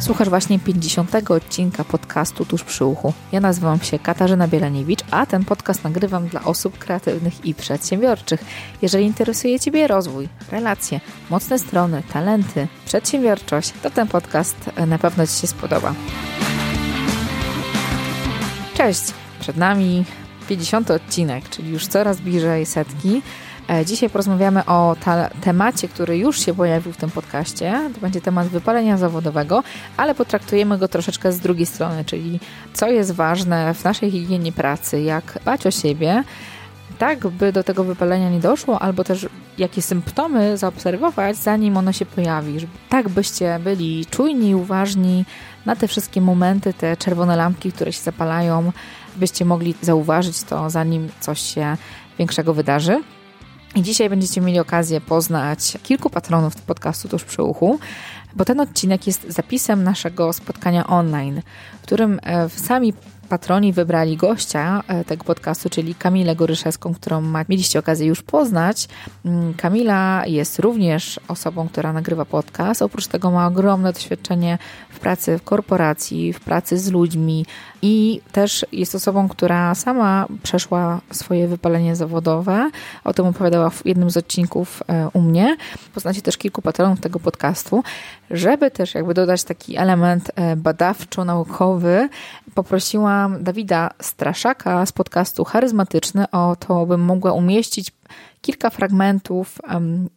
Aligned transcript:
Słuchasz 0.00 0.28
właśnie 0.28 0.58
50. 0.58 1.30
odcinka 1.30 1.84
podcastu 1.84 2.44
Tuż 2.44 2.64
przy 2.64 2.84
uchu. 2.84 3.12
Ja 3.32 3.40
nazywam 3.40 3.80
się 3.80 3.98
Katarzyna 3.98 4.48
Bielaniewicz, 4.48 5.00
a 5.10 5.26
ten 5.26 5.44
podcast 5.44 5.84
nagrywam 5.84 6.28
dla 6.28 6.44
osób 6.44 6.78
kreatywnych 6.78 7.44
i 7.44 7.54
przedsiębiorczych. 7.54 8.44
Jeżeli 8.82 9.04
interesuje 9.04 9.60
Ciebie 9.60 9.86
rozwój, 9.86 10.28
relacje, 10.50 11.00
mocne 11.30 11.58
strony, 11.58 12.02
talenty, 12.12 12.68
przedsiębiorczość, 12.86 13.72
to 13.82 13.90
ten 13.90 14.08
podcast 14.08 14.56
na 14.86 14.98
pewno 14.98 15.26
Ci 15.26 15.32
się 15.32 15.46
spodoba. 15.46 15.94
Cześć! 18.74 19.02
Przed 19.40 19.56
nami 19.56 20.04
50. 20.48 20.90
odcinek, 20.90 21.48
czyli 21.48 21.70
już 21.70 21.86
coraz 21.86 22.20
bliżej 22.20 22.66
setki. 22.66 23.22
E, 23.70 23.84
dzisiaj 23.84 24.10
porozmawiamy 24.10 24.64
o 24.66 24.96
temacie, 25.40 25.88
który 25.88 26.18
już 26.18 26.40
się 26.40 26.54
pojawił 26.54 26.92
w 26.92 26.96
tym 26.96 27.10
podcaście. 27.10 27.90
To 27.94 28.00
będzie 28.00 28.20
temat 28.20 28.48
wypalenia 28.48 28.96
zawodowego, 28.96 29.62
ale 29.96 30.14
potraktujemy 30.14 30.78
go 30.78 30.88
troszeczkę 30.88 31.32
z 31.32 31.40
drugiej 31.40 31.66
strony, 31.66 32.04
czyli 32.04 32.40
co 32.72 32.86
jest 32.86 33.12
ważne 33.12 33.74
w 33.74 33.84
naszej 33.84 34.10
higienie 34.10 34.52
pracy, 34.52 35.00
jak 35.00 35.38
dbać 35.42 35.66
o 35.66 35.70
siebie, 35.70 36.24
tak 36.98 37.28
by 37.28 37.52
do 37.52 37.64
tego 37.64 37.84
wypalenia 37.84 38.30
nie 38.30 38.40
doszło, 38.40 38.82
albo 38.82 39.04
też 39.04 39.26
jakie 39.58 39.82
symptomy 39.82 40.56
zaobserwować, 40.56 41.36
zanim 41.36 41.76
ono 41.76 41.92
się 41.92 42.06
pojawi. 42.06 42.66
Tak 42.88 43.08
byście 43.08 43.58
byli 43.64 44.06
czujni 44.06 44.48
i 44.48 44.54
uważni 44.54 45.24
na 45.66 45.76
te 45.76 45.88
wszystkie 45.88 46.20
momenty, 46.20 46.74
te 46.74 46.96
czerwone 46.96 47.36
lampki, 47.36 47.72
które 47.72 47.92
się 47.92 48.02
zapalają, 48.02 48.72
byście 49.16 49.44
mogli 49.44 49.74
zauważyć 49.82 50.42
to, 50.42 50.70
zanim 50.70 51.08
coś 51.20 51.40
się 51.40 51.76
większego 52.18 52.54
wydarzy. 52.54 53.02
I 53.74 53.82
dzisiaj 53.82 54.10
będziecie 54.10 54.40
mieli 54.40 54.58
okazję 54.58 55.00
poznać 55.00 55.78
kilku 55.82 56.10
patronów 56.10 56.56
podcastu 56.56 57.08
tuż 57.08 57.24
przy 57.24 57.42
uchu, 57.42 57.78
bo 58.36 58.44
ten 58.44 58.60
odcinek 58.60 59.06
jest 59.06 59.28
zapisem 59.28 59.84
naszego 59.84 60.32
spotkania 60.32 60.86
online, 60.86 61.42
w 61.78 61.82
którym 61.82 62.20
e, 62.22 62.48
sami 62.48 62.92
patroni 63.28 63.72
wybrali 63.72 64.16
gościa 64.16 64.82
e, 64.88 65.04
tego 65.04 65.24
podcastu, 65.24 65.70
czyli 65.70 65.94
Kamilę 65.94 66.36
Goryszewską, 66.36 66.94
którą 66.94 67.22
mieliście 67.48 67.78
okazję 67.78 68.06
już 68.06 68.22
poznać. 68.22 68.88
Mm, 69.24 69.54
Kamila 69.54 70.22
jest 70.26 70.58
również 70.58 71.20
osobą, 71.28 71.68
która 71.68 71.92
nagrywa 71.92 72.24
podcast. 72.24 72.82
Oprócz 72.82 73.06
tego 73.06 73.30
ma 73.30 73.46
ogromne 73.46 73.92
doświadczenie 73.92 74.58
w 74.90 74.98
pracy 74.98 75.38
w 75.38 75.42
korporacji, 75.42 76.32
w 76.32 76.40
pracy 76.40 76.78
z 76.78 76.90
ludźmi 76.90 77.46
i 77.82 78.20
też 78.32 78.66
jest 78.72 78.94
osobą, 78.94 79.28
która 79.28 79.74
sama 79.74 80.26
przeszła 80.42 81.00
swoje 81.10 81.48
wypalenie 81.48 81.96
zawodowe. 81.96 82.70
O 83.04 83.12
tym 83.12 83.26
opowiadała 83.26 83.70
w 83.70 83.86
jednym 83.86 84.10
z 84.10 84.16
odcinków 84.16 84.82
e, 84.88 85.08
u 85.12 85.20
mnie. 85.20 85.56
Poznacie 85.94 86.22
też 86.22 86.36
kilku 86.36 86.62
patronów 86.62 87.00
tego 87.00 87.20
podcastu. 87.20 87.82
Żeby 88.30 88.70
też 88.70 88.94
jakby 88.94 89.14
dodać 89.14 89.44
taki 89.44 89.76
element 89.76 90.30
e, 90.34 90.56
badawczo-naukowy, 90.56 92.08
poprosiłam 92.54 93.44
Dawida 93.44 93.90
Straszaka 94.00 94.86
z 94.86 94.92
podcastu 94.92 95.44
Charyzmatyczny 95.44 96.30
o 96.30 96.56
to, 96.56 96.86
bym 96.86 97.00
mogła 97.00 97.32
umieścić 97.32 97.92
kilka 98.40 98.70
fragmentów 98.70 99.58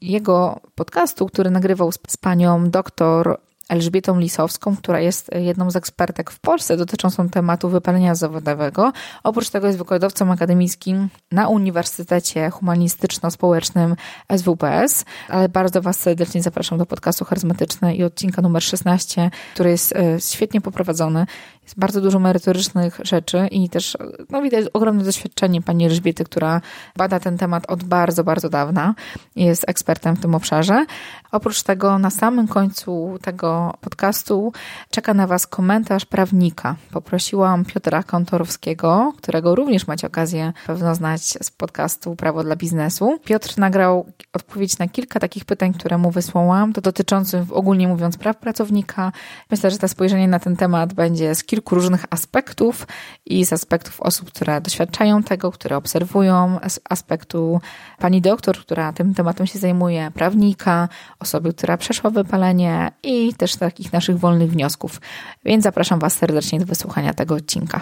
jego 0.02 0.60
podcastu, 0.76 1.26
który 1.26 1.50
nagrywał 1.50 1.92
z 1.92 2.18
panią 2.18 2.70
doktor 2.70 3.40
Elżbietą 3.74 4.20
Lisowską, 4.20 4.78
która 4.78 5.00
jest 5.00 5.30
jedną 5.34 5.72
z 5.72 5.76
ekspertek 5.76 6.32
w 6.32 6.40
Polsce 6.40 6.78
dotyczącą 6.78 7.30
tematu 7.30 7.70
wypalenia 7.70 8.16
zawodowego. 8.16 8.92
Oprócz 9.24 9.50
tego 9.50 9.68
jest 9.68 9.80
wykładowcą 9.80 10.32
akademickim 10.32 11.10
na 11.32 11.48
Uniwersytecie 11.48 12.50
Humanistyczno-Społecznym 12.50 13.96
SWPS, 14.38 15.06
ale 15.30 15.50
bardzo 15.50 15.82
Was 15.82 16.00
serdecznie 16.00 16.44
zapraszam 16.44 16.78
do 16.78 16.86
podcastu 16.86 17.26
Charyzmatyczny 17.26 17.96
i 17.96 18.04
odcinka 18.04 18.42
numer 18.42 18.64
16, 18.64 19.32
który 19.54 19.70
jest 19.70 19.96
e, 19.96 20.22
świetnie 20.22 20.62
poprowadzony. 20.62 21.26
Jest 21.64 21.80
bardzo 21.80 22.02
dużo 22.02 22.20
merytorycznych 22.20 23.00
rzeczy 23.04 23.48
i 23.52 23.70
też 23.70 23.98
no, 24.30 24.42
widać 24.42 24.66
ogromne 24.74 25.04
doświadczenie 25.04 25.62
pani 25.62 25.86
Elżbiety, 25.86 26.24
która 26.24 26.62
bada 26.98 27.20
ten 27.20 27.38
temat 27.38 27.64
od 27.68 27.84
bardzo, 27.84 28.24
bardzo 28.24 28.50
dawna. 28.50 28.96
Jest 29.36 29.66
ekspertem 29.68 30.16
w 30.16 30.22
tym 30.22 30.36
obszarze. 30.36 30.86
Oprócz 31.32 31.64
tego 31.64 32.00
na 32.00 32.10
samym 32.10 32.48
końcu 32.48 33.18
tego 33.22 33.74
podcastu 33.82 34.54
czeka 34.90 35.14
na 35.14 35.28
Was 35.28 35.48
komentarz 35.48 36.06
prawnika. 36.06 36.76
Poprosiłam 36.92 37.66
Piotra 37.66 38.04
Kontorowskiego, 38.04 39.14
którego 39.18 39.56
również 39.56 39.88
macie 39.88 40.08
okazję 40.08 40.54
pewno 40.68 40.96
znać 40.96 41.22
z 41.22 41.52
podcastu 41.52 42.16
Prawo 42.16 42.44
dla 42.44 42.56
Biznesu. 42.56 43.20
Piotr 43.26 43.58
nagrał 43.58 44.06
odpowiedź 44.34 44.78
na 44.78 44.88
kilka 44.88 45.20
takich 45.20 45.46
pytań, 45.46 45.74
które 45.74 45.98
mu 45.98 46.12
wysłałam, 46.12 46.74
to 46.74 46.82
dotyczących 46.82 47.44
ogólnie 47.52 47.88
mówiąc 47.88 48.18
praw 48.18 48.38
pracownika. 48.38 49.12
Myślę, 49.52 49.72
że 49.72 49.78
to 49.78 49.88
spojrzenie 49.88 50.28
na 50.28 50.40
ten 50.40 50.56
temat 50.56 50.94
będzie 50.94 51.36
z 51.36 51.44
kilku 51.54 51.76
różnych 51.76 52.06
aspektów 52.10 52.88
i 53.26 53.46
z 53.46 53.54
aspektów 53.54 54.02
osób, 54.02 54.32
które 54.32 54.62
doświadczają 54.62 55.24
tego, 55.24 55.52
które 55.52 55.78
obserwują, 55.78 56.60
z 56.68 56.80
aspektu 56.90 57.62
pani 58.00 58.22
doktor, 58.22 58.58
która 58.58 58.94
tym 58.94 59.14
tematem 59.14 59.48
się 59.48 59.60
zajmuje, 59.60 60.12
prawnika, 60.14 60.90
osoby, 61.20 61.54
która 61.54 61.78
przeszła 61.78 62.10
wypalenie 62.10 62.92
i 63.04 63.34
też 63.34 63.56
takich 63.56 63.94
naszych 63.94 64.20
wolnych 64.20 64.52
wniosków. 64.52 65.02
Więc 65.46 65.64
zapraszam 65.64 66.00
Was 66.00 66.14
serdecznie 66.14 66.60
do 66.60 66.66
wysłuchania 66.66 67.14
tego 67.14 67.36
odcinka. 67.36 67.82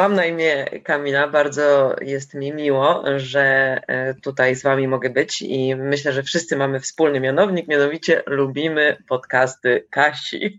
Mam 0.00 0.14
na 0.14 0.26
imię 0.26 0.64
Kamila, 0.84 1.28
bardzo 1.28 1.96
jest 2.00 2.34
mi 2.34 2.52
miło, 2.52 3.04
że 3.16 3.42
e, 3.86 4.14
tutaj 4.14 4.56
z 4.56 4.62
Wami 4.62 4.88
mogę 4.88 5.10
być 5.10 5.42
i 5.42 5.76
myślę, 5.76 6.12
że 6.12 6.22
wszyscy 6.22 6.56
mamy 6.56 6.80
wspólny 6.80 7.20
mianownik, 7.20 7.68
mianowicie 7.68 8.22
lubimy 8.26 8.96
podcasty 9.08 9.86
Kasi. 9.90 10.58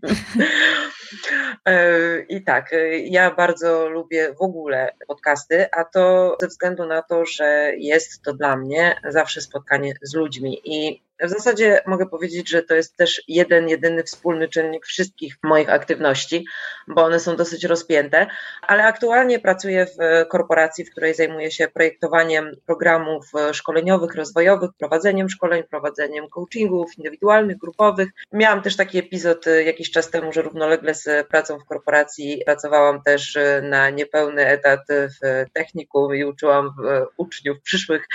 E, 1.64 2.20
I 2.20 2.42
tak, 2.42 2.72
e, 2.72 2.98
ja 2.98 3.30
bardzo 3.30 3.88
lubię 3.88 4.34
w 4.38 4.42
ogóle 4.42 4.94
podcasty, 5.08 5.70
a 5.70 5.84
to 5.84 6.36
ze 6.40 6.48
względu 6.48 6.86
na 6.86 7.02
to, 7.02 7.26
że 7.26 7.72
jest 7.76 8.22
to 8.22 8.32
dla 8.32 8.56
mnie 8.56 9.00
zawsze 9.08 9.40
spotkanie 9.40 9.94
z 10.02 10.14
ludźmi 10.14 10.60
i 10.64 11.02
w 11.22 11.28
zasadzie 11.30 11.80
mogę 11.86 12.06
powiedzieć, 12.06 12.50
że 12.50 12.62
to 12.62 12.74
jest 12.74 12.96
też 12.96 13.22
jeden, 13.28 13.68
jedyny 13.68 14.02
wspólny 14.02 14.48
czynnik 14.48 14.86
wszystkich 14.86 15.34
moich 15.42 15.70
aktywności, 15.70 16.44
bo 16.88 17.04
one 17.04 17.20
są 17.20 17.36
dosyć 17.36 17.64
rozpięte, 17.64 18.26
ale 18.62 18.84
aktualnie 18.84 19.38
pracuję 19.38 19.86
w 19.86 20.28
korporacji, 20.28 20.84
w 20.84 20.90
której 20.90 21.14
zajmuję 21.14 21.50
się 21.50 21.68
projektowaniem 21.68 22.56
programów 22.66 23.26
szkoleniowych, 23.52 24.14
rozwojowych, 24.14 24.70
prowadzeniem 24.78 25.28
szkoleń, 25.28 25.62
prowadzeniem 25.62 26.28
coachingów 26.28 26.98
indywidualnych, 26.98 27.58
grupowych. 27.58 28.08
Miałam 28.32 28.62
też 28.62 28.76
taki 28.76 28.98
epizod 28.98 29.46
jakiś 29.64 29.90
czas 29.90 30.10
temu, 30.10 30.32
że 30.32 30.42
równolegle 30.42 30.94
z 30.94 31.28
pracą 31.28 31.58
w 31.58 31.64
korporacji 31.64 32.42
pracowałam 32.46 33.02
też 33.02 33.38
na 33.62 33.90
niepełny 33.90 34.46
etat 34.46 34.80
w 34.90 35.44
technikum 35.52 36.14
i 36.14 36.24
uczyłam 36.24 36.70
uczniów, 37.16 37.60
przyszłych 37.62 38.06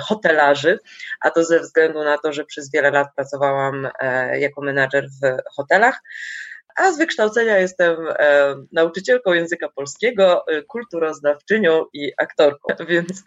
hotelarzy, 0.00 0.78
a 1.20 1.30
to 1.30 1.44
ze 1.44 1.60
względu 1.60 2.04
na 2.04 2.18
to, 2.18 2.32
że 2.32 2.44
przez 2.50 2.70
wiele 2.72 2.90
lat 2.90 3.08
pracowałam 3.16 3.88
e, 4.00 4.40
jako 4.40 4.62
menadżer 4.62 5.08
w 5.22 5.54
hotelach 5.56 6.00
a 6.76 6.92
z 6.92 6.98
wykształcenia 6.98 7.58
jestem 7.58 7.96
e, 8.08 8.54
nauczycielką 8.72 9.32
języka 9.32 9.68
polskiego, 9.68 10.46
e, 10.46 10.62
kulturoznawczynią 10.62 11.84
i 11.92 12.12
aktorką, 12.18 12.74
więc 12.88 13.22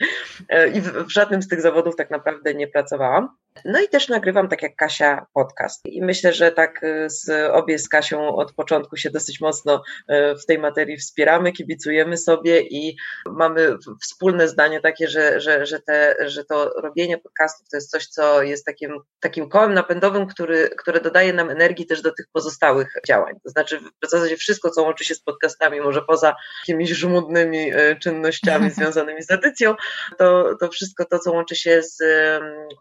i 0.74 0.82
w, 0.82 1.10
żadnym 1.10 1.42
z 1.42 1.48
tych 1.48 1.62
zawodów 1.62 1.96
tak 1.96 2.12
naprawdę 2.12 2.54
nie 2.54 2.68
pracowałam. 2.68 3.30
No 3.66 3.82
i 3.82 3.90
też 3.90 4.10
nagrywam, 4.10 4.50
tak 4.50 4.64
jak 4.64 4.76
Kasia, 4.76 5.26
podcast. 5.34 5.82
I 5.86 6.02
myślę, 6.02 6.34
że 6.34 6.52
tak 6.52 6.84
e, 6.84 7.10
z, 7.10 7.30
obie 7.52 7.80
z 7.80 7.90
Kasią 7.90 8.36
od 8.36 8.54
początku 8.54 8.98
się 8.98 9.10
dosyć 9.10 9.42
mocno 9.42 9.84
e, 10.08 10.36
w 10.36 10.46
tej 10.46 10.60
materii 10.60 10.98
wspieramy, 10.98 11.52
kibicujemy 11.52 12.18
sobie 12.18 12.62
i 12.62 12.96
mamy 13.26 13.76
wspólne 14.02 14.48
zdanie 14.48 14.82
takie, 14.82 15.08
że, 15.08 15.42
że, 15.42 15.66
że, 15.66 15.80
te, 15.80 16.16
że 16.26 16.46
to 16.46 16.70
robienie 16.82 17.18
podcastów 17.18 17.70
to 17.70 17.78
jest 17.78 17.92
coś, 17.92 18.08
co 18.08 18.44
jest 18.44 18.66
takim, 18.66 19.00
takim 19.20 19.50
kołem 19.50 19.74
napędowym, 19.74 20.28
który, 20.28 20.70
które 20.78 21.02
dodaje 21.02 21.34
nam 21.34 21.50
energii 21.50 21.86
też 21.86 22.02
do 22.02 22.12
tych 22.12 22.26
pozostałych 22.32 22.94
działań. 23.08 23.36
To 23.44 23.50
znaczy 23.50 23.80
w 23.80 24.10
zasadzie 24.10 24.38
wszystko, 24.38 24.70
co 24.70 24.82
łączy 24.84 25.06
się 25.06 25.16
z 25.16 25.22
podcastami, 25.22 25.82
może 25.82 26.02
poza 26.02 26.36
jakimiś 26.68 26.90
żmudnymi 26.90 27.74
e, 27.74 27.96
czynnościami 27.96 28.70
związanymi 28.78 29.24
z 29.24 29.32
edycją, 29.32 29.76
to, 30.18 30.56
to 30.60 30.70
wszystko 30.70 31.06
to, 31.06 31.20
co 31.20 31.32
łączy 31.32 31.56
się 31.56 31.84
z 31.84 32.04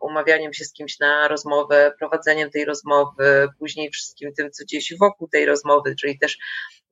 umawianiem 0.01 0.53
się 0.53 0.62
z 0.65 0.73
kimś 0.73 0.99
na 0.99 1.29
rozmowę, 1.29 1.93
prowadzeniem 1.99 2.51
tej 2.51 2.65
rozmowy, 2.65 3.49
później 3.59 3.91
wszystkim 3.91 4.35
tym, 4.35 4.51
co 4.51 4.65
dzieje 4.65 4.83
się 4.83 4.97
wokół 5.01 5.29
tej 5.29 5.47
rozmowy, 5.47 5.97
czyli 5.97 6.19
też 6.19 6.39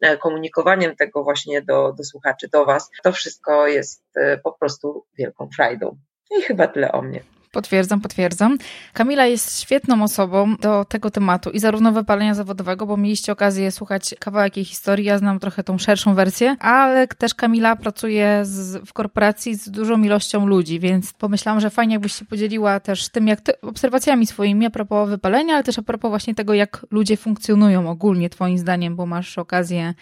e, 0.01 0.17
komunikowaniem 0.17 0.97
tego 0.97 1.25
właśnie 1.25 1.63
do, 1.63 1.93
do 1.93 2.05
słuchaczy, 2.05 2.49
do 2.53 2.65
Was, 2.65 2.91
to 3.03 3.13
wszystko 3.13 3.67
jest 3.67 4.03
e, 4.17 4.39
po 4.39 4.53
prostu 4.53 5.07
wielką 5.19 5.49
frajdą. 5.57 5.99
I 6.39 6.43
chyba 6.43 6.69
tyle 6.69 6.93
o 6.93 7.03
mnie. 7.03 7.23
Potwierdzam, 7.53 8.01
potwierdzam. 8.01 8.59
Kamila 8.93 9.27
jest 9.27 9.61
świetną 9.61 10.03
osobą 10.03 10.57
do 10.57 10.85
tego 10.85 11.11
tematu 11.11 11.51
i 11.51 11.61
zarówno 11.61 11.93
wypalenia 11.93 12.35
zawodowego, 12.35 12.87
bo 12.87 12.97
mieliście 12.97 13.33
okazję 13.33 13.73
słuchać 13.73 14.15
kawałek 14.19 14.57
jej 14.57 14.65
historii, 14.65 15.05
ja 15.07 15.19
znam 15.19 15.39
trochę 15.39 15.65
tą 15.65 15.79
szerszą 15.79 16.15
wersję, 16.15 16.57
ale 16.61 17.07
też 17.07 17.35
Kamila 17.35 17.77
pracuje 17.77 18.41
z, 18.43 18.89
w 18.89 18.93
korporacji 18.93 19.55
z 19.55 19.71
dużą 19.71 20.03
ilością 20.03 20.47
ludzi, 20.47 20.81
więc 20.81 21.13
pomyślałam, 21.13 21.61
że 21.61 21.71
fajnie 21.71 21.95
jakbyś 21.95 22.13
się 22.13 22.25
podzieliła 22.25 22.81
też 22.81 23.09
tym, 23.09 23.29
jak 23.29 23.41
ty, 23.41 23.61
obserwacjami 23.61 24.27
swoimi 24.27 24.67
a 24.67 24.71
propos 24.71 25.09
wypalenia, 25.09 25.55
ale 25.55 25.65
też 25.65 25.79
a 25.79 25.83
propos 25.83 26.09
właśnie 26.09 26.35
tego, 26.35 26.55
jak 26.55 26.87
ludzie 26.91 27.17
funkcjonują 27.17 27.91
ogólnie 27.91 28.31
twoim 28.31 28.59
zdaniem, 28.59 28.97
bo 28.97 29.07
masz 29.07 29.39
okazję 29.39 29.95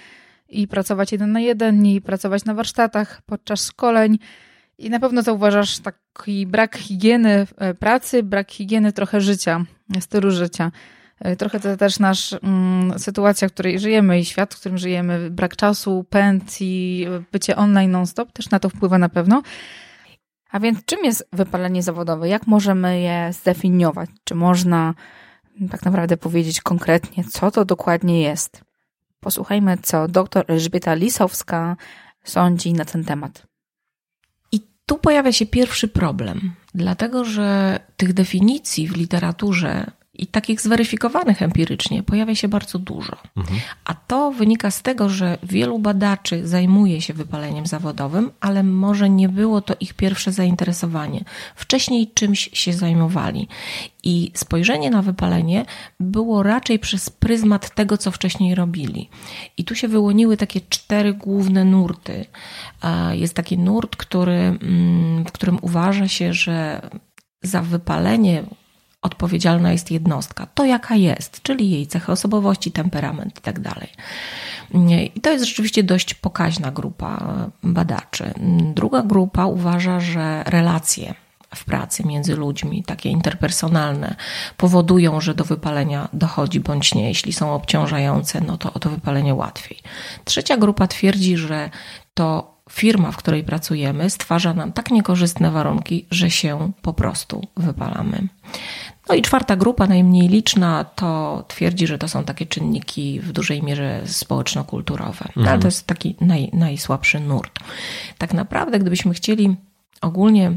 i 0.48 0.68
pracować 0.68 1.12
jeden 1.12 1.32
na 1.32 1.40
jeden, 1.40 1.86
i 1.86 2.00
pracować 2.00 2.44
na 2.44 2.54
warsztatach 2.54 3.22
podczas 3.26 3.66
szkoleń, 3.66 4.18
i 4.78 4.90
na 4.90 5.00
pewno 5.00 5.22
zauważasz 5.22 5.78
taki 5.78 6.46
brak 6.46 6.76
higieny 6.76 7.46
e, 7.56 7.74
pracy, 7.74 8.22
brak 8.22 8.50
higieny 8.50 8.92
trochę 8.92 9.20
życia, 9.20 9.64
stylu 10.00 10.30
życia. 10.30 10.72
E, 11.20 11.36
trochę 11.36 11.60
to 11.60 11.76
też 11.76 11.98
nasz 11.98 12.32
mm, 12.32 12.98
sytuacja, 12.98 13.48
w 13.48 13.52
której 13.52 13.78
żyjemy 13.78 14.20
i 14.20 14.24
świat, 14.24 14.54
w 14.54 14.60
którym 14.60 14.78
żyjemy, 14.78 15.30
brak 15.30 15.56
czasu, 15.56 16.04
pęd 16.10 16.56
i 16.60 17.06
bycie 17.32 17.56
online 17.56 17.90
non-stop 17.90 18.32
też 18.32 18.50
na 18.50 18.58
to 18.58 18.68
wpływa 18.68 18.98
na 18.98 19.08
pewno. 19.08 19.42
A 20.50 20.60
więc 20.60 20.84
czym 20.84 21.04
jest 21.04 21.28
wypalenie 21.32 21.82
zawodowe? 21.82 22.28
Jak 22.28 22.46
możemy 22.46 23.00
je 23.00 23.32
zdefiniować? 23.32 24.10
Czy 24.24 24.34
można 24.34 24.94
tak 25.70 25.84
naprawdę 25.84 26.16
powiedzieć 26.16 26.60
konkretnie, 26.60 27.24
co 27.24 27.50
to 27.50 27.64
dokładnie 27.64 28.22
jest? 28.22 28.62
Posłuchajmy, 29.20 29.78
co 29.82 30.08
dr 30.08 30.44
Elżbieta 30.48 30.94
Lisowska 30.94 31.76
sądzi 32.24 32.72
na 32.72 32.84
ten 32.84 33.04
temat. 33.04 33.47
Tu 34.88 34.98
pojawia 34.98 35.32
się 35.32 35.46
pierwszy 35.46 35.88
problem, 35.88 36.54
dlatego 36.74 37.24
że 37.24 37.80
tych 37.96 38.12
definicji 38.12 38.88
w 38.88 38.96
literaturze 38.96 39.90
i 40.18 40.26
takich 40.26 40.60
zweryfikowanych 40.60 41.42
empirycznie 41.42 42.02
pojawia 42.02 42.34
się 42.34 42.48
bardzo 42.48 42.78
dużo. 42.78 43.16
Mhm. 43.36 43.60
A 43.84 43.94
to 43.94 44.32
wynika 44.32 44.70
z 44.70 44.82
tego, 44.82 45.08
że 45.08 45.38
wielu 45.42 45.78
badaczy 45.78 46.48
zajmuje 46.48 47.00
się 47.00 47.14
wypaleniem 47.14 47.66
zawodowym, 47.66 48.30
ale 48.40 48.62
może 48.62 49.10
nie 49.10 49.28
było 49.28 49.60
to 49.60 49.74
ich 49.80 49.94
pierwsze 49.94 50.32
zainteresowanie. 50.32 51.24
Wcześniej 51.54 52.10
czymś 52.14 52.50
się 52.52 52.72
zajmowali. 52.72 53.48
I 54.02 54.30
spojrzenie 54.34 54.90
na 54.90 55.02
wypalenie 55.02 55.64
było 56.00 56.42
raczej 56.42 56.78
przez 56.78 57.10
pryzmat 57.10 57.74
tego, 57.74 57.98
co 57.98 58.10
wcześniej 58.10 58.54
robili. 58.54 59.08
I 59.56 59.64
tu 59.64 59.74
się 59.74 59.88
wyłoniły 59.88 60.36
takie 60.36 60.60
cztery 60.68 61.14
główne 61.14 61.64
nurty. 61.64 62.24
Jest 63.12 63.34
taki 63.34 63.58
nurt, 63.58 63.96
który, 63.96 64.32
mm, 64.32 65.24
w 65.24 65.32
którym 65.32 65.58
uważa 65.62 66.08
się, 66.08 66.32
że 66.32 66.80
za 67.42 67.62
wypalenie 67.62 68.44
odpowiedzialna 69.02 69.72
jest 69.72 69.90
jednostka, 69.90 70.46
to 70.54 70.64
jaka 70.64 70.94
jest, 70.94 71.42
czyli 71.42 71.70
jej 71.70 71.86
cechy 71.86 72.12
osobowości, 72.12 72.72
temperament 72.72 73.34
itd. 73.34 73.62
Tak 73.62 73.88
I 75.16 75.20
to 75.20 75.30
jest 75.30 75.44
rzeczywiście 75.44 75.82
dość 75.82 76.14
pokaźna 76.14 76.70
grupa 76.70 77.34
badaczy. 77.62 78.34
Druga 78.74 79.02
grupa 79.02 79.46
uważa, 79.46 80.00
że 80.00 80.42
relacje 80.46 81.14
w 81.54 81.64
pracy 81.64 82.04
między 82.06 82.36
ludźmi, 82.36 82.82
takie 82.82 83.08
interpersonalne, 83.08 84.16
powodują, 84.56 85.20
że 85.20 85.34
do 85.34 85.44
wypalenia 85.44 86.08
dochodzi 86.12 86.60
bądź 86.60 86.94
nie. 86.94 87.08
Jeśli 87.08 87.32
są 87.32 87.54
obciążające, 87.54 88.40
no 88.40 88.58
to 88.58 88.72
o 88.72 88.78
to 88.78 88.90
wypalenie 88.90 89.34
łatwiej. 89.34 89.78
Trzecia 90.24 90.56
grupa 90.56 90.86
twierdzi, 90.86 91.36
że 91.36 91.70
to 92.14 92.58
firma, 92.70 93.12
w 93.12 93.16
której 93.16 93.44
pracujemy, 93.44 94.10
stwarza 94.10 94.54
nam 94.54 94.72
tak 94.72 94.90
niekorzystne 94.90 95.50
warunki, 95.50 96.06
że 96.10 96.30
się 96.30 96.72
po 96.82 96.92
prostu 96.92 97.46
wypalamy. 97.56 98.28
No 99.08 99.14
i 99.14 99.22
czwarta 99.22 99.56
grupa, 99.56 99.86
najmniej 99.86 100.28
liczna, 100.28 100.84
to 100.84 101.44
twierdzi, 101.48 101.86
że 101.86 101.98
to 101.98 102.08
są 102.08 102.24
takie 102.24 102.46
czynniki 102.46 103.20
w 103.20 103.32
dużej 103.32 103.62
mierze 103.62 104.02
społeczno-kulturowe. 104.04 105.24
Mhm. 105.28 105.48
Ale 105.48 105.58
to 105.58 105.68
jest 105.68 105.86
taki 105.86 106.16
naj, 106.20 106.50
najsłabszy 106.52 107.20
nurt. 107.20 107.58
Tak 108.18 108.34
naprawdę, 108.34 108.78
gdybyśmy 108.78 109.14
chcieli 109.14 109.56
ogólnie 110.00 110.56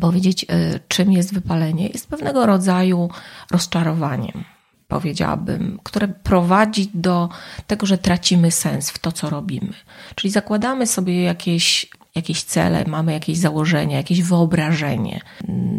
powiedzieć, 0.00 0.44
y, 0.44 0.80
czym 0.88 1.12
jest 1.12 1.34
wypalenie, 1.34 1.86
jest 1.88 2.08
pewnego 2.08 2.46
rodzaju 2.46 3.10
rozczarowaniem 3.50 4.44
powiedziałabym, 4.88 5.80
które 5.82 6.08
prowadzi 6.08 6.90
do 6.94 7.28
tego, 7.66 7.86
że 7.86 7.98
tracimy 7.98 8.50
sens 8.50 8.90
w 8.90 8.98
to, 8.98 9.12
co 9.12 9.30
robimy. 9.30 9.72
Czyli 10.14 10.30
zakładamy 10.30 10.86
sobie 10.86 11.22
jakieś, 11.22 11.86
jakieś 12.14 12.42
cele, 12.42 12.84
mamy 12.84 13.12
jakieś 13.12 13.38
założenia, 13.38 13.96
jakieś 13.96 14.22
wyobrażenie 14.22 15.20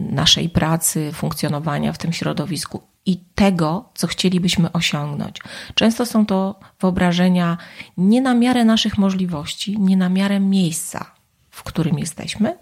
naszej 0.09 0.49
pracy, 0.49 1.11
funkcjonowania 1.13 1.93
w 1.93 1.97
tym 1.97 2.13
środowisku 2.13 2.81
i 3.05 3.19
tego, 3.35 3.89
co 3.95 4.07
chcielibyśmy 4.07 4.71
osiągnąć. 4.71 5.39
Często 5.75 6.05
są 6.05 6.25
to 6.25 6.59
wyobrażenia 6.79 7.57
nie 7.97 8.21
na 8.21 8.33
miarę 8.33 8.65
naszych 8.65 8.97
możliwości, 8.97 9.79
nie 9.79 9.97
na 9.97 10.09
miarę 10.09 10.39
miejsca, 10.39 11.11
w 11.49 11.63
którym 11.63 11.99
jesteśmy. 11.99 12.57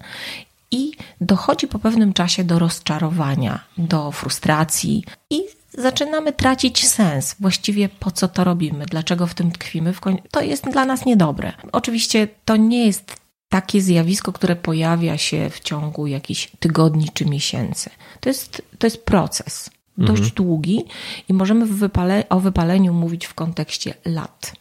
I 0.71 0.91
dochodzi 1.21 1.67
po 1.67 1.79
pewnym 1.79 2.13
czasie 2.13 2.43
do 2.43 2.59
rozczarowania, 2.59 3.59
do 3.77 4.11
frustracji 4.11 5.03
i 5.29 5.41
zaczynamy 5.77 6.33
tracić 6.33 6.87
sens. 6.87 7.35
Właściwie 7.39 7.89
po 7.89 8.11
co 8.11 8.27
to 8.27 8.43
robimy? 8.43 8.85
Dlaczego 8.85 9.27
w 9.27 9.33
tym 9.33 9.51
tkwimy? 9.51 9.93
To 10.31 10.41
jest 10.41 10.69
dla 10.69 10.85
nas 10.85 11.05
niedobre. 11.05 11.53
Oczywiście 11.71 12.27
to 12.45 12.55
nie 12.55 12.85
jest 12.85 13.22
takie 13.53 13.81
zjawisko, 13.81 14.33
które 14.33 14.55
pojawia 14.55 15.17
się 15.17 15.50
w 15.50 15.59
ciągu 15.59 16.07
jakichś 16.07 16.51
tygodni 16.59 17.09
czy 17.13 17.25
miesięcy. 17.25 17.89
To 18.19 18.29
jest, 18.29 18.61
to 18.79 18.88
jest 18.88 19.05
proces 19.05 19.69
dość 19.97 20.21
mhm. 20.21 20.31
długi 20.35 20.85
i 21.29 21.33
możemy 21.33 21.65
wypale, 21.65 22.29
o 22.29 22.39
wypaleniu 22.39 22.94
mówić 22.94 23.25
w 23.25 23.33
kontekście 23.33 23.94
lat. 24.05 24.53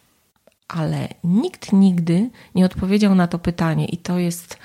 Ale 0.67 1.07
nikt 1.23 1.73
nigdy 1.73 2.29
nie 2.55 2.65
odpowiedział 2.65 3.15
na 3.15 3.27
to 3.27 3.39
pytanie, 3.39 3.85
i 3.85 3.97
to 3.97 4.19
jest 4.19 4.57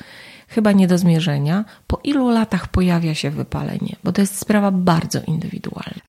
chyba 0.49 0.73
nie 0.73 0.87
do 0.87 0.99
zmierzenia, 0.99 1.65
po 1.87 2.01
ilu 2.05 2.29
latach 2.29 2.69
pojawia 2.69 3.15
się 3.15 3.31
wypalenie, 3.31 3.97
bo 4.05 4.13
to 4.13 4.21
jest 4.21 4.39
sprawa 4.39 4.71
bardzo 4.71 5.21
indywidualna. 5.27 6.08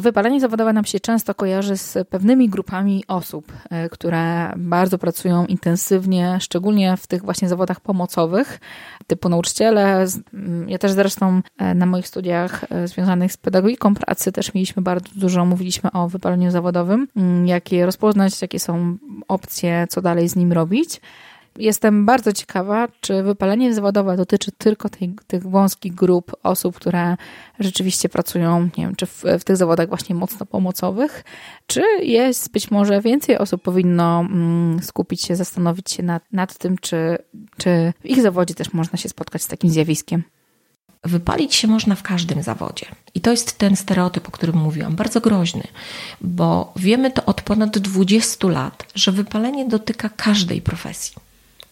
Wypalenie 0.00 0.40
zawodowe 0.40 0.72
nam 0.72 0.84
się 0.84 1.00
często 1.00 1.34
kojarzy 1.34 1.76
z 1.76 2.08
pewnymi 2.08 2.48
grupami 2.48 3.04
osób, 3.08 3.52
e, 3.70 3.88
które 3.88 4.52
bardzo 4.56 4.98
pracują 4.98 5.46
intensywnie, 5.46 6.38
szczególnie 6.40 6.96
w 6.96 7.06
tych 7.06 7.22
właśnie 7.22 7.48
zawodach 7.48 7.80
pomocowych, 7.80 8.60
typu 9.06 9.28
nauczyciele. 9.28 10.06
Mm, 10.34 10.68
ja 10.68 10.78
też 10.78 10.92
zresztą 10.92 11.40
e, 11.58 11.74
na 11.74 11.86
moich 11.86 12.08
studiach 12.08 12.64
e, 12.70 12.88
związanych 12.88 13.32
z 13.32 13.36
pedagogiką 13.36 13.94
pracy 13.94 14.32
też 14.32 14.54
mieliśmy 14.54 14.82
bardzo 14.82 15.08
dużo, 15.16 15.44
mówiliśmy 15.44 15.92
o 15.92 16.08
wypaleniu 16.08 16.50
zawodowym, 16.50 17.08
mm, 17.16 17.46
jak 17.46 17.72
je 17.72 17.86
rozpoznać, 17.86 18.42
jakie 18.42 18.60
są 18.60 18.96
opcje, 19.28 19.86
co 19.88 20.02
dalej 20.02 20.28
z 20.28 20.36
nim 20.36 20.52
robić. 20.52 21.00
Jestem 21.58 22.06
bardzo 22.06 22.32
ciekawa, 22.32 22.88
czy 23.00 23.22
wypalenie 23.22 23.74
zawodowe 23.74 24.16
dotyczy 24.16 24.52
tylko 24.52 24.88
tej, 24.88 25.14
tych 25.26 25.42
wąskich 25.42 25.94
grup 25.94 26.32
osób, 26.42 26.76
które 26.76 27.16
rzeczywiście 27.60 28.08
pracują, 28.08 28.62
nie 28.62 28.84
wiem, 28.84 28.96
czy 28.96 29.06
w, 29.06 29.24
w 29.40 29.44
tych 29.44 29.56
zawodach 29.56 29.88
właśnie 29.88 30.14
mocno 30.14 30.46
pomocowych, 30.46 31.24
czy 31.66 31.82
jest 32.02 32.52
być 32.52 32.70
może 32.70 33.00
więcej 33.00 33.38
osób 33.38 33.62
powinno 33.62 34.20
mm, 34.20 34.82
skupić 34.82 35.22
się, 35.22 35.36
zastanowić 35.36 35.90
się 35.90 36.02
nad, 36.02 36.22
nad 36.32 36.58
tym, 36.58 36.78
czy, 36.78 37.18
czy 37.56 37.92
w 38.00 38.06
ich 38.06 38.22
zawodzie 38.22 38.54
też 38.54 38.72
można 38.72 38.98
się 38.98 39.08
spotkać 39.08 39.42
z 39.42 39.48
takim 39.48 39.70
zjawiskiem. 39.70 40.22
Wypalić 41.04 41.54
się 41.54 41.68
można 41.68 41.94
w 41.94 42.02
każdym 42.02 42.42
zawodzie. 42.42 42.86
I 43.14 43.20
to 43.20 43.30
jest 43.30 43.58
ten 43.58 43.76
stereotyp, 43.76 44.28
o 44.28 44.30
którym 44.30 44.56
mówiłam, 44.56 44.96
bardzo 44.96 45.20
groźny, 45.20 45.62
bo 46.20 46.72
wiemy 46.76 47.10
to 47.10 47.24
od 47.24 47.42
ponad 47.42 47.78
20 47.78 48.48
lat, 48.48 48.86
że 48.94 49.12
wypalenie 49.12 49.68
dotyka 49.68 50.08
każdej 50.08 50.62
profesji 50.62 51.16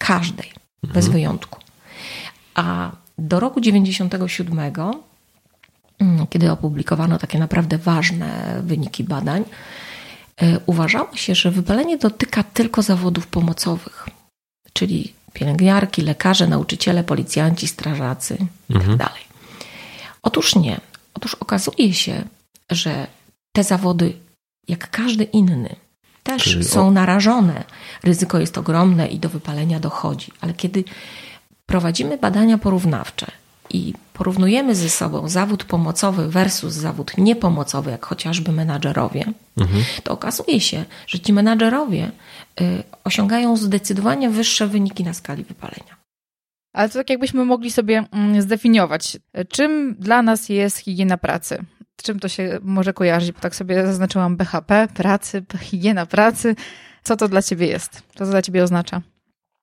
Każdej, 0.06 0.52
mhm. 0.84 0.94
bez 0.94 1.08
wyjątku. 1.08 1.60
A 2.54 2.90
do 3.18 3.40
roku 3.40 3.60
97, 3.60 4.58
mm, 5.98 6.26
kiedy 6.26 6.50
opublikowano 6.50 7.18
takie 7.18 7.38
naprawdę 7.38 7.78
ważne 7.78 8.60
wyniki 8.64 9.04
badań, 9.04 9.44
e, 10.36 10.60
uważało 10.66 11.16
się, 11.16 11.34
że 11.34 11.50
wypalenie 11.50 11.98
dotyka 11.98 12.42
tylko 12.42 12.82
zawodów 12.82 13.26
pomocowych, 13.26 14.08
czyli 14.72 15.12
pielęgniarki, 15.32 16.02
lekarze, 16.02 16.46
nauczyciele, 16.46 17.04
policjanci, 17.04 17.68
strażacy 17.68 18.34
itd. 18.68 18.96
Tak 18.98 19.08
mhm. 19.08 19.32
Otóż 20.22 20.56
nie. 20.56 20.80
Otóż 21.14 21.34
okazuje 21.34 21.94
się, 21.94 22.24
że 22.70 23.06
te 23.52 23.64
zawody, 23.64 24.12
jak 24.68 24.90
każdy 24.90 25.24
inny, 25.24 25.76
też 26.22 26.42
Czyli 26.42 26.64
są 26.64 26.86
o... 26.86 26.90
narażone. 26.90 27.64
Ryzyko 28.02 28.38
jest 28.38 28.58
ogromne 28.58 29.06
i 29.06 29.18
do 29.18 29.28
wypalenia 29.28 29.80
dochodzi. 29.80 30.32
Ale 30.40 30.54
kiedy 30.54 30.84
prowadzimy 31.66 32.18
badania 32.18 32.58
porównawcze 32.58 33.26
i 33.70 33.94
porównujemy 34.12 34.74
ze 34.74 34.88
sobą 34.88 35.28
zawód 35.28 35.64
pomocowy 35.64 36.28
versus 36.28 36.74
zawód 36.74 37.18
niepomocowy, 37.18 37.90
jak 37.90 38.06
chociażby 38.06 38.52
menadżerowie, 38.52 39.24
mhm. 39.58 39.84
to 40.02 40.12
okazuje 40.12 40.60
się, 40.60 40.84
że 41.06 41.20
ci 41.20 41.32
menadżerowie 41.32 42.10
y, 42.60 42.82
osiągają 43.04 43.56
zdecydowanie 43.56 44.30
wyższe 44.30 44.66
wyniki 44.66 45.04
na 45.04 45.14
skali 45.14 45.44
wypalenia. 45.44 45.96
Ale 46.72 46.88
to 46.88 46.98
tak 46.98 47.10
jakbyśmy 47.10 47.44
mogli 47.44 47.70
sobie 47.70 48.04
mm, 48.12 48.42
zdefiniować, 48.42 49.18
czym 49.48 49.96
dla 49.98 50.22
nas 50.22 50.48
jest 50.48 50.78
higiena 50.78 51.16
pracy? 51.18 51.64
Czym 52.02 52.20
to 52.20 52.28
się 52.28 52.58
może 52.62 52.92
kojarzyć? 52.92 53.32
Bo 53.32 53.40
tak 53.40 53.54
sobie 53.54 53.86
zaznaczyłam 53.86 54.36
BHP, 54.36 54.88
pracy, 54.94 55.44
higiena 55.58 56.06
pracy. 56.06 56.56
Co 57.02 57.16
to 57.16 57.28
dla 57.28 57.42
ciebie 57.42 57.66
jest? 57.66 58.02
Co 58.14 58.24
to 58.24 58.30
dla 58.30 58.42
ciebie 58.42 58.62
oznacza? 58.62 59.02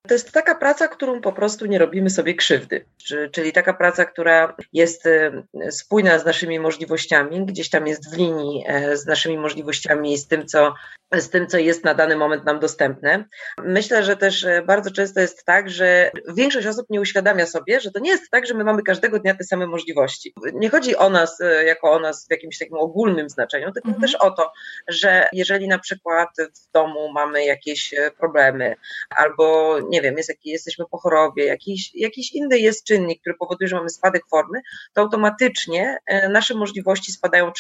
To 0.08 0.14
jest 0.14 0.32
taka 0.32 0.56
praca, 0.56 0.88
którą 0.88 1.22
po 1.22 1.34
prostu 1.34 1.66
nie 1.66 1.80
robimy 1.80 2.10
sobie 2.10 2.36
krzywdy, 2.36 2.86
czyli 3.32 3.54
taka 3.54 3.74
praca, 3.74 4.06
która 4.06 4.56
jest 4.74 5.06
e, 5.06 5.44
spójna 5.72 6.20
z 6.20 6.26
naszymi 6.26 6.60
możliwościami, 6.60 7.46
gdzieś 7.46 7.70
tam 7.70 7.88
jest 7.88 8.14
w 8.14 8.18
linii 8.18 8.64
e, 8.68 8.98
z 8.98 9.06
naszymi 9.06 9.38
możliwościami 9.38 10.14
i 10.14 10.18
z 10.18 10.28
tym, 10.28 10.48
co 10.48 10.74
z 11.14 11.30
tym, 11.30 11.48
co 11.48 11.58
jest 11.58 11.84
na 11.84 11.94
dany 11.94 12.16
moment 12.16 12.46
nam 12.46 12.60
dostępne. 12.60 13.26
Myślę, 13.64 14.04
że 14.04 14.18
też 14.18 14.44
e, 14.44 14.62
bardzo 14.62 14.92
często 14.92 15.20
jest 15.20 15.46
tak, 15.46 15.70
że 15.70 16.12
większość 16.36 16.68
osób 16.68 16.86
nie 16.90 17.02
uświadamia 17.02 17.46
sobie, 17.46 17.80
że 17.80 17.92
to 17.92 18.00
nie 18.00 18.12
jest 18.12 18.32
tak, 18.32 18.48
że 18.48 18.54
my 18.54 18.64
mamy 18.64 18.84
każdego 18.84 19.20
dnia 19.20 19.36
te 19.36 19.44
same 19.44 19.68
możliwości. 19.68 20.34
Nie 20.54 20.70
chodzi 20.70 20.96
o 20.96 21.10
nas 21.10 21.42
e, 21.42 21.66
jako 21.66 21.92
o 21.92 22.00
nas 22.00 22.28
w 22.28 22.32
jakimś 22.32 22.58
takim 22.58 22.78
ogólnym 22.78 23.30
znaczeniu, 23.30 23.72
tylko 23.72 23.90
mhm. 23.90 24.02
też 24.02 24.16
o 24.16 24.32
to, 24.32 24.52
że 24.88 25.28
jeżeli 25.34 25.68
na 25.68 25.80
przykład 25.80 26.30
w 26.40 26.72
domu 26.74 27.12
mamy 27.14 27.46
jakieś 27.46 27.96
problemy, 28.20 28.76
albo 29.10 29.78
nie 29.90 30.02
wiem, 30.02 30.18
jest, 30.18 30.34
jesteśmy 30.46 30.86
po 30.92 30.98
chorobie, 30.98 31.46
jakiś, 31.46 31.96
jakiś 31.96 32.32
inny 32.32 32.60
jest 32.60 32.86
czynnik, 32.86 33.22
który 33.22 33.36
powoduje, 33.36 33.68
że 33.68 33.76
mamy 33.76 33.90
spadek 33.90 34.24
formy, 34.32 34.62
to 34.94 35.02
automatycznie 35.02 35.98
nasze 36.30 36.54
możliwości 36.54 37.12
spadają 37.12 37.50
30%. 37.50 37.52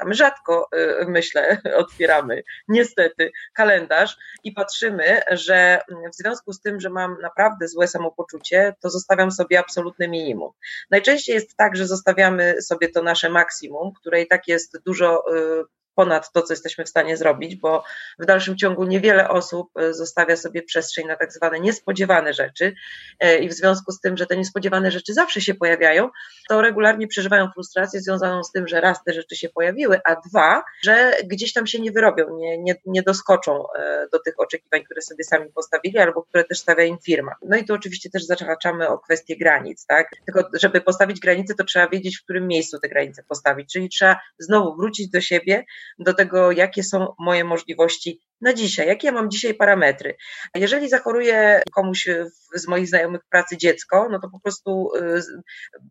A 0.00 0.04
my 0.04 0.14
rzadko, 0.14 0.68
myślę, 1.06 1.60
otwieramy 1.84 2.42
niestety 2.68 3.30
kalendarz 3.54 4.16
i 4.44 4.52
patrzymy, 4.52 5.20
że 5.30 5.80
w 6.12 6.16
związku 6.16 6.52
z 6.52 6.60
tym, 6.60 6.80
że 6.80 6.90
mam 6.90 7.16
naprawdę 7.22 7.68
złe 7.68 7.88
samopoczucie, 7.88 8.74
to 8.80 8.90
zostawiam 8.90 9.30
sobie 9.30 9.58
absolutne 9.58 10.08
minimum. 10.08 10.52
Najczęściej 10.90 11.34
jest 11.34 11.56
tak, 11.56 11.76
że 11.76 11.86
zostawiamy 11.86 12.62
sobie 12.62 12.88
to 12.88 13.02
nasze 13.02 13.30
maksimum, 13.30 13.92
które 14.00 14.22
i 14.22 14.26
tak 14.26 14.48
jest 14.48 14.78
dużo 14.86 15.34
y, 15.34 15.64
ponad 15.98 16.32
to, 16.32 16.42
co 16.42 16.52
jesteśmy 16.52 16.84
w 16.84 16.88
stanie 16.88 17.16
zrobić, 17.16 17.56
bo 17.56 17.84
w 18.18 18.26
dalszym 18.26 18.56
ciągu 18.56 18.84
niewiele 18.84 19.28
osób 19.28 19.70
e, 19.76 19.94
zostawia 19.94 20.36
sobie 20.36 20.62
przestrzeń 20.62 21.06
na 21.06 21.16
tak 21.16 21.32
zwane 21.32 21.60
niespodziewane 21.60 22.34
rzeczy 22.34 22.74
e, 23.20 23.38
i 23.38 23.48
w 23.48 23.52
związku 23.52 23.92
z 23.92 24.00
tym, 24.00 24.16
że 24.16 24.26
te 24.26 24.36
niespodziewane 24.36 24.90
rzeczy 24.90 25.14
zawsze 25.14 25.40
się 25.40 25.54
pojawiają, 25.54 26.10
to 26.48 26.62
regularnie 26.62 27.06
przeżywają 27.06 27.50
frustrację 27.54 28.00
związaną 28.00 28.44
z 28.44 28.52
tym, 28.52 28.68
że 28.68 28.80
raz 28.80 29.04
te 29.04 29.12
rzeczy 29.12 29.36
się 29.36 29.48
pojawiły, 29.48 30.00
a 30.04 30.16
dwa, 30.28 30.64
że 30.84 31.12
gdzieś 31.24 31.52
tam 31.52 31.66
się 31.66 31.80
nie 31.80 31.92
wyrobią, 31.92 32.36
nie, 32.36 32.58
nie, 32.58 32.74
nie 32.86 33.02
doskoczą 33.02 33.64
e, 33.78 34.08
do 34.12 34.18
tych 34.18 34.40
oczekiwań, 34.40 34.84
które 34.84 35.02
sobie 35.02 35.24
sami 35.24 35.50
postawili 35.54 35.98
albo 35.98 36.22
które 36.22 36.44
też 36.44 36.58
stawia 36.58 36.84
im 36.84 36.98
firma. 36.98 37.34
No 37.42 37.56
i 37.56 37.64
tu 37.64 37.74
oczywiście 37.74 38.10
też 38.10 38.24
zahaczamy 38.24 38.88
o 38.88 38.98
kwestię 38.98 39.36
granic, 39.36 39.86
tak? 39.86 40.10
Tylko 40.26 40.48
żeby 40.60 40.80
postawić 40.80 41.20
granice, 41.20 41.54
to 41.54 41.64
trzeba 41.64 41.88
wiedzieć, 41.88 42.18
w 42.18 42.24
którym 42.24 42.46
miejscu 42.46 42.78
te 42.78 42.88
granice 42.88 43.22
postawić, 43.28 43.72
czyli 43.72 43.88
trzeba 43.88 44.20
znowu 44.38 44.76
wrócić 44.76 45.10
do 45.10 45.20
siebie, 45.20 45.64
do 45.98 46.14
tego, 46.14 46.52
jakie 46.52 46.82
są 46.82 47.14
moje 47.18 47.44
możliwości 47.44 48.20
na 48.40 48.52
dzisiaj, 48.52 48.86
jakie 48.86 49.06
ja 49.06 49.12
mam 49.12 49.30
dzisiaj 49.30 49.54
parametry. 49.54 50.16
Jeżeli 50.54 50.88
zachoruje 50.88 51.62
komuś 51.74 52.08
z 52.54 52.68
moich 52.68 52.88
znajomych 52.88 53.20
pracy 53.30 53.56
dziecko, 53.56 54.08
no 54.10 54.18
to 54.18 54.28
po 54.28 54.40
prostu 54.40 54.90
y, 54.96 55.22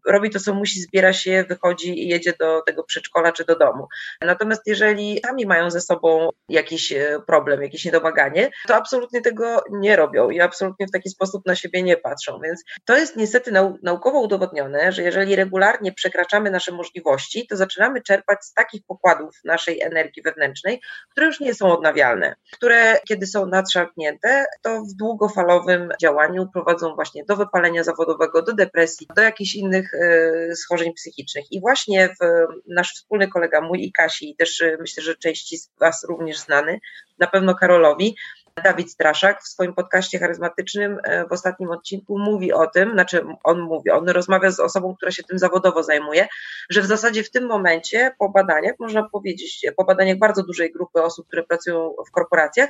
robi 0.08 0.30
to, 0.30 0.40
co 0.40 0.54
musi, 0.54 0.82
zbiera 0.82 1.14
się, 1.14 1.46
wychodzi 1.50 2.04
i 2.04 2.08
jedzie 2.08 2.34
do 2.40 2.62
tego 2.62 2.84
przedszkola 2.84 3.32
czy 3.32 3.46
do 3.46 3.56
domu. 3.56 3.88
Natomiast 4.22 4.62
jeżeli 4.66 5.20
sami 5.26 5.46
mają 5.46 5.72
ze 5.72 5.82
sobą 5.82 6.30
jakiś 6.50 6.92
y, 6.92 7.20
problem, 7.28 7.62
jakieś 7.62 7.86
niedomaganie, 7.86 8.52
to 8.68 8.76
absolutnie 8.76 9.22
tego 9.22 9.64
nie 9.72 9.96
robią 9.96 10.30
i 10.30 10.42
absolutnie 10.42 10.88
w 10.88 10.92
taki 10.92 11.10
sposób 11.10 11.46
na 11.46 11.56
siebie 11.56 11.84
nie 11.84 11.98
patrzą. 11.98 12.40
Więc 12.44 12.64
to 12.86 12.98
jest 12.98 13.16
niestety 13.16 13.52
naukowo 13.84 14.20
udowodnione, 14.20 14.92
że 14.92 15.04
jeżeli 15.04 15.36
regularnie 15.36 15.92
przekraczamy 15.92 16.52
nasze 16.52 16.72
możliwości, 16.72 17.48
to 17.48 17.56
zaczynamy 17.56 18.02
czerpać 18.02 18.46
z 18.46 18.54
takich 18.54 18.82
pokładów 18.88 19.36
naszej 19.44 19.82
energii 19.82 20.24
wewnętrznej, 20.24 20.82
które 21.12 21.28
już 21.28 21.40
nie 21.40 21.54
są 21.54 21.72
odnawialne 21.72 22.37
które 22.52 23.00
kiedy 23.08 23.28
są 23.28 23.46
nadszarpnięte, 23.46 24.46
to 24.62 24.82
w 24.82 24.94
długofalowym 24.94 25.90
działaniu 26.02 26.50
prowadzą 26.54 26.96
właśnie 26.96 27.26
do 27.26 27.36
wypalenia 27.36 27.84
zawodowego, 27.84 28.42
do 28.42 28.54
depresji, 28.54 29.08
do 29.16 29.22
jakichś 29.22 29.56
innych 29.56 29.94
e, 29.94 30.56
schorzeń 30.56 30.94
psychicznych. 30.94 31.52
I 31.52 31.62
właśnie 31.62 32.10
w, 32.10 32.46
nasz 32.68 32.94
wspólny 32.94 33.28
kolega 33.28 33.62
mój 33.62 33.84
i 33.84 33.92
Kasi, 33.92 34.36
też 34.38 34.62
e, 34.62 34.78
myślę, 34.80 35.04
że 35.04 35.16
części 35.16 35.58
z 35.58 35.70
Was 35.80 36.04
również 36.04 36.40
znany, 36.40 36.80
na 37.20 37.28
pewno 37.28 37.56
Karolowi, 37.56 38.16
Dawid 38.64 38.92
Straszak 38.92 39.44
w 39.44 39.48
swoim 39.48 39.74
podcaście 39.74 40.20
charyzmatycznym 40.20 41.00
e, 41.04 41.28
w 41.28 41.32
ostatnim 41.32 41.70
odcinku 41.70 42.20
mówi 42.20 42.54
o 42.54 42.68
tym, 42.68 42.92
znaczy 42.92 43.26
on 43.44 43.62
mówi, 43.62 43.92
on 43.92 44.10
rozmawia 44.10 44.52
z 44.52 44.60
osobą, 44.60 44.96
która 44.96 45.12
się 45.12 45.24
tym 45.24 45.40
zawodowo 45.40 45.84
zajmuje, 45.84 46.28
że 46.70 46.82
w 46.82 46.86
zasadzie 46.86 47.24
w 47.24 47.32
tym 47.32 47.46
momencie 47.46 48.12
po 48.20 48.30
badaniach, 48.30 48.74
można 48.80 49.10
powiedzieć, 49.10 49.66
po 49.78 49.86
badaniach 49.86 50.18
bardzo 50.18 50.44
dużej 50.44 50.72
grupy 50.72 51.02
osób, 51.02 51.28
które 51.28 51.44
pracują 51.44 51.94
w 52.08 52.12
korporacjach, 52.12 52.70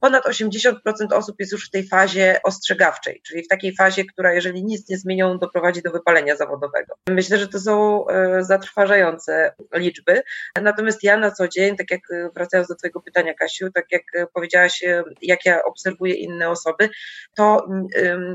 ponad 0.00 0.24
80% 0.24 0.74
osób 1.12 1.36
jest 1.40 1.52
już 1.52 1.66
w 1.66 1.70
tej 1.70 1.88
fazie 1.88 2.40
ostrzegawczej, 2.44 3.20
czyli 3.26 3.42
w 3.42 3.48
takiej 3.48 3.76
fazie, 3.76 4.04
która 4.04 4.32
jeżeli 4.34 4.64
nic 4.64 4.88
nie 4.88 4.98
zmienią, 4.98 5.38
doprowadzi 5.38 5.82
do 5.82 5.90
wypalenia 5.90 6.36
zawodowego. 6.36 6.94
Myślę, 7.08 7.38
że 7.38 7.48
to 7.48 7.60
są 7.60 8.06
e, 8.08 8.44
zatrważające 8.44 9.54
liczby. 9.74 10.22
Natomiast 10.62 11.02
ja 11.02 11.16
na 11.16 11.30
co 11.30 11.48
dzień, 11.48 11.76
tak 11.76 11.90
jak 11.90 12.00
e, 12.10 12.30
wracając 12.34 12.68
do 12.68 12.74
Twojego 12.74 13.00
pytania, 13.00 13.34
Kasiu, 13.34 13.70
tak 13.70 13.86
jak 13.90 14.02
powiedziałaś, 14.34 14.84
jak 15.22 15.46
ja 15.46 15.64
obserwuję 15.64 16.14
inne 16.14 16.50
osoby, 16.50 16.88
to, 17.36 17.66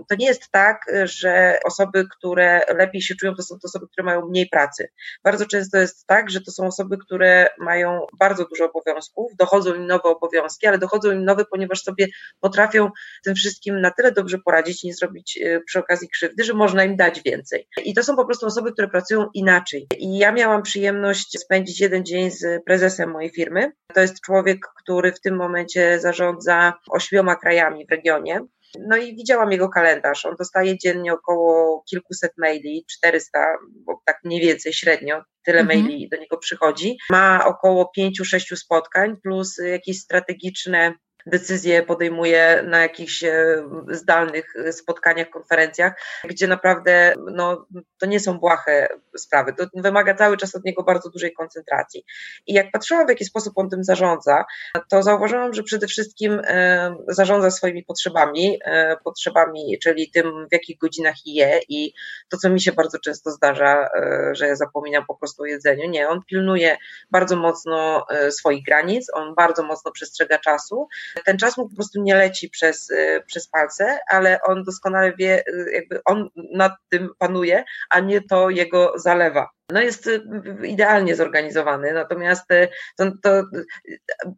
to 0.10 0.16
nie 0.20 0.26
jest 0.26 0.52
tak, 0.52 0.82
że 1.04 1.58
osoby, 1.66 2.06
które 2.18 2.62
lepiej 2.76 3.02
się 3.02 3.16
czują, 3.16 3.36
to 3.36 3.44
są 3.44 3.56
to 3.56 3.66
osoby, 3.66 3.88
które 3.92 4.06
mają 4.06 4.28
mniej 4.28 4.50
pracy. 4.50 4.90
Bardzo 5.24 5.46
często 5.46 5.78
jest 5.78 6.08
tak, 6.08 6.30
że 6.30 6.42
to 6.42 6.52
są 6.52 6.68
osoby, 6.68 6.98
które 6.98 7.50
mają 7.60 8.06
bardzo 8.20 8.46
dużo 8.46 8.66
obowiązków, 8.66 9.32
dochodzą 9.36 9.76
im 9.76 9.88
nowe 9.88 10.04
obowiązki, 10.04 10.68
ale 10.68 10.78
dochodzą 10.78 11.12
im 11.12 11.26
nowe, 11.26 11.46
ponieważ 11.46 11.84
sobie 11.84 12.08
potrafią 12.40 12.90
tym 13.24 13.36
wszystkim 13.36 13.82
na 13.82 13.92
tyle 13.92 14.12
dobrze 14.12 14.38
poradzić 14.38 14.84
nie 14.84 14.94
zrobić 14.94 15.40
e, 15.44 15.62
przy 15.62 15.80
okazji 15.80 16.10
krzywdy, 16.10 16.44
że 16.44 16.54
można 16.54 16.84
im 16.84 16.96
dać 16.96 17.22
więcej. 17.22 17.68
I 17.84 17.94
to 17.94 18.04
są 18.04 18.16
po 18.16 18.26
prostu 18.26 18.46
osoby, 18.46 18.72
które 18.72 18.88
pracują 18.88 19.28
inaczej. 19.34 19.88
I 19.98 20.18
ja 20.18 20.32
miałam 20.32 20.64
przyjemność 20.64 21.40
spędzić 21.40 21.82
jeden 21.82 22.06
dzień 22.06 22.32
z 22.32 22.64
prezesem 22.66 23.12
mojej 23.12 23.32
firmy. 23.32 23.72
To 23.94 24.02
jest 24.02 24.22
człowiek, 24.22 24.60
który 24.76 25.12
w 25.12 25.22
tym 25.22 25.36
momencie 25.36 26.00
zarządza 26.00 26.74
ośmioma 26.90 27.36
krajami 27.36 27.86
w 27.88 27.92
regionie. 27.92 28.40
No 28.88 28.98
i 28.98 29.16
widziałam 29.16 29.52
jego 29.52 29.70
kalendarz. 29.70 30.26
On 30.26 30.36
dostaje 30.40 30.78
dziennie 30.78 31.14
około 31.14 31.84
kilkuset 31.90 32.32
maili, 32.38 32.86
400, 32.90 33.40
bo 33.86 34.02
tak 34.06 34.20
mniej 34.24 34.42
więcej 34.42 34.74
średnio, 34.74 35.24
tyle 35.46 35.60
mhm. 35.60 35.80
maili 35.80 36.10
do 36.10 36.18
niego 36.18 36.38
przychodzi. 36.38 36.98
Ma 37.10 37.46
około 37.46 37.92
pięciu, 37.96 38.26
sześciu 38.26 38.56
spotkań, 38.56 39.16
plus 39.24 39.58
jakieś 39.58 40.00
strategiczne 40.00 40.94
decyzje 41.28 41.84
podejmuje 41.84 42.64
na 42.68 42.82
jakichś 42.82 43.24
e, 43.24 43.64
zdalnych 43.90 44.54
spotkaniach, 44.72 45.30
konferencjach, 45.30 45.94
gdzie 46.24 46.48
naprawdę 46.48 47.14
no, 47.32 47.68
to 48.00 48.06
nie 48.06 48.20
są 48.20 48.40
błahe 48.40 48.88
sprawy. 49.18 49.54
To 49.54 49.66
wymaga 49.76 50.14
cały 50.14 50.38
czas 50.38 50.56
od 50.56 50.66
niego 50.66 50.84
bardzo 50.84 51.10
dużej 51.10 51.34
koncentracji. 51.34 52.06
I 52.48 52.54
jak 52.54 52.72
patrzyłam, 52.72 53.06
w 53.06 53.10
jaki 53.10 53.26
sposób 53.26 53.54
on 53.56 53.70
tym 53.70 53.84
zarządza, 53.84 54.46
to 54.90 55.04
zauważyłam, 55.04 55.54
że 55.54 55.64
przede 55.64 55.88
wszystkim 55.88 56.42
e, 56.44 56.96
zarządza 57.08 57.52
swoimi 57.52 57.84
potrzebami, 57.84 58.60
e, 58.66 58.98
potrzebami, 59.04 59.78
czyli 59.84 60.12
tym, 60.12 60.48
w 60.50 60.54
jakich 60.54 60.78
godzinach 60.78 61.16
je 61.26 61.60
i 61.70 61.94
to, 62.30 62.38
co 62.38 62.50
mi 62.50 62.62
się 62.62 62.72
bardzo 62.72 63.00
często 63.00 63.32
zdarza, 63.32 63.90
że 64.32 64.48
ja 64.48 64.56
zapominam 64.56 65.06
po 65.08 65.16
prostu 65.16 65.44
o 65.44 65.46
jedzeniu. 65.46 65.90
Nie, 65.90 66.10
on 66.10 66.22
pilnuje 66.30 66.78
bardzo 67.12 67.36
mocno 67.36 68.06
swoich 68.30 68.64
granic, 68.66 69.08
on 69.14 69.36
bardzo 69.36 69.64
mocno 69.64 69.92
przestrzega 69.92 70.38
czasu, 70.38 70.88
ten 71.26 71.38
czas 71.38 71.58
mu 71.58 71.70
po 71.70 71.76
prostu 71.76 72.02
nie 72.02 72.16
leci 72.16 72.50
przez, 72.50 72.90
y, 72.90 73.24
przez 73.28 73.50
palce, 73.50 74.00
ale 74.10 74.40
on 74.42 74.64
doskonale 74.64 75.14
wie, 75.16 75.44
y, 75.48 75.72
jakby 75.74 76.00
on 76.06 76.30
nad 76.54 76.72
tym 76.90 77.10
panuje, 77.18 77.64
a 77.90 78.00
nie 78.00 78.22
to 78.22 78.50
jego 78.50 78.94
zalewa 78.96 79.57
no 79.72 79.82
jest 79.82 80.08
y, 80.08 80.22
idealnie 80.64 81.16
zorganizowany, 81.16 81.94
natomiast 81.94 82.52
y, 82.52 82.68
to, 82.98 83.12
to, 83.24 83.44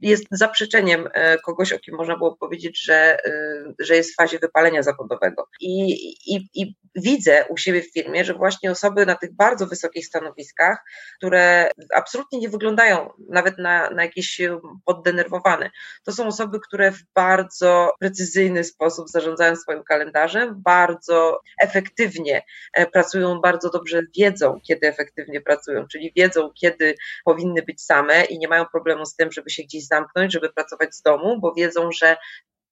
jest 0.02 0.24
zaprzeczeniem 0.32 1.08
y, 1.08 1.12
kogoś, 1.46 1.74
o 1.74 1.80
kim 1.80 1.96
można 1.96 2.18
było 2.18 2.38
powiedzieć, 2.38 2.84
że, 2.84 3.18
że 3.80 3.96
jest 3.96 4.14
w 4.14 4.16
fazie 4.16 4.40
wypalenia 4.40 4.84
zawodowego. 4.84 5.48
I, 5.62 5.92
i, 6.36 6.50
I 6.54 6.76
widzę 6.96 7.46
u 7.50 7.58
siebie 7.58 7.82
w 7.82 7.94
firmie, 7.94 8.26
że 8.26 8.34
właśnie 8.34 8.72
osoby 8.72 9.06
na 9.06 9.16
tych 9.16 9.36
bardzo 9.36 9.68
wysokich 9.68 10.06
stanowiskach, 10.06 10.78
które 11.18 11.72
absolutnie 11.96 12.40
nie 12.40 12.50
wyglądają 12.50 13.10
nawet 13.30 13.58
na, 13.58 13.90
na 13.90 14.04
jakieś 14.04 14.42
poddenerwowane, 14.86 15.70
to 16.04 16.12
są 16.12 16.28
osoby, 16.28 16.60
które 16.60 16.92
w 16.92 17.04
bardzo 17.16 17.94
precyzyjny 18.00 18.64
sposób 18.64 19.10
zarządzają 19.10 19.56
swoim 19.56 19.84
kalendarzem, 19.84 20.62
bardzo 20.62 21.42
efektywnie 21.62 22.42
e, 22.74 22.86
pracują, 22.86 23.42
bardzo 23.42 23.70
dobrze 23.70 24.02
wiedzą, 24.18 24.60
kiedy 24.68 24.88
efektywnie 24.88 25.19
efektywnie 25.20 25.42
pracują, 25.42 25.88
czyli 25.88 26.14
wiedzą, 26.16 26.52
kiedy 26.62 26.96
powinny 27.26 27.62
być 27.62 27.82
same 27.82 28.26
i 28.26 28.40
nie 28.40 28.48
mają 28.48 28.66
problemu 28.66 29.06
z 29.06 29.16
tym, 29.16 29.32
żeby 29.32 29.50
się 29.50 29.64
gdzieś 29.64 29.88
zamknąć, 29.88 30.34
żeby 30.34 30.50
pracować 30.54 30.96
z 30.96 31.02
domu, 31.02 31.40
bo 31.40 31.54
wiedzą, 31.54 31.92
że 31.92 32.18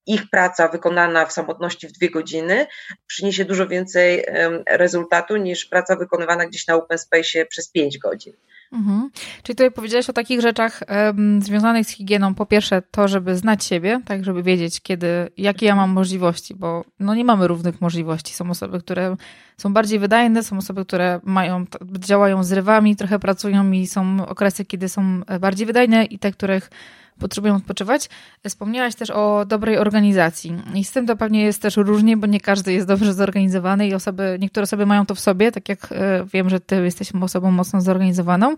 ich 0.06 0.30
praca 0.32 0.68
wykonana 0.68 1.26
w 1.26 1.32
samotności 1.32 1.88
w 1.88 1.92
dwie 1.92 2.10
godziny 2.10 2.68
przyniesie 3.08 3.46
dużo 3.46 3.68
więcej 3.68 4.26
rezultatu 4.70 5.38
niż 5.38 5.66
praca 5.66 5.96
wykonywana 5.96 6.46
gdzieś 6.46 6.68
na 6.68 6.76
open 6.76 6.98
space 6.98 7.46
przez 7.46 7.72
pięć 7.72 7.98
godzin. 7.98 8.34
Mhm. 8.72 9.10
Czyli 9.44 9.56
tutaj 9.56 9.72
powiedziałeś 9.72 10.10
o 10.10 10.14
takich 10.14 10.42
rzeczach 10.42 10.84
um, 10.90 11.42
związanych 11.42 11.88
z 11.88 11.90
higieną. 11.90 12.36
Po 12.36 12.46
pierwsze, 12.46 12.82
to, 12.92 13.08
żeby 13.08 13.38
znać 13.38 13.64
siebie, 13.66 14.02
tak, 14.06 14.24
żeby 14.24 14.44
wiedzieć, 14.44 14.82
kiedy, 14.82 15.08
jakie 15.38 15.66
ja 15.66 15.76
mam 15.76 15.90
możliwości, 15.90 16.56
bo 16.56 16.86
no, 17.00 17.16
nie 17.16 17.26
mamy 17.26 17.48
równych 17.48 17.82
możliwości. 17.82 18.34
Są 18.34 18.50
osoby, 18.50 18.80
które 18.80 19.16
są 19.58 19.74
bardziej 19.74 20.00
wydajne, 20.00 20.44
są 20.44 20.58
osoby, 20.58 20.86
które 20.86 21.20
mają, 21.24 21.66
działają 22.00 22.44
zrywami, 22.44 22.96
trochę 22.96 23.20
pracują 23.20 23.72
i 23.72 23.88
są 23.88 24.28
okresy, 24.28 24.66
kiedy 24.66 24.90
są 24.90 25.22
bardziej 25.40 25.68
wydajne 25.68 26.06
i 26.06 26.20
te, 26.20 26.32
których 26.32 26.70
potrzebują 27.20 27.56
odpoczywać. 27.56 28.10
Wspomniałaś 28.48 28.96
też 28.96 29.10
o 29.10 29.46
dobrej 29.46 29.78
organizacji 29.78 30.62
i 30.76 30.84
z 30.84 30.92
tym 30.92 31.08
to 31.08 31.16
pewnie 31.16 31.44
jest 31.44 31.62
też 31.62 31.78
różnie, 31.78 32.18
bo 32.18 32.28
nie 32.28 32.40
każdy 32.40 32.74
jest 32.74 32.88
dobrze 32.88 33.14
zorganizowany 33.14 33.88
i 33.88 33.94
osoby, 33.94 34.38
niektóre 34.40 34.64
osoby 34.64 34.86
mają 34.86 35.06
to 35.06 35.16
w 35.16 35.20
sobie, 35.20 35.52
tak 35.52 35.70
jak 35.70 35.92
e, 35.92 36.26
wiem, 36.34 36.50
że 36.50 36.60
ty 36.60 36.84
jesteś 36.84 37.12
osobą 37.22 37.52
mocno 37.52 37.82
zorganizowaną, 37.82 38.56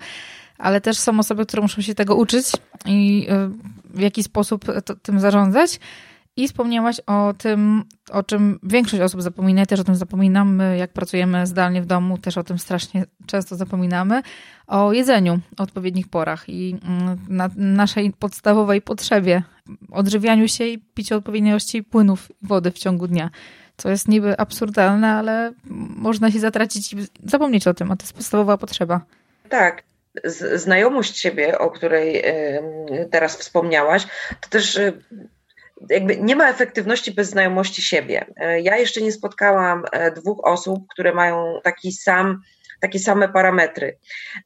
ale 0.57 0.81
też 0.81 0.97
są 0.97 1.19
osoby, 1.19 1.45
które 1.45 1.61
muszą 1.61 1.81
się 1.81 1.95
tego 1.95 2.15
uczyć 2.15 2.45
i 2.85 3.27
e, 3.29 3.49
w 3.85 3.99
jaki 3.99 4.23
sposób 4.23 4.65
to, 4.85 4.95
tym 4.95 5.19
zarządzać. 5.19 5.79
I 6.39 6.47
wspomniałaś 6.47 7.01
o 7.07 7.33
tym, 7.37 7.83
o 8.11 8.23
czym 8.23 8.59
większość 8.63 9.03
osób 9.03 9.21
zapomina, 9.21 9.65
też 9.65 9.79
o 9.79 9.83
tym 9.83 9.95
zapominamy, 9.95 10.77
jak 10.77 10.93
pracujemy 10.93 11.47
zdalnie 11.47 11.81
w 11.81 11.85
domu, 11.85 12.17
też 12.17 12.37
o 12.37 12.43
tym 12.43 12.59
strasznie 12.59 13.05
często 13.25 13.55
zapominamy, 13.55 14.21
o 14.67 14.93
jedzeniu 14.93 15.39
o 15.57 15.63
odpowiednich 15.63 16.07
porach 16.07 16.49
i 16.49 16.77
mm, 16.85 17.19
na 17.29 17.49
naszej 17.55 18.13
podstawowej 18.13 18.81
potrzebie, 18.81 19.43
odżywianiu 19.91 20.47
się 20.47 20.65
i 20.65 20.77
piciu 20.77 21.15
odpowiedniej 21.15 21.51
ilości 21.51 21.83
płynów 21.83 22.31
i 22.31 22.47
wody 22.47 22.71
w 22.71 22.77
ciągu 22.77 23.07
dnia. 23.07 23.29
Co 23.77 23.89
jest 23.89 24.07
niby 24.07 24.37
absurdalne, 24.37 25.13
ale 25.13 25.53
można 25.95 26.31
się 26.31 26.39
zatracić 26.39 26.93
i 26.93 26.97
zapomnieć 27.23 27.67
o 27.67 27.73
tym, 27.73 27.91
a 27.91 27.95
to 27.95 28.03
jest 28.03 28.13
podstawowa 28.13 28.57
potrzeba. 28.57 29.01
Tak, 29.49 29.83
znajomość 30.55 31.17
siebie, 31.17 31.59
o 31.59 31.71
której 31.71 32.23
teraz 33.11 33.37
wspomniałaś, 33.37 34.07
to 34.41 34.49
też 34.49 34.79
jakby 35.89 36.17
nie 36.17 36.35
ma 36.35 36.49
efektywności 36.49 37.11
bez 37.11 37.29
znajomości 37.29 37.81
siebie. 37.81 38.25
E, 38.35 38.61
ja 38.61 38.77
jeszcze 38.77 39.01
nie 39.01 39.11
spotkałam 39.11 39.83
e, 39.91 40.11
dwóch 40.11 40.39
osób, 40.43 40.79
które 40.93 41.13
mają 41.13 41.59
taki 41.63 41.91
sam 41.91 42.41
takie 42.81 42.99
same 42.99 43.29
parametry. 43.29 43.97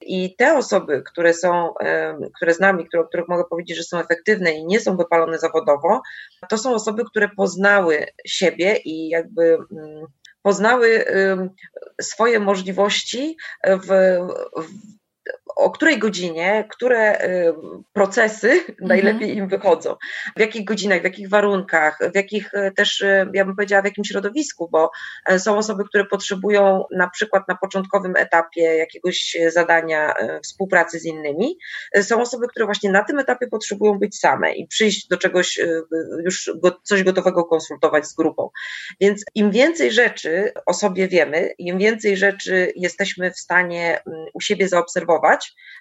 I 0.01 0.35
te 0.35 0.57
osoby, 0.57 1.03
które 1.05 1.33
są, 1.33 1.77
e, 1.77 2.17
które 2.35 2.53
znam 2.53 2.85
które, 2.85 3.03
o 3.03 3.07
których 3.07 3.27
mogę 3.27 3.43
powiedzieć, 3.49 3.77
że 3.77 3.83
są 3.83 3.99
efektywne 3.99 4.51
i 4.51 4.65
nie 4.65 4.79
są 4.79 4.97
wypalone 4.97 5.39
zawodowo, 5.39 6.01
to 6.49 6.57
są 6.57 6.73
osoby, 6.73 7.03
które 7.05 7.29
poznały 7.29 8.05
siebie 8.25 8.77
i 8.85 9.09
jakby 9.09 9.57
mm, 9.71 10.05
poznały 10.41 11.05
swoje 12.01 12.39
możliwości 12.39 13.37
w, 13.63 13.87
w 14.57 14.93
o 15.55 15.71
której 15.71 15.99
godzinie, 15.99 16.67
które 16.69 17.25
y, 17.25 17.53
procesy 17.93 18.51
mhm. 18.69 18.75
najlepiej 18.79 19.37
im 19.37 19.47
wychodzą, 19.47 19.95
w 20.37 20.39
jakich 20.39 20.65
godzinach, 20.65 21.01
w 21.01 21.03
jakich 21.03 21.29
warunkach, 21.29 21.99
w 22.13 22.15
jakich 22.15 22.53
y, 22.53 22.71
też, 22.75 23.01
y, 23.01 23.27
ja 23.33 23.45
bym 23.45 23.55
powiedziała, 23.55 23.81
w 23.81 23.85
jakim 23.85 24.05
środowisku, 24.05 24.69
bo 24.71 24.91
są 25.37 25.57
osoby, 25.57 25.83
które 25.85 26.05
potrzebują 26.05 26.83
na 26.91 27.09
przykład 27.09 27.47
na 27.47 27.55
początkowym 27.55 28.15
etapie 28.15 28.61
jakiegoś 28.61 29.37
zadania 29.47 30.13
współpracy 30.43 30.99
z 30.99 31.05
innymi, 31.05 31.57
są 32.01 32.21
osoby, 32.21 32.47
które 32.47 32.65
właśnie 32.65 32.91
na 32.91 33.03
tym 33.03 33.19
etapie 33.19 33.47
potrzebują 33.47 33.99
być 33.99 34.19
same 34.19 34.53
i 34.53 34.67
przyjść 34.67 35.07
do 35.07 35.17
czegoś, 35.17 35.59
już 36.23 36.51
coś 36.83 37.03
gotowego 37.03 37.45
konsultować 37.45 38.05
z 38.07 38.15
grupą. 38.15 38.49
Więc 39.01 39.23
im 39.35 39.51
więcej 39.51 39.91
rzeczy 39.91 40.51
o 40.65 40.73
sobie 40.73 41.07
wiemy, 41.07 41.53
im 41.57 41.77
więcej 41.77 42.17
rzeczy 42.17 42.73
jesteśmy 42.75 43.31
w 43.31 43.39
stanie 43.39 43.99
mm, 44.07 44.25
u 44.33 44.41
siebie 44.41 44.67
zaobserwować, 44.67 45.12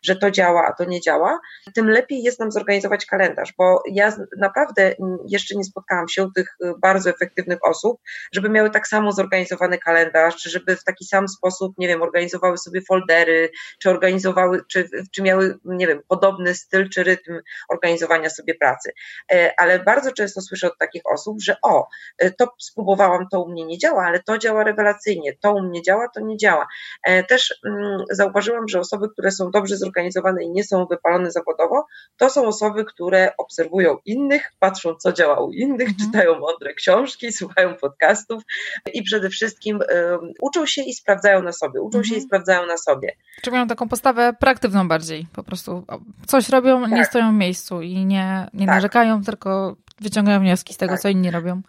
że 0.03 0.17
to 0.17 0.31
działa, 0.31 0.67
a 0.67 0.73
to 0.73 0.85
nie 0.85 1.01
działa, 1.01 1.41
tym 1.75 1.91
lepiej 1.91 2.23
jest 2.23 2.41
nam 2.41 2.53
zorganizować 2.53 3.07
kalendarz, 3.07 3.55
bo 3.59 3.83
ja 3.93 4.17
naprawdę 4.39 4.95
jeszcze 5.29 5.55
nie 5.55 5.65
spotkałam 5.65 6.09
się 6.09 6.25
u 6.25 6.31
tych 6.31 6.57
y, 6.65 6.73
bardzo 6.79 7.11
efektywnych 7.11 7.59
osób, 7.65 8.01
żeby 8.33 8.49
miały 8.49 8.71
tak 8.71 8.89
samo 8.89 9.13
zorganizowany 9.13 9.79
kalendarz, 9.79 10.37
czy 10.37 10.51
żeby 10.51 10.77
w 10.77 10.85
taki 10.85 11.05
sam 11.05 11.29
sposób, 11.29 11.75
nie 11.79 11.89
wiem, 11.89 12.03
organizowały 12.03 12.59
sobie 12.59 12.81
foldery, 12.89 13.51
czy 13.79 13.91
organizowały, 13.91 14.63
czy, 14.71 14.89
czy 15.13 15.23
miały, 15.23 15.59
nie 15.65 15.87
wiem, 15.87 16.01
podobny 16.09 16.55
styl 16.55 16.89
czy 16.89 17.05
rytm 17.05 17.41
organizowania 17.69 18.31
sobie 18.31 18.55
pracy. 18.55 18.93
E, 19.33 19.55
ale 19.57 19.79
bardzo 19.79 20.13
często 20.13 20.41
słyszę 20.41 20.67
od 20.67 20.79
takich 20.79 21.03
osób, 21.13 21.37
że 21.43 21.57
o, 21.63 21.89
e, 22.19 22.31
to 22.31 22.49
spróbowałam, 22.61 23.27
to 23.33 23.43
u 23.43 23.49
mnie 23.49 23.65
nie 23.65 23.79
działa, 23.79 24.05
ale 24.05 24.23
to 24.23 24.39
działa 24.39 24.65
rewelacyjnie, 24.65 25.33
to 25.41 25.53
u 25.53 25.63
mnie 25.63 25.83
działa, 25.83 26.09
to 26.15 26.21
nie 26.21 26.37
działa. 26.37 26.67
E, 27.03 27.25
też 27.25 27.61
mm, 27.67 27.99
zauważyłam, 28.11 28.69
że 28.69 28.81
osoby, 28.81 29.09
które 29.13 29.22
są 29.31 29.51
dobrze 29.51 29.77
zorganizowane 29.77 30.45
i 30.45 30.51
nie 30.51 30.65
są 30.65 30.87
wypalone 30.87 31.31
zawodowo, 31.31 31.87
to 32.17 32.31
są 32.31 32.47
osoby, 32.47 32.85
które 32.85 33.33
obserwują 33.39 33.97
innych, 34.05 34.53
patrzą, 34.59 34.95
co 34.95 35.13
działa 35.13 35.41
u 35.41 35.53
innych, 35.53 35.89
mhm. 35.89 35.97
czytają 35.99 36.39
mądre 36.39 36.75
książki, 36.75 37.33
słuchają 37.33 37.75
podcastów 37.75 38.43
i 38.95 39.03
przede 39.03 39.31
wszystkim 39.31 39.79
um, 39.79 40.33
uczą 40.41 40.67
się 40.67 40.83
i 40.83 40.95
sprawdzają 40.95 41.43
na 41.43 41.53
sobie. 41.53 41.81
Uczą 41.81 42.03
się 42.03 42.15
i 42.15 42.19
mhm. 42.19 42.27
sprawdzają 42.27 42.67
na 42.67 42.77
sobie. 42.77 43.13
Czy 43.43 43.51
mają 43.51 43.67
taką 43.67 43.89
postawę 43.89 44.33
praktywną 44.41 44.89
bardziej? 44.89 45.27
Po 45.33 45.43
prostu 45.43 45.85
coś 46.27 46.49
robią, 46.49 46.83
tak. 46.83 46.93
nie 46.93 47.05
stoją 47.05 47.33
w 47.33 47.35
miejscu 47.35 47.83
i 47.83 48.07
nie, 48.07 48.49
nie 48.55 48.67
tak. 48.67 48.75
narzekają, 48.75 49.23
tylko 49.23 49.77
wyciągają 50.01 50.41
wnioski 50.41 50.75
z 50.75 50.77
tego, 50.77 50.93
tak. 50.93 51.01
co 51.01 51.09
inni 51.09 51.31
robią. 51.31 51.63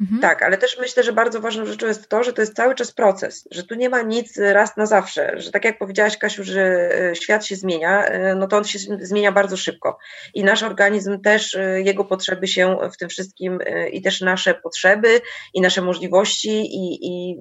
Mhm. 0.00 0.20
Tak, 0.20 0.42
ale 0.42 0.58
też 0.58 0.78
myślę, 0.80 1.02
że 1.02 1.12
bardzo 1.12 1.40
ważną 1.40 1.66
rzeczą 1.66 1.86
jest 1.86 2.08
to, 2.08 2.22
że 2.22 2.32
to 2.32 2.42
jest 2.42 2.54
cały 2.54 2.74
czas 2.74 2.92
proces, 2.92 3.48
że 3.50 3.64
tu 3.64 3.74
nie 3.74 3.88
ma 3.88 4.02
nic 4.02 4.38
raz 4.38 4.76
na 4.76 4.86
zawsze, 4.86 5.32
że 5.36 5.50
tak 5.50 5.64
jak 5.64 5.78
powiedziałaś 5.78 6.18
Kasiu, 6.18 6.44
że 6.44 6.62
e, 7.10 7.16
świat 7.16 7.46
się 7.46 7.56
zmienia, 7.56 8.04
e, 8.04 8.34
no 8.34 8.46
to 8.46 8.56
on 8.56 8.64
się 8.64 8.78
zmienia 9.00 9.32
bardzo 9.32 9.56
szybko 9.56 9.98
i 10.34 10.44
nasz 10.44 10.62
organizm 10.62 11.20
też, 11.20 11.56
jego 11.76 12.04
potrzeby 12.04 12.48
się 12.48 12.76
w 12.92 12.96
tym 12.96 13.08
wszystkim 13.08 13.58
i 13.92 14.02
też 14.02 14.20
nasze 14.20 14.54
potrzeby 14.54 15.20
i 15.54 15.60
nasze 15.60 15.82
możliwości 15.82 16.50
i, 16.50 16.98
i 17.02 17.36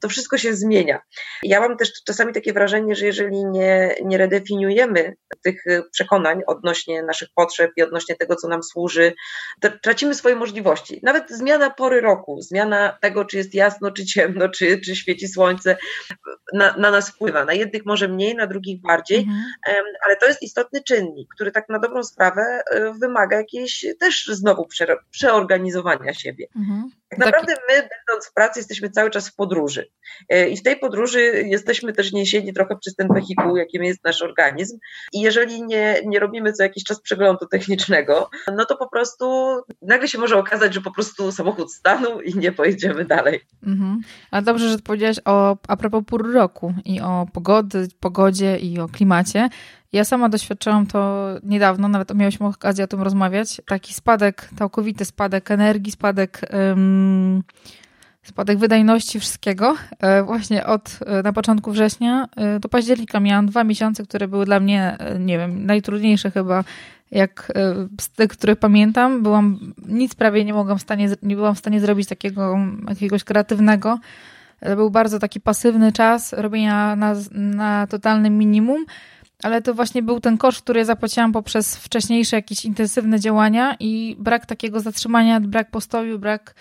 to 0.00 0.08
wszystko 0.08 0.38
się 0.38 0.54
zmienia. 0.54 1.00
Ja 1.42 1.60
mam 1.60 1.76
też 1.76 1.92
czasami 2.06 2.32
takie 2.32 2.52
wrażenie, 2.52 2.94
że 2.94 3.06
jeżeli 3.06 3.44
nie, 3.44 3.94
nie 4.04 4.18
redefiniujemy 4.18 5.14
tych 5.42 5.64
przekonań 5.92 6.40
odnośnie 6.46 7.02
naszych 7.02 7.28
potrzeb 7.34 7.70
i 7.76 7.82
odnośnie 7.82 8.16
tego, 8.16 8.36
co 8.36 8.48
nam 8.48 8.62
służy, 8.62 9.12
to 9.60 9.68
tracimy 9.82 10.14
swoje 10.14 10.36
możliwości. 10.36 11.00
Nawet 11.02 11.30
zmiana 11.30 11.70
pory 11.70 11.99
roku, 12.00 12.40
zmiana 12.40 12.98
tego, 13.00 13.24
czy 13.24 13.36
jest 13.36 13.54
jasno, 13.54 13.90
czy 13.90 14.04
ciemno, 14.04 14.48
czy, 14.48 14.80
czy 14.80 14.96
świeci 14.96 15.28
słońce, 15.28 15.76
na, 16.54 16.76
na 16.76 16.90
nas 16.90 17.10
wpływa. 17.10 17.44
Na 17.44 17.52
jednych 17.52 17.86
może 17.86 18.08
mniej, 18.08 18.34
na 18.34 18.46
drugich 18.46 18.80
bardziej, 18.80 19.18
mhm. 19.18 19.42
ale 20.06 20.16
to 20.16 20.26
jest 20.26 20.42
istotny 20.42 20.82
czynnik, 20.82 21.28
który 21.34 21.50
tak 21.50 21.68
na 21.68 21.78
dobrą 21.78 22.02
sprawę 22.02 22.42
e, 22.70 22.92
wymaga 22.92 23.36
jakiejś 23.36 23.86
też 24.00 24.26
znowu 24.26 24.66
prze, 24.66 24.96
przeorganizowania 25.10 26.14
siebie. 26.14 26.46
Mhm. 26.56 26.90
Tak 27.10 27.18
naprawdę 27.18 27.54
my, 27.68 27.74
będąc 27.74 28.26
w 28.30 28.34
pracy, 28.34 28.60
jesteśmy 28.60 28.90
cały 28.90 29.10
czas 29.10 29.28
w 29.28 29.34
podróży. 29.34 29.90
E, 30.28 30.48
I 30.48 30.56
w 30.56 30.62
tej 30.62 30.76
podróży 30.76 31.20
jesteśmy 31.46 31.92
też 31.92 32.12
niesieni 32.12 32.52
trochę 32.52 32.76
przez 32.76 32.94
ten 32.94 33.08
wehikuł, 33.14 33.56
jakim 33.56 33.84
jest 33.84 34.04
nasz 34.04 34.22
organizm. 34.22 34.78
I 35.12 35.20
jeżeli 35.20 35.62
nie, 35.62 36.00
nie 36.06 36.18
robimy 36.18 36.52
co 36.52 36.62
jakiś 36.62 36.84
czas 36.84 37.00
przeglądu 37.00 37.46
technicznego, 37.46 38.30
no 38.56 38.64
to 38.64 38.76
po 38.76 38.88
prostu 38.88 39.56
nagle 39.82 40.08
się 40.08 40.18
może 40.18 40.38
okazać, 40.38 40.74
że 40.74 40.80
po 40.80 40.92
prostu 40.92 41.32
samochód 41.32 41.72
stanął 41.72 42.20
i 42.20 42.34
nie 42.34 42.52
pojedziemy 42.52 43.04
dalej. 43.04 43.40
Mhm. 43.66 44.00
Ale 44.30 44.42
dobrze, 44.42 44.68
że 44.68 44.78
powiedziałaś 44.78 45.16
o, 45.24 45.56
a 45.68 45.76
propos 45.76 46.04
pór 46.06 46.32
roku 46.32 46.74
i 46.84 47.00
o 47.00 47.26
pogody, 47.32 47.88
pogodzie 48.00 48.56
i 48.56 48.80
o 48.80 48.88
klimacie. 48.88 49.48
Ja 49.92 50.04
sama 50.04 50.28
doświadczyłam 50.28 50.86
to 50.86 51.28
niedawno, 51.42 51.88
nawet 51.88 52.14
miałyśmy 52.14 52.46
okazję 52.46 52.84
o 52.84 52.88
tym 52.88 53.02
rozmawiać. 53.02 53.60
Taki 53.66 53.94
spadek, 53.94 54.48
całkowity 54.58 55.04
spadek 55.04 55.50
energii, 55.50 55.92
spadek, 55.92 56.40
um, 56.52 57.42
spadek 58.22 58.58
wydajności 58.58 59.20
wszystkiego. 59.20 59.76
E, 60.00 60.22
właśnie 60.22 60.66
od 60.66 60.98
e, 61.06 61.22
na 61.22 61.32
początku 61.32 61.72
września 61.72 62.28
e, 62.36 62.60
do 62.60 62.68
października 62.68 63.20
miałam 63.20 63.46
dwa 63.46 63.64
miesiące, 63.64 64.02
które 64.02 64.28
były 64.28 64.44
dla 64.44 64.60
mnie, 64.60 64.96
nie 65.18 65.38
wiem, 65.38 65.66
najtrudniejsze 65.66 66.30
chyba, 66.30 66.64
jak 67.10 67.52
z 68.00 68.08
tych, 68.10 68.30
które 68.30 68.56
pamiętam. 68.56 69.22
Byłam, 69.22 69.74
nic 69.88 70.14
prawie 70.14 70.44
nie 70.44 70.54
mogłam 70.54 70.78
w 70.78 70.82
stanie, 70.82 71.10
nie 71.22 71.36
byłam 71.36 71.54
w 71.54 71.58
stanie 71.58 71.80
zrobić 71.80 72.08
takiego 72.08 72.58
jakiegoś 72.88 73.24
kreatywnego. 73.24 73.98
Był 74.76 74.90
bardzo 74.90 75.18
taki 75.18 75.40
pasywny 75.40 75.92
czas 75.92 76.32
robienia 76.32 76.96
na, 76.96 77.14
na 77.32 77.86
totalnym 77.86 78.38
minimum 78.38 78.84
ale 79.42 79.62
to 79.62 79.74
właśnie 79.74 80.02
był 80.02 80.20
ten 80.20 80.38
koszt, 80.38 80.62
który 80.62 80.84
zapłaciłam 80.84 81.32
poprzez 81.32 81.76
wcześniejsze 81.76 82.36
jakieś 82.36 82.64
intensywne 82.64 83.20
działania 83.20 83.76
i 83.80 84.16
brak 84.18 84.46
takiego 84.46 84.80
zatrzymania, 84.80 85.40
brak 85.40 85.70
postoju, 85.70 86.18
brak 86.18 86.54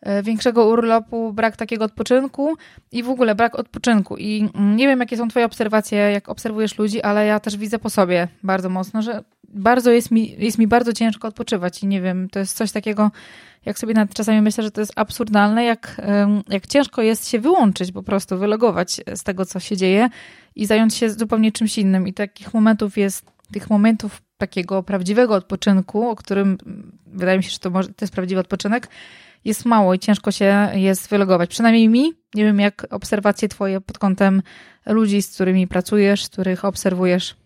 e, 0.00 0.22
większego 0.22 0.66
urlopu, 0.66 1.32
brak 1.32 1.56
takiego 1.56 1.84
odpoczynku 1.84 2.56
i 2.92 3.02
w 3.02 3.08
ogóle 3.08 3.34
brak 3.34 3.58
odpoczynku. 3.58 4.16
I 4.16 4.48
mm, 4.54 4.76
nie 4.76 4.88
wiem, 4.88 5.00
jakie 5.00 5.16
są 5.16 5.28
Twoje 5.28 5.46
obserwacje, 5.46 5.98
jak 5.98 6.28
obserwujesz 6.28 6.78
ludzi, 6.78 7.02
ale 7.02 7.26
ja 7.26 7.40
też 7.40 7.56
widzę 7.56 7.78
po 7.78 7.90
sobie 7.90 8.28
bardzo 8.42 8.68
mocno, 8.68 9.02
że 9.02 9.24
bardzo 9.54 9.90
jest 9.90 10.10
mi, 10.10 10.34
jest 10.38 10.58
mi 10.58 10.66
bardzo 10.66 10.92
ciężko 10.92 11.28
odpoczywać 11.28 11.82
i 11.82 11.86
nie 11.86 12.00
wiem, 12.00 12.28
to 12.30 12.38
jest 12.38 12.56
coś 12.56 12.72
takiego, 12.72 13.10
jak 13.66 13.78
sobie 13.78 13.94
czasami 14.14 14.42
myślę, 14.42 14.64
że 14.64 14.70
to 14.70 14.80
jest 14.80 14.92
absurdalne, 14.96 15.64
jak, 15.64 16.00
jak 16.48 16.66
ciężko 16.66 17.02
jest 17.02 17.28
się 17.28 17.38
wyłączyć, 17.38 17.92
po 17.92 18.02
prostu 18.02 18.38
wylogować 18.38 19.00
z 19.14 19.22
tego, 19.22 19.46
co 19.46 19.60
się 19.60 19.76
dzieje 19.76 20.08
i 20.56 20.66
zająć 20.66 20.94
się 20.94 21.10
zupełnie 21.10 21.52
czymś 21.52 21.78
innym. 21.78 22.08
I 22.08 22.12
takich 22.12 22.54
momentów 22.54 22.98
jest, 22.98 23.26
tych 23.52 23.70
momentów 23.70 24.22
takiego 24.36 24.82
prawdziwego 24.82 25.34
odpoczynku, 25.34 26.08
o 26.08 26.16
którym 26.16 26.58
wydaje 27.06 27.38
mi 27.38 27.44
się, 27.44 27.50
że 27.50 27.58
to, 27.58 27.70
może, 27.70 27.88
to 27.88 28.04
jest 28.04 28.14
prawdziwy 28.14 28.40
odpoczynek, 28.40 28.88
jest 29.44 29.64
mało 29.64 29.94
i 29.94 29.98
ciężko 29.98 30.30
się 30.30 30.68
jest 30.74 31.08
wylogować. 31.08 31.50
Przynajmniej 31.50 31.88
mi, 31.88 32.12
nie 32.34 32.44
wiem 32.44 32.60
jak 32.60 32.86
obserwacje 32.90 33.48
twoje 33.48 33.80
pod 33.80 33.98
kątem 33.98 34.42
ludzi, 34.86 35.22
z 35.22 35.34
którymi 35.34 35.66
pracujesz, 35.66 36.28
których 36.28 36.64
obserwujesz. 36.64 37.36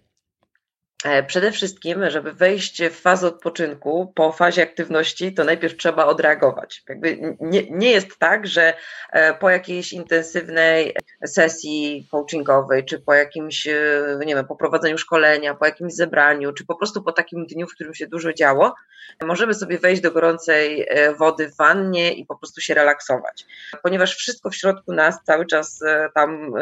E, 1.04 1.22
przede 1.22 1.52
wszystkim, 1.52 2.10
żeby 2.10 2.32
wejść 2.32 2.82
w 2.82 3.00
fazę 3.00 3.26
odpoczynku 3.26 4.12
po 4.14 4.32
fazie 4.32 4.62
aktywności, 4.62 5.34
to 5.34 5.44
najpierw 5.44 5.76
trzeba 5.76 6.06
odreagować. 6.06 6.82
Jakby 6.88 7.36
nie, 7.40 7.70
nie 7.70 7.90
jest 7.90 8.18
tak, 8.18 8.46
że 8.46 8.74
e, 9.12 9.34
po 9.34 9.50
jakiejś 9.50 9.92
intensywnej 9.92 10.96
sesji 11.26 12.08
coachingowej, 12.10 12.84
czy 12.84 13.00
po 13.00 13.14
jakimś, 13.14 13.66
e, 13.66 14.18
nie 14.26 14.34
wiem, 14.34 14.46
poprowadzeniu 14.46 14.98
szkolenia, 14.98 15.54
po 15.54 15.66
jakimś 15.66 15.94
zebraniu, 15.94 16.52
czy 16.52 16.66
po 16.66 16.76
prostu 16.76 17.02
po 17.02 17.12
takim 17.12 17.46
dniu, 17.46 17.66
w 17.66 17.74
którym 17.74 17.94
się 17.94 18.06
dużo 18.06 18.32
działo, 18.32 18.74
możemy 19.22 19.54
sobie 19.54 19.78
wejść 19.78 20.02
do 20.02 20.10
gorącej 20.10 20.88
wody 21.18 21.48
w 21.48 21.56
wannie 21.56 22.12
i 22.12 22.26
po 22.26 22.36
prostu 22.36 22.60
się 22.60 22.74
relaksować. 22.74 23.46
Ponieważ 23.82 24.16
wszystko 24.16 24.50
w 24.50 24.56
środku 24.56 24.92
nas 24.92 25.18
cały 25.24 25.46
czas 25.46 25.80
tam 26.14 26.52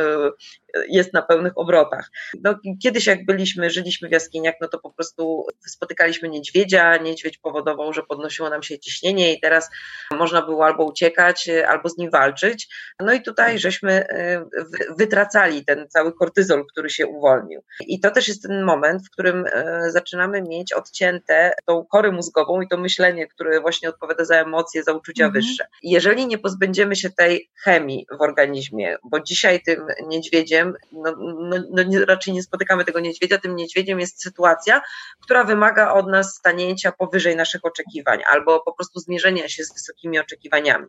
jest 0.89 1.13
na 1.13 1.23
pełnych 1.23 1.59
obrotach. 1.59 2.11
No, 2.43 2.59
kiedyś 2.83 3.07
jak 3.07 3.25
byliśmy, 3.25 3.71
żyliśmy 3.71 4.09
w 4.09 4.13
jaskiniach, 4.27 4.55
no 4.61 4.69
to 4.69 4.79
po 4.79 4.91
prostu 4.91 5.47
spotykaliśmy 5.67 6.29
niedźwiedzia, 6.29 6.97
niedźwiedź 6.97 7.39
powodował, 7.39 7.93
że 7.93 8.03
podnosiło 8.03 8.51
nam 8.51 8.63
się 8.63 8.79
ciśnienie 8.79 9.33
i 9.33 9.41
teraz 9.41 9.71
można 10.11 10.43
było 10.43 10.67
albo 10.67 10.85
uciekać, 10.85 11.51
albo 11.69 11.89
z 11.89 11.99
nim 11.99 12.11
walczyć. 12.11 12.69
No 13.01 13.13
i 13.13 13.23
tutaj 13.23 13.59
żeśmy 13.59 14.07
y, 14.11 14.95
wytracali 14.99 15.65
ten 15.65 15.89
cały 15.89 16.13
kortyzol, 16.13 16.67
który 16.73 16.91
się 16.91 17.07
uwolnił. 17.07 17.63
I 17.87 18.01
to 18.01 18.11
też 18.11 18.29
jest 18.29 18.43
ten 18.43 18.63
moment, 18.63 19.07
w 19.07 19.11
którym 19.11 19.47
y, 19.47 19.91
zaczynamy 19.91 20.43
mieć 20.43 20.73
odcięte 20.73 21.53
tą 21.67 21.85
korę 21.85 22.13
mózgową 22.13 22.61
i 22.61 22.69
to 22.69 22.77
myślenie, 22.77 23.27
które 23.27 23.61
właśnie 23.61 23.89
odpowiada 23.89 24.25
za 24.25 24.37
emocje, 24.37 24.83
za 24.83 24.93
uczucia 24.93 25.25
mhm. 25.25 25.43
wyższe. 25.43 25.67
Jeżeli 25.83 26.27
nie 26.27 26.39
pozbędziemy 26.39 26.97
się 26.97 27.11
tej 27.11 27.51
chemii 27.65 28.07
w 28.19 28.23
organizmie, 28.23 28.97
bo 29.05 29.21
dzisiaj 29.21 29.63
tym 29.63 29.87
niedźwiedziem 30.07 30.75
no, 30.93 31.15
no, 31.41 31.57
no 31.71 32.05
raczej 32.09 32.35
nie 32.35 32.43
spotykamy 32.43 32.85
tego 32.85 33.01
niedźwiedzia, 33.01 33.39
tym 33.39 33.57
niedźwiedziem 33.57 34.01
jest 34.01 34.16
sytuacja, 34.17 34.83
która 35.23 35.45
wymaga 35.45 35.93
od 35.93 36.09
nas 36.09 36.35
stanięcia 36.35 36.93
powyżej 36.93 37.37
naszych 37.37 37.65
oczekiwań 37.65 38.23
albo 38.27 38.61
po 38.61 38.73
prostu 38.73 39.01
zmierzenia 39.01 39.49
się 39.49 39.65
z 39.65 39.73
wysokimi 39.73 40.19
oczekiwaniami 40.19 40.87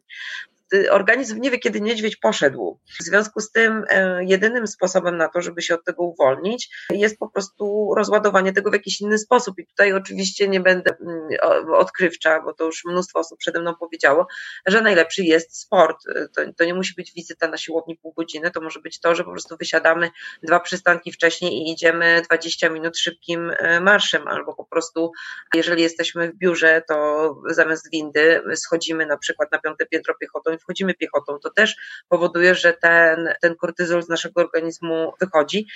organizm 0.89 1.41
nie 1.41 1.51
wie, 1.51 1.59
kiedy 1.59 1.81
niedźwiedź 1.81 2.15
poszedł. 2.15 2.79
W 2.99 3.03
związku 3.03 3.39
z 3.41 3.51
tym 3.51 3.83
e, 3.89 4.25
jedynym 4.25 4.67
sposobem 4.67 5.17
na 5.17 5.27
to, 5.27 5.41
żeby 5.41 5.61
się 5.61 5.75
od 5.75 5.85
tego 5.85 6.03
uwolnić, 6.03 6.69
jest 6.91 7.19
po 7.19 7.29
prostu 7.29 7.93
rozładowanie 7.97 8.53
tego 8.53 8.69
w 8.69 8.73
jakiś 8.73 9.01
inny 9.01 9.17
sposób. 9.17 9.59
I 9.59 9.67
tutaj 9.67 9.93
oczywiście 9.93 10.47
nie 10.47 10.59
będę 10.59 10.95
mm, 11.01 11.27
odkrywcza, 11.73 12.41
bo 12.41 12.53
to 12.53 12.65
już 12.65 12.85
mnóstwo 12.85 13.19
osób 13.19 13.39
przede 13.39 13.61
mną 13.61 13.75
powiedziało, 13.75 14.27
że 14.65 14.81
najlepszy 14.81 15.23
jest 15.23 15.61
sport. 15.61 15.97
E, 16.15 16.27
to, 16.35 16.41
to 16.57 16.65
nie 16.65 16.73
musi 16.73 16.93
być 16.97 17.13
wizyta 17.13 17.47
na 17.47 17.57
siłowni 17.57 17.97
pół 17.97 18.13
godziny, 18.13 18.51
to 18.51 18.61
może 18.61 18.79
być 18.79 18.99
to, 18.99 19.15
że 19.15 19.23
po 19.23 19.31
prostu 19.31 19.57
wysiadamy 19.57 20.09
dwa 20.43 20.59
przystanki 20.59 21.11
wcześniej 21.11 21.51
i 21.53 21.71
idziemy 21.71 22.21
20 22.25 22.69
minut 22.69 22.97
szybkim 22.97 23.51
e, 23.57 23.79
marszem, 23.79 24.27
albo 24.27 24.55
po 24.55 24.65
prostu, 24.65 25.11
jeżeli 25.53 25.83
jesteśmy 25.83 26.31
w 26.31 26.35
biurze, 26.35 26.81
to 26.87 27.35
zamiast 27.49 27.91
windy 27.91 28.41
schodzimy 28.55 29.05
na 29.05 29.17
przykład 29.17 29.51
na 29.51 29.59
piąte 29.59 29.85
piętro 29.85 30.15
piechotą 30.19 30.56
wchodzimy 30.59 30.93
piechotą, 30.93 31.39
to 31.43 31.49
też 31.49 31.75
powoduje, 32.09 32.55
że 32.55 32.73
ten, 32.73 33.29
ten 33.41 33.55
kortyzol 33.55 34.03
z 34.03 34.09
naszego 34.09 34.41
organizmu 34.41 35.13
wychodzi. 35.19 35.67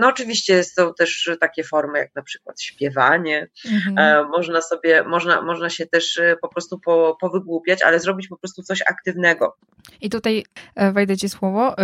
No 0.00 0.08
oczywiście 0.08 0.64
są 0.64 0.94
też 0.94 1.30
takie 1.40 1.64
formy, 1.64 1.98
jak 1.98 2.14
na 2.14 2.22
przykład 2.22 2.62
śpiewanie, 2.62 3.48
mhm. 3.72 3.98
E, 3.98 4.28
można 4.28 4.60
sobie, 4.60 5.04
można, 5.04 5.42
można 5.42 5.70
się 5.70 5.86
też 5.86 6.18
e, 6.18 6.36
po 6.42 6.48
prostu 6.48 6.78
po, 6.78 7.16
powygłupiać, 7.20 7.82
ale 7.82 8.00
zrobić 8.00 8.28
po 8.28 8.36
prostu 8.36 8.62
coś 8.62 8.82
aktywnego. 8.82 9.56
I 10.00 10.10
tutaj 10.10 10.44
e, 10.74 10.92
wejdę 10.92 11.16
Ci 11.16 11.28
słowo. 11.28 11.76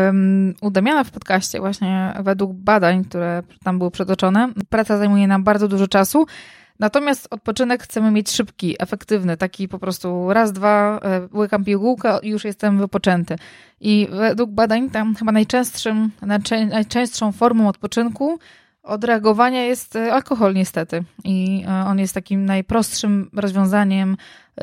U 0.60 0.70
Damiana 0.70 1.04
w 1.04 1.10
podcaście 1.10 1.60
właśnie 1.60 2.14
według 2.20 2.52
badań, 2.52 3.04
które 3.04 3.42
tam 3.64 3.78
były 3.78 3.90
przytoczone, 3.90 4.52
praca 4.70 4.98
zajmuje 4.98 5.26
nam 5.26 5.44
bardzo 5.44 5.68
dużo 5.68 5.88
czasu, 5.88 6.26
Natomiast 6.78 7.28
odpoczynek 7.30 7.82
chcemy 7.82 8.10
mieć 8.10 8.30
szybki, 8.30 8.76
efektywny, 8.78 9.36
taki 9.36 9.68
po 9.68 9.78
prostu 9.78 10.32
raz, 10.32 10.52
dwa, 10.52 11.00
e, 11.02 11.28
łykam 11.38 11.64
pigułkę 11.64 12.18
już 12.22 12.44
jestem 12.44 12.78
wypoczęty. 12.78 13.36
I 13.80 14.08
według 14.10 14.50
badań 14.50 14.90
tam 14.90 15.14
chyba 15.14 15.32
najczęstszym, 15.32 16.10
najczęstszą 16.70 17.32
formą 17.32 17.68
odpoczynku 17.68 18.38
odreagowania 18.82 19.64
jest 19.64 19.96
e, 19.96 20.12
alkohol 20.12 20.54
niestety. 20.54 21.04
I 21.24 21.64
e, 21.68 21.84
on 21.86 21.98
jest 21.98 22.14
takim 22.14 22.44
najprostszym 22.44 23.30
rozwiązaniem, 23.34 24.16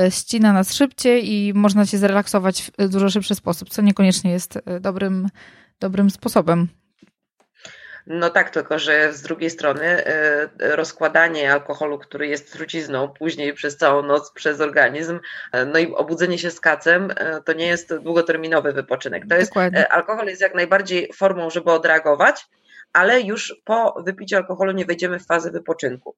ścina 0.10 0.54
nas 0.54 0.74
szybciej 0.74 1.34
i 1.34 1.54
można 1.54 1.86
się 1.86 1.98
zrelaksować 1.98 2.72
w 2.80 2.90
dużo 2.90 3.10
szybszy 3.10 3.36
sposób, 3.36 3.70
co 3.70 3.82
niekoniecznie 3.82 4.32
jest 4.32 4.60
dobrym, 4.82 5.30
dobrym 5.80 6.10
sposobem 6.10 6.68
no 8.08 8.30
tak, 8.30 8.50
tylko 8.50 8.80
że 8.80 9.14
z 9.14 9.22
drugiej 9.22 9.50
strony 9.50 10.08
y, 10.08 10.76
rozkładanie 10.76 11.54
alkoholu, 11.54 12.00
który 12.00 12.28
jest 12.28 12.54
trucizną, 12.54 13.10
później 13.10 13.54
przez 13.54 13.78
całą 13.78 14.04
noc 14.04 14.32
przez 14.32 14.62
organizm, 14.62 15.16
y, 15.56 15.66
no 15.66 15.80
i 15.80 15.94
obudzenie 15.94 16.38
się 16.38 16.52
z 16.52 16.60
kacem, 16.60 17.12
y, 17.12 17.16
to 17.46 17.54
nie 17.54 17.68
jest 17.68 17.96
długoterminowy 17.96 18.74
wypoczynek. 18.74 19.24
To 19.30 19.36
jest, 19.36 19.54
alkohol 19.90 20.28
jest 20.28 20.42
jak 20.42 20.56
najbardziej 20.56 21.10
formą, 21.14 21.50
żeby 21.50 21.72
odreagować, 21.72 22.46
ale 22.94 23.22
już 23.22 23.56
po 23.66 24.04
wypiciu 24.06 24.36
alkoholu 24.36 24.72
nie 24.72 24.86
wejdziemy 24.86 25.20
w 25.20 25.26
fazę 25.26 25.52
wypoczynku. 25.52 26.16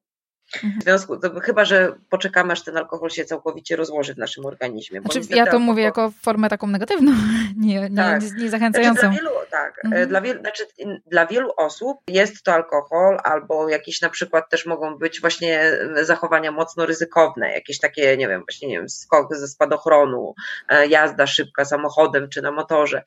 Mhm. 0.56 0.80
W 0.80 0.84
związku, 0.84 1.16
to 1.16 1.40
chyba, 1.40 1.64
że 1.64 1.92
poczekamy, 2.10 2.52
aż 2.52 2.64
ten 2.64 2.76
alkohol 2.76 3.10
się 3.10 3.24
całkowicie 3.24 3.76
rozłoży 3.76 4.14
w 4.14 4.18
naszym 4.18 4.46
organizmie. 4.46 5.00
Znaczy, 5.00 5.20
ja 5.30 5.36
to 5.36 5.40
alkohol... 5.40 5.60
mówię 5.60 5.82
jako 5.82 6.12
formę 6.22 6.48
taką 6.48 6.66
negatywną, 6.66 7.12
nie, 7.56 7.90
nie, 7.90 7.96
tak. 7.96 8.22
nie 8.38 8.50
zachęcającą. 8.50 9.00
Znaczy, 9.00 9.10
dla 9.10 9.30
wielu, 9.30 9.30
tak, 9.50 9.84
mhm. 9.84 10.08
dla, 10.08 10.20
wielu, 10.20 10.40
znaczy, 10.40 10.62
dla 11.06 11.26
wielu 11.26 11.52
osób 11.56 11.98
jest 12.08 12.42
to 12.42 12.52
alkohol, 12.52 13.18
albo 13.24 13.68
jakieś 13.68 14.00
na 14.00 14.08
przykład 14.08 14.50
też 14.50 14.66
mogą 14.66 14.98
być 14.98 15.20
właśnie 15.20 15.78
zachowania 16.02 16.52
mocno 16.52 16.86
ryzykowne, 16.86 17.52
jakieś 17.52 17.78
takie, 17.78 18.16
nie 18.16 18.28
wiem, 18.28 18.40
właśnie, 18.40 18.68
nie 18.68 18.76
wiem, 18.76 18.88
skok 18.88 19.36
ze 19.36 19.48
spadochronu, 19.48 20.34
e, 20.68 20.86
jazda 20.86 21.26
szybka 21.26 21.64
samochodem 21.64 22.28
czy 22.28 22.42
na 22.42 22.50
motorze 22.52 23.02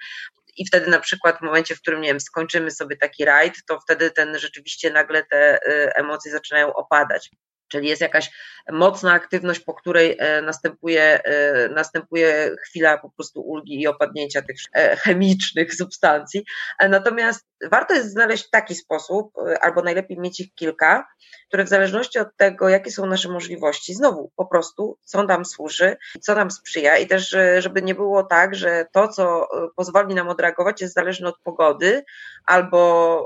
i 0.58 0.66
wtedy 0.66 0.90
na 0.90 1.00
przykład 1.00 1.38
w 1.38 1.42
momencie, 1.42 1.76
w 1.76 1.82
którym, 1.82 2.02
nie 2.02 2.08
wiem, 2.08 2.20
skończymy 2.20 2.72
sobie 2.72 2.98
taki 2.98 3.26
rajd, 3.26 3.66
to 3.68 3.80
wtedy 3.80 4.12
ten 4.12 4.40
rzeczywiście 4.40 4.92
nagle 4.92 5.24
te 5.24 5.56
y, 5.56 5.94
emocje 5.96 6.32
zaczynają 6.32 6.74
opadać. 6.74 7.30
Czyli 7.72 7.88
jest 7.88 8.02
jakaś 8.02 8.32
mocna 8.72 9.14
aktywność, 9.14 9.60
po 9.60 9.74
której 9.74 10.18
e, 10.20 10.42
następuje, 10.42 11.24
e, 11.24 11.70
następuje 11.70 12.56
chwila 12.62 12.98
po 12.98 13.10
prostu 13.10 13.42
ulgi 13.42 13.82
i 13.82 13.88
opadnięcia 13.88 14.42
tych 14.42 14.56
e, 14.74 14.96
chemicznych 14.96 15.76
substancji. 15.76 16.46
Natomiast 16.90 17.48
warto 17.72 17.94
jest 17.94 18.12
znaleźć 18.12 18.50
taki 18.50 18.76
sposób, 18.76 19.34
albo 19.62 19.82
najlepiej 19.82 20.20
mieć 20.20 20.40
ich 20.40 20.54
kilka, 20.56 21.08
które 21.48 21.64
w 21.64 21.70
zależności 21.70 22.20
od 22.20 22.28
tego, 22.38 22.70
jakie 22.70 22.92
są 22.92 23.06
nasze 23.06 23.30
możliwości, 23.30 23.94
znowu 23.94 24.32
po 24.36 24.46
prostu, 24.46 24.98
co 25.04 25.24
nam 25.24 25.46
służy, 25.46 25.98
co 26.22 26.36
nam 26.36 26.52
sprzyja 26.52 26.98
i 26.98 27.08
też, 27.08 27.36
żeby 27.60 27.82
nie 27.82 27.96
było 27.96 28.24
tak, 28.24 28.56
że 28.56 28.86
to, 28.92 29.08
co 29.08 29.48
pozwoli 29.76 30.16
nam 30.16 30.30
odreagować, 30.30 30.82
jest 30.82 30.94
zależne 30.94 31.30
od 31.30 31.40
pogody, 31.44 32.04
albo, 32.46 32.78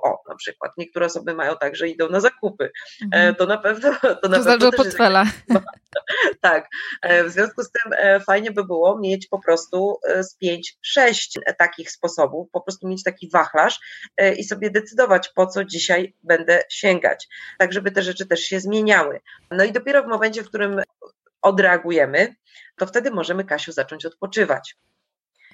o, 0.03 0.21
na 0.29 0.35
przykład, 0.35 0.71
niektóre 0.77 1.05
osoby 1.05 1.33
mają 1.33 1.55
tak, 1.57 1.75
że 1.75 1.89
idą 1.89 2.09
na 2.09 2.19
zakupy. 2.19 2.71
Mhm. 3.03 3.35
To 3.35 3.45
na 3.45 3.57
pewno, 3.57 3.91
to 4.21 4.29
na 4.29 4.34
to 4.43 4.45
pewno 4.45 4.71
też 4.71 4.77
portfela. 4.77 5.23
Jest, 5.23 5.65
tak. 6.41 6.67
W 7.25 7.29
związku 7.29 7.63
z 7.63 7.71
tym 7.71 7.91
fajnie 8.25 8.51
by 8.51 8.63
było 8.63 8.99
mieć 8.99 9.27
po 9.27 9.39
prostu 9.39 9.97
z 10.03 10.37
5-6 10.43 11.39
takich 11.57 11.91
sposobów, 11.91 12.47
po 12.51 12.61
prostu 12.61 12.87
mieć 12.87 13.03
taki 13.03 13.29
wachlarz 13.29 13.79
i 14.37 14.43
sobie 14.43 14.69
decydować, 14.69 15.29
po 15.29 15.47
co 15.47 15.65
dzisiaj 15.65 16.15
będę 16.23 16.63
sięgać, 16.69 17.27
tak 17.57 17.73
żeby 17.73 17.91
te 17.91 18.01
rzeczy 18.01 18.25
też 18.25 18.39
się 18.39 18.59
zmieniały. 18.59 19.21
No 19.51 19.63
i 19.63 19.71
dopiero 19.71 20.03
w 20.03 20.07
momencie, 20.07 20.43
w 20.43 20.47
którym 20.47 20.81
odreagujemy, 21.41 22.35
to 22.77 22.85
wtedy 22.85 23.11
możemy, 23.11 23.43
Kasiu, 23.43 23.71
zacząć 23.71 24.05
odpoczywać. 24.05 24.75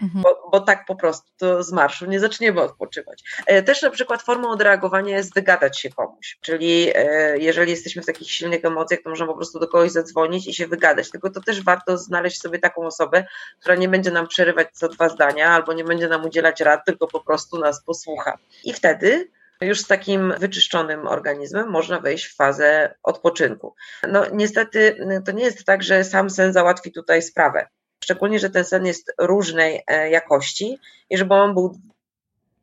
Mhm. 0.01 0.23
Bo, 0.23 0.49
bo, 0.51 0.60
tak 0.60 0.86
po 0.86 0.95
prostu 0.95 1.63
z 1.63 1.71
marszu 1.71 2.06
nie 2.06 2.19
zaczniemy 2.19 2.62
odpoczywać. 2.62 3.23
E, 3.45 3.63
też 3.63 3.82
na 3.82 3.89
przykład 3.89 4.21
formą 4.21 4.49
odreagowania 4.49 5.17
jest 5.17 5.34
wygadać 5.34 5.80
się 5.80 5.89
komuś, 5.89 6.38
czyli 6.41 6.91
e, 6.95 7.38
jeżeli 7.38 7.71
jesteśmy 7.71 8.01
w 8.01 8.06
takich 8.06 8.32
silnych 8.32 8.65
emocjach, 8.65 8.99
to 9.04 9.10
można 9.10 9.27
po 9.27 9.36
prostu 9.36 9.60
do 9.60 9.67
kogoś 9.67 9.91
zadzwonić 9.91 10.47
i 10.47 10.54
się 10.54 10.67
wygadać. 10.67 11.12
Tylko 11.12 11.30
to 11.30 11.41
też 11.41 11.63
warto 11.63 11.97
znaleźć 11.97 12.41
sobie 12.41 12.60
taką 12.60 12.86
osobę, 12.86 13.25
która 13.60 13.75
nie 13.75 13.89
będzie 13.89 14.12
nam 14.12 14.27
przerywać 14.27 14.67
co 14.73 14.89
dwa 14.89 15.10
zdania 15.10 15.49
albo 15.49 15.73
nie 15.73 15.84
będzie 15.84 16.08
nam 16.08 16.25
udzielać 16.25 16.62
rad, 16.62 16.86
tylko 16.86 17.08
po 17.08 17.19
prostu 17.19 17.60
nas 17.60 17.84
posłucha. 17.84 18.38
I 18.63 18.73
wtedy 18.73 19.32
już 19.62 19.80
z 19.80 19.88
takim 19.88 20.34
wyczyszczonym 20.39 21.08
organizmem 21.08 21.69
można 21.69 21.99
wejść 21.99 22.25
w 22.25 22.36
fazę 22.36 22.95
odpoczynku. 23.04 23.75
No 24.08 24.25
niestety 24.34 25.08
to 25.25 25.32
nie 25.32 25.43
jest 25.43 25.65
tak, 25.65 25.84
że 25.84 26.04
sam 26.04 26.30
sen 26.30 26.54
załatwi 26.54 26.91
tutaj 26.91 27.21
sprawę. 27.21 27.67
Szczególnie, 28.03 28.39
że 28.39 28.49
ten 28.49 28.65
sen 28.65 28.85
jest 28.85 29.13
różnej 29.19 29.83
e, 29.87 30.09
jakości 30.09 30.79
i 31.09 31.17
żeby 31.17 31.33
on 31.33 31.53
był 31.53 31.79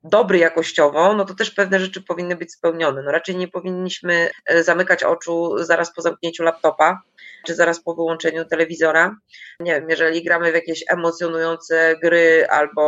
dobry 0.08 0.38
jakościowo, 0.38 1.14
no 1.14 1.24
to 1.24 1.34
też 1.34 1.50
pewne 1.50 1.80
rzeczy 1.80 2.02
powinny 2.02 2.36
być 2.36 2.52
spełnione. 2.52 3.02
No 3.02 3.12
raczej 3.12 3.36
nie 3.36 3.48
powinniśmy 3.48 4.30
e, 4.46 4.62
zamykać 4.62 5.04
oczu 5.04 5.64
zaraz 5.64 5.94
po 5.94 6.02
zamknięciu 6.02 6.42
laptopa, 6.42 7.02
czy 7.46 7.54
zaraz 7.54 7.82
po 7.82 7.94
wyłączeniu 7.94 8.44
telewizora. 8.44 9.16
Nie 9.60 9.72
wiem, 9.72 9.90
jeżeli 9.90 10.24
gramy 10.24 10.52
w 10.52 10.54
jakieś 10.54 10.84
emocjonujące 10.88 11.96
gry 12.02 12.46
albo 12.50 12.82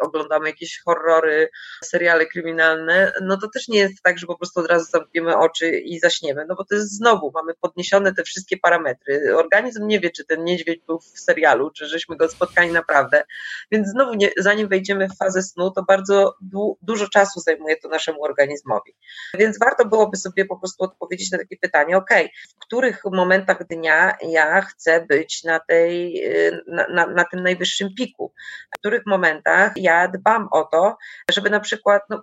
oglądamy 0.00 0.48
jakieś 0.48 0.80
horrory, 0.84 1.48
seriale 1.84 2.26
kryminalne, 2.26 3.12
no 3.22 3.36
to 3.36 3.48
też 3.54 3.68
nie 3.68 3.78
jest 3.78 4.02
tak, 4.02 4.18
że 4.18 4.26
po 4.26 4.38
prostu 4.38 4.60
od 4.60 4.66
razu 4.66 4.90
zamkniemy 4.90 5.36
oczy 5.36 5.70
i 5.70 5.98
zaśniemy, 5.98 6.44
no 6.48 6.54
bo 6.54 6.64
to 6.64 6.74
jest 6.74 6.96
znowu, 6.96 7.30
mamy 7.34 7.52
podniesione 7.60 8.14
te 8.14 8.22
wszystkie 8.22 8.56
parametry. 8.56 9.36
Organizm 9.36 9.86
nie 9.86 10.00
wie, 10.00 10.10
czy 10.10 10.24
ten 10.24 10.44
niedźwiedź 10.44 10.80
był 10.86 10.98
w 10.98 11.20
serialu, 11.20 11.70
czy 11.70 11.86
żeśmy 11.86 12.16
go 12.16 12.28
spotkali 12.28 12.72
naprawdę, 12.72 13.24
więc 13.70 13.88
znowu 13.88 14.14
nie, 14.14 14.30
zanim 14.38 14.68
wejdziemy 14.68 15.08
w 15.08 15.16
fazę 15.16 15.42
snu, 15.42 15.70
to 15.70 15.82
bardzo 15.82 16.35
du 16.40 16.78
dużo 16.82 17.08
czasu 17.08 17.40
zajmuje 17.40 17.76
to 17.76 17.88
naszemu 17.88 18.24
organizmowi. 18.24 18.96
Więc 19.34 19.58
warto 19.58 19.84
byłoby 19.84 20.16
sobie 20.16 20.44
po 20.44 20.56
prostu 20.56 20.84
odpowiedzieć 20.84 21.32
na 21.32 21.38
takie 21.38 21.56
pytanie, 21.56 21.96
ok, 21.96 22.10
w 22.56 22.58
których 22.66 23.02
momentach 23.04 23.66
dnia 23.66 24.16
ja 24.22 24.60
chcę 24.60 25.06
być 25.06 25.44
na, 25.44 25.60
tej, 25.60 26.22
na, 26.66 26.86
na, 26.88 27.06
na 27.06 27.24
tym 27.24 27.42
najwyższym 27.42 27.88
piku. 27.98 28.32
W 28.76 28.78
których 28.78 29.02
momentach 29.06 29.72
ja 29.76 30.08
dbam 30.08 30.48
o 30.52 30.64
to, 30.64 30.96
żeby 31.30 31.50
na 31.50 31.60
przykład, 31.60 32.02
no, 32.10 32.22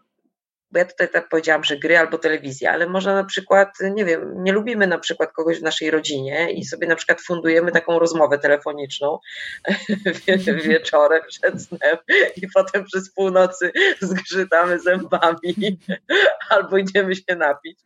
bo 0.73 0.79
ja 0.79 0.85
tutaj 0.85 1.09
tak 1.09 1.29
powiedziałam, 1.29 1.63
że 1.63 1.77
gry 1.77 1.97
albo 1.97 2.17
telewizja, 2.17 2.71
ale 2.71 2.87
można 2.87 3.13
na 3.15 3.23
przykład, 3.23 3.69
nie 3.93 4.05
wiem, 4.05 4.43
nie 4.43 4.51
lubimy 4.51 4.87
na 4.87 4.99
przykład 4.99 5.31
kogoś 5.31 5.59
w 5.59 5.63
naszej 5.63 5.91
rodzinie 5.91 6.51
i 6.51 6.65
sobie 6.65 6.87
na 6.87 6.95
przykład 6.95 7.21
fundujemy 7.21 7.71
taką 7.71 7.99
rozmowę 7.99 8.39
telefoniczną 8.39 9.19
wieczorem 10.63 11.21
przed 11.27 11.61
snem 11.61 11.97
i 12.35 12.47
potem 12.53 12.85
przez 12.85 13.13
północy 13.13 13.71
zgrzytamy 14.01 14.79
zębami 14.79 15.79
albo 16.49 16.77
idziemy 16.77 17.15
się 17.15 17.35
napić, 17.37 17.79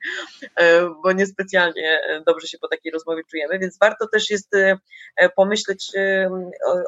e, 0.55 0.89
bo 1.03 1.11
niespecjalnie 1.11 1.99
dobrze 2.25 2.47
się 2.47 2.57
po 2.57 2.67
takiej 2.67 2.91
rozmowie 2.91 3.23
czujemy, 3.31 3.59
więc 3.59 3.77
warto 3.79 4.07
też 4.07 4.29
jest 4.29 4.55
e, 4.55 4.79
pomyśleć 5.35 5.91
e, 5.95 6.29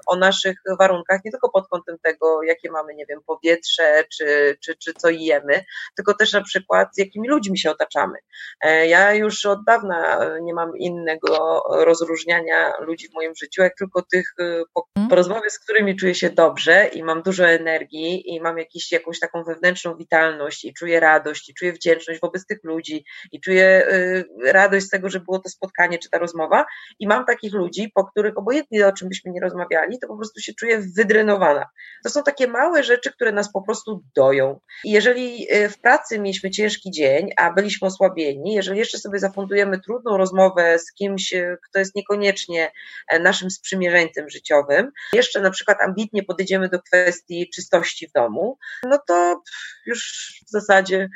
o 0.08 0.16
naszych 0.16 0.58
warunkach, 0.80 1.26
nie 1.26 1.32
tylko 1.32 1.50
pod 1.50 1.68
kątem 1.68 1.98
tego, 2.04 2.44
jakie 2.44 2.72
mamy, 2.72 2.96
nie 2.96 3.06
wiem, 3.06 3.20
powietrze, 3.28 4.04
czy, 4.14 4.58
czy, 4.60 4.76
czy 4.76 4.94
co 4.94 5.10
jemy, 5.10 5.64
tylko 5.96 6.14
też 6.14 6.34
na 6.34 6.42
przykład 6.42 6.96
z 6.96 6.98
jakimi 6.98 7.30
ludźmi 7.30 7.60
się 7.60 7.72
otaczamy. 7.72 8.18
E, 8.62 8.88
ja 8.88 9.14
już 9.14 9.46
od 9.46 9.64
dawna 9.64 10.20
nie 10.42 10.54
mam 10.54 10.78
innego 10.78 11.62
rozróżniania 11.70 12.74
ludzi 12.80 13.08
w 13.08 13.14
moim 13.14 13.36
życiu, 13.36 13.62
jak 13.62 13.76
tylko 13.76 14.02
tych 14.02 14.34
e, 14.40 14.64
po, 14.74 14.88
mhm. 14.96 15.10
po 15.10 15.16
rozmowie, 15.16 15.50
z 15.50 15.60
którymi 15.60 15.96
czuję 15.96 16.16
się 16.16 16.30
dobrze 16.30 16.88
i 16.94 17.04
mam 17.04 17.22
dużo 17.22 17.48
energii 17.48 18.36
i 18.36 18.42
mam 18.42 18.58
jakiś, 18.58 18.92
jakąś 18.92 19.20
taką 19.20 19.44
wewnętrzną 19.44 19.96
witalność 19.96 20.66
i 20.66 20.74
czuję 20.74 21.00
radość 21.00 21.50
i 21.50 21.54
czuję 21.54 21.74
wdzięczność 21.74 22.20
wobec 22.22 22.46
tych 22.46 22.60
ludzi 22.64 23.06
i 23.32 23.42
czuję 23.42 23.66
e, 23.66 24.52
radość 24.52 24.86
z 24.86 24.90
tego, 24.90 25.10
że 25.10 25.20
było 25.20 25.40
to 25.40 25.50
spotkanie 25.50 26.00
czy 26.00 26.10
ta 26.10 26.18
rozmowa 26.18 26.66
i 27.00 27.08
mam 27.08 27.26
takich 27.26 27.54
ludzi, 27.54 27.92
po 27.96 28.06
których 28.06 28.38
obojętnie 28.38 28.88
o 28.88 28.92
czym 28.92 29.10
byśmy 29.10 29.32
nie 29.32 29.42
rozmawiali, 29.42 30.00
to 30.00 30.08
po 30.08 30.18
prostu 30.18 30.42
się 30.42 30.54
czuję 30.54 30.82
wydrenowana. 30.96 31.66
To 32.04 32.10
są 32.10 32.24
takie 32.24 32.48
małe 32.48 32.84
rzeczy, 32.84 33.12
które 33.12 33.32
nas 33.32 33.52
po 33.52 33.62
prostu 33.62 34.04
doją. 34.16 34.60
I 34.84 34.92
jeżeli 34.92 35.48
w 35.70 35.79
pracy 35.82 36.20
mieliśmy 36.20 36.52
ciężki 36.52 36.92
dzień, 36.92 37.30
a 37.38 37.54
byliśmy 37.54 37.88
osłabieni, 37.88 38.54
jeżeli 38.54 38.80
jeszcze 38.80 38.98
sobie 38.98 39.20
zafundujemy 39.20 39.80
trudną 39.80 40.18
rozmowę 40.18 40.80
z 40.80 40.94
kimś, 40.94 41.34
e, 41.34 41.58
kto 41.70 41.80
jest 41.80 41.96
niekoniecznie 41.96 42.72
e, 43.08 43.20
naszym 43.20 43.52
sprzymierzeńcem 43.52 44.30
życiowym, 44.30 44.92
jeszcze 45.14 45.42
na 45.42 45.52
przykład 45.52 45.78
ambitnie 45.82 46.24
podejdziemy 46.24 46.70
do 46.70 46.82
kwestii 46.82 47.50
czystości 47.56 48.08
w 48.08 48.12
domu, 48.12 48.58
no 48.90 49.00
to 49.08 49.42
już 49.86 50.32
w 50.48 50.52
zasadzie 50.52 51.10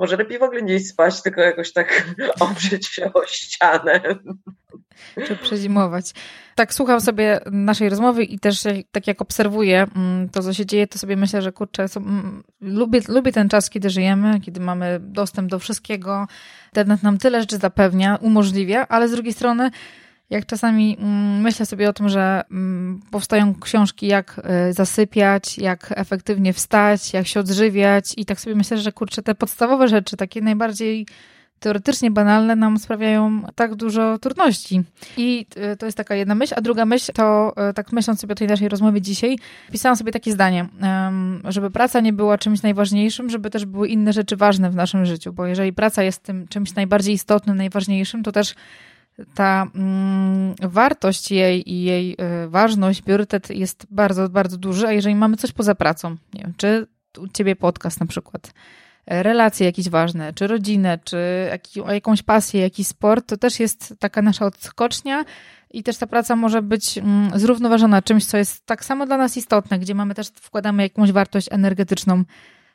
może 0.00 0.16
lepiej 0.16 0.38
w 0.38 0.42
ogóle 0.42 0.62
nie 0.62 0.74
iść 0.74 0.88
spać, 0.88 1.22
tylko 1.22 1.40
jakoś 1.40 1.72
tak 1.72 2.04
oprzeć 2.40 2.86
się 2.86 3.12
o 3.12 3.26
ścianę. 3.26 4.00
Czy 5.26 5.36
przezimować. 5.36 6.12
Tak 6.54 6.74
słucham 6.74 7.00
sobie 7.00 7.40
naszej 7.50 7.88
rozmowy 7.88 8.24
i 8.24 8.38
też 8.38 8.62
tak 8.92 9.06
jak 9.06 9.22
obserwuję 9.22 9.86
mm, 9.96 10.28
to, 10.28 10.42
co 10.42 10.52
się 10.52 10.66
dzieje, 10.66 10.86
to 10.86 10.98
sobie 10.98 11.16
myślę, 11.16 11.42
że 11.42 11.52
kurczę, 11.52 11.88
so, 11.88 12.00
mm, 12.00 12.42
lubię, 12.60 13.00
lubię 13.08 13.32
ten 13.32 13.48
czas, 13.48 13.70
kiedy 13.70 13.90
żyjemy, 13.90 14.40
kiedy 14.40 14.60
mamy 14.60 14.98
dostęp 15.02 15.50
do 15.50 15.58
wszystkiego. 15.58 16.26
Internet 16.66 17.02
nam 17.02 17.18
tyle 17.18 17.40
rzeczy 17.40 17.56
zapewnia, 17.56 18.16
umożliwia, 18.16 18.86
ale 18.88 19.08
z 19.08 19.12
drugiej 19.12 19.32
strony 19.32 19.70
jak 20.30 20.46
czasami 20.46 20.96
mm, 21.00 21.40
myślę 21.40 21.66
sobie 21.66 21.88
o 21.88 21.92
tym, 21.92 22.08
że 22.08 22.42
mm, 22.50 23.00
powstają 23.10 23.54
książki, 23.54 24.06
jak 24.06 24.40
e, 24.44 24.72
zasypiać, 24.72 25.58
jak 25.58 25.92
efektywnie 25.96 26.52
wstać, 26.52 27.12
jak 27.12 27.26
się 27.26 27.40
odżywiać, 27.40 28.14
i 28.16 28.24
tak 28.24 28.40
sobie 28.40 28.56
myślę, 28.56 28.78
że 28.78 28.92
kurczę, 28.92 29.22
te 29.22 29.34
podstawowe 29.34 29.88
rzeczy, 29.88 30.16
takie 30.16 30.40
najbardziej 30.40 31.06
teoretycznie 31.60 32.10
banalne, 32.10 32.56
nam 32.56 32.78
sprawiają 32.78 33.42
tak 33.54 33.74
dużo 33.74 34.18
trudności. 34.18 34.82
I 35.16 35.46
e, 35.56 35.76
to 35.76 35.86
jest 35.86 35.98
taka 35.98 36.14
jedna 36.14 36.34
myśl. 36.34 36.54
A 36.56 36.60
druga 36.60 36.84
myśl 36.84 37.12
to, 37.12 37.52
e, 37.56 37.72
tak 37.72 37.92
myśląc 37.92 38.20
sobie 38.20 38.32
o 38.32 38.34
tej 38.34 38.48
naszej 38.48 38.68
rozmowie 38.68 39.00
dzisiaj, 39.00 39.38
pisałam 39.72 39.96
sobie 39.96 40.12
takie 40.12 40.32
zdanie, 40.32 40.68
żeby 41.44 41.70
praca 41.70 42.00
nie 42.00 42.12
była 42.12 42.38
czymś 42.38 42.62
najważniejszym, 42.62 43.30
żeby 43.30 43.50
też 43.50 43.64
były 43.64 43.88
inne 43.88 44.12
rzeczy 44.12 44.36
ważne 44.36 44.70
w 44.70 44.74
naszym 44.74 45.06
życiu, 45.06 45.32
bo 45.32 45.46
jeżeli 45.46 45.72
praca 45.72 46.02
jest 46.02 46.22
tym 46.22 46.48
czymś 46.48 46.74
najbardziej 46.74 47.14
istotnym, 47.14 47.56
najważniejszym, 47.56 48.22
to 48.22 48.32
też 48.32 48.54
ta 49.34 49.66
mm, 49.74 50.54
wartość 50.62 51.30
jej 51.30 51.72
i 51.72 51.82
jej 51.82 52.12
y, 52.12 52.48
ważność, 52.48 53.02
priorytet 53.02 53.50
jest 53.50 53.86
bardzo, 53.90 54.28
bardzo 54.28 54.56
duży, 54.56 54.86
a 54.86 54.92
jeżeli 54.92 55.14
mamy 55.14 55.36
coś 55.36 55.52
poza 55.52 55.74
pracą, 55.74 56.10
nie 56.34 56.42
wiem, 56.42 56.54
czy 56.56 56.86
u 57.18 57.28
ciebie 57.28 57.56
podcast 57.56 58.00
na 58.00 58.06
przykład, 58.06 58.52
relacje 59.06 59.66
jakieś 59.66 59.88
ważne, 59.88 60.32
czy 60.32 60.46
rodzinę, 60.46 60.98
czy 61.04 61.18
jakąś 61.92 62.22
pasję, 62.22 62.60
jakiś 62.60 62.86
sport, 62.86 63.26
to 63.26 63.36
też 63.36 63.60
jest 63.60 63.94
taka 63.98 64.22
nasza 64.22 64.46
odskocznia 64.46 65.24
i 65.70 65.82
też 65.82 65.96
ta 65.96 66.06
praca 66.06 66.36
może 66.36 66.62
być 66.62 66.98
mm, 66.98 67.30
zrównoważona 67.34 68.02
czymś, 68.02 68.26
co 68.26 68.36
jest 68.36 68.66
tak 68.66 68.84
samo 68.84 69.06
dla 69.06 69.16
nas 69.16 69.36
istotne, 69.36 69.78
gdzie 69.78 69.94
mamy 69.94 70.14
też, 70.14 70.28
wkładamy 70.28 70.82
jakąś 70.82 71.12
wartość 71.12 71.48
energetyczną 71.50 72.24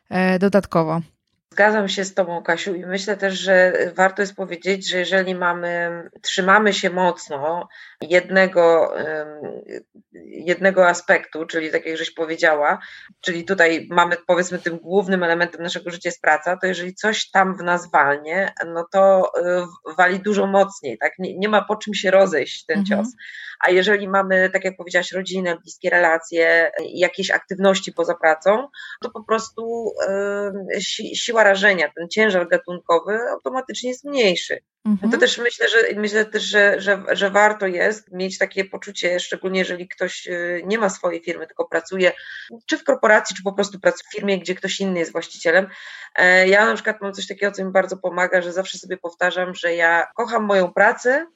e, 0.10 0.40
dodatkowo. 0.40 1.02
Zgadzam 1.54 1.90
się 1.90 2.06
z 2.06 2.14
Tobą, 2.14 2.44
Kasiu, 2.44 2.76
i 2.76 2.86
myślę 2.86 3.18
też, 3.18 3.34
że 3.34 3.74
warto 3.96 4.22
jest 4.22 4.36
powiedzieć, 4.36 4.90
że 4.90 4.98
jeżeli 4.98 5.36
mamy, 5.36 6.04
trzymamy 6.22 6.74
się 6.74 6.90
mocno 6.90 7.68
jednego, 8.02 8.94
jednego 10.26 10.88
aspektu, 10.88 11.46
czyli 11.46 11.72
tak 11.72 11.86
jak 11.86 11.98
żeś 11.98 12.12
powiedziała, 12.12 12.80
czyli 13.22 13.46
tutaj 13.46 13.88
mamy 13.92 14.18
powiedzmy 14.28 14.60
tym 14.60 14.78
głównym 14.78 15.24
elementem 15.24 15.64
naszego 15.64 15.92
życia 15.92 16.10
jest 16.10 16.22
praca, 16.22 16.58
to 16.58 16.68
jeżeli 16.68 16.96
coś 16.96 17.30
tam 17.32 17.58
w 17.58 17.64
nas 17.64 17.92
walnie, 17.92 18.54
no 18.66 18.86
to 18.92 19.32
y, 19.40 19.94
wali 19.98 20.20
dużo 20.20 20.48
mocniej, 20.48 20.98
tak? 20.98 21.12
Nie, 21.20 21.38
nie 21.38 21.50
ma 21.50 21.62
po 21.62 21.76
czym 21.76 21.94
się 21.94 22.12
rozejść 22.12 22.66
ten 22.66 22.80
mhm. 22.80 23.00
cios. 23.00 23.14
A 23.68 23.72
jeżeli 23.72 24.08
mamy, 24.08 24.50
tak 24.50 24.64
jak 24.66 24.78
powiedziałaś, 24.78 25.12
rodzinę, 25.12 25.58
bliskie 25.64 25.90
relacje, 25.90 26.72
jakieś 26.94 27.32
aktywności 27.32 27.94
poza 27.94 28.16
pracą, 28.16 28.68
to 29.02 29.10
po 29.10 29.24
prostu 29.24 29.92
si 30.80 31.16
siła 31.16 31.44
rażenia, 31.44 31.92
ten 31.96 32.10
ciężar 32.10 32.48
gatunkowy 32.48 33.20
automatycznie 33.32 33.90
jest 33.90 34.04
mniejszy. 34.04 34.60
Mhm. 34.86 35.12
To 35.12 35.18
też 35.18 35.38
myślę, 35.38 35.70
że 35.70 35.78
myślę 35.96 36.26
też, 36.26 36.44
że, 36.44 36.82
że, 36.82 37.04
że 37.12 37.30
warto 37.30 37.68
jest 37.68 38.12
mieć 38.12 38.38
takie 38.38 38.66
poczucie, 38.66 39.20
szczególnie 39.20 39.60
jeżeli 39.60 39.88
ktoś 39.88 40.28
y, 40.28 40.62
nie 40.66 40.78
ma 40.78 40.90
swojej 40.90 41.24
firmy, 41.24 41.48
tylko 41.48 41.68
pracuje 41.68 42.12
czy 42.66 42.78
w 42.78 42.84
korporacji, 42.84 43.36
czy 43.36 43.44
po 43.44 43.54
prostu 43.54 43.80
pracuje 43.80 44.04
w 44.10 44.16
firmie, 44.16 44.40
gdzie 44.40 44.56
ktoś 44.56 44.80
inny 44.80 45.00
jest 45.00 45.12
właścicielem. 45.12 45.68
E, 46.16 46.48
ja 46.48 46.66
na 46.66 46.74
przykład 46.74 47.02
mam 47.02 47.14
coś 47.14 47.28
takiego, 47.28 47.52
co 47.52 47.66
mi 47.66 47.72
bardzo 47.72 47.98
pomaga, 47.98 48.42
że 48.42 48.54
zawsze 48.54 48.78
sobie 48.78 48.98
powtarzam, 48.98 49.56
że 49.56 49.76
ja 49.76 50.08
kocham 50.16 50.44
moją 50.44 50.74
pracę, 50.74 51.28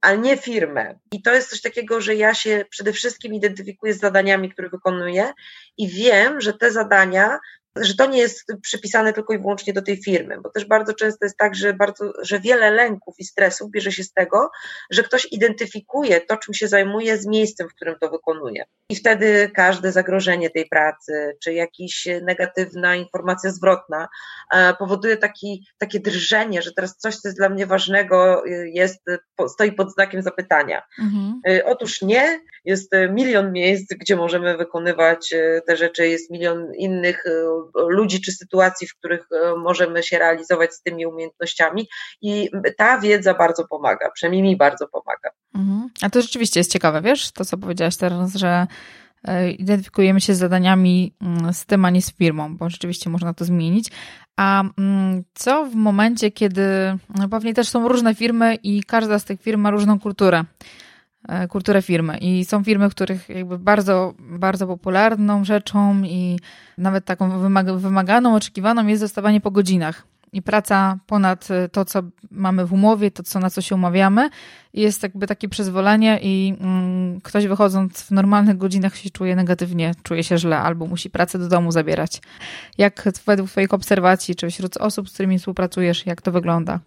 ale 0.00 0.18
nie 0.18 0.36
firmę. 0.36 0.98
I 1.12 1.22
to 1.22 1.34
jest 1.34 1.50
coś 1.50 1.60
takiego, 1.60 2.00
że 2.00 2.14
ja 2.14 2.34
się 2.34 2.64
przede 2.70 2.92
wszystkim 2.92 3.34
identyfikuję 3.34 3.94
z 3.94 4.00
zadaniami, 4.00 4.50
które 4.50 4.68
wykonuję 4.68 5.32
i 5.78 5.88
wiem, 5.88 6.40
że 6.40 6.52
te 6.52 6.70
zadania 6.70 7.38
że 7.76 7.94
to 7.94 8.06
nie 8.06 8.18
jest 8.18 8.52
przypisane 8.62 9.12
tylko 9.12 9.34
i 9.34 9.38
wyłącznie 9.38 9.72
do 9.72 9.82
tej 9.82 10.02
firmy, 10.02 10.40
bo 10.42 10.50
też 10.50 10.64
bardzo 10.64 10.94
często 10.94 11.24
jest 11.24 11.36
tak, 11.36 11.54
że, 11.54 11.74
bardzo, 11.74 12.12
że 12.22 12.40
wiele 12.40 12.70
lęków 12.70 13.14
i 13.18 13.24
stresów 13.24 13.70
bierze 13.70 13.92
się 13.92 14.04
z 14.04 14.12
tego, 14.12 14.50
że 14.90 15.02
ktoś 15.02 15.28
identyfikuje 15.32 16.20
to, 16.20 16.36
czym 16.36 16.54
się 16.54 16.68
zajmuje, 16.68 17.18
z 17.18 17.26
miejscem, 17.26 17.68
w 17.68 17.74
którym 17.74 17.94
to 18.00 18.10
wykonuje. 18.10 18.64
I 18.88 18.96
wtedy 18.96 19.50
każde 19.54 19.92
zagrożenie 19.92 20.50
tej 20.50 20.68
pracy, 20.68 21.36
czy 21.42 21.52
jakaś 21.52 22.08
negatywna 22.22 22.96
informacja 22.96 23.50
zwrotna 23.50 24.08
e, 24.54 24.74
powoduje 24.74 25.16
taki, 25.16 25.66
takie 25.78 26.00
drżenie, 26.00 26.62
że 26.62 26.72
teraz 26.72 26.96
coś, 26.96 27.16
co 27.16 27.28
jest 27.28 27.38
dla 27.38 27.48
mnie 27.48 27.66
ważnego, 27.66 28.46
e, 28.46 28.68
jest, 28.68 29.04
stoi 29.48 29.72
pod 29.72 29.92
znakiem 29.92 30.22
zapytania. 30.22 30.82
Mhm. 30.98 31.40
E, 31.48 31.64
otóż 31.64 32.02
nie, 32.02 32.40
jest 32.64 32.92
milion 33.10 33.52
miejsc, 33.52 33.94
gdzie 34.00 34.16
możemy 34.16 34.56
wykonywać 34.56 35.34
te 35.66 35.76
rzeczy, 35.76 36.08
jest 36.08 36.30
milion 36.30 36.74
innych 36.74 37.24
ludzi 37.88 38.20
czy 38.20 38.32
sytuacji, 38.32 38.86
w 38.86 38.94
których 38.94 39.28
możemy 39.56 40.02
się 40.02 40.18
realizować 40.18 40.74
z 40.74 40.82
tymi 40.82 41.06
umiejętnościami 41.06 41.88
i 42.22 42.50
ta 42.76 42.98
wiedza 43.00 43.34
bardzo 43.34 43.68
pomaga, 43.68 44.10
przynajmniej 44.10 44.42
mi 44.42 44.56
bardzo 44.56 44.88
pomaga. 44.88 45.30
Mhm. 45.54 45.88
A 46.02 46.10
to 46.10 46.22
rzeczywiście 46.22 46.60
jest 46.60 46.72
ciekawe, 46.72 47.02
wiesz, 47.02 47.32
to 47.32 47.44
co 47.44 47.58
powiedziałaś 47.58 47.96
teraz, 47.96 48.34
że 48.34 48.66
identyfikujemy 49.58 50.20
się 50.20 50.34
z 50.34 50.38
zadaniami 50.38 51.14
mm, 51.22 51.52
z 51.52 51.66
tym, 51.66 51.84
a 51.84 51.90
nie 51.90 52.02
z 52.02 52.12
firmą, 52.12 52.56
bo 52.56 52.70
rzeczywiście 52.70 53.10
można 53.10 53.34
to 53.34 53.44
zmienić. 53.44 53.90
A 54.36 54.64
mm, 54.78 55.24
co 55.34 55.66
w 55.66 55.74
momencie, 55.74 56.30
kiedy 56.30 56.62
no 57.14 57.28
pewnie 57.28 57.54
też 57.54 57.68
są 57.68 57.88
różne 57.88 58.14
firmy 58.14 58.54
i 58.54 58.82
każda 58.82 59.18
z 59.18 59.24
tych 59.24 59.42
firm 59.42 59.60
ma 59.60 59.70
różną 59.70 60.00
kulturę, 60.00 60.38
e, 60.38 60.44
kulturę 61.48 61.82
firmy 61.82 62.18
i 62.18 62.44
są 62.44 62.64
firmy, 62.64 62.90
w 62.90 62.94
których 62.94 63.28
jakby 63.28 63.58
bardzo, 63.58 64.14
bardzo 64.18 64.66
popularną 64.66 65.44
rzeczą 65.44 66.02
i 66.02 66.38
nawet 66.78 67.04
taką 67.04 67.38
wymaganą, 67.78 68.34
oczekiwaną 68.34 68.86
jest 68.86 69.00
zostawanie 69.00 69.40
po 69.40 69.50
godzinach 69.50 70.06
i 70.32 70.42
praca 70.42 70.98
ponad 71.06 71.50
y, 71.50 71.68
to, 71.68 71.84
co 71.84 72.02
mamy 72.30 72.66
w 72.66 72.72
umowie, 72.72 73.10
to, 73.10 73.22
co, 73.22 73.40
na 73.40 73.50
co 73.50 73.60
się 73.60 73.74
umawiamy. 73.74 74.30
Jest 74.74 75.02
jakby 75.02 75.26
takie 75.26 75.48
przyzwolenie 75.48 76.18
i 76.22 76.56
mm, 76.60 77.20
ktoś 77.20 77.46
wychodząc 77.46 78.02
w 78.02 78.10
normalnych 78.10 78.56
godzinach 78.56 78.96
się 78.96 79.10
czuje 79.10 79.36
negatywnie, 79.36 79.94
czuje 80.02 80.24
się 80.24 80.38
źle 80.38 80.58
albo 80.58 80.86
musi 80.86 81.10
pracę 81.10 81.38
do 81.38 81.48
domu 81.48 81.72
zabierać. 81.72 82.20
Jak 82.78 83.04
według 83.26 83.50
Twoich 83.50 83.74
obserwacji, 83.74 84.36
czy 84.36 84.50
wśród 84.50 84.76
osób, 84.76 85.08
z 85.08 85.12
którymi 85.12 85.38
współpracujesz, 85.38 86.06
jak 86.06 86.22
to 86.22 86.32
wygląda? 86.32 86.80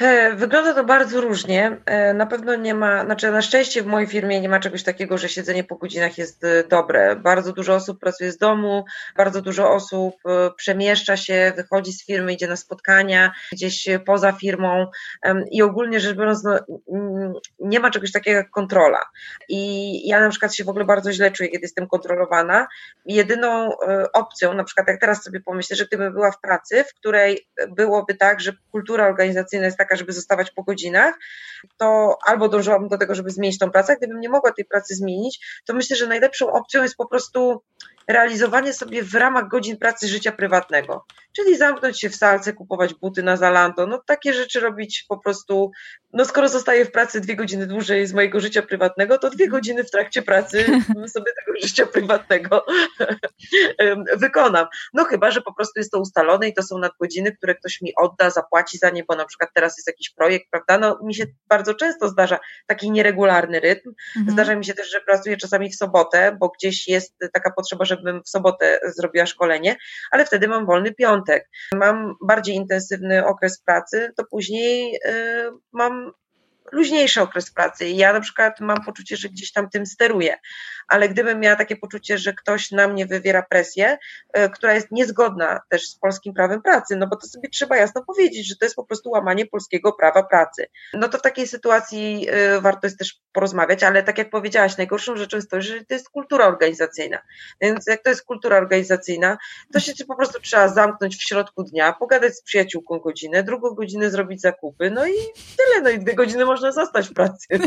E, 0.00 0.34
wygląda 0.34 0.74
to 0.74 0.84
bardzo 0.84 1.20
różnie. 1.20 1.76
E, 1.86 2.14
na 2.14 2.26
pewno 2.26 2.54
nie 2.54 2.74
ma, 2.74 3.04
znaczy 3.04 3.30
na 3.30 3.42
szczęście 3.42 3.82
w 3.82 3.86
mojej 3.86 4.08
firmie 4.08 4.40
nie 4.40 4.48
ma 4.48 4.60
czegoś 4.60 4.82
takiego, 4.82 5.18
że 5.18 5.28
siedzenie 5.28 5.64
po 5.64 5.76
godzinach 5.76 6.18
jest 6.18 6.44
e, 6.44 6.64
dobre. 6.64 7.16
Bardzo 7.16 7.52
dużo 7.52 7.74
osób 7.74 8.00
pracuje 8.00 8.32
z 8.32 8.38
domu, 8.38 8.84
bardzo 9.16 9.42
dużo 9.42 9.70
osób 9.70 10.14
przemieszcza 10.56 11.16
się, 11.16 11.52
wychodzi 11.56 11.92
z 11.92 12.06
firmy, 12.06 12.32
idzie 12.32 12.48
na 12.48 12.56
spotkania 12.56 13.32
gdzieś 13.52 13.88
poza 14.06 14.32
firmą 14.32 14.86
i 15.52 15.62
ogólnie 15.62 16.00
rzecz 16.00 16.16
biorąc, 16.16 16.44
no, 16.44 16.58
nie 17.58 17.80
ma 17.80 17.90
czegoś 17.90 18.12
takiego 18.12 18.36
jak 18.36 18.50
kontrola. 18.50 19.04
I 19.48 20.08
ja 20.08 20.20
na 20.20 20.28
przykład 20.28 20.54
się 20.54 20.64
w 20.64 20.68
ogóle 20.68 20.84
bardzo 20.84 21.12
źle 21.12 21.30
czuję, 21.30 21.48
kiedy 21.48 21.62
jestem 21.62 21.88
kontrolowana. 21.88 22.66
Jedyną 23.06 23.70
opcją, 24.12 24.54
na 24.54 24.64
przykład 24.64 24.88
jak 24.88 25.00
teraz 25.00 25.22
sobie 25.22 25.40
pomyślę, 25.40 25.76
że 25.76 25.86
gdybym 25.86 26.12
była 26.12 26.30
w 26.30 26.40
pracy, 26.40 26.84
w 26.84 26.94
której 26.94 27.48
byłoby 27.68 28.14
tak, 28.14 28.40
że 28.40 28.52
kultura 28.72 29.06
organizacyjna 29.06 29.66
jest 29.66 29.78
taka, 29.78 29.87
taka, 29.88 29.96
żeby 29.96 30.12
zostawać 30.12 30.50
po 30.50 30.62
godzinach, 30.62 31.14
to 31.76 32.18
albo 32.26 32.48
dążyłabym 32.48 32.88
do 32.88 32.98
tego, 32.98 33.14
żeby 33.14 33.30
zmienić 33.30 33.58
tą 33.58 33.70
pracę. 33.70 33.96
Gdybym 33.96 34.20
nie 34.20 34.28
mogła 34.28 34.52
tej 34.52 34.64
pracy 34.64 34.94
zmienić, 34.94 35.60
to 35.66 35.74
myślę, 35.74 35.96
że 35.96 36.06
najlepszą 36.06 36.52
opcją 36.52 36.82
jest 36.82 36.96
po 36.96 37.08
prostu 37.08 37.62
realizowanie 38.08 38.72
sobie 38.72 39.02
w 39.02 39.14
ramach 39.14 39.48
godzin 39.48 39.76
pracy 39.76 40.08
życia 40.08 40.32
prywatnego. 40.32 41.04
Czyli 41.36 41.56
zamknąć 41.56 42.00
się 42.00 42.10
w 42.10 42.16
salce, 42.16 42.52
kupować 42.52 42.94
buty 42.94 43.22
na 43.22 43.36
Zalando, 43.36 43.86
no 43.86 44.02
takie 44.06 44.32
rzeczy 44.32 44.60
robić 44.60 45.04
po 45.08 45.18
prostu, 45.18 45.70
no 46.12 46.24
skoro 46.24 46.48
zostaję 46.48 46.84
w 46.84 46.92
pracy 46.92 47.20
dwie 47.20 47.36
godziny 47.36 47.66
dłużej 47.66 48.06
z 48.06 48.12
mojego 48.12 48.40
życia 48.40 48.62
prywatnego, 48.62 49.18
to 49.18 49.30
dwie 49.30 49.48
godziny 49.48 49.84
w 49.84 49.90
trakcie 49.90 50.22
pracy 50.22 50.64
sobie 51.14 51.32
tego 51.36 51.60
życia 51.62 51.86
prywatnego 51.86 52.64
wykonam. 54.16 54.66
No 54.94 55.04
chyba, 55.04 55.30
że 55.30 55.40
po 55.40 55.54
prostu 55.54 55.80
jest 55.80 55.92
to 55.92 56.00
ustalone 56.00 56.48
i 56.48 56.54
to 56.54 56.62
są 56.62 56.78
nadgodziny, 56.78 57.32
które 57.32 57.54
ktoś 57.54 57.80
mi 57.80 57.92
odda, 57.96 58.30
zapłaci 58.30 58.78
za 58.78 58.90
nie, 58.90 59.04
bo 59.04 59.16
na 59.16 59.24
przykład 59.24 59.50
teraz 59.54 59.76
jest 59.78 59.86
jakiś 59.86 60.10
projekt, 60.10 60.46
prawda? 60.50 60.78
No 60.78 60.98
mi 61.04 61.14
się 61.14 61.24
bardzo 61.48 61.74
często 61.74 62.08
zdarza 62.08 62.38
taki 62.66 62.90
nieregularny 62.90 63.60
rytm. 63.60 63.92
Mhm. 64.16 64.32
Zdarza 64.32 64.56
mi 64.56 64.64
się 64.64 64.74
też, 64.74 64.90
że 64.90 65.00
pracuję 65.00 65.36
czasami 65.36 65.70
w 65.70 65.76
sobotę, 65.76 66.36
bo 66.40 66.48
gdzieś 66.48 66.88
jest 66.88 67.16
taka 67.32 67.50
potrzeba, 67.50 67.84
żebym 67.98 68.22
w 68.22 68.28
sobotę 68.28 68.78
zrobiła 68.96 69.26
szkolenie, 69.26 69.76
ale 70.10 70.24
wtedy 70.26 70.48
mam 70.48 70.66
wolny 70.66 70.94
piątek. 70.94 71.48
Mam 71.74 72.14
bardziej 72.22 72.54
intensywny 72.54 73.26
okres 73.26 73.62
pracy, 73.62 74.12
to 74.16 74.24
później 74.30 74.96
y, 74.96 75.50
mam 75.72 76.12
luźniejszy 76.72 77.20
okres 77.20 77.50
pracy. 77.50 77.88
Ja 77.88 78.12
na 78.12 78.20
przykład 78.20 78.60
mam 78.60 78.84
poczucie, 78.84 79.16
że 79.16 79.28
gdzieś 79.28 79.52
tam 79.52 79.70
tym 79.70 79.86
steruję 79.86 80.38
ale 80.88 81.08
gdybym 81.08 81.40
miała 81.40 81.56
takie 81.56 81.76
poczucie, 81.76 82.18
że 82.18 82.32
ktoś 82.32 82.70
na 82.70 82.88
mnie 82.88 83.06
wywiera 83.06 83.42
presję, 83.42 83.98
e, 84.32 84.48
która 84.48 84.74
jest 84.74 84.90
niezgodna 84.90 85.60
też 85.68 85.88
z 85.88 85.98
polskim 85.98 86.34
prawem 86.34 86.62
pracy, 86.62 86.96
no 86.96 87.06
bo 87.06 87.16
to 87.16 87.26
sobie 87.26 87.48
trzeba 87.48 87.76
jasno 87.76 88.04
powiedzieć, 88.04 88.48
że 88.48 88.56
to 88.56 88.64
jest 88.64 88.76
po 88.76 88.84
prostu 88.84 89.10
łamanie 89.10 89.46
polskiego 89.46 89.92
prawa 89.92 90.22
pracy. 90.22 90.66
No 90.94 91.08
to 91.08 91.18
w 91.18 91.22
takiej 91.22 91.46
sytuacji 91.48 92.26
e, 92.30 92.60
warto 92.60 92.86
jest 92.86 92.98
też 92.98 93.20
porozmawiać, 93.32 93.82
ale 93.82 94.02
tak 94.02 94.18
jak 94.18 94.30
powiedziałaś, 94.30 94.76
najgorszą 94.76 95.16
rzeczą 95.16 95.36
jest 95.36 95.50
to, 95.50 95.60
że 95.60 95.84
to 95.84 95.94
jest 95.94 96.10
kultura 96.10 96.46
organizacyjna. 96.46 97.18
Więc 97.60 97.86
jak 97.86 98.02
to 98.02 98.10
jest 98.10 98.24
kultura 98.24 98.56
organizacyjna, 98.56 99.38
to 99.72 99.80
się 99.80 99.92
po 100.08 100.16
prostu 100.16 100.40
trzeba 100.40 100.68
zamknąć 100.68 101.16
w 101.16 101.22
środku 101.22 101.62
dnia, 101.62 101.92
pogadać 101.92 102.36
z 102.36 102.42
przyjaciółką 102.42 102.98
godzinę, 102.98 103.42
drugą 103.42 103.70
godzinę 103.70 104.10
zrobić 104.10 104.40
zakupy, 104.40 104.90
no 104.90 105.06
i 105.06 105.14
tyle, 105.56 105.82
no 105.82 105.90
i 105.90 105.98
dwie 105.98 106.14
godziny 106.14 106.44
można 106.44 106.57
zostać 106.60 107.08
w 107.08 107.12
pracy. 107.12 107.46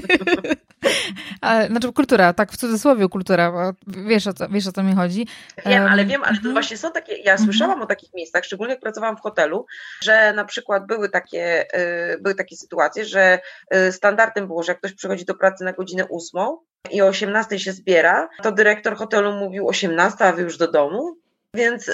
Ale, 1.42 1.68
znaczy 1.68 1.94
kultura, 1.94 2.34
tak 2.34 2.52
w 2.52 2.58
cudzysłowie 2.58 3.10
kultura, 3.10 3.52
bo 3.52 3.74
wiesz 3.88 4.28
o 4.28 4.34
co, 4.34 4.50
wiesz 4.50 4.68
o 4.68 4.72
co 4.72 4.84
mi 4.84 4.96
chodzi. 4.96 5.28
Wiem, 5.66 5.86
ale 5.86 6.06
wiem, 6.06 6.24
ale 6.24 6.34
to 6.34 6.38
mhm. 6.38 6.54
właśnie 6.54 6.78
są 6.78 6.92
takie, 6.92 7.18
ja 7.18 7.38
słyszałam 7.38 7.72
mhm. 7.72 7.84
o 7.84 7.88
takich 7.88 8.14
miejscach, 8.14 8.46
szczególnie 8.46 8.74
jak 8.74 8.82
pracowałam 8.82 9.18
w 9.18 9.22
hotelu, 9.22 9.66
że 10.04 10.34
na 10.34 10.46
przykład 10.46 10.88
były 10.88 11.10
takie, 11.10 11.66
y, 12.14 12.18
były 12.22 12.36
takie 12.36 12.56
sytuacje, 12.56 13.06
że 13.06 13.40
y, 13.76 13.92
standardem 13.92 14.48
było, 14.48 14.64
że 14.64 14.72
jak 14.72 14.80
ktoś 14.80 14.94
przychodzi 14.94 15.26
do 15.26 15.36
pracy 15.36 15.64
na 15.64 15.74
godzinę 15.74 16.06
ósmą 16.06 16.58
i 16.92 17.02
o 17.02 17.06
18 17.06 17.60
się 17.60 17.74
zbiera, 17.74 18.30
to 18.44 18.52
dyrektor 18.52 18.96
hotelu 18.96 19.34
mówił 19.34 19.68
18, 19.68 20.26
a 20.26 20.32
wy 20.32 20.42
już 20.42 20.58
do 20.58 20.72
domu, 20.72 21.16
więc 21.56 21.92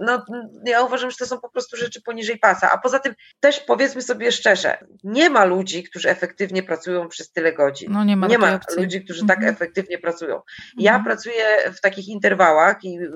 no, 0.00 0.24
ja 0.66 0.82
uważam, 0.82 1.10
że 1.10 1.16
to 1.16 1.26
są 1.26 1.40
po 1.40 1.50
prostu 1.50 1.76
rzeczy 1.76 2.02
poniżej 2.02 2.38
pasa. 2.38 2.70
A 2.72 2.78
poza 2.78 2.98
tym 2.98 3.14
też 3.40 3.60
powiedzmy 3.60 4.02
sobie 4.02 4.32
szczerze, 4.32 4.78
nie 5.04 5.30
ma 5.30 5.44
ludzi, 5.44 5.82
którzy 5.82 6.10
efektywnie 6.10 6.62
pracują 6.62 7.08
przez 7.08 7.32
tyle 7.32 7.52
godzin. 7.52 7.92
No 7.92 8.04
nie 8.04 8.16
ma, 8.16 8.26
nie 8.26 8.38
ma 8.38 8.60
ludzi, 8.76 9.04
którzy 9.04 9.26
tak 9.26 9.36
mhm. 9.36 9.54
efektywnie 9.54 9.98
pracują. 9.98 10.40
Ja 10.78 10.90
mhm. 10.90 11.04
pracuję 11.04 11.44
w 11.74 11.80
takich 11.80 12.08
interwałach 12.08 12.84
i 12.84 12.98
y, 12.98 13.08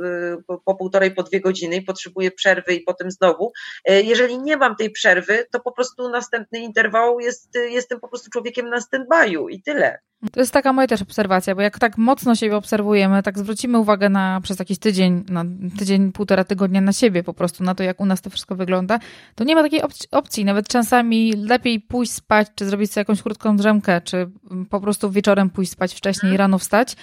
po, 0.46 0.58
po 0.58 0.74
półtorej, 0.74 1.14
po 1.14 1.22
dwie 1.22 1.40
godziny 1.40 1.76
i 1.76 1.82
potrzebuję 1.82 2.30
przerwy 2.30 2.74
i 2.74 2.80
potem 2.80 3.10
znowu. 3.10 3.52
Y, 3.90 4.02
jeżeli 4.02 4.38
nie 4.38 4.56
mam 4.56 4.76
tej 4.76 4.90
przerwy, 4.90 5.46
to 5.52 5.60
po 5.60 5.72
prostu 5.72 6.08
następny 6.08 6.58
interwał 6.58 7.20
jest, 7.20 7.54
jestem 7.54 8.00
po 8.00 8.08
prostu 8.08 8.30
człowiekiem 8.30 8.68
na 8.68 8.78
stand-by'u 8.78 9.50
i 9.50 9.62
tyle. 9.62 9.98
To 10.32 10.40
jest 10.40 10.52
taka 10.52 10.72
moja 10.72 10.86
też 10.88 11.02
obserwacja, 11.02 11.54
bo 11.54 11.60
jak 11.60 11.78
tak 11.78 11.98
mocno 11.98 12.34
siebie 12.34 12.56
obserwujemy, 12.56 13.22
tak 13.22 13.38
zwrócimy 13.38 13.78
uwagę 13.78 14.08
na 14.08 14.40
przez 14.42 14.58
jakiś 14.58 14.78
tydzień, 14.78 15.24
na 15.28 15.44
tydzień, 15.78 16.12
półtora 16.12 16.44
tygodnia 16.44 16.80
na 16.80 16.92
siebie 16.92 17.22
po 17.22 17.34
prostu, 17.34 17.64
na 17.64 17.74
to, 17.74 17.82
jak 17.82 18.00
u 18.00 18.06
nas 18.06 18.20
to 18.22 18.30
wszystko 18.30 18.54
wygląda, 18.54 18.98
to 19.34 19.44
nie 19.44 19.54
ma 19.54 19.62
takiej 19.62 19.80
opcji. 20.10 20.44
Nawet 20.44 20.68
czasami 20.68 21.32
lepiej 21.32 21.80
pójść 21.80 22.12
spać, 22.12 22.48
czy 22.54 22.66
zrobić 22.66 22.92
sobie 22.92 23.00
jakąś 23.00 23.22
krótką 23.22 23.56
drzemkę, 23.56 24.00
czy 24.00 24.30
po 24.70 24.80
prostu 24.80 25.10
wieczorem 25.10 25.50
pójść 25.50 25.72
spać 25.72 25.94
wcześniej 25.94 26.32
i 26.32 26.36
rano 26.36 26.58
wstać, 26.58 26.96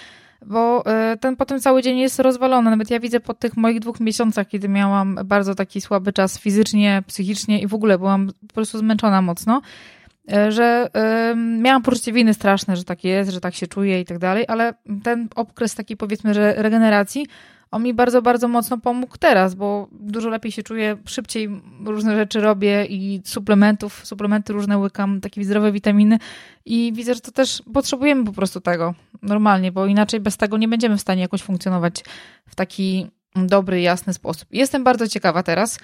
bo 0.46 0.86
e, 0.86 1.16
ten 1.16 1.36
potem 1.36 1.60
cały 1.60 1.82
dzień 1.82 1.98
jest 1.98 2.18
rozwalony. 2.18 2.70
Nawet 2.70 2.90
ja 2.90 3.00
widzę 3.00 3.20
po 3.20 3.34
tych 3.34 3.56
moich 3.56 3.80
dwóch 3.80 4.00
miesiącach, 4.00 4.48
kiedy 4.48 4.68
miałam 4.68 5.18
bardzo 5.24 5.54
taki 5.54 5.80
słaby 5.80 6.12
czas 6.12 6.38
fizycznie, 6.38 7.02
psychicznie 7.06 7.60
i 7.60 7.66
w 7.66 7.74
ogóle 7.74 7.98
byłam 7.98 8.30
po 8.48 8.54
prostu 8.54 8.78
zmęczona 8.78 9.22
mocno, 9.22 9.62
że 10.48 10.90
y, 11.32 11.36
miałam 11.36 11.82
poczucie 11.82 12.12
winy 12.12 12.34
straszne, 12.34 12.76
że 12.76 12.84
tak 12.84 13.04
jest, 13.04 13.30
że 13.30 13.40
tak 13.40 13.54
się 13.54 13.66
czuję 13.66 14.00
i 14.00 14.04
tak 14.04 14.18
dalej, 14.18 14.44
ale 14.48 14.74
ten 15.02 15.28
okres 15.34 15.74
takiej 15.74 15.96
powiedzmy, 15.96 16.34
że 16.34 16.54
regeneracji, 16.56 17.26
on 17.70 17.82
mi 17.82 17.94
bardzo, 17.94 18.22
bardzo 18.22 18.48
mocno 18.48 18.78
pomógł 18.78 19.16
teraz, 19.18 19.54
bo 19.54 19.88
dużo 19.92 20.28
lepiej 20.28 20.52
się 20.52 20.62
czuję, 20.62 20.96
szybciej 21.06 21.48
różne 21.84 22.16
rzeczy 22.16 22.40
robię 22.40 22.84
i 22.84 23.20
suplementów, 23.24 24.06
suplementy 24.06 24.52
różne 24.52 24.78
łykam, 24.78 25.20
takie 25.20 25.44
zdrowe 25.44 25.72
witaminy 25.72 26.18
i 26.64 26.92
widzę, 26.94 27.14
że 27.14 27.20
to 27.20 27.32
też 27.32 27.62
potrzebujemy 27.72 28.24
po 28.24 28.32
prostu 28.32 28.60
tego 28.60 28.94
normalnie, 29.22 29.72
bo 29.72 29.86
inaczej 29.86 30.20
bez 30.20 30.36
tego 30.36 30.58
nie 30.58 30.68
będziemy 30.68 30.96
w 30.96 31.00
stanie 31.00 31.22
jakoś 31.22 31.42
funkcjonować 31.42 32.04
w 32.46 32.54
taki 32.54 33.10
dobry, 33.34 33.80
jasny 33.80 34.14
sposób. 34.14 34.48
Jestem 34.50 34.84
bardzo 34.84 35.08
ciekawa 35.08 35.42
teraz, 35.42 35.78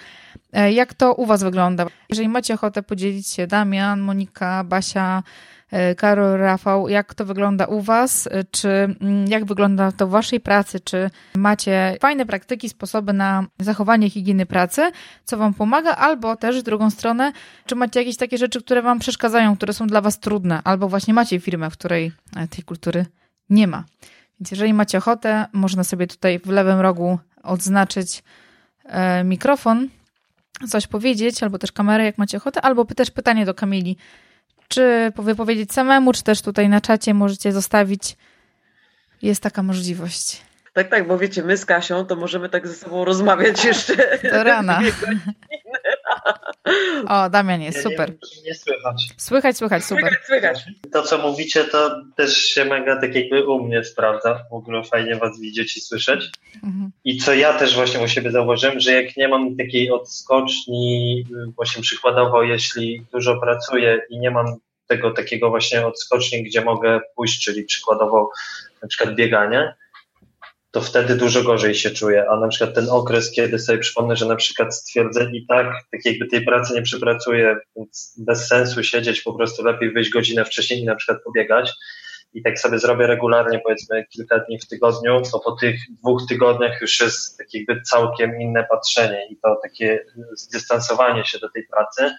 e, 0.53 0.71
jak 0.71 0.93
to 0.93 1.13
u 1.13 1.25
Was 1.25 1.43
wygląda. 1.43 1.85
Jeżeli 2.09 2.29
macie 2.29 2.53
ochotę 2.53 2.83
podzielić 2.83 3.27
się, 3.27 3.47
Damian, 3.47 4.01
Monika, 4.01 4.63
Basia, 4.63 5.23
e, 5.71 5.95
Karol, 5.95 6.39
Rafał, 6.39 6.89
jak 6.89 7.13
to 7.13 7.25
wygląda 7.25 7.65
u 7.65 7.81
Was, 7.81 8.27
e, 8.27 8.43
czy 8.43 8.69
mm, 8.69 9.27
jak 9.27 9.45
wygląda 9.45 9.91
to 9.91 10.07
w 10.07 10.09
Waszej 10.09 10.39
pracy, 10.39 10.79
czy 10.79 11.09
macie 11.35 11.97
fajne 12.01 12.25
praktyki, 12.25 12.69
sposoby 12.69 13.13
na 13.13 13.45
zachowanie 13.59 14.09
higieny 14.09 14.45
pracy, 14.45 14.91
co 15.25 15.37
Wam 15.37 15.53
pomaga, 15.53 15.95
albo 15.95 16.35
też 16.35 16.59
w 16.59 16.63
drugą 16.63 16.89
stronę, 16.89 17.31
czy 17.65 17.75
macie 17.75 17.99
jakieś 17.99 18.17
takie 18.17 18.37
rzeczy, 18.37 18.61
które 18.61 18.81
Wam 18.81 18.99
przeszkadzają, 18.99 19.57
które 19.57 19.73
są 19.73 19.87
dla 19.87 20.01
Was 20.01 20.19
trudne, 20.19 20.61
albo 20.63 20.87
właśnie 20.87 21.13
macie 21.13 21.39
firmę, 21.39 21.69
w 21.69 21.73
której 21.73 22.11
tej 22.49 22.63
kultury 22.63 23.05
nie 23.49 23.67
ma. 23.67 23.83
Więc 24.39 24.51
jeżeli 24.51 24.73
macie 24.73 24.97
ochotę, 24.97 25.45
można 25.53 25.83
sobie 25.83 26.07
tutaj 26.07 26.39
w 26.39 26.47
lewym 26.47 26.79
rogu 26.79 27.19
odznaczyć 27.43 28.23
e, 28.85 29.23
mikrofon, 29.23 29.87
coś 30.69 30.87
powiedzieć, 30.87 31.43
albo 31.43 31.57
też 31.57 31.71
kamerę, 31.71 32.05
jak 32.05 32.17
macie 32.17 32.37
ochotę, 32.37 32.61
albo 32.61 32.85
też 32.85 33.11
pytanie 33.11 33.45
do 33.45 33.53
Kamili. 33.53 33.97
Czy 34.67 35.11
wypowiedzieć 35.15 35.73
samemu, 35.73 36.13
czy 36.13 36.23
też 36.23 36.41
tutaj 36.41 36.69
na 36.69 36.81
czacie 36.81 37.13
możecie 37.13 37.51
zostawić. 37.51 38.17
Jest 39.21 39.43
taka 39.43 39.63
możliwość. 39.63 40.41
Tak, 40.73 40.89
tak, 40.89 41.07
bo 41.07 41.17
wiecie, 41.17 41.43
my 41.43 41.57
z 41.57 41.65
Kasią 41.65 42.05
to 42.05 42.15
możemy 42.15 42.49
tak 42.49 42.67
ze 42.67 42.73
sobą 42.73 43.05
rozmawiać 43.05 43.65
jeszcze. 43.65 44.19
Do 44.31 44.43
rana. 44.43 44.81
O, 47.07 47.29
Damian 47.29 47.61
jest, 47.61 47.83
super. 47.83 48.09
Nie, 48.09 48.41
nie 48.45 48.55
słychać. 48.55 49.07
Słychać, 49.17 49.57
słychać, 49.57 49.83
super. 49.83 50.15
Słychać, 50.25 50.57
słychać. 50.57 50.65
To, 50.93 51.03
co 51.03 51.17
mówicie, 51.17 51.63
to 51.63 52.01
też 52.15 52.37
się 52.37 52.65
mega 52.65 53.01
tak 53.01 53.15
jakby 53.15 53.47
u 53.47 53.63
mnie 53.63 53.83
sprawdza. 53.83 54.43
W 54.51 54.53
ogóle 54.53 54.83
fajnie 54.83 55.15
was 55.15 55.39
widzieć 55.39 55.77
i 55.77 55.81
słyszeć. 55.81 56.29
Mhm. 56.63 56.91
I 57.03 57.17
co 57.17 57.33
ja 57.33 57.53
też 57.53 57.75
właśnie 57.75 57.99
u 57.99 58.07
siebie 58.07 58.31
zauważyłem, 58.31 58.79
że 58.79 58.93
jak 59.03 59.17
nie 59.17 59.27
mam 59.27 59.57
takiej 59.57 59.91
odskoczni, 59.91 61.23
właśnie 61.55 61.81
przykładowo, 61.81 62.43
jeśli 62.43 63.05
dużo 63.11 63.39
pracuję 63.39 64.01
i 64.09 64.19
nie 64.19 64.31
mam 64.31 64.45
tego 64.87 65.11
takiego 65.11 65.49
właśnie 65.49 65.87
odskoczni, 65.87 66.43
gdzie 66.43 66.61
mogę 66.61 66.99
pójść, 67.15 67.45
czyli 67.45 67.63
przykładowo 67.63 68.31
na 68.81 68.87
przykład 68.87 69.15
bieganie, 69.15 69.75
to 70.71 70.81
wtedy 70.81 71.15
dużo 71.15 71.43
gorzej 71.43 71.75
się 71.75 71.91
czuję. 71.91 72.25
A 72.29 72.39
na 72.39 72.47
przykład 72.47 72.75
ten 72.75 72.89
okres, 72.89 73.31
kiedy 73.31 73.59
sobie 73.59 73.79
przypomnę, 73.79 74.15
że 74.15 74.25
na 74.25 74.35
przykład 74.35 74.75
stwierdzę 74.75 75.31
i 75.33 75.45
tak, 75.45 75.67
tak 75.91 76.05
jakby 76.05 76.27
tej 76.27 76.45
pracy 76.45 76.73
nie 76.73 76.81
przepracuję, 76.81 77.55
więc 77.75 78.15
bez 78.17 78.47
sensu 78.47 78.83
siedzieć, 78.83 79.21
po 79.21 79.33
prostu 79.33 79.63
lepiej 79.63 79.93
wyjść 79.93 80.09
godzinę 80.09 80.45
wcześniej 80.45 80.79
i 80.79 80.85
na 80.85 80.95
przykład 80.95 81.23
pobiegać. 81.23 81.73
I 82.33 82.43
tak 82.43 82.59
sobie 82.59 82.79
zrobię 82.79 83.07
regularnie, 83.07 83.59
powiedzmy 83.59 84.05
kilka 84.05 84.39
dni 84.39 84.59
w 84.59 84.67
tygodniu, 84.67 85.21
to 85.31 85.39
po 85.39 85.51
tych 85.51 85.75
dwóch 85.89 86.21
tygodniach 86.29 86.81
już 86.81 86.99
jest 86.99 87.37
tak 87.37 87.47
jakby 87.53 87.81
całkiem 87.81 88.41
inne 88.41 88.63
patrzenie 88.63 89.27
i 89.29 89.37
to 89.37 89.59
takie 89.63 90.05
zdystansowanie 90.35 91.25
się 91.25 91.39
do 91.39 91.49
tej 91.49 91.67
pracy 91.67 92.15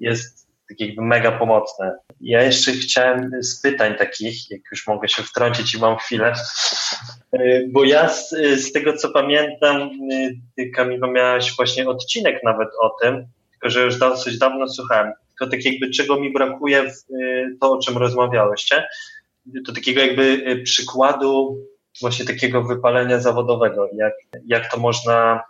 jest 0.00 0.49
tak 0.70 0.80
jakby 0.80 1.02
mega 1.02 1.32
pomocne. 1.32 1.98
Ja 2.20 2.42
jeszcze 2.42 2.72
chciałem 2.72 3.30
z 3.42 3.60
pytań 3.60 3.94
takich, 3.98 4.50
jak 4.50 4.60
już 4.72 4.86
mogę 4.86 5.08
się 5.08 5.22
wtrącić 5.22 5.74
i 5.74 5.78
mam 5.78 5.96
chwilę, 5.96 6.32
y, 7.34 7.68
bo 7.72 7.84
ja 7.84 8.08
z, 8.08 8.30
z 8.60 8.72
tego 8.72 8.92
co 8.92 9.10
pamiętam, 9.10 9.80
y, 10.12 10.36
ty 10.56 10.70
Kamilo 10.70 11.10
miałaś 11.10 11.56
właśnie 11.56 11.88
odcinek 11.88 12.42
nawet 12.44 12.68
o 12.80 12.96
tym, 13.02 13.26
tylko 13.50 13.70
że 13.70 13.84
już 13.84 13.98
dosyć 13.98 14.38
dawno 14.38 14.68
słuchałem, 14.68 15.12
tylko 15.28 15.50
tak 15.50 15.64
jakby 15.64 15.90
czego 15.90 16.20
mi 16.20 16.32
brakuje 16.32 16.82
w 16.82 17.14
y, 17.14 17.56
to, 17.60 17.72
o 17.72 17.78
czym 17.78 17.98
rozmawiałyście, 17.98 18.88
to 19.66 19.72
takiego 19.72 20.00
jakby 20.00 20.56
przykładu 20.64 21.58
właśnie 22.00 22.24
takiego 22.24 22.62
wypalenia 22.62 23.20
zawodowego, 23.20 23.88
jak, 23.96 24.14
jak 24.46 24.70
to 24.70 24.80
można 24.80 25.42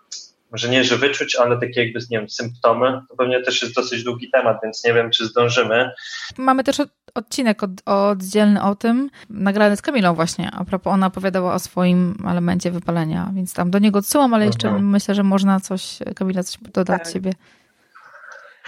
może 0.53 0.69
nie, 0.69 0.85
że 0.85 0.97
wyczuć, 0.97 1.37
ale 1.37 1.61
takie 1.61 1.85
jakby, 1.85 2.01
nie 2.11 2.19
wiem, 2.19 2.31
symptomy, 2.31 3.01
to 3.09 3.17
pewnie 3.17 3.43
też 3.43 3.63
jest 3.63 3.75
dosyć 3.75 4.05
długi 4.05 4.31
temat, 4.31 4.59
więc 4.63 4.85
nie 4.85 4.95
wiem, 4.95 5.11
czy 5.11 5.27
zdążymy. 5.27 5.91
Mamy 6.39 6.65
też 6.65 6.77
odcinek 7.15 7.63
od, 7.63 7.71
oddzielny 7.87 8.63
o 8.63 8.75
tym, 8.75 9.11
nagrany 9.31 9.77
z 9.77 9.83
Kamilą 9.83 10.15
właśnie, 10.15 10.51
a 10.53 10.65
propos 10.65 10.93
ona 10.93 11.07
opowiadała 11.07 11.55
o 11.55 11.59
swoim 11.59 12.15
elemencie 12.31 12.71
wypalenia, 12.71 13.31
więc 13.35 13.55
tam 13.55 13.71
do 13.71 13.79
niego 13.79 13.99
odsyłam, 13.99 14.35
ale 14.35 14.47
jeszcze 14.47 14.69
mhm. 14.69 14.91
myślę, 14.91 15.15
że 15.15 15.23
można 15.23 15.61
coś, 15.61 15.99
Kamila 16.17 16.43
coś 16.43 16.59
dodać 16.73 17.03
tak. 17.05 17.13
siebie. 17.13 17.33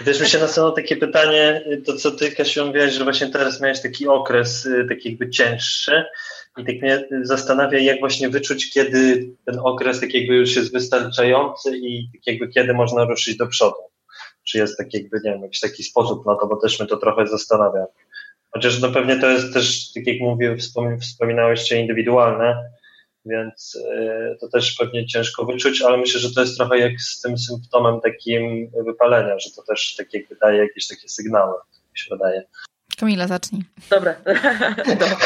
I 0.01 0.03
też 0.03 0.21
mi 0.21 0.27
się 0.27 0.39
nasunęło 0.39 0.71
takie 0.71 0.97
pytanie, 0.97 1.63
to 1.85 1.95
co 1.97 2.11
ty, 2.11 2.31
Kasiu, 2.31 2.65
mówiłaś, 2.65 2.93
że 2.93 3.03
właśnie 3.03 3.27
teraz 3.27 3.61
miałeś 3.61 3.81
taki 3.81 4.07
okres 4.07 4.65
y, 4.65 4.85
taki 4.89 5.09
jakby 5.09 5.29
cięższy 5.29 6.05
i 6.57 6.65
tak 6.65 6.75
mnie 6.81 7.07
zastanawia, 7.21 7.79
jak 7.79 7.99
właśnie 7.99 8.29
wyczuć, 8.29 8.71
kiedy 8.73 9.29
ten 9.45 9.59
okres 9.59 9.99
tak 9.99 10.13
jakby 10.13 10.35
już 10.35 10.55
jest 10.55 10.73
wystarczający 10.73 11.77
i 11.77 12.09
tak 12.13 12.27
jakby 12.27 12.47
kiedy 12.47 12.73
można 12.73 13.05
ruszyć 13.05 13.37
do 13.37 13.47
przodu. 13.47 13.77
Czy 14.43 14.57
jest 14.57 14.77
tak 14.77 14.93
jakby, 14.93 15.17
nie 15.23 15.31
wiem, 15.31 15.41
jakiś 15.41 15.59
taki 15.59 15.83
sposób 15.83 16.25
na 16.25 16.35
to, 16.35 16.47
bo 16.47 16.55
też 16.55 16.79
mnie 16.79 16.89
to 16.89 16.97
trochę 16.97 17.27
zastanawia. 17.27 17.85
Chociaż 18.51 18.81
no 18.81 18.91
pewnie 18.91 19.19
to 19.19 19.29
jest 19.29 19.53
też, 19.53 19.93
tak 19.93 20.07
jak 20.07 20.19
mówię, 20.19 20.57
wspominałeś, 21.01 21.71
indywidualne, 21.71 22.69
więc 23.25 23.75
y, 23.75 24.37
to 24.41 24.47
też 24.47 24.75
pewnie 24.79 25.07
ciężko 25.07 25.45
wyczuć, 25.45 25.81
ale 25.81 25.97
myślę, 25.97 26.19
że 26.19 26.33
to 26.33 26.41
jest 26.41 26.57
trochę 26.57 26.79
jak 26.79 27.01
z 27.01 27.21
tym 27.21 27.37
symptomem 27.37 28.01
takim 28.01 28.71
wypalenia, 28.85 29.39
że 29.39 29.49
to 29.55 29.63
też 29.63 29.95
tak 29.95 30.13
jakby 30.13 30.35
daje 30.35 30.59
jakieś 30.59 30.87
takie 30.87 31.09
sygnały, 31.09 31.53
mi 31.93 31.99
się 31.99 32.09
wydaje. 32.09 32.43
Kamila, 32.95 33.27
zacznij. 33.27 33.61
Dobra. 33.89 34.15
Dobra. 34.99 35.17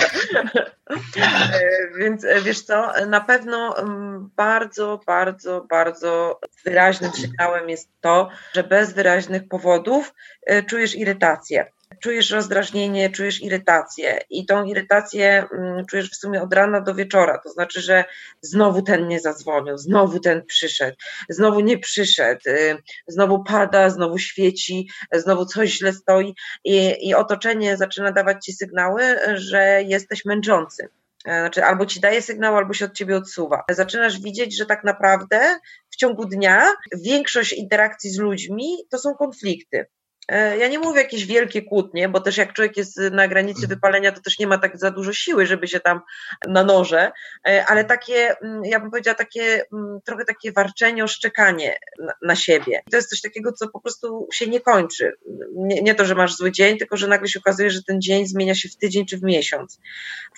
E, 1.18 1.98
więc 2.00 2.26
e, 2.26 2.42
wiesz 2.42 2.62
co, 2.62 2.92
na 3.08 3.22
pewno 3.22 3.80
mm, 3.80 4.30
bardzo, 4.36 5.00
bardzo, 5.06 5.66
bardzo 5.70 6.40
wyraźnym 6.66 7.12
sygnałem 7.12 7.70
jest 7.70 7.90
to, 8.02 8.30
że 8.54 8.64
bez 8.64 8.94
wyraźnych 8.94 9.48
powodów 9.48 10.14
e, 10.46 10.64
czujesz 10.64 10.96
irytację 10.96 11.72
czujesz 12.02 12.32
rozdrażnienie, 12.32 13.10
czujesz 13.10 13.42
irytację 13.42 14.20
i 14.30 14.46
tą 14.46 14.66
irytację 14.66 15.48
mm, 15.52 15.86
czujesz 15.86 16.12
w 16.12 16.16
sumie 16.16 16.42
od 16.42 16.54
rana 16.54 16.82
do 16.82 16.96
wieczora, 16.96 17.38
to 17.44 17.50
znaczy, 17.50 17.82
że 17.82 18.06
znowu 18.42 18.82
ten 18.82 19.08
nie 19.08 19.20
zadzwonił, 19.20 19.78
znowu 19.78 20.20
ten 20.20 20.46
przyszedł, 20.46 20.98
znowu 21.30 21.60
nie 21.60 21.78
przyszedł, 21.78 22.42
y, 22.48 22.78
znowu 23.08 23.44
pada, 23.44 23.90
znowu 23.90 24.18
świeci, 24.18 24.90
znowu 25.14 25.46
coś 25.46 25.70
źle 25.70 25.94
stoi 25.94 26.36
i, 26.64 26.96
i 27.02 27.16
otoczenie 27.16 27.78
zaczyna 27.78 28.12
dawać 28.12 28.46
ci 28.46 28.54
sygnały, 28.54 29.04
że 29.36 29.84
jesteś 29.84 30.26
męczący. 30.26 30.90
E, 31.26 31.40
znaczy, 31.40 31.64
albo 31.64 31.86
ci 31.86 32.00
daje 32.00 32.22
sygnał, 32.22 32.58
albo 32.58 32.74
się 32.74 32.86
od 32.86 32.94
ciebie 32.94 33.18
odsuwa. 33.18 33.64
Zaczynasz 33.70 34.20
widzieć, 34.20 34.58
że 34.58 34.66
tak 34.66 34.84
naprawdę 34.84 35.60
w 35.90 35.96
ciągu 35.96 36.26
dnia 36.26 36.72
większość 37.06 37.54
interakcji 37.54 38.10
z 38.10 38.20
ludźmi 38.20 38.78
to 38.90 38.98
są 38.98 39.14
konflikty. 39.16 39.86
E, 40.28 40.58
ja 40.58 40.68
nie 40.68 40.80
mówię 40.80 41.02
jakieś 41.02 41.26
wielkie 41.26 41.62
kłótnie, 41.62 42.10
bo 42.10 42.20
też 42.20 42.38
jak 42.38 42.54
człowiek 42.54 42.78
jest 42.78 42.98
na 42.98 43.28
granicy 43.28 43.62
mhm. 43.62 43.70
wypalenia, 43.70 44.12
to 44.12 44.22
też 44.22 44.40
nie 44.40 44.48
ma 44.48 44.58
tak 44.58 44.78
za 44.78 44.92
dużo 44.92 45.14
siły, 45.14 45.46
żeby 45.46 45.68
się 45.68 45.80
tam 45.80 46.02
na 46.48 46.64
noże, 46.64 47.12
e, 47.48 47.66
ale 47.66 47.86
takie, 47.86 48.40
mm, 48.42 48.66
ja 48.66 48.80
bym 48.80 48.92
powiedziała, 48.92 49.16
takie 49.16 49.64
mm, 49.74 50.00
trochę 50.06 50.26
takie 50.26 50.52
warczenie, 50.52 51.04
oszczekanie 51.04 51.78
na, 52.00 52.14
na 52.22 52.36
siebie. 52.36 52.82
To 52.92 52.98
jest 52.98 53.10
coś 53.10 53.22
takiego, 53.22 53.52
co 53.52 53.68
po 53.68 53.80
prostu 53.80 54.28
się 54.34 54.48
nie 54.48 54.62
kończy. 54.62 55.12
Nie, 55.56 55.82
nie 55.82 55.96
to, 55.96 56.06
że 56.06 56.16
masz 56.16 56.36
zły 56.36 56.52
dzień, 56.52 56.78
tylko 56.78 56.98
że 56.98 57.08
nagle 57.08 57.28
się 57.28 57.40
okazuje, 57.40 57.70
że 57.70 57.84
ten 57.84 58.02
dzień 58.02 58.28
zmienia 58.28 58.56
się 58.56 58.70
w 58.70 58.78
tydzień 58.78 59.06
czy 59.06 59.18
w 59.18 59.24
miesiąc. 59.24 59.80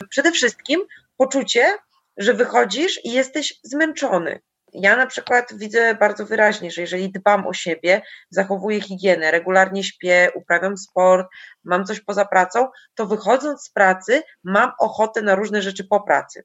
Przede 0.09 0.31
wszystkim 0.31 0.81
poczucie, 1.17 1.77
że 2.17 2.33
wychodzisz 2.33 3.05
i 3.05 3.11
jesteś 3.11 3.59
zmęczony. 3.63 4.39
Ja 4.73 4.95
na 4.95 5.07
przykład 5.07 5.53
widzę 5.57 5.95
bardzo 5.95 6.25
wyraźnie, 6.25 6.71
że 6.71 6.81
jeżeli 6.81 7.11
dbam 7.11 7.47
o 7.47 7.53
siebie, 7.53 8.01
zachowuję 8.29 8.81
higienę, 8.81 9.31
regularnie 9.31 9.83
śpię, 9.83 10.31
uprawiam 10.35 10.77
sport, 10.77 11.27
mam 11.63 11.85
coś 11.85 11.99
poza 11.99 12.25
pracą, 12.25 12.67
to 12.95 13.05
wychodząc 13.05 13.63
z 13.63 13.69
pracy 13.69 14.23
mam 14.43 14.71
ochotę 14.79 15.21
na 15.21 15.35
różne 15.35 15.61
rzeczy 15.61 15.83
po 15.83 16.01
pracy. 16.01 16.43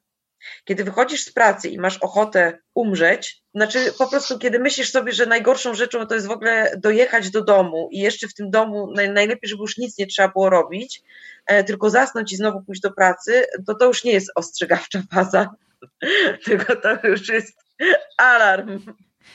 Kiedy 0.65 0.85
wychodzisz 0.85 1.25
z 1.25 1.33
pracy 1.33 1.69
i 1.69 1.79
masz 1.79 1.99
ochotę 1.99 2.59
umrzeć, 2.75 3.43
znaczy 3.55 3.93
po 3.99 4.07
prostu 4.07 4.39
kiedy 4.39 4.59
myślisz 4.59 4.91
sobie, 4.91 5.13
że 5.13 5.27
najgorszą 5.27 5.75
rzeczą 5.75 6.07
to 6.07 6.15
jest 6.15 6.27
w 6.27 6.31
ogóle 6.31 6.75
dojechać 6.79 7.31
do 7.31 7.45
domu 7.45 7.89
i 7.93 7.99
jeszcze 7.99 8.29
w 8.29 8.35
tym 8.35 8.51
domu 8.51 8.93
najlepiej, 8.93 9.49
żeby 9.49 9.61
już 9.61 9.79
nic 9.79 9.99
nie 9.99 10.07
trzeba 10.07 10.29
było 10.29 10.51
robić, 10.51 11.03
e, 11.47 11.65
tylko 11.65 11.91
zasnąć 11.91 12.33
i 12.33 12.37
znowu 12.37 12.63
pójść 12.63 12.81
do 12.81 12.93
pracy, 12.93 13.47
to 13.67 13.75
to 13.75 13.87
już 13.87 14.05
nie 14.05 14.13
jest 14.13 14.31
ostrzegawcza 14.35 15.03
faza, 15.15 15.51
tylko 16.45 16.77
to 16.77 17.07
już 17.07 17.29
jest 17.29 17.64
Alarm. 18.19 18.79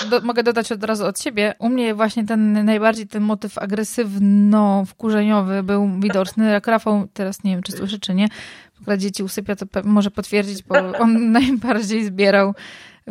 Do, 0.09 0.21
mogę 0.21 0.43
dodać 0.43 0.71
od 0.71 0.83
razu 0.83 1.05
od 1.05 1.19
siebie. 1.19 1.53
U 1.59 1.69
mnie 1.69 1.95
właśnie 1.95 2.25
ten 2.25 2.65
najbardziej 2.65 3.07
ten 3.07 3.23
motyw 3.23 3.57
agresywno-wkurzeniowy 3.57 5.63
był 5.63 5.89
widoczny. 5.99 6.51
Jak 6.51 6.67
Rafał, 6.67 7.07
teraz 7.13 7.43
nie 7.43 7.51
wiem, 7.51 7.63
czy 7.63 7.71
słyszy, 7.71 7.99
czy 7.99 8.13
nie, 8.13 8.27
w 8.87 8.97
dzieci 8.97 9.23
usypia, 9.23 9.55
to 9.55 9.65
może 9.83 10.11
potwierdzić, 10.11 10.63
bo 10.63 10.75
on 10.99 11.31
najbardziej 11.39 12.05
zbierał 12.05 12.53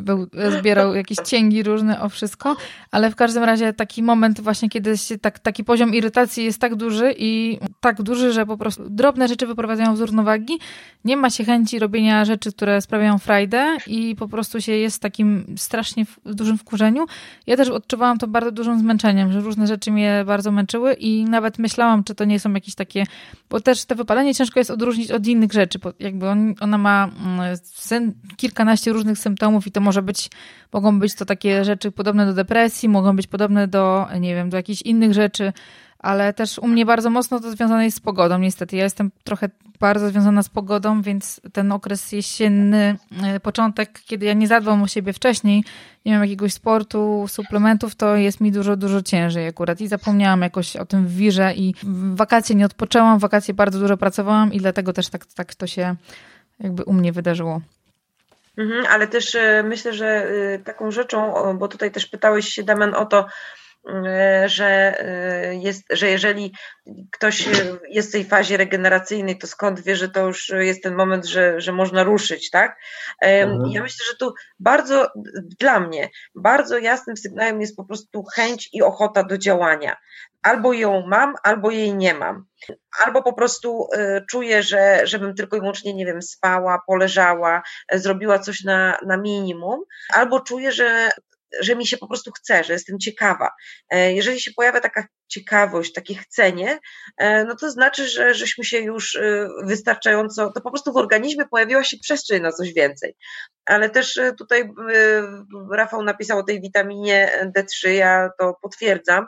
był, 0.02 0.26
zbierał 0.58 0.94
jakieś 0.94 1.18
cięgi 1.18 1.62
różne 1.62 2.00
o 2.00 2.08
wszystko, 2.08 2.56
ale 2.90 3.10
w 3.10 3.16
każdym 3.16 3.44
razie 3.44 3.72
taki 3.72 4.02
moment 4.02 4.40
właśnie, 4.40 4.68
kiedy 4.68 4.94
tak, 5.20 5.38
taki 5.38 5.64
poziom 5.64 5.94
irytacji 5.94 6.44
jest 6.44 6.60
tak 6.60 6.74
duży 6.74 7.14
i 7.18 7.58
tak 7.80 8.02
duży, 8.02 8.32
że 8.32 8.46
po 8.46 8.56
prostu 8.56 8.90
drobne 8.90 9.28
rzeczy 9.28 9.46
wyprowadzają 9.46 9.96
z 9.96 10.00
równowagi, 10.00 10.58
nie 11.04 11.16
ma 11.16 11.30
się 11.30 11.44
chęci 11.44 11.78
robienia 11.78 12.24
rzeczy, 12.24 12.52
które 12.52 12.80
sprawiają 12.80 13.18
frajdę 13.18 13.76
i 13.86 14.16
po 14.16 14.28
prostu 14.28 14.60
się 14.60 14.72
jest 14.72 14.96
w 14.96 15.00
takim 15.00 15.54
strasznie 15.56 16.06
dużym 16.24 16.58
wkurzeniu. 16.58 17.06
Ja 17.46 17.56
też 17.56 17.68
odczuwałam 17.68 18.18
to 18.18 18.26
bardzo 18.26 18.52
dużym 18.52 18.78
zmęczeniem, 18.78 19.32
że 19.32 19.40
różne 19.40 19.66
rzeczy 19.66 19.90
mnie 19.90 20.24
bardzo 20.26 20.52
męczyły 20.52 20.94
i 20.94 21.24
nawet 21.24 21.58
myślałam, 21.58 22.04
czy 22.04 22.14
to 22.14 22.24
nie 22.24 22.40
są 22.40 22.52
jakieś 22.52 22.74
takie, 22.74 23.04
bo 23.50 23.60
też 23.60 23.84
te 23.84 23.94
wypalenie 23.94 24.34
ciężko 24.34 24.60
jest 24.60 24.70
odróżnić 24.70 25.10
od 25.10 25.26
innych 25.26 25.52
rzeczy, 25.52 25.78
bo 25.78 25.92
jakby 25.98 26.28
on, 26.28 26.54
ona 26.60 26.78
ma 26.78 27.10
mm, 27.90 28.14
kilkanaście 28.36 28.92
różnych 28.92 29.18
symptomów 29.18 29.66
i 29.66 29.72
to 29.72 29.80
może 29.88 30.02
być, 30.02 30.30
mogą 30.72 30.98
być 30.98 31.14
to 31.14 31.24
takie 31.24 31.64
rzeczy 31.64 31.92
podobne 31.92 32.26
do 32.26 32.34
depresji, 32.34 32.88
mogą 32.88 33.16
być 33.16 33.26
podobne 33.26 33.68
do, 33.68 34.06
nie 34.20 34.34
wiem, 34.34 34.50
do 34.50 34.56
jakichś 34.56 34.82
innych 34.82 35.12
rzeczy, 35.14 35.52
ale 35.98 36.32
też 36.32 36.58
u 36.58 36.68
mnie 36.68 36.86
bardzo 36.86 37.10
mocno 37.10 37.40
to 37.40 37.50
związane 37.50 37.84
jest 37.84 37.96
z 37.96 38.00
pogodą, 38.00 38.38
niestety. 38.38 38.76
Ja 38.76 38.84
jestem 38.84 39.10
trochę 39.24 39.48
bardzo 39.80 40.08
związana 40.08 40.42
z 40.42 40.48
pogodą, 40.48 41.02
więc 41.02 41.40
ten 41.52 41.72
okres 41.72 42.12
jesienny, 42.12 42.96
e, 43.22 43.40
początek, 43.40 44.00
kiedy 44.06 44.26
ja 44.26 44.32
nie 44.32 44.48
zadbam 44.48 44.82
o 44.82 44.86
siebie 44.88 45.12
wcześniej, 45.12 45.64
nie 46.04 46.12
mam 46.12 46.22
jakiegoś 46.22 46.52
sportu, 46.52 47.24
suplementów, 47.28 47.94
to 47.94 48.16
jest 48.16 48.40
mi 48.40 48.52
dużo, 48.52 48.76
dużo 48.76 49.02
ciężej 49.02 49.48
akurat. 49.48 49.80
I 49.80 49.88
zapomniałam 49.88 50.42
jakoś 50.42 50.76
o 50.76 50.86
tym 50.86 51.06
w 51.06 51.14
wirze 51.14 51.54
i 51.54 51.74
wakacje 52.14 52.56
nie 52.56 52.66
odpoczęłam, 52.66 53.18
wakacje 53.18 53.54
bardzo 53.54 53.78
dużo 53.78 53.96
pracowałam 53.96 54.52
i 54.52 54.58
dlatego 54.58 54.92
też 54.92 55.08
tak, 55.08 55.26
tak 55.26 55.54
to 55.54 55.66
się 55.66 55.96
jakby 56.60 56.84
u 56.84 56.92
mnie 56.92 57.12
wydarzyło. 57.12 57.60
Mhm, 58.58 58.86
ale 58.88 59.06
też 59.08 59.34
e, 59.34 59.62
myślę, 59.62 59.92
że 59.92 60.30
y, 60.30 60.62
taką 60.64 60.90
rzeczą, 60.90 61.34
bo 61.58 61.68
tutaj 61.68 61.90
też 61.90 62.06
pytałeś 62.06 62.48
się, 62.48 62.62
Damian, 62.62 62.94
o 62.94 63.06
to, 63.06 63.26
E, 63.26 63.67
że, 64.46 65.00
e, 65.00 65.54
jest, 65.54 65.82
że 65.90 66.08
jeżeli 66.08 66.52
ktoś 67.12 67.48
jest 67.90 68.08
w 68.08 68.12
tej 68.12 68.24
fazie 68.24 68.56
regeneracyjnej, 68.56 69.38
to 69.38 69.46
skąd 69.46 69.80
wie, 69.80 69.96
że 69.96 70.08
to 70.08 70.26
już 70.26 70.48
jest 70.48 70.82
ten 70.82 70.94
moment, 70.94 71.26
że, 71.26 71.60
że 71.60 71.72
można 71.72 72.02
ruszyć, 72.02 72.50
tak? 72.50 72.76
Mhm. 73.22 73.70
Ja 73.70 73.82
myślę, 73.82 74.04
że 74.10 74.16
tu 74.16 74.34
bardzo, 74.58 75.08
dla 75.60 75.80
mnie, 75.80 76.08
bardzo 76.34 76.78
jasnym 76.78 77.16
sygnałem 77.16 77.60
jest 77.60 77.76
po 77.76 77.84
prostu 77.84 78.24
chęć 78.34 78.68
i 78.72 78.82
ochota 78.82 79.24
do 79.24 79.38
działania. 79.38 79.96
Albo 80.42 80.72
ją 80.72 81.06
mam, 81.06 81.34
albo 81.42 81.70
jej 81.70 81.94
nie 81.94 82.14
mam. 82.14 82.44
Albo 83.04 83.22
po 83.22 83.32
prostu 83.32 83.88
czuję, 84.30 84.62
że 84.62 85.00
żebym 85.04 85.34
tylko 85.34 85.56
i 85.56 85.60
wyłącznie, 85.60 85.94
nie 85.94 86.06
wiem, 86.06 86.22
spała, 86.22 86.82
poleżała, 86.86 87.62
zrobiła 87.92 88.38
coś 88.38 88.64
na, 88.64 88.98
na 89.06 89.16
minimum, 89.16 89.80
albo 90.14 90.40
czuję, 90.40 90.72
że 90.72 91.10
że 91.60 91.76
mi 91.76 91.86
się 91.86 91.96
po 91.96 92.06
prostu 92.06 92.32
chce, 92.32 92.64
że 92.64 92.72
jestem 92.72 92.98
ciekawa. 92.98 93.50
E, 93.90 94.12
jeżeli 94.12 94.40
się 94.40 94.50
pojawia 94.56 94.80
taka 94.80 95.06
ciekawość, 95.28 95.92
takie 95.92 96.14
chcenie, 96.14 96.78
e, 97.18 97.44
no 97.44 97.56
to 97.56 97.70
znaczy, 97.70 98.08
że 98.08 98.34
żeśmy 98.34 98.64
się 98.64 98.78
już 98.78 99.16
e, 99.16 99.48
wystarczająco, 99.64 100.52
to 100.52 100.60
po 100.60 100.70
prostu 100.70 100.92
w 100.92 100.96
organizmie 100.96 101.44
pojawiła 101.50 101.84
się 101.84 101.96
przestrzeń 102.02 102.42
na 102.42 102.52
coś 102.52 102.72
więcej. 102.72 103.14
Ale 103.66 103.90
też 103.90 104.20
tutaj 104.38 104.70
Rafał 105.72 106.02
napisał 106.02 106.38
o 106.38 106.42
tej 106.42 106.60
witaminie 106.60 107.48
D3, 107.56 107.88
ja 107.88 108.30
to 108.38 108.58
potwierdzam, 108.62 109.26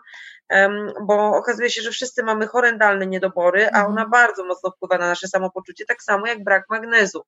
bo 1.02 1.36
okazuje 1.36 1.70
się, 1.70 1.82
że 1.82 1.90
wszyscy 1.90 2.22
mamy 2.22 2.46
horrendalne 2.46 3.06
niedobory, 3.06 3.68
a 3.72 3.86
ona 3.86 4.02
mhm. 4.02 4.10
bardzo 4.10 4.44
mocno 4.44 4.70
wpływa 4.70 4.98
na 4.98 5.06
nasze 5.06 5.28
samopoczucie, 5.28 5.84
tak 5.84 6.02
samo 6.02 6.26
jak 6.26 6.44
brak 6.44 6.64
magnezu. 6.70 7.24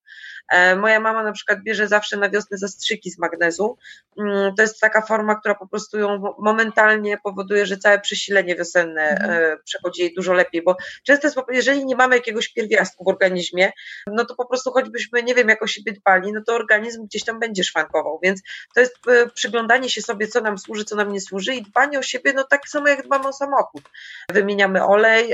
E, 0.49 0.75
moja 0.75 0.99
mama 0.99 1.23
na 1.23 1.31
przykład 1.31 1.59
bierze 1.63 1.87
zawsze 1.87 2.17
na 2.17 2.29
wiosnę 2.29 2.57
zastrzyki 2.57 3.11
z 3.11 3.19
magnezu. 3.19 3.77
Mm, 4.19 4.55
to 4.55 4.61
jest 4.61 4.79
taka 4.79 5.01
forma, 5.01 5.35
która 5.35 5.55
po 5.55 5.67
prostu 5.67 5.99
ją 5.99 6.35
momentalnie 6.39 7.17
powoduje, 7.23 7.65
że 7.65 7.77
całe 7.77 7.99
przesilenie 7.99 8.55
wiosenne 8.55 9.09
mhm. 9.09 9.31
e, 9.31 9.57
przechodzi 9.57 10.01
jej 10.01 10.13
dużo 10.13 10.33
lepiej, 10.33 10.63
bo 10.63 10.77
często 11.03 11.27
jest, 11.27 11.37
jeżeli 11.51 11.85
nie 11.85 11.95
mamy 11.95 12.15
jakiegoś 12.15 12.53
pierwiastku 12.53 13.03
w 13.03 13.07
organizmie, 13.07 13.71
no 14.07 14.25
to 14.25 14.35
po 14.35 14.45
prostu 14.45 14.71
choćbyśmy, 14.71 15.23
nie 15.23 15.35
wiem, 15.35 15.49
jak 15.49 15.63
o 15.63 15.67
siebie 15.67 15.93
dbali, 15.93 16.33
no 16.33 16.41
to 16.47 16.55
organizm 16.55 17.05
gdzieś 17.05 17.23
tam 17.23 17.39
będzie 17.39 17.63
szwankował, 17.63 18.19
więc 18.23 18.41
to 18.75 18.79
jest 18.79 18.95
e, 19.07 19.27
przyglądanie 19.27 19.89
się 19.89 20.01
sobie, 20.01 20.27
co 20.27 20.41
nam 20.41 20.57
służy, 20.57 20.85
co 20.85 20.95
nam 20.95 21.11
nie 21.11 21.21
służy 21.21 21.53
i 21.55 21.61
dbanie 21.61 21.99
o 21.99 22.03
siebie, 22.03 22.33
no 22.33 22.43
tak 22.43 22.67
samo 22.67 22.87
jak 22.87 23.07
dbamy 23.13 23.29
o 23.29 23.33
samochód. 23.33 23.83
Wymieniamy 24.29 24.85
olej, 24.85 25.33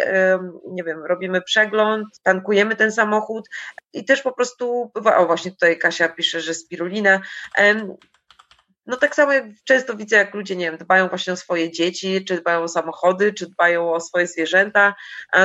nie 0.71 0.83
wiem, 0.83 1.05
robimy 1.05 1.41
przegląd, 1.41 2.05
tankujemy 2.23 2.75
ten 2.75 2.91
samochód 2.91 3.49
i 3.93 4.05
też 4.05 4.21
po 4.21 4.31
prostu, 4.31 4.91
o 5.17 5.25
właśnie 5.25 5.51
tutaj 5.51 5.77
Kasia 5.77 6.09
pisze, 6.09 6.41
że 6.41 6.53
spirulina, 6.53 7.21
no 8.89 8.97
tak 8.97 9.15
samo 9.15 9.33
jak 9.33 9.45
często 9.63 9.95
widzę, 9.95 10.15
jak 10.15 10.33
ludzie, 10.33 10.55
nie 10.55 10.65
wiem, 10.65 10.77
dbają 10.77 11.07
właśnie 11.07 11.33
o 11.33 11.35
swoje 11.35 11.71
dzieci, 11.71 12.25
czy 12.25 12.41
dbają 12.41 12.63
o 12.63 12.67
samochody, 12.67 13.33
czy 13.33 13.47
dbają 13.47 13.93
o 13.93 13.99
swoje 13.99 14.27
zwierzęta, 14.27 14.95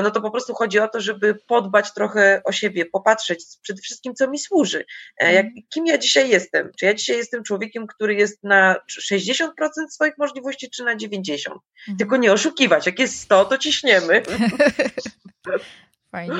no 0.02 0.10
to 0.10 0.20
po 0.20 0.30
prostu 0.30 0.54
chodzi 0.54 0.78
o 0.78 0.88
to, 0.88 1.00
żeby 1.00 1.34
podbać 1.34 1.94
trochę 1.94 2.42
o 2.44 2.52
siebie, 2.52 2.86
popatrzeć 2.86 3.44
przede 3.62 3.82
wszystkim, 3.82 4.14
co 4.14 4.30
mi 4.30 4.38
służy. 4.38 4.84
E, 5.18 5.32
jak, 5.34 5.46
mhm. 5.46 5.62
kim 5.74 5.86
ja 5.86 5.98
dzisiaj 5.98 6.28
jestem? 6.28 6.70
Czy 6.78 6.86
ja 6.86 6.94
dzisiaj 6.94 7.16
jestem 7.16 7.44
człowiekiem, 7.44 7.86
który 7.86 8.14
jest 8.14 8.44
na 8.44 8.76
60% 9.10 9.48
swoich 9.90 10.18
możliwości, 10.18 10.70
czy 10.70 10.84
na 10.84 10.96
90%? 10.96 11.28
Mhm. 11.36 11.98
Tylko 11.98 12.16
nie 12.16 12.32
oszukiwać, 12.32 12.86
jak 12.86 12.98
jest 12.98 13.20
100, 13.20 13.44
to 13.44 13.58
ciśniemy. 13.58 14.22
Fajnie. 16.12 16.34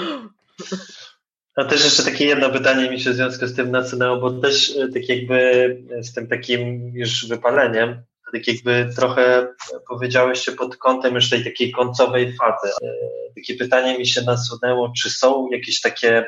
A 1.56 1.64
też 1.64 1.84
jeszcze 1.84 2.02
takie 2.02 2.26
jedno 2.26 2.50
pytanie 2.50 2.90
mi 2.90 3.00
się 3.00 3.10
w 3.10 3.14
związku 3.14 3.46
z 3.46 3.56
tym 3.56 3.70
nasunęło, 3.70 4.16
bo 4.20 4.30
też 4.30 4.76
e, 4.76 4.88
tak 4.88 5.08
jakby 5.08 5.82
z 6.02 6.14
tym 6.14 6.28
takim 6.28 6.92
już 6.94 7.26
wypaleniem, 7.26 8.02
tak 8.32 8.48
jakby 8.48 8.90
trochę 8.96 9.48
powiedziałeś 9.88 10.44
się 10.44 10.52
pod 10.52 10.76
kątem 10.76 11.14
już 11.14 11.30
tej 11.30 11.44
takiej 11.44 11.72
końcowej 11.72 12.36
fazy. 12.36 12.74
E, 12.82 12.88
takie 13.34 13.54
pytanie 13.54 13.98
mi 13.98 14.06
się 14.06 14.22
nasunęło, 14.22 14.92
czy 15.02 15.10
są 15.10 15.48
jakieś 15.50 15.80
takie, 15.80 16.24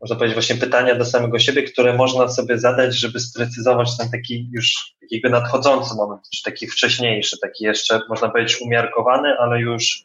można 0.00 0.16
powiedzieć 0.16 0.34
właśnie 0.34 0.56
pytania 0.56 0.94
do 0.94 1.04
samego 1.04 1.38
siebie, 1.38 1.62
które 1.62 1.96
można 1.96 2.28
sobie 2.28 2.58
zadać, 2.58 2.96
żeby 2.96 3.20
sprecyzować 3.20 3.96
ten 3.98 4.10
taki 4.10 4.48
już 4.52 4.94
jakby 5.10 5.30
nadchodzący 5.30 5.94
moment, 5.94 6.20
czy 6.34 6.42
taki 6.42 6.66
wcześniejszy, 6.66 7.38
taki 7.42 7.64
jeszcze, 7.64 8.00
można 8.08 8.28
powiedzieć 8.28 8.60
umiarkowany, 8.60 9.28
ale 9.38 9.60
już 9.60 10.04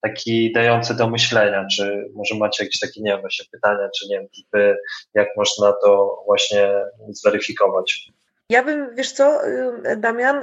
taki 0.00 0.52
dający 0.52 0.96
do 0.96 1.10
myślenia, 1.10 1.66
czy 1.76 2.10
może 2.14 2.34
macie 2.34 2.64
jakieś 2.64 2.80
takie, 2.80 3.00
nie 3.02 3.12
wiem, 3.12 3.20
właśnie 3.20 3.44
pytania, 3.52 3.88
czy 3.98 4.08
nie 4.08 4.18
wiem, 4.18 4.28
typy, 4.28 4.76
jak 5.14 5.28
można 5.36 5.72
to 5.84 6.22
właśnie 6.26 6.72
zweryfikować. 7.08 8.12
Ja 8.50 8.62
bym, 8.62 8.94
wiesz 8.94 9.12
co, 9.12 9.40
Damian, 9.96 10.40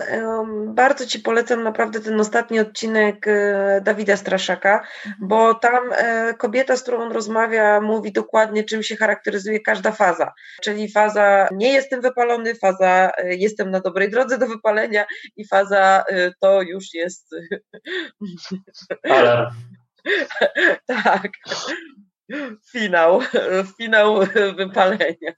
bardzo 0.67 1.05
Ci 1.05 1.19
polecam 1.19 1.63
naprawdę 1.63 1.99
ten 1.99 2.19
ostatni 2.19 2.59
odcinek 2.59 3.27
y, 3.27 3.81
Dawida 3.81 4.17
Straszaka, 4.17 4.73
mhm. 4.77 5.15
bo 5.27 5.53
tam 5.53 5.89
kobieta, 6.37 6.77
z 6.77 6.81
którą 6.81 7.01
on 7.01 7.11
rozmawia, 7.11 7.81
mówi 7.81 8.11
dokładnie, 8.11 8.63
czym 8.63 8.83
się 8.83 8.95
charakteryzuje 8.95 9.59
każda 9.59 9.91
faza. 9.91 10.33
Czyli 10.61 10.91
faza 10.91 11.47
nie 11.51 11.73
jestem 11.73 12.01
wypalony, 12.01 12.55
faza 12.55 13.11
jestem 13.23 13.71
na 13.71 13.79
dobrej 13.79 14.09
drodze 14.09 14.37
do 14.37 14.47
wypalenia 14.47 15.05
i 15.35 15.47
faza 15.47 16.03
to 16.39 16.61
już 16.61 16.93
jest. 16.93 17.35
Alarm. 19.09 19.55
tak. 20.87 21.31
Finał, 22.71 23.21
finał 23.77 24.19
wypalenia. 24.57 25.33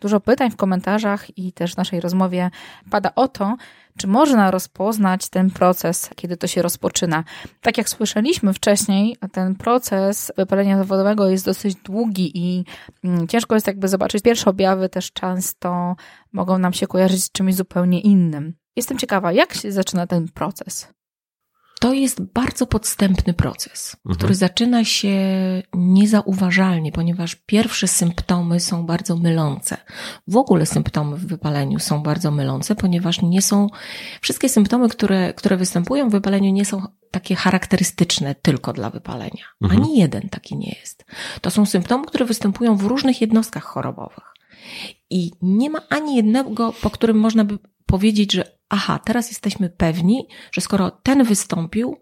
Dużo 0.00 0.20
pytań 0.20 0.50
w 0.50 0.56
komentarzach 0.56 1.38
i 1.38 1.52
też 1.52 1.74
w 1.74 1.76
naszej 1.76 2.00
rozmowie 2.00 2.50
pada 2.90 3.12
o 3.14 3.28
to, 3.28 3.56
czy 3.98 4.06
można 4.06 4.50
rozpoznać 4.50 5.28
ten 5.28 5.50
proces, 5.50 6.10
kiedy 6.16 6.36
to 6.36 6.46
się 6.46 6.62
rozpoczyna. 6.62 7.24
Tak 7.60 7.78
jak 7.78 7.88
słyszeliśmy 7.88 8.52
wcześniej, 8.54 9.16
ten 9.32 9.54
proces 9.54 10.32
wypalenia 10.36 10.78
zawodowego 10.78 11.28
jest 11.28 11.44
dosyć 11.44 11.74
długi 11.74 12.30
i 12.34 12.64
mm, 13.04 13.28
ciężko 13.28 13.54
jest 13.54 13.66
jakby 13.66 13.88
zobaczyć. 13.88 14.22
Pierwsze 14.22 14.50
objawy 14.50 14.88
też 14.88 15.12
często 15.12 15.96
mogą 16.32 16.58
nam 16.58 16.72
się 16.72 16.86
kojarzyć 16.86 17.24
z 17.24 17.32
czymś 17.32 17.54
zupełnie 17.54 18.00
innym. 18.00 18.54
Jestem 18.76 18.98
ciekawa, 18.98 19.32
jak 19.32 19.54
się 19.54 19.72
zaczyna 19.72 20.06
ten 20.06 20.28
proces? 20.28 20.88
To 21.80 21.92
jest 21.92 22.22
bardzo 22.22 22.66
podstępny 22.66 23.34
proces, 23.34 23.96
mhm. 23.96 24.16
który 24.16 24.34
zaczyna 24.34 24.84
się 24.84 25.18
niezauważalnie, 25.74 26.92
ponieważ 26.92 27.34
pierwsze 27.34 27.88
symptomy 27.88 28.60
są 28.60 28.86
bardzo 28.86 29.16
mylące. 29.16 29.76
W 30.28 30.36
ogóle 30.36 30.66
symptomy 30.66 31.16
w 31.16 31.26
wypaleniu 31.26 31.78
są 31.78 32.02
bardzo 32.02 32.30
mylące, 32.30 32.74
ponieważ 32.74 33.22
nie 33.22 33.42
są, 33.42 33.66
wszystkie 34.20 34.48
symptomy, 34.48 34.88
które, 34.88 35.34
które 35.34 35.56
występują 35.56 36.08
w 36.08 36.12
wypaleniu 36.12 36.52
nie 36.52 36.64
są 36.64 36.82
takie 37.10 37.34
charakterystyczne 37.36 38.34
tylko 38.34 38.72
dla 38.72 38.90
wypalenia. 38.90 39.44
Mhm. 39.62 39.82
Ani 39.82 39.98
jeden 39.98 40.28
taki 40.28 40.56
nie 40.56 40.76
jest. 40.80 41.04
To 41.40 41.50
są 41.50 41.66
symptomy, 41.66 42.06
które 42.06 42.24
występują 42.24 42.76
w 42.76 42.84
różnych 42.84 43.20
jednostkach 43.20 43.64
chorobowych. 43.64 44.34
I 45.10 45.30
nie 45.42 45.70
ma 45.70 45.80
ani 45.88 46.16
jednego, 46.16 46.72
po 46.72 46.90
którym 46.90 47.18
można 47.18 47.44
by 47.44 47.58
powiedzieć, 47.86 48.32
że 48.32 48.44
aha, 48.68 49.00
teraz 49.04 49.28
jesteśmy 49.28 49.70
pewni, 49.70 50.26
że 50.52 50.60
skoro 50.60 50.90
ten 50.90 51.24
wystąpił, 51.24 51.96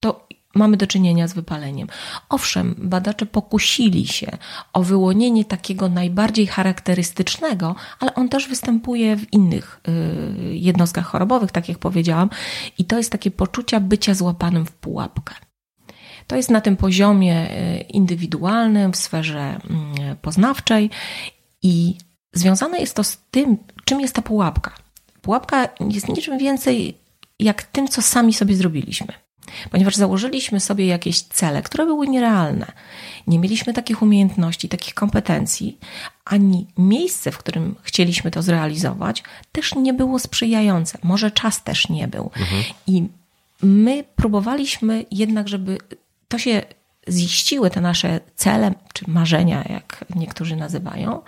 to 0.00 0.26
mamy 0.56 0.76
do 0.76 0.86
czynienia 0.86 1.28
z 1.28 1.34
wypaleniem. 1.34 1.88
Owszem, 2.28 2.74
badacze 2.78 3.26
pokusili 3.26 4.06
się 4.06 4.38
o 4.72 4.82
wyłonienie 4.82 5.44
takiego 5.44 5.88
najbardziej 5.88 6.46
charakterystycznego, 6.46 7.74
ale 8.00 8.14
on 8.14 8.28
też 8.28 8.48
występuje 8.48 9.16
w 9.16 9.32
innych 9.32 9.80
y, 9.88 10.56
jednostkach 10.56 11.06
chorobowych, 11.06 11.52
tak 11.52 11.68
jak 11.68 11.78
powiedziałam, 11.78 12.30
i 12.78 12.84
to 12.84 12.96
jest 12.96 13.12
takie 13.12 13.30
poczucia 13.30 13.80
bycia 13.80 14.14
złapanym 14.14 14.66
w 14.66 14.72
pułapkę. 14.72 15.34
To 16.26 16.36
jest 16.36 16.50
na 16.50 16.60
tym 16.60 16.76
poziomie 16.76 17.50
y, 17.50 17.80
indywidualnym, 17.80 18.92
w 18.92 18.96
sferze 18.96 19.40
mm, 19.40 20.16
poznawczej 20.22 20.90
i 21.62 21.98
związane 22.38 22.78
jest 22.78 22.94
to 22.94 23.04
z 23.04 23.18
tym, 23.30 23.56
czym 23.84 24.00
jest 24.00 24.14
ta 24.14 24.22
pułapka. 24.22 24.72
Pułapka 25.22 25.68
jest 25.90 26.08
niczym 26.08 26.38
więcej 26.38 26.98
jak 27.38 27.62
tym, 27.62 27.88
co 27.88 28.02
sami 28.02 28.34
sobie 28.34 28.56
zrobiliśmy. 28.56 29.12
Ponieważ 29.70 29.96
założyliśmy 29.96 30.60
sobie 30.60 30.86
jakieś 30.86 31.22
cele, 31.22 31.62
które 31.62 31.86
były 31.86 32.08
nierealne. 32.08 32.66
Nie 33.26 33.38
mieliśmy 33.38 33.72
takich 33.72 34.02
umiejętności, 34.02 34.68
takich 34.68 34.94
kompetencji, 34.94 35.78
ani 36.24 36.66
miejsce, 36.78 37.32
w 37.32 37.38
którym 37.38 37.74
chcieliśmy 37.82 38.30
to 38.30 38.42
zrealizować, 38.42 39.22
też 39.52 39.74
nie 39.74 39.94
było 39.94 40.18
sprzyjające. 40.18 40.98
Może 41.02 41.30
czas 41.30 41.62
też 41.62 41.88
nie 41.88 42.08
był. 42.08 42.30
Mhm. 42.36 42.64
I 42.86 43.08
my 43.62 44.04
próbowaliśmy 44.16 45.04
jednak, 45.10 45.48
żeby 45.48 45.78
to 46.28 46.38
się 46.38 46.62
ziściły, 47.08 47.70
te 47.70 47.80
nasze 47.80 48.20
cele, 48.36 48.74
czy 48.92 49.10
marzenia, 49.10 49.64
jak 49.68 50.04
niektórzy 50.14 50.56
nazywają, 50.56 51.22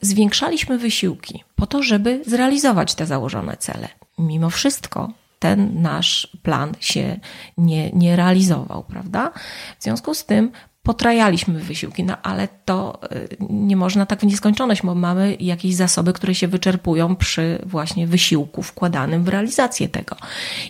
zwiększaliśmy 0.00 0.78
wysiłki 0.78 1.44
po 1.56 1.66
to, 1.66 1.82
żeby 1.82 2.22
zrealizować 2.26 2.94
te 2.94 3.06
założone 3.06 3.56
cele. 3.56 3.88
Mimo 4.18 4.50
wszystko 4.50 5.12
ten 5.38 5.82
nasz 5.82 6.28
plan 6.42 6.72
się 6.80 7.20
nie, 7.58 7.90
nie 7.90 8.16
realizował, 8.16 8.84
prawda? 8.84 9.32
W 9.78 9.82
związku 9.82 10.14
z 10.14 10.24
tym 10.24 10.50
potrajaliśmy 10.82 11.60
wysiłki, 11.60 12.04
no 12.04 12.16
ale 12.22 12.48
to 12.64 13.00
y, 13.12 13.36
nie 13.50 13.76
można 13.76 14.06
tak 14.06 14.20
w 14.20 14.26
nieskończoność, 14.26 14.82
bo 14.82 14.94
mamy 14.94 15.36
jakieś 15.40 15.74
zasoby, 15.74 16.12
które 16.12 16.34
się 16.34 16.48
wyczerpują 16.48 17.16
przy 17.16 17.58
właśnie 17.66 18.06
wysiłku 18.06 18.62
wkładanym 18.62 19.24
w 19.24 19.28
realizację 19.28 19.88
tego. 19.88 20.16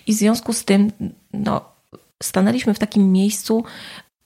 I 0.07 0.13
w 0.13 0.17
związku 0.17 0.53
z 0.53 0.65
tym, 0.65 0.91
no, 1.33 1.61
stanęliśmy 2.23 2.73
w 2.73 2.79
takim 2.79 3.11
miejscu, 3.11 3.63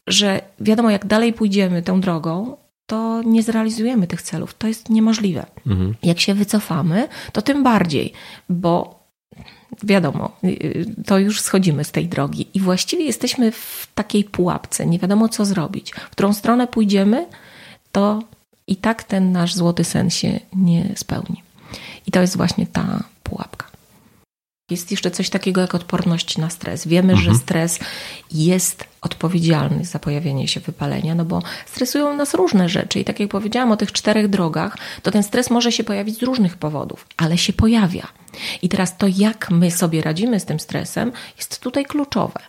że 0.08 0.42
wiadomo, 0.60 0.90
jak 0.90 1.06
dalej 1.06 1.34
pójdziemy 1.34 1.82
tą 1.82 2.02
drogą, 2.02 2.58
to 2.86 3.22
nie 3.26 3.44
zrealizujemy 3.44 4.08
tych 4.08 4.22
celów. 4.22 4.54
To 4.54 4.68
jest 4.68 4.90
niemożliwe. 4.90 5.46
Mhm. 5.68 5.96
Jak 6.04 6.20
się 6.20 6.34
wycofamy, 6.34 7.08
to 7.32 7.42
tym 7.42 7.64
bardziej, 7.64 8.14
bo 8.50 9.04
wiadomo, 9.84 10.32
y, 10.44 10.86
to 11.06 11.20
już 11.20 11.42
schodzimy 11.42 11.84
z 11.84 11.92
tej 11.92 12.08
drogi 12.08 12.48
i 12.54 12.60
właściwie 12.60 13.06
jesteśmy 13.06 13.52
w 13.52 13.88
takiej 13.96 14.24
pułapce, 14.24 14.86
nie 14.86 15.00
wiadomo 15.00 15.30
co 15.30 15.46
zrobić. 15.46 15.92
W 15.92 16.10
którą 16.10 16.34
stronę 16.34 16.68
pójdziemy, 16.68 17.28
to 17.92 18.24
i 18.68 18.76
tak 18.76 19.04
ten 19.04 19.32
nasz 19.32 19.56
złoty 19.56 19.84
sen 19.84 20.10
się 20.10 20.40
nie 20.54 20.94
spełni. 20.96 21.44
I 22.08 22.12
to 22.12 22.22
jest 22.22 22.38
właśnie 22.38 22.68
ta 22.68 23.04
pułapka. 23.24 23.73
Jest 24.74 24.92
jeszcze 24.92 25.12
coś 25.12 25.30
takiego 25.30 25.62
jak 25.62 25.76
odporność 25.76 26.38
na 26.38 26.50
stres. 26.50 26.88
Wiemy, 26.88 27.14
mhm. 27.14 27.34
że 27.34 27.40
stres 27.40 27.80
jest 28.32 28.86
odpowiedzialny 29.02 29.86
za 29.86 30.00
pojawienie 30.00 30.48
się 30.48 30.60
wypalenia, 30.60 31.16
no 31.16 31.26
bo 31.26 31.42
stresują 31.66 32.18
nas 32.18 32.34
różne 32.34 32.70
rzeczy. 32.70 33.00
I 33.00 33.06
tak 33.06 33.20
jak 33.20 33.30
powiedziałam 33.30 33.72
o 33.72 33.78
tych 33.78 33.92
czterech 33.92 34.28
drogach, 34.28 34.78
to 35.02 35.12
ten 35.12 35.24
stres 35.24 35.50
może 35.50 35.72
się 35.72 35.84
pojawić 35.84 36.20
z 36.20 36.24
różnych 36.24 36.58
powodów, 36.58 37.08
ale 37.18 37.38
się 37.38 37.54
pojawia. 37.54 38.08
I 38.62 38.70
teraz 38.70 38.98
to, 38.98 39.08
jak 39.18 39.52
my 39.52 39.72
sobie 39.72 40.02
radzimy 40.02 40.40
z 40.40 40.46
tym 40.46 40.60
stresem, 40.60 41.12
jest 41.38 41.60
tutaj 41.60 41.86
kluczowe. 41.86 42.40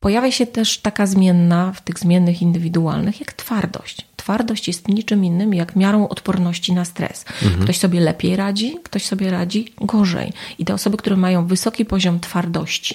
Pojawia 0.00 0.32
się 0.32 0.46
też 0.46 0.78
taka 0.78 1.06
zmienna 1.06 1.72
w 1.72 1.80
tych 1.80 1.98
zmiennych 1.98 2.42
indywidualnych, 2.42 3.20
jak 3.20 3.32
twardość. 3.32 4.06
Twardość 4.20 4.68
jest 4.68 4.88
niczym 4.88 5.24
innym 5.24 5.54
jak 5.54 5.76
miarą 5.76 6.08
odporności 6.08 6.72
na 6.72 6.84
stres. 6.84 7.24
Mhm. 7.42 7.62
Ktoś 7.62 7.78
sobie 7.78 8.00
lepiej 8.00 8.36
radzi, 8.36 8.76
ktoś 8.82 9.06
sobie 9.06 9.30
radzi 9.30 9.72
gorzej. 9.80 10.32
I 10.58 10.64
te 10.64 10.74
osoby, 10.74 10.96
które 10.96 11.16
mają 11.16 11.46
wysoki 11.46 11.84
poziom 11.84 12.20
twardości, 12.20 12.94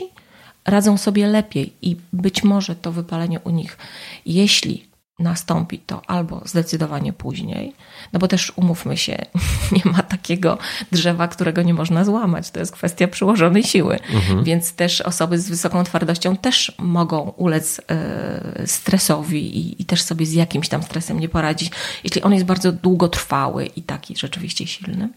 radzą 0.65 0.97
sobie 0.97 1.28
lepiej 1.28 1.73
i 1.82 1.95
być 2.13 2.43
może 2.43 2.76
to 2.76 2.91
wypalenie 2.91 3.39
u 3.39 3.49
nich, 3.49 3.78
jeśli 4.26 4.86
nastąpi 5.20 5.80
to 5.80 6.01
albo 6.07 6.41
zdecydowanie 6.45 7.13
później, 7.13 7.74
no 8.13 8.20
bo 8.20 8.28
też 8.28 8.53
umówmy 8.55 8.97
się, 8.97 9.18
nie 9.86 9.91
ma 9.91 10.03
takiego 10.03 10.57
drzewa, 10.91 11.28
którego 11.28 11.61
nie 11.61 11.74
można 11.74 12.03
złamać. 12.03 12.51
To 12.51 12.59
jest 12.59 12.72
kwestia 12.72 13.07
przyłożonej 13.07 13.63
siły. 13.63 13.99
Mhm. 14.13 14.43
Więc 14.43 14.74
też 14.74 15.01
osoby 15.01 15.39
z 15.39 15.49
wysoką 15.49 15.84
twardością 15.84 16.38
też 16.38 16.76
mogą 16.78 17.34
ulec 17.38 17.82
e, 17.88 18.68
stresowi 18.68 19.57
i, 19.57 19.82
i 19.82 19.86
też 19.86 20.01
sobie 20.01 20.26
z 20.26 20.34
jakimś 20.34 20.70
tam 20.70 20.84
stresem 20.84 21.20
nie 21.20 21.30
poradzić, 21.30 21.72
jeśli 22.03 22.22
on 22.22 22.34
jest 22.34 22.45
bardzo 22.45 22.72
długotrwały 22.72 23.66
i 23.66 23.82
taki 23.82 24.18
rzeczywiście 24.18 24.68
silny 24.68 25.09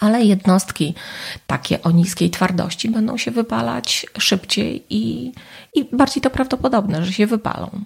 ale 0.00 0.24
jednostki 0.24 0.94
takie 1.46 1.82
o 1.82 1.90
niskiej 1.90 2.30
twardości 2.30 2.90
będą 2.90 3.18
się 3.18 3.30
wypalać 3.30 4.06
szybciej 4.18 4.84
i, 4.90 5.32
i 5.74 5.84
bardziej 5.92 6.22
to 6.22 6.30
prawdopodobne, 6.30 7.04
że 7.04 7.12
się 7.12 7.26
wypalą. 7.26 7.84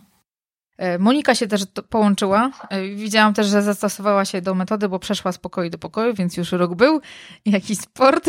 E, 0.78 0.98
Monika 0.98 1.34
się 1.34 1.46
też 1.46 1.62
połączyła. 1.90 2.50
E, 2.70 2.82
widziałam 2.82 3.34
też, 3.34 3.46
że 3.46 3.62
zastosowała 3.62 4.24
się 4.24 4.42
do 4.42 4.54
metody, 4.54 4.88
bo 4.88 4.98
przeszła 4.98 5.32
z 5.32 5.38
pokoju 5.38 5.70
do 5.70 5.78
pokoju, 5.78 6.14
więc 6.14 6.36
już 6.36 6.52
rok 6.52 6.74
był. 6.74 7.00
Jakiś 7.46 7.78
sport. 7.78 8.24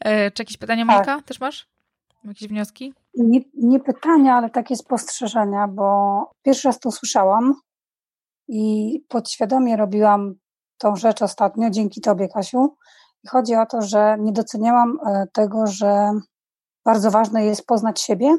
E, 0.00 0.30
czy 0.30 0.42
jakieś 0.42 0.56
pytania, 0.56 0.84
Monika? 0.84 1.04
Tak. 1.16 1.24
Też 1.24 1.40
masz? 1.40 1.68
Jakieś 2.24 2.48
wnioski? 2.48 2.94
Nie, 3.14 3.40
nie 3.54 3.80
pytania, 3.80 4.34
ale 4.34 4.50
takie 4.50 4.76
spostrzeżenia, 4.76 5.68
bo 5.68 6.30
pierwszy 6.42 6.68
raz 6.68 6.80
to 6.80 6.88
usłyszałam 6.88 7.54
i 8.48 8.98
podświadomie 9.08 9.76
robiłam 9.76 10.34
tą 10.78 10.96
rzecz 10.96 11.22
ostatnio, 11.22 11.70
dzięki 11.70 12.00
Tobie, 12.00 12.28
Kasiu. 12.28 12.76
I 13.24 13.28
chodzi 13.28 13.54
o 13.54 13.66
to, 13.66 13.82
że 13.82 14.16
nie 14.20 14.32
doceniałam 14.32 14.98
tego, 15.32 15.66
że 15.66 16.10
bardzo 16.84 17.10
ważne 17.10 17.44
jest 17.44 17.66
poznać 17.66 18.00
siebie 18.00 18.36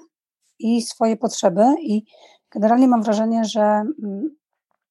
i 0.60 0.82
swoje 0.82 1.18
potrzeby 1.18 1.64
i 1.82 2.06
Generalnie 2.54 2.88
mam 2.88 3.04
wrażenie, 3.04 3.45
że 3.45 3.62
mm, 3.62 4.36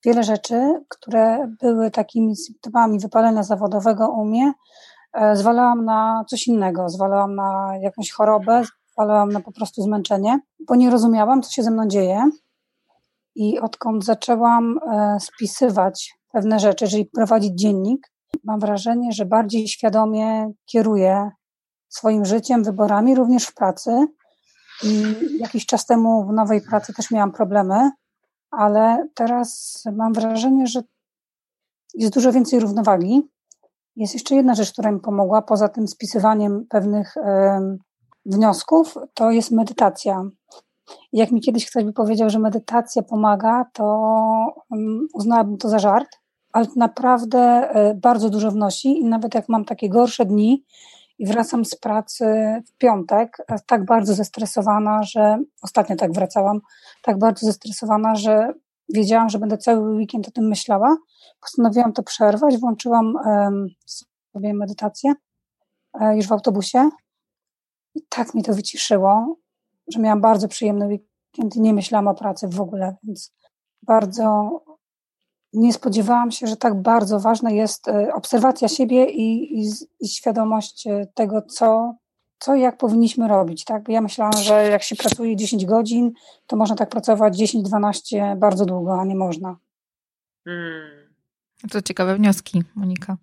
wiele 0.04 0.22
rzeczy, 0.22 0.84
które 0.88 1.54
były 1.60 1.90
takimi 1.90 2.36
symptomami 2.36 2.98
wypalenia 2.98 3.42
zawodowego 3.42 4.08
u 4.08 4.24
mnie, 4.24 4.52
e, 5.12 5.36
zwalałam 5.36 5.84
na 5.84 6.24
coś 6.28 6.46
innego, 6.46 6.88
zwalałam 6.88 7.34
na 7.34 7.72
jakąś 7.80 8.10
chorobę, 8.10 8.62
zwalałam 8.92 9.32
na 9.32 9.40
po 9.40 9.52
prostu 9.52 9.82
zmęczenie, 9.82 10.40
bo 10.68 10.74
nie 10.74 10.90
rozumiałam, 10.90 11.42
co 11.42 11.50
się 11.50 11.62
ze 11.62 11.70
mną 11.70 11.88
dzieje. 11.88 12.30
I 13.34 13.60
odkąd 13.60 14.04
zaczęłam 14.04 14.78
e, 14.78 15.16
spisywać 15.20 16.14
pewne 16.32 16.60
rzeczy, 16.60 16.88
czyli 16.88 17.04
prowadzić 17.04 17.52
dziennik, 17.54 18.12
mam 18.44 18.60
wrażenie, 18.60 19.12
że 19.12 19.26
bardziej 19.26 19.68
świadomie 19.68 20.52
kieruję 20.64 21.30
swoim 21.88 22.24
życiem, 22.24 22.64
wyborami, 22.64 23.14
również 23.14 23.46
w 23.46 23.54
pracy. 23.54 24.06
I 24.82 25.14
jakiś 25.38 25.66
czas 25.66 25.86
temu 25.86 26.26
w 26.26 26.32
nowej 26.32 26.60
pracy 26.60 26.92
też 26.94 27.10
miałam 27.10 27.32
problemy, 27.32 27.90
ale 28.50 29.08
teraz 29.14 29.82
mam 29.92 30.12
wrażenie, 30.12 30.66
że 30.66 30.82
jest 31.94 32.14
dużo 32.14 32.32
więcej 32.32 32.60
równowagi. 32.60 33.22
Jest 33.96 34.14
jeszcze 34.14 34.34
jedna 34.34 34.54
rzecz, 34.54 34.72
która 34.72 34.90
mi 34.92 35.00
pomogła, 35.00 35.42
poza 35.42 35.68
tym 35.68 35.88
spisywaniem 35.88 36.66
pewnych 36.68 37.16
y, 37.16 37.20
wniosków, 38.26 38.94
to 39.14 39.30
jest 39.30 39.50
medytacja. 39.50 40.22
Jak 41.12 41.32
mi 41.32 41.40
kiedyś 41.40 41.70
ktoś 41.70 41.84
by 41.84 41.92
powiedział, 41.92 42.30
że 42.30 42.38
medytacja 42.38 43.02
pomaga, 43.02 43.64
to 43.72 44.12
uznałabym 45.14 45.58
to 45.58 45.68
za 45.68 45.78
żart, 45.78 46.08
ale 46.52 46.66
naprawdę 46.76 47.70
y, 47.90 47.94
bardzo 47.94 48.30
dużo 48.30 48.50
wnosi 48.50 49.00
i 49.00 49.04
nawet 49.04 49.34
jak 49.34 49.48
mam 49.48 49.64
takie 49.64 49.88
gorsze 49.88 50.24
dni, 50.24 50.64
i 51.22 51.26
wracam 51.26 51.64
z 51.64 51.74
pracy 51.74 52.24
w 52.66 52.76
piątek, 52.78 53.36
tak 53.66 53.84
bardzo 53.84 54.14
zestresowana, 54.14 55.02
że 55.02 55.38
ostatnio 55.62 55.96
tak 55.96 56.12
wracałam, 56.12 56.60
tak 57.02 57.18
bardzo 57.18 57.46
zestresowana, 57.46 58.14
że 58.14 58.52
wiedziałam, 58.88 59.28
że 59.28 59.38
będę 59.38 59.58
cały 59.58 59.94
weekend 59.94 60.28
o 60.28 60.30
tym 60.30 60.48
myślała. 60.48 60.96
Postanowiłam 61.40 61.92
to 61.92 62.02
przerwać, 62.02 62.58
włączyłam 62.58 63.14
sobie 64.32 64.54
medytację 64.54 65.14
um, 65.92 66.16
już 66.16 66.26
w 66.26 66.32
autobusie 66.32 66.90
i 67.94 68.00
tak 68.08 68.34
mi 68.34 68.42
to 68.42 68.54
wyciszyło, 68.54 69.36
że 69.92 70.00
miałam 70.00 70.20
bardzo 70.20 70.48
przyjemny 70.48 70.86
weekend 70.86 71.56
i 71.56 71.60
nie 71.60 71.74
myślałam 71.74 72.08
o 72.08 72.14
pracy 72.14 72.48
w 72.48 72.60
ogóle, 72.60 72.96
więc 73.02 73.32
bardzo 73.82 74.50
nie 75.52 75.72
spodziewałam 75.72 76.30
się, 76.30 76.46
że 76.46 76.56
tak 76.56 76.82
bardzo 76.82 77.20
ważna 77.20 77.50
jest 77.50 77.88
e, 77.88 78.14
obserwacja 78.14 78.68
siebie 78.68 79.04
i, 79.04 79.60
i, 79.60 79.70
i 80.00 80.08
świadomość 80.08 80.86
e, 80.86 81.06
tego, 81.14 81.42
co, 81.42 81.94
co 82.38 82.54
i 82.54 82.60
jak 82.60 82.78
powinniśmy 82.78 83.28
robić. 83.28 83.64
Tak? 83.64 83.88
Ja 83.88 84.00
myślałam, 84.00 84.36
że 84.36 84.68
jak 84.68 84.82
się 84.82 84.96
pracuje 84.96 85.36
10 85.36 85.66
godzin, 85.66 86.12
to 86.46 86.56
można 86.56 86.76
tak 86.76 86.88
pracować 86.88 87.36
10-12 87.38 88.38
bardzo 88.38 88.66
długo, 88.66 89.00
a 89.00 89.04
nie 89.04 89.14
można. 89.14 89.56
Hmm. 90.44 91.12
To 91.70 91.82
ciekawe 91.82 92.16
wnioski, 92.16 92.62
Monika. 92.74 93.16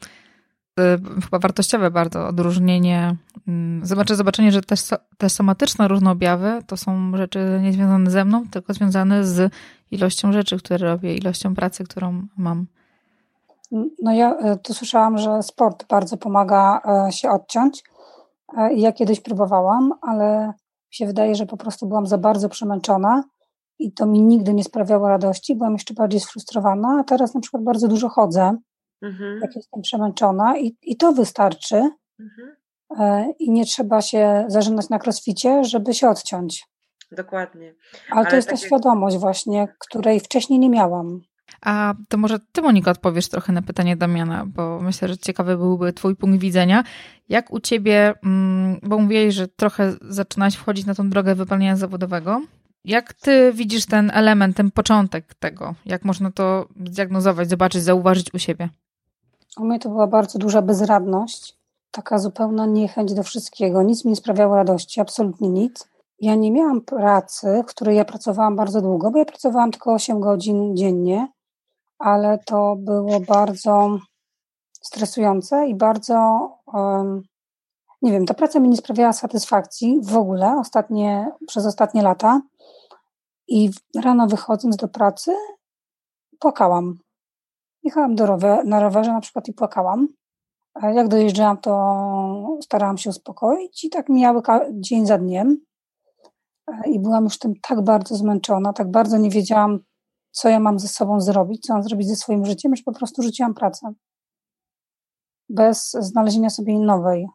E, 0.80 0.98
chyba 1.24 1.40
wartościowe 1.40 1.92
bardzo 1.92 2.28
odróżnienie, 2.28 3.16
mm, 3.48 3.86
zobaczę, 3.86 4.16
zobaczenie, 4.16 4.52
że 4.52 4.62
te, 4.62 4.76
te 5.18 5.30
somatyczne 5.30 5.88
różne 5.88 6.12
objawy 6.12 6.62
to 6.68 6.78
są 6.78 7.18
rzeczy 7.18 7.60
niezwiązane 7.64 8.12
ze 8.12 8.26
mną, 8.26 8.48
tylko 8.52 8.74
związane 8.74 9.26
z 9.26 9.54
ilością 9.92 10.32
rzeczy, 10.32 10.58
które 10.58 10.78
robię, 10.78 11.16
ilością 11.16 11.56
pracy, 11.56 11.84
którą 11.84 12.28
mam. 12.38 12.66
No 14.02 14.14
ja 14.14 14.36
e, 14.36 14.58
tu 14.58 14.74
słyszałam, 14.74 15.18
że 15.18 15.44
sport 15.44 15.88
bardzo 15.90 16.18
pomaga 16.18 16.82
e, 17.08 17.12
się 17.12 17.30
odciąć. 17.30 17.84
Ja 18.76 18.92
kiedyś 18.92 19.20
próbowałam, 19.20 19.94
ale 20.02 20.48
mi 20.48 20.94
się 20.96 21.06
wydaje, 21.06 21.36
że 21.36 21.46
po 21.46 21.58
prostu 21.58 21.88
byłam 21.88 22.08
za 22.08 22.18
bardzo 22.18 22.50
przemęczona 22.50 23.24
i 23.80 23.92
to 23.92 24.06
mi 24.06 24.22
nigdy 24.22 24.54
nie 24.54 24.64
sprawiało 24.64 25.08
radości. 25.08 25.56
Byłam 25.56 25.74
jeszcze 25.74 25.94
bardziej 25.94 26.20
sfrustrowana, 26.20 26.98
a 27.00 27.04
teraz 27.04 27.34
na 27.34 27.42
przykład 27.42 27.64
bardzo 27.64 27.88
dużo 27.88 28.10
chodzę 28.10 28.58
mhm. 29.02 29.40
jak 29.42 29.56
jestem 29.56 29.82
przemęczona 29.82 30.58
i, 30.58 30.78
i 30.82 30.98
to 30.98 31.12
wystarczy. 31.12 31.90
Mhm. 32.20 32.56
E, 33.00 33.34
I 33.40 33.52
nie 33.52 33.66
trzeba 33.66 34.02
się 34.02 34.46
zażynać 34.48 34.90
na 34.90 35.00
crossficie, 35.04 35.64
żeby 35.64 35.94
się 35.94 36.10
odciąć. 36.10 36.68
Dokładnie. 37.12 37.76
Ale, 38.10 38.22
Ale 38.22 38.30
to 38.30 38.36
jest 38.36 38.50
ta 38.50 38.58
świadomość 38.58 39.18
właśnie, 39.18 39.68
której 39.80 40.20
wcześniej 40.20 40.60
nie 40.60 40.70
miałam. 40.70 41.22
A 41.62 41.94
to 42.10 42.18
może 42.18 42.40
ty, 42.52 42.62
Monika, 42.62 42.92
odpowiesz 42.92 43.30
trochę 43.30 43.54
na 43.54 43.62
pytanie 43.62 43.98
Damiana, 43.98 44.46
bo 44.46 44.80
myślę, 44.82 45.08
że 45.08 45.18
ciekawy 45.18 45.58
byłby 45.58 45.94
twój 45.94 46.16
punkt 46.16 46.40
widzenia. 46.40 46.84
Jak 47.30 47.54
u 47.54 47.60
ciebie, 47.60 48.14
mm, 48.24 48.80
bo 48.84 49.00
mówiłeś, 49.00 49.36
że 49.36 49.48
trochę 49.48 49.94
zaczynałaś 50.02 50.56
wchodzić 50.56 50.86
na 50.86 50.96
tą 50.96 51.10
drogę 51.10 51.36
wypełnienia 51.36 51.76
zawodowego. 51.76 52.42
Jak 52.86 53.14
ty 53.14 53.52
widzisz 53.54 53.86
ten 53.86 54.12
element, 54.14 54.58
ten 54.58 54.72
początek 54.72 55.34
tego? 55.34 55.76
Jak 55.86 56.06
można 56.06 56.32
to 56.32 56.68
zdiagnozować, 56.86 57.50
zobaczyć, 57.50 57.84
zauważyć 57.84 58.34
u 58.34 58.40
siebie? 58.40 58.70
U 59.60 59.66
mnie 59.66 59.80
to 59.80 59.90
była 59.90 60.08
bardzo 60.08 60.40
duża 60.40 60.62
bezradność, 60.62 61.58
taka 61.92 62.20
zupełna 62.20 62.66
niechęć 62.66 63.14
do 63.14 63.24
wszystkiego. 63.24 63.84
Nic 63.84 64.06
mi 64.06 64.10
nie 64.10 64.16
sprawiało 64.16 64.56
radości, 64.56 65.02
absolutnie 65.02 65.50
nic. 65.50 65.90
ja 66.22 66.36
nie 66.36 66.52
miałam 66.52 66.82
pracy, 66.82 67.64
w 67.64 67.70
której 67.70 67.98
ja 67.98 68.06
pracowałam 68.06 68.56
bardzo 68.56 68.82
długo, 68.82 69.12
bo 69.12 69.20
ja 69.20 69.26
pracowałam 69.26 69.72
tylko 69.72 69.94
8 69.94 70.20
godzin 70.20 70.76
dziennie, 70.76 71.28
ale 72.00 72.40
to 72.46 72.76
było 72.76 73.20
bardzo 73.20 74.00
stresujące 74.82 75.68
i 75.68 75.76
bardzo, 75.76 76.50
um, 76.74 77.22
nie 78.02 78.12
wiem, 78.12 78.26
ta 78.26 78.34
praca 78.34 78.60
mi 78.60 78.70
nie 78.70 78.78
sprawiała 78.78 79.14
satysfakcji 79.14 80.00
w 80.04 80.18
ogóle 80.18 80.58
ostatnie, 80.60 81.32
przez 81.48 81.66
ostatnie 81.66 82.02
lata. 82.02 82.42
I 83.48 83.72
rano 84.04 84.28
wychodząc 84.28 84.76
do 84.76 84.88
pracy, 84.88 85.36
płakałam. 86.40 87.00
Jechałam 87.84 88.16
do 88.16 88.26
rower, 88.26 88.66
na 88.66 88.80
rowerze 88.80 89.14
na 89.14 89.22
przykład 89.22 89.48
i 89.48 89.54
płakałam. 89.54 90.08
Jak 90.82 91.08
dojeżdżałam, 91.08 91.58
to 91.58 92.58
starałam 92.64 92.98
się 92.98 93.10
uspokoić 93.10 93.84
i 93.84 93.90
tak 93.90 94.10
mijały 94.10 94.42
dzień 94.72 95.06
za 95.06 95.18
dniem. 95.18 95.58
I 96.86 97.00
byłam 97.00 97.24
już 97.24 97.40
tym 97.40 97.54
tak 97.62 97.82
bardzo 97.82 98.16
zmęczona, 98.16 98.74
tak 98.74 98.92
bardzo 98.92 99.18
nie 99.18 99.30
wiedziałam, 99.30 99.80
co 100.32 100.50
ja 100.50 100.60
mam 100.60 100.80
ze 100.80 100.88
sobą 100.88 101.22
zrobić, 101.22 101.66
co 101.66 101.74
mam 101.74 101.84
zrobić 101.84 102.08
ze 102.08 102.16
swoim 102.16 102.46
życiem, 102.46 102.76
że 102.76 102.84
po 102.84 102.94
prostu 102.94 103.24
rzuciłam 103.24 103.54
pracę. 103.54 103.94
Bez 105.50 105.92
znalezienia 105.92 106.50
sobie 106.50 106.80
nowej. 106.80 107.28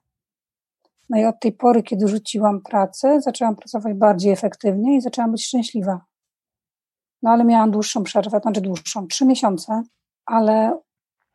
No 1.08 1.18
i 1.18 1.24
od 1.24 1.40
tej 1.40 1.52
pory, 1.52 1.82
kiedy 1.82 2.08
rzuciłam 2.08 2.60
pracę, 2.60 3.20
zaczęłam 3.20 3.56
pracować 3.56 3.94
bardziej 3.94 4.32
efektywnie 4.32 4.96
i 4.96 5.00
zaczęłam 5.00 5.32
być 5.32 5.46
szczęśliwa. 5.46 6.00
No 7.22 7.30
ale 7.30 7.44
miałam 7.44 7.70
dłuższą 7.70 8.02
przerwę, 8.02 8.40
znaczy 8.40 8.60
dłuższą, 8.60 9.06
trzy 9.06 9.24
miesiące, 9.24 9.82
ale 10.26 10.78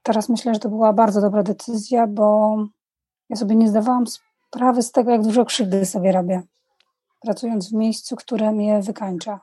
teraz 0.04 0.30
myślę, 0.30 0.54
że 0.54 0.60
to 0.60 0.70
była 0.70 0.94
bardzo 0.94 1.22
dobra 1.22 1.44
decyzja, 1.44 2.08
bo 2.08 2.58
ja 3.30 3.36
sobie 3.36 3.56
nie 3.56 3.68
zdawałam 3.68 4.04
sprawy 4.08 4.84
z 4.84 4.92
tego, 4.92 5.12
jak 5.12 5.24
dużo 5.24 5.46
krzywdy 5.46 5.86
sobie 5.86 6.12
robię, 6.12 6.42
pracując 7.22 7.70
w 7.70 7.74
miejscu, 7.74 8.16
które 8.16 8.52
mnie 8.52 8.82
wykańcza. 8.82 9.40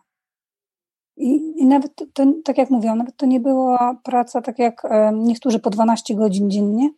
I, 1.17 1.61
i 1.61 1.67
nawet, 1.67 1.95
to, 2.13 2.25
tak 2.45 2.59
jak 2.59 2.71
mówiłam, 2.71 2.99
nawet 2.99 3.17
to 3.17 3.27
nie 3.27 3.41
była 3.41 3.97
praca 4.05 4.43
tak 4.43 4.59
jak 4.59 4.83
niektórzy 5.13 5.59
po 5.59 5.71
12 5.71 6.15
godzin 6.15 6.51
dziennie, 6.51 6.91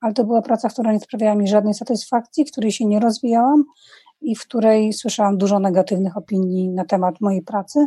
ale 0.00 0.14
to 0.14 0.24
była 0.24 0.42
praca, 0.42 0.68
która 0.68 0.92
nie 0.92 1.00
sprawiała 1.00 1.34
mi 1.34 1.48
żadnej 1.48 1.74
satysfakcji, 1.74 2.44
w 2.44 2.50
której 2.52 2.72
się 2.72 2.84
nie 2.84 3.00
rozwijałam 3.00 3.64
i 4.20 4.36
w 4.36 4.42
której 4.42 4.92
słyszałam 4.92 5.38
dużo 5.38 5.58
negatywnych 5.58 6.16
opinii 6.16 6.68
na 6.68 6.84
temat 6.84 7.20
mojej 7.20 7.42
pracy, 7.42 7.86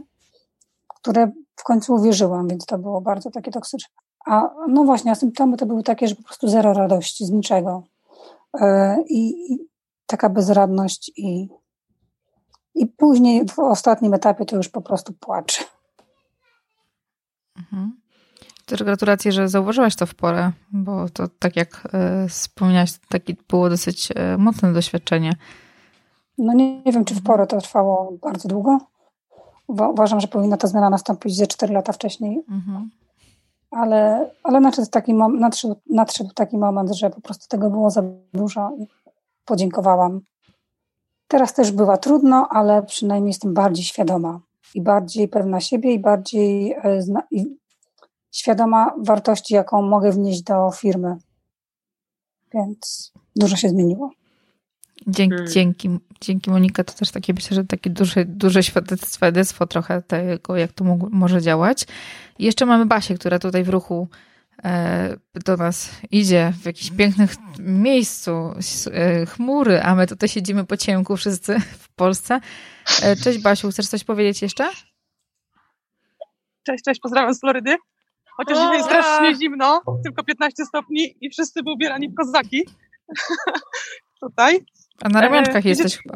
które 1.06 1.32
w 1.56 1.64
końcu 1.64 1.94
uwierzyłam, 1.94 2.48
więc 2.48 2.66
to 2.66 2.78
było 2.78 3.02
bardzo 3.02 3.32
takie 3.32 3.52
toksyczne. 3.52 3.96
A 4.26 4.50
no 4.68 4.84
właśnie, 4.84 5.12
a 5.12 5.16
symptomy 5.16 5.58
to 5.58 5.66
były 5.66 5.84
takie, 5.84 6.08
że 6.08 6.16
po 6.16 6.24
prostu 6.24 6.48
zero 6.48 6.74
radości 6.74 7.26
z 7.26 7.30
niczego. 7.30 7.84
Yy, 8.54 9.04
I, 9.10 9.54
i 9.54 9.60
taka 10.06 10.30
bezradność 10.30 11.12
i, 11.18 11.50
i 12.76 12.88
później 12.88 13.46
w 13.48 13.60
ostatnim 13.60 14.14
etapie 14.14 14.46
to 14.46 14.56
już 14.56 14.70
po 14.70 14.82
prostu 14.82 15.14
płacz. 15.14 15.68
Mhm. 17.58 17.98
Też 18.66 18.84
gratulacje, 18.84 19.32
że 19.32 19.50
zauważyłaś 19.50 19.96
to 19.96 20.06
w 20.06 20.16
porę, 20.16 20.52
bo 20.72 21.10
to 21.10 21.28
tak 21.40 21.56
jak 21.56 21.88
y, 22.26 22.30
wspomniałaś, 22.30 22.94
takie 23.10 23.36
było 23.50 23.70
dosyć 23.70 24.12
y, 24.12 24.38
mocne 24.38 24.74
doświadczenie. 24.74 25.36
No 26.38 26.54
nie, 26.54 26.82
nie, 26.82 26.92
wiem, 26.92 27.06
czy 27.06 27.16
w 27.16 27.24
porę 27.24 27.48
to 27.48 27.62
trwało 27.62 28.18
bardzo 28.22 28.50
długo. 28.50 28.95
Uważam, 29.68 30.20
że 30.20 30.28
powinna 30.28 30.58
ta 30.58 30.68
zmiana 30.68 30.90
nastąpić 30.90 31.36
ze 31.36 31.48
4 31.48 31.74
lata 31.74 31.94
wcześniej. 31.94 32.44
Mhm. 32.50 32.90
Ale, 33.72 34.32
ale 34.44 34.60
nadszedł, 34.60 34.90
taki 34.90 35.14
mom, 35.14 35.40
nadszedł, 35.40 35.76
nadszedł 35.90 36.30
taki 36.34 36.58
moment, 36.58 36.96
że 36.96 37.10
po 37.10 37.22
prostu 37.22 37.48
tego 37.48 37.70
było 37.70 37.90
za 37.90 38.04
dużo 38.34 38.72
i 38.80 38.88
podziękowałam. 39.46 40.22
Teraz 41.28 41.54
też 41.54 41.72
była 41.72 41.98
trudno, 41.98 42.48
ale 42.50 42.84
przynajmniej 42.84 43.30
jestem 43.30 43.54
bardziej 43.54 43.86
świadoma 43.86 44.40
i 44.76 44.82
bardziej 44.82 45.28
pewna 45.28 45.60
siebie 45.60 45.94
i 45.94 46.00
bardziej 46.00 46.76
e, 46.84 47.02
zna, 47.02 47.24
i 47.32 47.58
świadoma 48.32 48.94
wartości, 48.98 49.54
jaką 49.54 49.82
mogę 49.82 50.12
wnieść 50.12 50.42
do 50.42 50.72
firmy. 50.72 51.18
Więc 52.54 53.14
dużo 53.36 53.56
się 53.56 53.70
zmieniło. 53.70 54.12
Dzięki, 55.08 55.36
hmm. 55.36 55.52
dzięki, 55.52 56.00
dzięki 56.22 56.50
Monika, 56.50 56.84
to 56.84 56.94
też 56.94 57.12
takie 57.12 57.34
myślę, 57.34 57.56
że 57.56 57.64
takie 57.64 57.90
duże, 57.90 58.26
duże 58.26 58.64
świadectwo 59.14 59.68
trochę 59.68 60.02
tego, 60.02 60.58
jak 60.58 60.72
to 60.72 60.84
może 61.12 61.42
działać. 61.42 61.86
I 62.40 62.46
jeszcze 62.46 62.66
mamy 62.66 62.86
Basię, 62.86 63.16
która 63.16 63.40
tutaj 63.40 63.64
w 63.64 63.70
ruchu 63.70 64.08
e, 64.64 65.18
do 65.46 65.58
nas 65.58 65.92
idzie 66.12 66.54
w 66.62 66.66
jakimś 66.66 66.92
pięknym 66.92 67.28
miejscu, 67.60 68.54
e, 68.92 69.26
chmury, 69.26 69.82
a 69.82 69.96
my 69.96 70.08
tutaj 70.08 70.30
siedzimy 70.30 70.66
po 70.66 70.78
ciemku 70.78 71.18
wszyscy 71.18 71.60
w 71.84 71.90
Polsce. 71.90 72.40
E, 73.04 73.16
cześć 73.16 73.40
Basiu, 73.40 73.72
chcesz 73.72 73.88
coś 73.88 74.04
powiedzieć 74.04 74.42
jeszcze? 74.42 74.72
Cześć, 76.64 76.84
cześć, 76.84 77.00
pozdrawiam 77.02 77.34
z 77.34 77.40
Florydy. 77.40 77.76
Chociaż 78.38 78.58
dzisiaj 78.58 78.74
jest 78.74 78.86
strasznie 78.86 79.36
zimno, 79.36 79.82
tylko 80.04 80.24
15 80.24 80.66
stopni 80.66 81.16
i 81.22 81.30
wszyscy 81.30 81.64
byli 81.64 81.74
ubierani 81.76 82.10
w 82.10 82.16
kozaki. 82.16 82.64
Tutaj. 84.22 84.66
A 85.02 85.10
na 85.10 85.22
ramionczkach 85.22 85.66
e, 85.66 85.70
jesteś 85.70 85.98
chyba. 85.98 86.16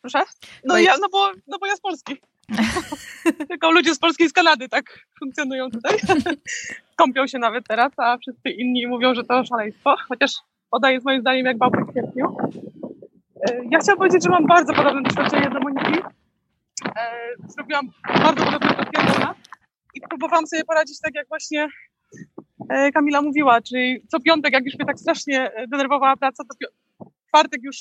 Proszę? 0.00 0.22
No, 0.64 0.78
ja, 0.78 0.94
no, 1.00 1.08
bo, 1.12 1.30
no 1.46 1.58
bo 1.58 1.66
ja 1.66 1.76
z 1.76 1.80
Polski. 1.80 2.16
Tylko 3.48 3.70
ludzie 3.70 3.94
z 3.94 3.98
Polski 3.98 4.24
i 4.24 4.28
z 4.28 4.32
Kanady 4.32 4.68
tak 4.68 4.84
funkcjonują 5.18 5.70
tutaj. 5.70 5.98
Kąpią 6.96 7.26
się 7.26 7.38
nawet 7.38 7.64
teraz, 7.68 7.92
a 7.96 8.18
wszyscy 8.18 8.50
inni 8.50 8.86
mówią, 8.86 9.14
że 9.14 9.24
to 9.24 9.44
szaleństwo. 9.44 9.96
Chociaż 10.08 10.32
woda 10.72 10.90
jest 10.90 11.06
moim 11.06 11.20
zdaniem 11.20 11.46
jak 11.46 11.58
bałka 11.58 11.84
w 11.84 11.90
kwietniu. 11.90 12.36
E, 13.50 13.60
ja 13.70 13.78
chciałam 13.78 13.98
powiedzieć, 13.98 14.24
że 14.24 14.30
mam 14.30 14.46
bardzo 14.46 14.74
podobne 14.74 15.02
doświadczenie 15.02 15.50
do 15.50 15.60
Moniki. 15.60 16.00
E, 16.96 17.10
zrobiłam 17.46 17.88
bardzo 18.22 18.44
podobne 18.44 18.74
do 18.74 18.84
i 19.94 20.00
próbowałam 20.00 20.46
sobie 20.46 20.64
poradzić 20.64 21.00
tak, 21.00 21.14
jak 21.14 21.28
właśnie 21.28 21.68
e, 22.68 22.92
Kamila 22.92 23.22
mówiła, 23.22 23.60
czyli 23.60 24.02
co 24.08 24.20
piątek, 24.20 24.52
jak 24.52 24.64
już 24.64 24.74
mnie 24.74 24.86
tak 24.86 24.98
strasznie 24.98 25.50
denerwowała 25.68 26.16
praca, 26.16 26.44
to 26.44 26.66
czwartek 27.28 27.62
już 27.62 27.76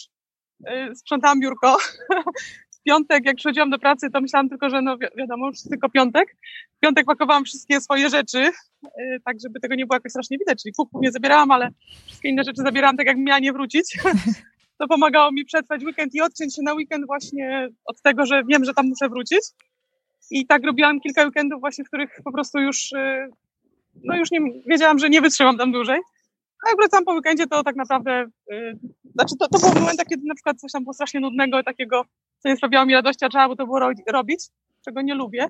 y, 0.69 0.95
sprzątałam 0.95 1.39
biurko. 1.39 1.77
W 2.79 2.89
piątek, 2.89 3.25
jak 3.25 3.35
przychodziłam 3.35 3.69
do 3.69 3.79
pracy, 3.79 4.09
to 4.13 4.21
myślałam 4.21 4.49
tylko, 4.49 4.69
że 4.69 4.81
no 4.81 4.97
wi 4.97 5.05
wiadomo, 5.17 5.47
już 5.47 5.61
tylko 5.69 5.89
piątek. 5.89 6.35
W 6.77 6.79
piątek 6.79 7.05
pakowałam 7.05 7.45
wszystkie 7.45 7.81
swoje 7.81 8.09
rzeczy, 8.09 8.37
y, 8.85 9.19
tak 9.25 9.37
żeby 9.43 9.59
tego 9.59 9.75
nie 9.75 9.85
było 9.85 9.95
jakoś 9.95 10.11
strasznie 10.11 10.37
widać, 10.37 10.63
czyli 10.63 10.73
kupów 10.73 11.01
nie 11.01 11.11
zabierałam, 11.11 11.51
ale 11.51 11.69
wszystkie 12.05 12.29
inne 12.29 12.43
rzeczy 12.43 12.61
zabierałam 12.61 12.97
tak, 12.97 13.07
jak 13.07 13.17
miała 13.17 13.39
nie 13.39 13.53
wrócić. 13.53 13.97
To 14.79 14.87
pomagało 14.87 15.31
mi 15.31 15.45
przetrwać 15.45 15.83
weekend 15.83 16.15
i 16.15 16.21
odciąć 16.21 16.55
się 16.55 16.61
na 16.61 16.73
weekend 16.73 17.05
właśnie 17.05 17.69
od 17.85 18.01
tego, 18.01 18.25
że 18.25 18.43
wiem, 18.43 18.65
że 18.65 18.73
tam 18.73 18.87
muszę 18.87 19.09
wrócić. 19.09 19.41
I 20.31 20.47
tak 20.47 20.65
robiłam 20.65 20.99
kilka 20.99 21.25
weekendów 21.25 21.59
właśnie, 21.59 21.83
w 21.85 21.87
których 21.87 22.19
po 22.23 22.31
prostu 22.31 22.59
już, 22.59 22.91
y, 22.91 23.29
no 24.03 24.15
już 24.15 24.31
nie, 24.31 24.39
wiedziałam, 24.67 24.99
że 24.99 25.09
nie 25.09 25.21
wytrzymam 25.21 25.57
tam 25.57 25.71
dłużej. 25.71 25.99
A 26.65 26.69
jak 26.69 26.77
wracam 26.77 27.05
po 27.05 27.13
weekendzie, 27.13 27.47
to 27.47 27.63
tak 27.63 27.75
naprawdę, 27.75 28.25
znaczy 29.17 29.35
to, 29.39 29.47
to 29.47 29.59
był 29.59 29.81
moment, 29.81 30.03
kiedy 30.09 30.27
na 30.27 30.35
przykład 30.35 30.59
coś 30.59 30.71
tam 30.71 30.83
było 30.83 30.93
strasznie 30.93 31.19
nudnego, 31.19 31.63
takiego, 31.63 32.05
co 32.39 32.49
nie 32.49 32.57
sprawiało 32.57 32.85
mi 32.85 32.93
radości, 32.93 33.25
a 33.25 33.29
trzeba 33.29 33.45
było 33.45 33.55
to 33.55 33.65
było 33.65 33.79
robić, 34.07 34.39
czego 34.85 35.01
nie 35.01 35.15
lubię. 35.15 35.47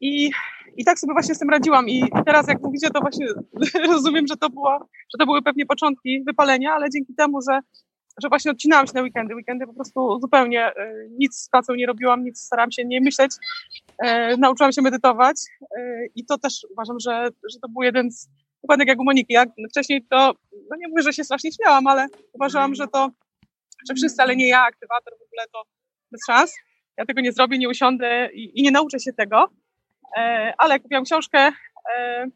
I, 0.00 0.30
I 0.76 0.84
tak 0.84 0.98
sobie 0.98 1.12
właśnie 1.12 1.34
z 1.34 1.38
tym 1.38 1.50
radziłam. 1.50 1.88
I 1.88 2.04
teraz 2.26 2.48
jak 2.48 2.62
mówicie, 2.62 2.90
to 2.90 3.00
właśnie 3.00 3.26
rozumiem, 3.92 4.26
że 4.26 4.36
to, 4.36 4.50
było, 4.50 4.78
że 4.88 5.18
to 5.18 5.26
były 5.26 5.42
pewnie 5.42 5.66
początki 5.66 6.24
wypalenia, 6.24 6.72
ale 6.72 6.90
dzięki 6.90 7.14
temu, 7.14 7.38
że, 7.50 7.60
że 8.22 8.28
właśnie 8.28 8.50
odcinałam 8.50 8.86
się 8.86 8.92
na 8.94 9.02
weekendy. 9.02 9.34
Weekendy 9.34 9.66
po 9.66 9.74
prostu 9.74 10.20
zupełnie 10.20 10.70
y, 10.70 11.10
nic 11.18 11.36
z 11.36 11.48
pracą 11.48 11.74
nie 11.74 11.86
robiłam, 11.86 12.24
nic 12.24 12.40
starałam 12.40 12.72
się 12.72 12.84
nie 12.84 13.00
myśleć. 13.00 13.32
Y, 14.04 14.36
nauczyłam 14.38 14.72
się 14.72 14.82
medytować 14.82 15.36
y, 15.62 15.66
i 16.14 16.24
to 16.24 16.38
też 16.38 16.66
uważam, 16.72 17.00
że, 17.00 17.28
że 17.52 17.58
to 17.60 17.68
był 17.68 17.82
jeden 17.82 18.12
z 18.12 18.28
Dokładnie 18.64 18.84
jak 18.88 19.00
u 19.00 19.04
Moniki. 19.04 19.32
Ja 19.32 19.44
wcześniej 19.70 20.06
to, 20.10 20.32
no 20.70 20.76
nie 20.76 20.88
mówię, 20.88 21.02
że 21.02 21.12
się 21.12 21.24
strasznie 21.24 21.52
śmiałam, 21.52 21.86
ale 21.86 22.06
uważałam, 22.32 22.74
że 22.74 22.88
to, 22.88 23.08
że 23.88 23.94
wszyscy, 23.94 24.22
ale 24.22 24.36
nie 24.36 24.48
ja, 24.48 24.62
aktywator 24.62 25.12
w 25.18 25.22
ogóle 25.22 25.42
to 25.52 25.62
bez 26.12 26.20
szans. 26.26 26.54
Ja 26.96 27.06
tego 27.06 27.20
nie 27.20 27.32
zrobię, 27.32 27.58
nie 27.58 27.68
usiądę 27.68 28.28
i, 28.32 28.60
i 28.60 28.62
nie 28.62 28.70
nauczę 28.70 29.00
się 29.00 29.12
tego. 29.12 29.48
E, 30.16 30.54
ale 30.58 30.80
kupiłam 30.80 31.04
książkę, 31.04 31.52
e, 31.96 32.26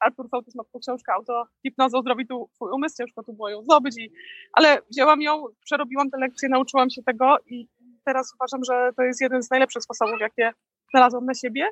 Artur 0.00 0.28
ma 0.32 0.64
taką 0.64 0.78
książkę 0.80 1.12
Autohipnozą 1.12 2.00
zdrowi 2.00 2.26
tu 2.26 2.50
twój 2.54 2.70
umysł, 2.72 2.96
ciężko 2.96 3.22
tu 3.22 3.32
było 3.32 3.48
ją 3.48 3.62
zdobyć, 3.62 3.98
i, 3.98 4.12
ale 4.52 4.78
wzięłam 4.90 5.22
ją, 5.22 5.44
przerobiłam 5.64 6.10
te 6.10 6.18
lekcje, 6.18 6.48
nauczyłam 6.48 6.90
się 6.90 7.02
tego 7.02 7.36
i 7.46 7.68
teraz 8.04 8.34
uważam, 8.34 8.64
że 8.64 8.90
to 8.96 9.02
jest 9.02 9.20
jeden 9.20 9.42
z 9.42 9.50
najlepszych 9.50 9.82
sposobów, 9.82 10.20
jakie 10.20 10.52
znalazłam 10.90 11.24
na 11.24 11.34
siebie 11.34 11.68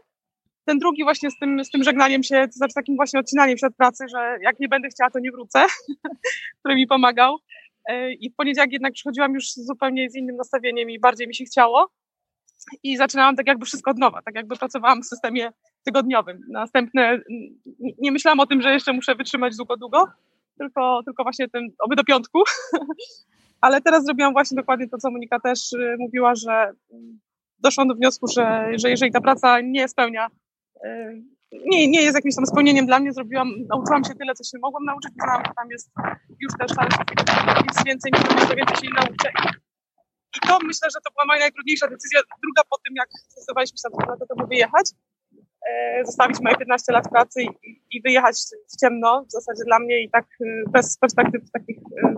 ten 0.66 0.78
drugi 0.78 1.04
właśnie 1.04 1.30
z 1.30 1.38
tym, 1.38 1.64
z 1.64 1.70
tym 1.70 1.84
żegnaniem 1.84 2.22
się, 2.22 2.46
to 2.46 2.52
znaczy 2.52 2.74
takim 2.74 2.96
właśnie 2.96 3.20
odcinaniem 3.20 3.58
się 3.58 3.66
od 3.66 3.76
pracy, 3.76 4.04
że 4.10 4.38
jak 4.42 4.60
nie 4.60 4.68
będę 4.68 4.88
chciała, 4.88 5.10
to 5.10 5.18
nie 5.18 5.32
wrócę, 5.32 5.66
który 6.60 6.74
mi 6.74 6.86
pomagał. 6.86 7.36
E, 7.88 8.12
I 8.12 8.30
w 8.30 8.34
poniedziałek 8.34 8.72
jednak 8.72 8.92
przychodziłam 8.92 9.34
już 9.34 9.52
zupełnie 9.52 10.10
z 10.10 10.16
innym 10.16 10.36
nastawieniem 10.36 10.90
i 10.90 11.00
bardziej 11.00 11.28
mi 11.28 11.34
się 11.34 11.44
chciało. 11.44 11.90
I 12.82 12.96
zaczynałam 12.96 13.36
tak 13.36 13.46
jakby 13.46 13.66
wszystko 13.66 13.90
od 13.90 13.98
nowa, 13.98 14.22
tak 14.22 14.34
jakby 14.34 14.56
pracowałam 14.56 15.02
w 15.02 15.06
systemie 15.06 15.52
tygodniowym. 15.84 16.40
Następne, 16.48 17.20
nie 17.98 18.12
myślałam 18.12 18.40
o 18.40 18.46
tym, 18.46 18.62
że 18.62 18.72
jeszcze 18.72 18.92
muszę 18.92 19.14
wytrzymać 19.14 19.56
długo, 19.56 19.76
długo, 19.76 20.04
tylko, 20.58 21.02
tylko 21.04 21.22
właśnie 21.22 21.48
ten, 21.48 21.68
oby 21.78 21.96
do 21.96 22.04
piątku. 22.04 22.42
ale 23.60 23.80
teraz 23.80 24.04
zrobiłam 24.04 24.32
właśnie 24.32 24.56
dokładnie 24.56 24.88
to, 24.88 24.98
co 24.98 25.10
Monika 25.10 25.40
też 25.40 25.72
y, 25.72 25.96
mówiła, 25.98 26.34
że 26.34 26.72
doszłam 27.58 27.88
do 27.88 27.94
wniosku, 27.94 28.26
że, 28.26 28.72
że 28.76 28.90
jeżeli 28.90 29.12
ta 29.12 29.20
praca 29.20 29.60
nie 29.60 29.88
spełnia, 29.88 30.26
y, 30.26 30.30
nie, 31.52 31.88
nie 31.88 32.02
jest 32.02 32.14
jakimś 32.14 32.34
tam 32.34 32.46
spełnieniem 32.46 32.86
dla 32.86 33.00
mnie, 33.00 33.12
zrobiłam, 33.12 33.48
nauczyłam 33.68 34.04
się 34.04 34.14
tyle, 34.14 34.34
co 34.34 34.44
się 34.44 34.58
mogłam 34.62 34.84
nauczyć, 34.84 35.12
uznałam, 35.20 35.42
że 35.46 35.52
tam 35.56 35.70
jest 35.70 35.90
już 36.40 36.52
też 36.58 36.70
nic 37.66 37.84
więcej 37.84 38.12
niż 38.12 38.48
to 38.48 38.56
więcej 38.56 38.76
się 38.76 38.94
nauczę. 38.94 39.30
I 40.36 40.48
to 40.48 40.58
myślę, 40.62 40.88
że 40.94 41.00
to 41.04 41.10
była 41.14 41.26
moja 41.26 41.40
najtrudniejsza 41.40 41.88
decyzja, 41.88 42.20
druga 42.42 42.62
po 42.70 42.76
tym, 42.84 42.94
jak 42.96 43.08
zdecydowaliśmy 43.32 43.78
się 43.78 44.06
na 44.08 44.16
to, 44.16 44.26
żeby 44.30 44.46
wyjechać, 44.48 44.86
e, 45.68 46.04
zostawić 46.04 46.40
moje 46.40 46.56
15 46.56 46.92
lat 46.92 47.08
pracy 47.08 47.42
i, 47.42 47.82
i, 47.90 48.02
wyjechać 48.02 48.36
w 48.72 48.80
ciemno, 48.80 49.24
w 49.28 49.32
zasadzie 49.32 49.64
dla 49.66 49.78
mnie 49.78 50.02
i 50.02 50.10
tak 50.10 50.24
e, 50.40 50.70
bez 50.70 50.98
perspektyw 50.98 51.50
takich 51.50 51.76
e, 51.76 52.14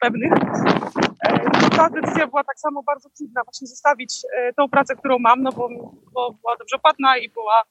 pewnych. 0.00 0.32
E, 1.28 1.70
ta 1.76 1.90
decyzja 1.90 2.26
była 2.26 2.44
tak 2.44 2.58
samo 2.58 2.82
bardzo 2.82 3.08
trudna, 3.10 3.42
właśnie 3.44 3.66
zostawić 3.66 4.22
e, 4.36 4.52
tą 4.52 4.68
pracę, 4.68 4.96
którą 4.96 5.18
mam, 5.18 5.42
no 5.42 5.52
bo, 5.52 5.68
bo 6.12 6.32
była 6.40 6.56
dobrze 6.58 6.78
płatna 6.78 7.18
i 7.18 7.28
była 7.28 7.62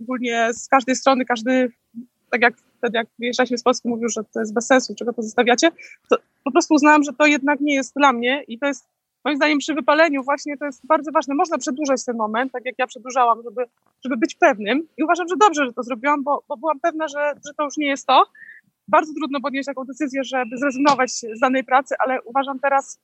ogólnie 0.00 0.54
z 0.54 0.68
każdej 0.68 0.96
strony, 0.96 1.24
każdy, 1.24 1.72
tak 2.30 2.40
jak 2.42 2.54
wtedy 2.78 2.98
jak 2.98 3.06
wyjeżdżaliśmy 3.18 3.58
z 3.58 3.62
Polski 3.62 3.88
mówił, 3.88 4.08
że 4.08 4.24
to 4.24 4.40
jest 4.40 4.54
bez 4.54 4.66
sensu, 4.66 4.94
czego 4.94 5.12
to 5.12 5.22
zostawiacie, 5.22 5.70
to 6.10 6.16
po 6.44 6.52
prostu 6.52 6.74
uznałam, 6.74 7.02
że 7.02 7.12
to 7.12 7.26
jednak 7.26 7.60
nie 7.60 7.74
jest 7.74 7.94
dla 7.96 8.12
mnie 8.12 8.42
i 8.48 8.58
to 8.58 8.66
jest 8.66 8.88
moim 9.24 9.36
zdaniem 9.36 9.58
przy 9.58 9.74
wypaleniu 9.74 10.22
właśnie 10.22 10.56
to 10.56 10.64
jest 10.64 10.86
bardzo 10.86 11.12
ważne. 11.12 11.34
Można 11.34 11.58
przedłużać 11.58 12.04
ten 12.04 12.16
moment, 12.16 12.52
tak 12.52 12.64
jak 12.64 12.74
ja 12.78 12.86
przedłużałam, 12.86 13.42
żeby, 13.42 13.64
żeby 14.04 14.16
być 14.16 14.34
pewnym 14.34 14.88
i 14.96 15.04
uważam, 15.04 15.28
że 15.28 15.36
dobrze, 15.36 15.66
że 15.66 15.72
to 15.72 15.82
zrobiłam, 15.82 16.22
bo, 16.22 16.42
bo 16.48 16.56
byłam 16.56 16.80
pewna, 16.80 17.08
że, 17.08 17.32
że 17.46 17.54
to 17.54 17.64
już 17.64 17.76
nie 17.76 17.86
jest 17.86 18.06
to, 18.06 18.26
bardzo 18.90 19.12
trudno 19.14 19.40
podjąć 19.40 19.66
taką 19.66 19.84
decyzję, 19.84 20.24
żeby 20.24 20.58
zrezygnować 20.58 21.10
z 21.10 21.40
danej 21.40 21.64
pracy, 21.64 21.94
ale 21.98 22.22
uważam 22.22 22.58
teraz, 22.58 23.00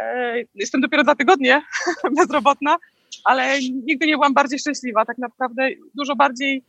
e, 0.00 0.34
jestem 0.54 0.80
dopiero 0.80 1.02
dwa 1.02 1.14
tygodnie 1.14 1.62
bezrobotna, 2.18 2.76
ale 3.24 3.58
nigdy 3.60 4.06
nie 4.06 4.14
byłam 4.14 4.34
bardziej 4.34 4.58
szczęśliwa. 4.58 5.04
Tak 5.04 5.18
naprawdę 5.18 5.68
dużo 5.94 6.16
bardziej, 6.16 6.62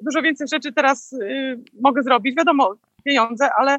dużo 0.00 0.22
więcej 0.22 0.48
rzeczy 0.48 0.72
teraz 0.72 1.12
y, 1.12 1.60
mogę 1.80 2.02
zrobić. 2.02 2.36
Wiadomo, 2.36 2.74
pieniądze, 3.04 3.48
ale, 3.58 3.78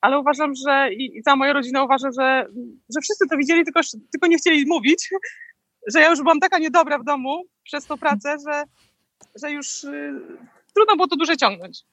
ale 0.00 0.18
uważam, 0.18 0.52
że 0.54 0.94
i, 0.94 1.18
i 1.18 1.22
cała 1.22 1.36
moja 1.36 1.52
rodzina 1.52 1.84
uważa, 1.84 2.08
że, 2.20 2.46
że 2.94 3.00
wszyscy 3.00 3.28
to 3.30 3.36
widzieli, 3.36 3.64
tylko, 3.64 3.80
tylko 4.12 4.26
nie 4.26 4.38
chcieli 4.38 4.66
mówić, 4.66 5.10
że 5.92 6.00
ja 6.00 6.10
już 6.10 6.22
byłam 6.22 6.40
taka 6.40 6.58
niedobra 6.58 6.98
w 6.98 7.04
domu 7.04 7.44
przez 7.64 7.86
tą 7.86 7.98
pracę, 7.98 8.36
że, 8.46 8.64
że 9.42 9.52
już 9.52 9.84
y, 9.84 10.20
trudno 10.74 10.96
było 10.96 11.08
to 11.08 11.16
dłużej 11.16 11.36
ciągnąć. 11.36 11.84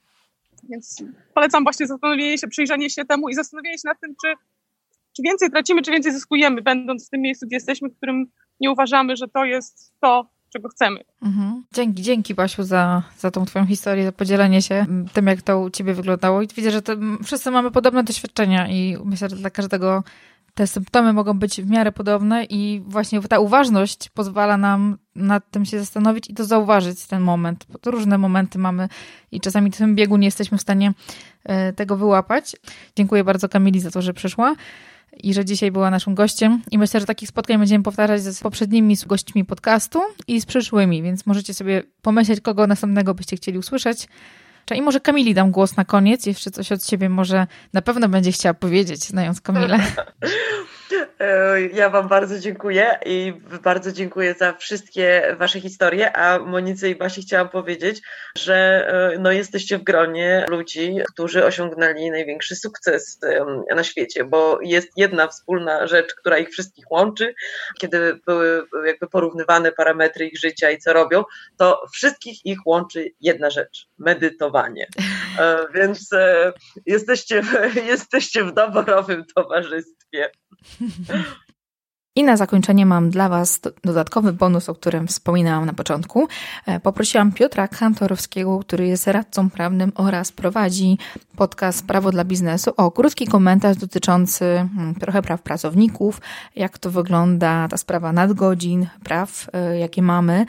Więc 0.70 1.04
polecam 1.34 1.64
właśnie 1.64 1.88
zastanowienie 1.88 2.38
się, 2.38 2.48
przyjrzenie 2.48 2.90
się 2.90 3.06
temu 3.06 3.30
i 3.30 3.34
zastanowienie 3.34 3.78
się 3.78 3.84
nad 3.86 4.00
tym, 4.00 4.16
czy, 4.22 4.34
czy 5.16 5.22
więcej 5.22 5.50
tracimy, 5.50 5.82
czy 5.82 5.92
więcej 5.92 6.12
zyskujemy, 6.12 6.62
będąc 6.62 7.08
w 7.08 7.10
tym 7.10 7.22
miejscu, 7.22 7.46
gdzie 7.46 7.56
jesteśmy, 7.56 7.90
w 7.90 7.98
którym 7.98 8.32
nie 8.60 8.72
uważamy, 8.72 9.16
że 9.16 9.28
to 9.28 9.46
jest 9.46 9.94
to, 10.02 10.30
czego 10.50 10.70
chcemy. 10.70 11.00
Mhm. 11.22 11.64
Dzięki, 11.74 12.02
dzięki 12.02 12.36
Basiu 12.36 12.64
za, 12.64 13.04
za 13.18 13.32
tą 13.32 13.46
twoją 13.46 13.66
historię, 13.66 14.06
za 14.06 14.12
podzielenie 14.12 14.62
się 14.62 14.86
tym, 15.14 15.28
jak 15.28 15.42
to 15.42 15.60
u 15.60 15.70
ciebie 15.70 15.94
wyglądało. 15.94 16.42
I 16.42 16.48
widzę, 16.56 16.72
że 16.72 16.82
wszyscy 17.24 17.52
mamy 17.52 17.72
podobne 17.72 18.04
doświadczenia 18.04 18.68
i 18.68 18.98
myślę, 19.06 19.30
że 19.30 19.36
dla 19.36 19.50
każdego 19.50 20.04
te 20.56 20.68
symptomy 20.68 21.14
mogą 21.14 21.40
być 21.40 21.62
w 21.62 21.70
miarę 21.70 21.92
podobne 21.92 22.44
i 22.44 22.82
właśnie 22.86 23.22
ta 23.22 23.40
uważność 23.40 24.10
pozwala 24.10 24.58
nam 24.58 24.98
nad 25.16 25.52
tym 25.52 25.66
się 25.66 25.80
zastanowić 25.80 26.30
i 26.30 26.34
to 26.34 26.46
zauważyć 26.46 27.06
ten 27.06 27.22
moment, 27.22 27.66
bo 27.70 27.80
to 27.80 27.92
różne 27.92 28.18
momenty 28.18 28.60
mamy 28.60 28.90
i 29.32 29.42
czasami 29.42 29.72
w 29.72 29.78
tym 29.78 29.96
biegu 29.96 30.18
nie 30.18 30.28
jesteśmy 30.28 30.58
w 30.58 30.62
stanie 30.62 30.94
e, 31.44 31.74
tego 31.74 31.98
wyłapać. 31.98 32.56
Dziękuję 32.96 33.24
bardzo 33.24 33.50
Kamili 33.50 33.80
za 33.80 33.92
to, 33.92 34.02
że 34.02 34.14
przyszła 34.14 34.56
i 35.24 35.34
że 35.34 35.46
dzisiaj 35.46 35.72
była 35.72 35.92
naszym 35.92 36.16
gościem. 36.16 36.62
I 36.72 36.78
myślę, 36.78 37.00
że 37.00 37.06
takich 37.06 37.30
spotkań 37.30 37.58
będziemy 37.58 37.84
powtarzać 37.84 38.22
z 38.22 38.40
poprzednimi 38.40 38.96
gośćmi 39.08 39.46
podcastu 39.46 40.02
i 40.28 40.42
z 40.42 40.46
przyszłymi, 40.46 41.04
więc 41.04 41.26
możecie 41.26 41.54
sobie 41.54 41.84
pomyśleć, 42.02 42.42
kogo 42.42 42.68
następnego 42.68 43.14
byście 43.14 43.36
chcieli 43.36 43.58
usłyszeć. 43.58 44.08
I 44.74 44.82
może 44.82 45.00
Kamili 45.00 45.34
dam 45.34 45.52
głos 45.52 45.78
na 45.78 45.86
koniec, 45.86 46.26
jeszcze 46.26 46.52
coś 46.52 46.72
od 46.72 46.86
siebie 46.86 47.10
może 47.10 47.48
na 47.74 47.82
pewno 47.82 48.10
będzie 48.10 48.32
chciała 48.32 48.54
powiedzieć, 48.54 49.04
znając 49.04 49.42
Kamilę. 49.42 49.80
Ja 51.74 51.90
Wam 51.90 52.08
bardzo 52.08 52.40
dziękuję 52.40 53.00
i 53.06 53.34
bardzo 53.64 53.92
dziękuję 53.92 54.34
za 54.34 54.54
wszystkie 54.54 55.36
Wasze 55.40 55.62
historie, 55.62 56.18
a 56.18 56.40
Monice 56.40 56.90
i 56.90 56.96
Basi 56.96 57.22
chciałam 57.22 57.50
powiedzieć, 57.50 58.02
że 58.38 58.88
e, 59.14 59.20
no, 59.20 59.32
jesteście 59.32 59.78
w 59.78 59.84
gronie 59.84 60.46
ludzi, 60.50 60.96
którzy 61.14 61.46
osiągnęli 61.46 62.12
największy 62.12 62.56
sukces 62.56 63.20
na 63.76 63.84
świecie, 63.84 64.24
bo 64.24 64.60
jest 64.62 64.90
jedna 64.98 65.28
wspólna 65.28 65.88
rzecz, 65.88 66.16
która 66.16 66.38
ich 66.38 66.50
wszystkich 66.50 66.92
łączy. 66.92 67.36
Kiedy 67.80 68.20
były 68.26 68.64
jakby 68.86 69.08
porównywane 69.08 69.72
parametry 69.72 70.28
ich 70.28 70.40
życia 70.40 70.72
i 70.72 70.78
co 70.78 70.94
robią, 70.94 71.24
to 71.58 71.82
wszystkich 71.94 72.46
ich 72.46 72.60
łączy 72.66 73.12
jedna 73.22 73.50
rzecz, 73.50 73.88
medytowanie. 73.98 74.88
E, 75.40 75.68
więc 75.74 76.10
jesteście, 76.86 77.44
jesteście 77.88 78.44
w 78.44 78.54
doborowym 78.54 79.24
towarzystwie. 79.36 80.32
I 82.18 82.24
na 82.24 82.38
zakończenie 82.38 82.86
mam 82.86 83.10
dla 83.10 83.30
Was 83.30 83.60
dodatkowy 83.84 84.34
bonus, 84.34 84.70
o 84.70 84.76
którym 84.76 85.08
wspominałam 85.08 85.66
na 85.66 85.74
początku. 85.74 86.28
E, 86.66 86.80
poprosiłam 86.80 87.32
Piotra 87.32 87.68
Kantorowskiego, 87.68 88.60
który 88.60 88.88
jest 88.88 89.08
radcą 89.08 89.50
prawnym 89.50 89.92
oraz 89.96 90.32
prowadzi 90.32 90.98
podcast 91.36 91.88
Prawo 91.88 92.12
dla 92.12 92.24
biznesu, 92.24 92.74
o 92.78 92.92
krótki 92.92 93.28
komentarz 93.28 93.78
dotyczący 93.78 94.46
hmm, 94.76 94.96
trochę 94.96 95.22
praw 95.22 95.42
pracowników, 95.42 96.22
jak 96.56 96.78
to 96.78 96.92
wygląda 96.92 97.68
ta 97.68 97.78
sprawa 97.78 98.14
nadgodzin, 98.14 98.88
praw, 99.04 99.48
e, 99.54 99.80
jakie 99.80 100.02
mamy. 100.02 100.46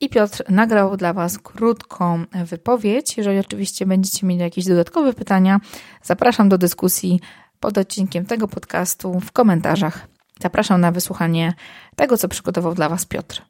I 0.00 0.08
Piotr 0.08 0.42
nagrał 0.48 0.96
dla 0.96 1.12
Was 1.12 1.38
krótką 1.38 2.24
wypowiedź. 2.44 3.16
Jeżeli 3.16 3.38
oczywiście 3.38 3.86
będziecie 3.86 4.26
mieli 4.26 4.40
jakieś 4.40 4.64
dodatkowe 4.64 5.12
pytania, 5.12 5.60
zapraszam 6.02 6.48
do 6.48 6.58
dyskusji 6.58 7.20
pod 7.60 7.78
odcinkiem 7.78 8.26
tego 8.26 8.48
podcastu 8.48 9.20
w 9.20 9.32
komentarzach. 9.32 10.06
Zapraszam 10.42 10.80
na 10.80 10.92
wysłuchanie 10.92 11.54
tego, 11.96 12.16
co 12.16 12.28
przygotował 12.28 12.74
dla 12.74 12.88
Was 12.88 13.04
Piotr. 13.04 13.42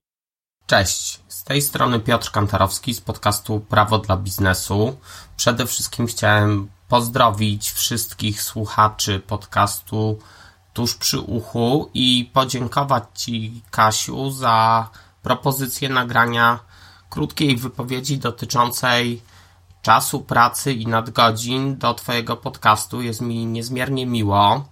Cześć, 0.67 1.21
z 1.29 1.45
tej 1.45 1.63
strony 1.63 2.01
Piotr 2.01 2.31
Kantarowski 2.31 2.95
z 2.95 3.01
podcastu 3.01 3.61
Prawo 3.61 3.99
dla 3.99 4.17
Biznesu. 4.17 4.97
Przede 5.37 5.67
wszystkim 5.67 6.07
chciałem 6.07 6.69
pozdrowić 6.89 7.71
wszystkich 7.71 8.43
słuchaczy 8.43 9.21
podcastu 9.21 10.19
tuż 10.73 10.95
przy 10.95 11.21
uchu 11.21 11.91
i 11.95 12.31
podziękować 12.33 13.05
Ci, 13.15 13.63
Kasiu, 13.71 14.31
za 14.31 14.89
propozycję 15.23 15.89
nagrania 15.89 16.59
krótkiej 17.11 17.57
wypowiedzi 17.57 18.19
dotyczącej 18.19 19.23
czasu 19.83 20.21
pracy 20.21 20.73
i 20.73 20.87
nadgodzin 20.87 21.79
do 21.79 21.95
Twojego 21.95 22.37
podcastu. 22.37 23.03
Jest 23.03 23.21
mi 23.21 23.47
niezmiernie 23.47 24.07
miło. 24.07 24.69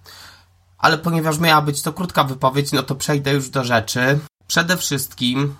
Ale 0.77 0.97
ponieważ 0.97 1.39
miała 1.39 1.61
być 1.61 1.81
to 1.81 1.93
krótka 1.93 2.23
wypowiedź, 2.23 2.71
no 2.71 2.83
to 2.83 2.95
przejdę 2.95 3.33
już 3.33 3.49
do 3.49 3.63
rzeczy. 3.63 4.19
Przede 4.47 4.77
wszystkim 4.77 5.55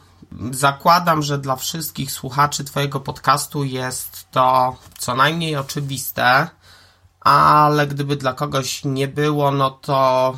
zakładam, 0.51 1.21
że 1.21 1.37
dla 1.37 1.55
wszystkich 1.55 2.11
słuchaczy 2.11 2.63
Twojego 2.63 2.99
podcastu 2.99 3.63
jest 3.63 4.31
to 4.31 4.75
co 4.97 5.15
najmniej 5.15 5.55
oczywiste, 5.55 6.47
ale 7.19 7.87
gdyby 7.87 8.15
dla 8.15 8.33
kogoś 8.33 8.85
nie 8.85 9.07
było, 9.07 9.51
no 9.51 9.71
to 9.71 10.37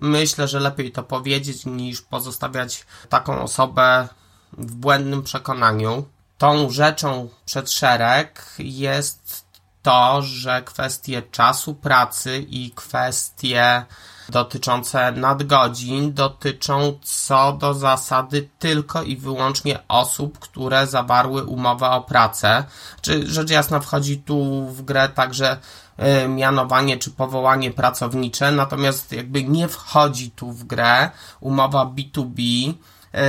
myślę, 0.00 0.48
że 0.48 0.60
lepiej 0.60 0.92
to 0.92 1.02
powiedzieć 1.02 1.66
niż 1.66 2.02
pozostawiać 2.02 2.86
taką 3.08 3.42
osobę 3.42 4.08
w 4.52 4.74
błędnym 4.74 5.22
przekonaniu 5.22 6.04
tą 6.38 6.70
rzeczą 6.70 7.28
przed 7.44 7.70
szereg 7.70 8.54
jest 8.58 9.46
to, 9.82 10.22
że 10.22 10.62
kwestie 10.62 11.22
czasu 11.22 11.74
pracy 11.74 12.38
i 12.38 12.70
kwestie 12.70 13.84
dotyczące 14.28 15.12
nadgodzin 15.12 16.14
dotyczą 16.14 16.98
co 17.02 17.52
do 17.52 17.74
zasady 17.74 18.48
tylko 18.58 19.02
i 19.02 19.16
wyłącznie 19.16 19.78
osób, 19.88 20.38
które 20.38 20.86
zawarły 20.86 21.44
umowę 21.44 21.90
o 21.90 22.00
pracę. 22.00 22.64
Czy 23.00 23.30
rzecz 23.30 23.50
jasna 23.50 23.80
wchodzi 23.80 24.18
tu 24.18 24.66
w 24.66 24.82
grę 24.82 25.08
także 25.08 25.56
mianowanie 26.28 26.96
czy 26.96 27.10
powołanie 27.10 27.70
pracownicze, 27.70 28.52
natomiast 28.52 29.12
jakby 29.12 29.44
nie 29.44 29.68
wchodzi 29.68 30.30
tu 30.30 30.52
w 30.52 30.64
grę 30.64 31.10
umowa 31.40 31.84
B2B, 31.84 32.40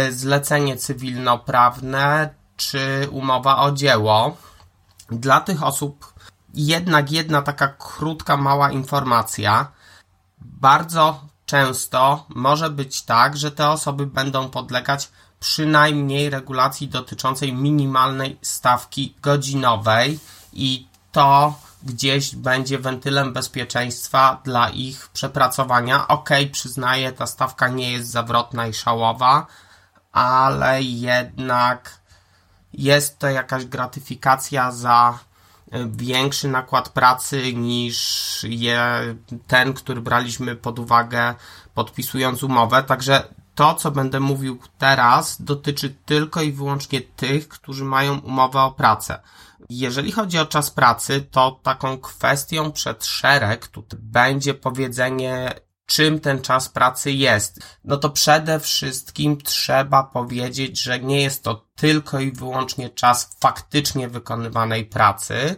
y, 0.07 0.13
zlecenie 0.13 0.77
cywilnoprawne 0.77 2.29
czy 2.57 3.07
umowa 3.11 3.57
o 3.57 3.71
dzieło. 3.71 4.37
Dla 5.11 5.41
tych 5.41 5.63
osób 5.63 6.13
jednak 6.53 7.11
jedna 7.11 7.41
taka 7.41 7.67
krótka, 7.67 8.37
mała 8.37 8.71
informacja. 8.71 9.71
Bardzo 10.39 11.21
często 11.45 12.25
może 12.29 12.69
być 12.69 13.01
tak, 13.01 13.37
że 13.37 13.51
te 13.51 13.69
osoby 13.69 14.05
będą 14.05 14.49
podlegać 14.49 15.09
przynajmniej 15.39 16.29
regulacji 16.29 16.87
dotyczącej 16.87 17.53
minimalnej 17.53 18.37
stawki 18.41 19.15
godzinowej 19.21 20.19
i 20.53 20.87
to 21.11 21.53
gdzieś 21.87 22.35
będzie 22.35 22.79
wentylem 22.79 23.33
bezpieczeństwa 23.33 24.41
dla 24.43 24.69
ich 24.69 25.09
przepracowania. 25.13 26.07
Ok, 26.07 26.29
przyznaję, 26.51 27.11
ta 27.11 27.27
stawka 27.27 27.67
nie 27.67 27.91
jest 27.91 28.09
zawrotna 28.09 28.67
i 28.67 28.73
szałowa, 28.73 29.47
ale 30.11 30.81
jednak 30.81 31.99
jest 32.73 33.19
to 33.19 33.29
jakaś 33.29 33.65
gratyfikacja 33.65 34.71
za 34.71 35.19
e, 35.71 35.87
większy 35.87 36.47
nakład 36.47 36.89
pracy 36.89 37.53
niż 37.53 37.97
je, 38.49 38.81
ten, 39.47 39.73
który 39.73 40.01
braliśmy 40.01 40.55
pod 40.55 40.79
uwagę 40.79 41.35
podpisując 41.73 42.43
umowę. 42.43 42.83
Także 42.83 43.23
to, 43.57 43.75
co 43.75 43.91
będę 43.91 44.19
mówił 44.19 44.59
teraz, 44.77 45.41
dotyczy 45.41 45.89
tylko 46.05 46.41
i 46.41 46.51
wyłącznie 46.51 47.01
tych, 47.01 47.47
którzy 47.47 47.85
mają 47.85 48.19
umowę 48.19 48.61
o 48.61 48.71
pracę. 48.71 49.19
Jeżeli 49.69 50.11
chodzi 50.11 50.39
o 50.39 50.45
czas 50.45 50.71
pracy, 50.71 51.27
to 51.31 51.59
taką 51.63 51.97
kwestią 51.97 52.71
przed 52.71 53.05
szereg 53.05 53.67
tutaj 53.67 53.99
będzie 54.03 54.53
powiedzenie, 54.53 55.53
czym 55.85 56.19
ten 56.19 56.41
czas 56.41 56.69
pracy 56.69 57.11
jest. 57.11 57.59
No 57.83 57.97
to 57.97 58.09
przede 58.09 58.59
wszystkim 58.59 59.41
trzeba 59.41 60.03
powiedzieć, 60.03 60.81
że 60.81 60.99
nie 60.99 61.21
jest 61.21 61.43
to 61.43 61.67
tylko 61.75 62.19
i 62.19 62.31
wyłącznie 62.31 62.89
czas 62.89 63.37
faktycznie 63.39 64.07
wykonywanej 64.07 64.85
pracy, 64.85 65.55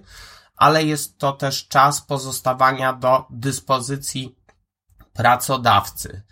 ale 0.55 0.83
jest 0.83 1.17
to 1.17 1.31
też 1.31 1.67
czas 1.67 2.01
pozostawania 2.01 2.93
do 2.93 3.25
dyspozycji 3.29 4.35
pracodawcy. 5.13 6.29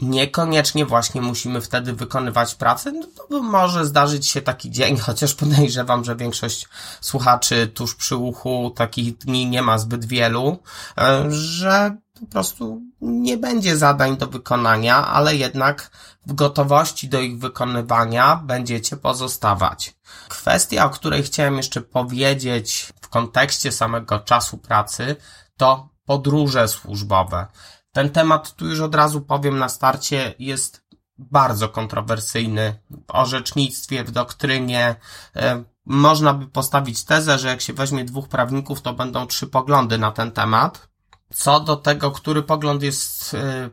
Niekoniecznie 0.00 0.86
właśnie 0.86 1.22
musimy 1.22 1.60
wtedy 1.60 1.92
wykonywać 1.92 2.54
pracę, 2.54 2.92
no 3.30 3.42
może 3.42 3.86
zdarzyć 3.86 4.26
się 4.26 4.42
taki 4.42 4.70
dzień, 4.70 4.98
chociaż 5.06 5.34
podejrzewam, 5.34 6.04
że 6.04 6.16
większość 6.16 6.68
słuchaczy 7.00 7.66
tuż 7.66 7.94
przy 7.94 8.16
uchu 8.16 8.72
takich 8.76 9.18
dni 9.18 9.46
nie 9.46 9.62
ma 9.62 9.78
zbyt 9.78 10.04
wielu, 10.04 10.58
e, 10.98 11.24
że 11.30 11.96
po 12.20 12.26
prostu 12.26 12.82
nie 13.00 13.36
będzie 13.36 13.76
zadań 13.76 14.16
do 14.16 14.26
wykonania, 14.26 15.06
ale 15.06 15.36
jednak 15.36 15.90
w 16.26 16.32
gotowości 16.32 17.08
do 17.08 17.20
ich 17.20 17.38
wykonywania 17.38 18.36
będziecie 18.36 18.96
pozostawać. 18.96 19.94
Kwestia, 20.28 20.84
o 20.84 20.90
której 20.90 21.22
chciałem 21.22 21.56
jeszcze 21.56 21.80
powiedzieć 21.80 22.92
w 23.00 23.08
kontekście 23.08 23.72
samego 23.72 24.18
czasu 24.18 24.58
pracy, 24.58 25.16
to 25.56 25.88
podróże 26.06 26.68
służbowe. 26.68 27.46
Ten 27.94 28.10
temat, 28.10 28.54
tu 28.54 28.66
już 28.66 28.80
od 28.80 28.94
razu 28.94 29.20
powiem 29.20 29.58
na 29.58 29.68
starcie, 29.68 30.34
jest 30.38 30.84
bardzo 31.18 31.68
kontrowersyjny 31.68 32.78
w 32.90 33.04
orzecznictwie, 33.08 34.04
w 34.04 34.10
doktrynie. 34.10 34.96
E, 35.36 35.64
można 35.86 36.34
by 36.34 36.46
postawić 36.46 37.04
tezę, 37.04 37.38
że 37.38 37.48
jak 37.48 37.60
się 37.60 37.72
weźmie 37.72 38.04
dwóch 38.04 38.28
prawników, 38.28 38.82
to 38.82 38.94
będą 38.94 39.26
trzy 39.26 39.46
poglądy 39.46 39.98
na 39.98 40.12
ten 40.12 40.32
temat. 40.32 40.88
Co 41.34 41.60
do 41.60 41.76
tego, 41.76 42.10
który 42.10 42.42
pogląd 42.42 42.82
jest 42.82 43.34
e, 43.34 43.70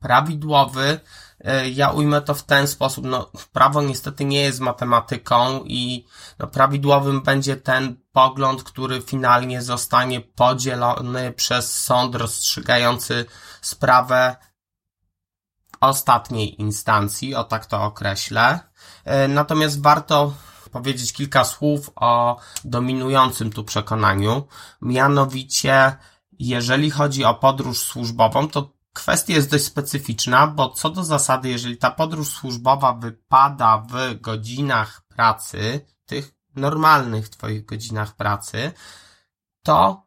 prawidłowy, 0.00 1.00
ja 1.72 1.90
ujmę 1.90 2.20
to 2.20 2.34
w 2.34 2.42
ten 2.42 2.66
sposób. 2.68 3.04
No, 3.04 3.30
prawo 3.52 3.82
niestety 3.82 4.24
nie 4.24 4.40
jest 4.40 4.60
matematyką 4.60 5.64
i 5.64 6.06
no, 6.38 6.46
prawidłowym 6.46 7.22
będzie 7.22 7.56
ten 7.56 7.96
pogląd, 8.12 8.62
który 8.62 9.02
finalnie 9.02 9.62
zostanie 9.62 10.20
podzielony 10.20 11.32
przez 11.32 11.82
sąd 11.82 12.14
rozstrzygający 12.14 13.26
sprawę 13.60 14.36
ostatniej 15.80 16.60
instancji, 16.60 17.34
o 17.34 17.44
tak 17.44 17.66
to 17.66 17.82
określę. 17.82 18.60
E, 19.04 19.28
natomiast 19.28 19.82
warto 19.82 20.32
powiedzieć 20.72 21.12
kilka 21.12 21.44
słów 21.44 21.90
o 21.96 22.40
dominującym 22.64 23.52
tu 23.52 23.64
przekonaniu. 23.64 24.46
Mianowicie, 24.82 25.96
jeżeli 26.38 26.90
chodzi 26.90 27.24
o 27.24 27.34
podróż 27.34 27.78
służbową, 27.78 28.48
to 28.48 28.79
kwestia 28.92 29.32
jest 29.32 29.50
dość 29.50 29.64
specyficzna, 29.64 30.46
bo 30.46 30.70
co 30.70 30.90
do 30.90 31.04
zasady, 31.04 31.48
jeżeli 31.48 31.76
ta 31.76 31.90
podróż 31.90 32.28
służbowa 32.28 32.94
wypada 32.94 33.86
w 33.88 34.20
godzinach 34.20 35.02
pracy, 35.08 35.86
tych 36.06 36.34
normalnych 36.56 37.28
Twoich 37.28 37.64
godzinach 37.64 38.16
pracy, 38.16 38.72
to 39.62 40.06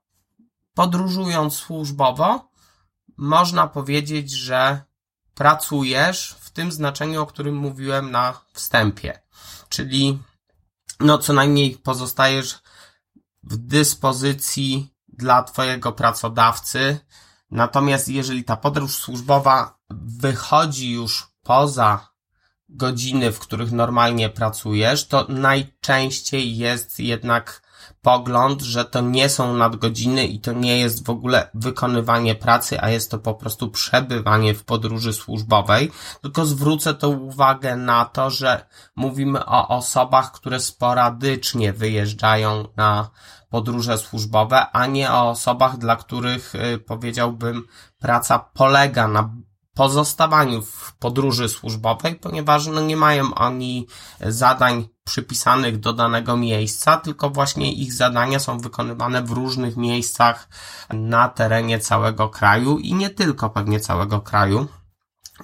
podróżując 0.74 1.56
służbowo, 1.56 2.52
można 3.18 3.68
powiedzieć, 3.68 4.32
że 4.32 4.82
pracujesz 5.34 6.36
w 6.40 6.50
tym 6.52 6.72
znaczeniu, 6.72 7.22
o 7.22 7.26
którym 7.26 7.56
mówiłem 7.56 8.12
na 8.12 8.42
wstępie. 8.54 9.22
Czyli, 9.70 10.20
no, 11.00 11.18
co 11.18 11.34
najmniej 11.34 11.78
pozostajesz 11.78 12.60
w 13.44 13.58
dyspozycji 13.58 14.94
dla 15.08 15.44
Twojego 15.44 15.92
pracodawcy. 15.92 17.00
Natomiast 17.54 18.10
jeżeli 18.10 18.44
ta 18.44 18.58
podróż 18.58 18.96
służbowa 18.96 19.80
wychodzi 20.20 20.92
już 20.92 21.28
poza 21.44 22.08
godziny, 22.70 23.32
w 23.32 23.40
których 23.40 23.72
normalnie 23.72 24.30
pracujesz, 24.30 25.08
to 25.08 25.26
najczęściej 25.30 26.58
jest 26.58 27.00
jednak 27.00 27.62
pogląd, 28.04 28.62
że 28.62 28.86
to 28.86 29.02
nie 29.02 29.30
są 29.30 29.54
nadgodziny 29.54 30.28
i 30.28 30.40
to 30.40 30.54
nie 30.54 30.80
jest 30.80 31.06
w 31.06 31.10
ogóle 31.10 31.50
wykonywanie 31.54 32.36
pracy, 32.36 32.82
a 32.82 32.90
jest 32.90 33.12
to 33.12 33.20
po 33.20 33.34
prostu 33.34 33.70
przebywanie 33.70 34.54
w 34.54 34.64
podróży 34.64 35.14
służbowej. 35.14 35.92
Tylko 36.22 36.46
zwrócę 36.46 36.94
to 36.94 37.10
uwagę 37.10 37.76
na 37.76 38.06
to, 38.06 38.30
że 38.30 38.66
mówimy 38.96 39.46
o 39.46 39.68
osobach, 39.68 40.32
które 40.32 40.60
sporadycznie 40.60 41.74
wyjeżdżają 41.74 42.68
na 42.76 43.10
podróże 43.50 43.98
służbowe, 43.98 44.66
a 44.72 44.86
nie 44.86 45.12
o 45.12 45.30
osobach, 45.30 45.78
dla 45.78 45.96
których 45.96 46.56
y, 46.56 46.80
powiedziałbym 46.80 47.68
praca 48.00 48.40
polega 48.40 49.08
na 49.08 49.30
pozostawaniu 49.74 50.62
w 50.62 50.96
podróży 51.00 51.50
służbowej, 51.50 52.16
ponieważ 52.16 52.68
no 52.68 52.82
nie 52.82 52.98
mają 52.98 53.36
oni 53.36 53.88
zadań 54.22 54.88
przypisanych 55.04 55.80
do 55.80 55.94
danego 55.94 56.38
miejsca, 56.38 56.98
tylko 56.98 57.30
właśnie 57.30 57.74
ich 57.74 57.94
zadania 57.94 58.40
są 58.40 58.60
wykonywane 58.60 59.24
w 59.24 59.32
różnych 59.32 59.78
miejscach 59.78 60.50
na 60.94 61.30
terenie 61.30 61.80
całego 61.80 62.30
kraju 62.30 62.78
i 62.78 62.94
nie 62.94 63.10
tylko 63.10 63.50
pewnie 63.50 63.80
całego 63.80 64.22
kraju. 64.22 64.68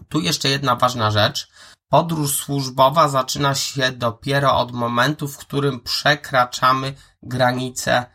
Tu 0.10 0.20
jeszcze 0.22 0.50
jedna 0.50 0.76
ważna 0.76 1.12
rzecz. 1.12 1.50
Podróż 1.90 2.36
służbowa 2.36 3.08
zaczyna 3.08 3.56
się 3.56 3.92
dopiero 3.92 4.58
od 4.58 4.72
momentu, 4.72 5.28
w 5.28 5.38
którym 5.38 5.80
przekraczamy 5.80 6.94
granicę 7.24 8.06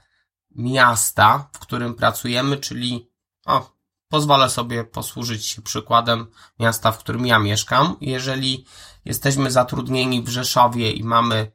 miasta, 0.57 1.49
w 1.53 1.59
którym 1.59 1.95
pracujemy, 1.95 2.57
czyli 2.57 3.11
o, 3.47 3.74
Pozwolę 4.15 4.51
sobie 4.51 4.85
posłużyć 4.85 5.47
się 5.47 5.63
przykładem 5.63 6.27
miasta, 6.61 6.93
w 6.93 6.99
którym 6.99 7.27
ja 7.27 7.39
mieszkam. 7.39 7.97
Jeżeli 8.01 8.67
jesteśmy 9.05 9.51
zatrudnieni 9.51 10.23
w 10.23 10.29
Rzeszowie 10.29 10.93
i 10.93 11.05
mamy 11.05 11.53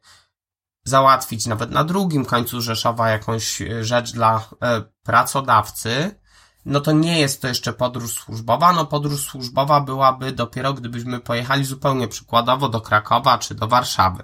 załatwić 0.84 1.46
nawet 1.46 1.70
na 1.70 1.84
drugim 1.84 2.24
końcu 2.24 2.60
Rzeszowa 2.60 3.08
jakąś 3.08 3.62
e, 3.62 3.84
rzecz 3.84 4.12
dla 4.12 4.48
e, 4.62 4.82
pracodawcy, 5.02 6.20
no 6.64 6.80
to 6.80 6.92
nie 6.92 7.20
jest 7.20 7.42
to 7.42 7.48
jeszcze 7.48 7.72
podróż 7.72 8.12
służbowa. 8.12 8.72
No 8.72 8.86
podróż 8.86 9.20
służbowa 9.20 9.80
byłaby 9.80 10.32
dopiero, 10.32 10.74
gdybyśmy 10.74 11.20
pojechali 11.20 11.64
zupełnie 11.64 12.08
przykładowo 12.08 12.68
do 12.68 12.80
Krakowa 12.80 13.38
czy 13.38 13.54
do 13.54 13.68
Warszawy. 13.68 14.22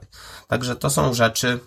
Także 0.49 0.77
to 0.77 0.91
są 0.91 1.15
rzeczy, 1.15 1.61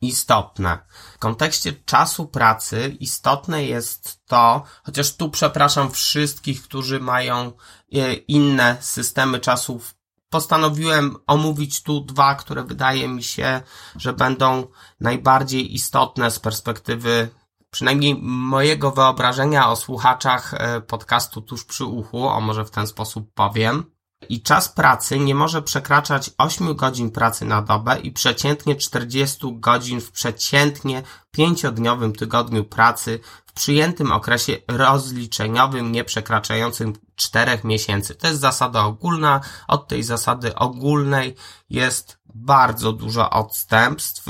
istotne. 0.00 0.78
W 1.14 1.18
kontekście 1.18 1.72
czasu 1.72 2.26
pracy 2.26 2.96
istotne 3.00 3.64
jest 3.64 4.26
to, 4.26 4.62
chociaż 4.84 5.16
tu 5.16 5.30
przepraszam 5.30 5.90
wszystkich, 5.90 6.62
którzy 6.62 7.00
mają 7.00 7.52
e, 7.92 8.14
inne 8.14 8.76
systemy 8.80 9.40
czasów. 9.40 9.94
Postanowiłem 10.30 11.16
omówić 11.26 11.82
tu 11.82 12.00
dwa, 12.00 12.34
które 12.34 12.64
wydaje 12.64 13.08
mi 13.08 13.22
się, 13.22 13.62
że 13.96 14.12
będą 14.12 14.66
najbardziej 15.00 15.74
istotne 15.74 16.30
z 16.30 16.38
perspektywy 16.38 17.28
przynajmniej 17.70 18.18
mojego 18.22 18.90
wyobrażenia 18.90 19.70
o 19.70 19.76
słuchaczach 19.76 20.54
e, 20.54 20.80
podcastu 20.80 21.40
tuż 21.40 21.64
przy 21.64 21.84
uchu, 21.84 22.28
o 22.28 22.40
może 22.40 22.64
w 22.64 22.70
ten 22.70 22.86
sposób 22.86 23.34
powiem 23.34 23.95
i 24.28 24.42
czas 24.42 24.68
pracy 24.68 25.18
nie 25.18 25.34
może 25.34 25.62
przekraczać 25.62 26.30
8 26.38 26.74
godzin 26.74 27.10
pracy 27.10 27.44
na 27.44 27.62
dobę 27.62 27.98
i 28.00 28.10
przeciętnie 28.12 28.76
40 28.76 29.38
godzin 29.52 30.00
w 30.00 30.10
przeciętnie 30.10 31.02
5-dniowym 31.38 32.12
tygodniu 32.18 32.64
pracy 32.64 33.20
w 33.46 33.52
przyjętym 33.52 34.12
okresie 34.12 34.56
rozliczeniowym 34.68 35.92
nie 35.92 36.04
przekraczającym 36.04 36.92
4 37.16 37.58
miesięcy. 37.64 38.14
To 38.14 38.26
jest 38.26 38.40
zasada 38.40 38.84
ogólna. 38.84 39.40
Od 39.68 39.88
tej 39.88 40.02
zasady 40.02 40.54
ogólnej 40.54 41.34
jest 41.70 42.18
bardzo 42.34 42.92
dużo 42.92 43.30
odstępstw. 43.30 44.26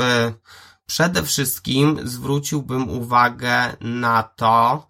Przede 0.86 1.22
wszystkim 1.22 2.00
zwróciłbym 2.04 2.88
uwagę 2.88 3.76
na 3.80 4.22
to, 4.22 4.88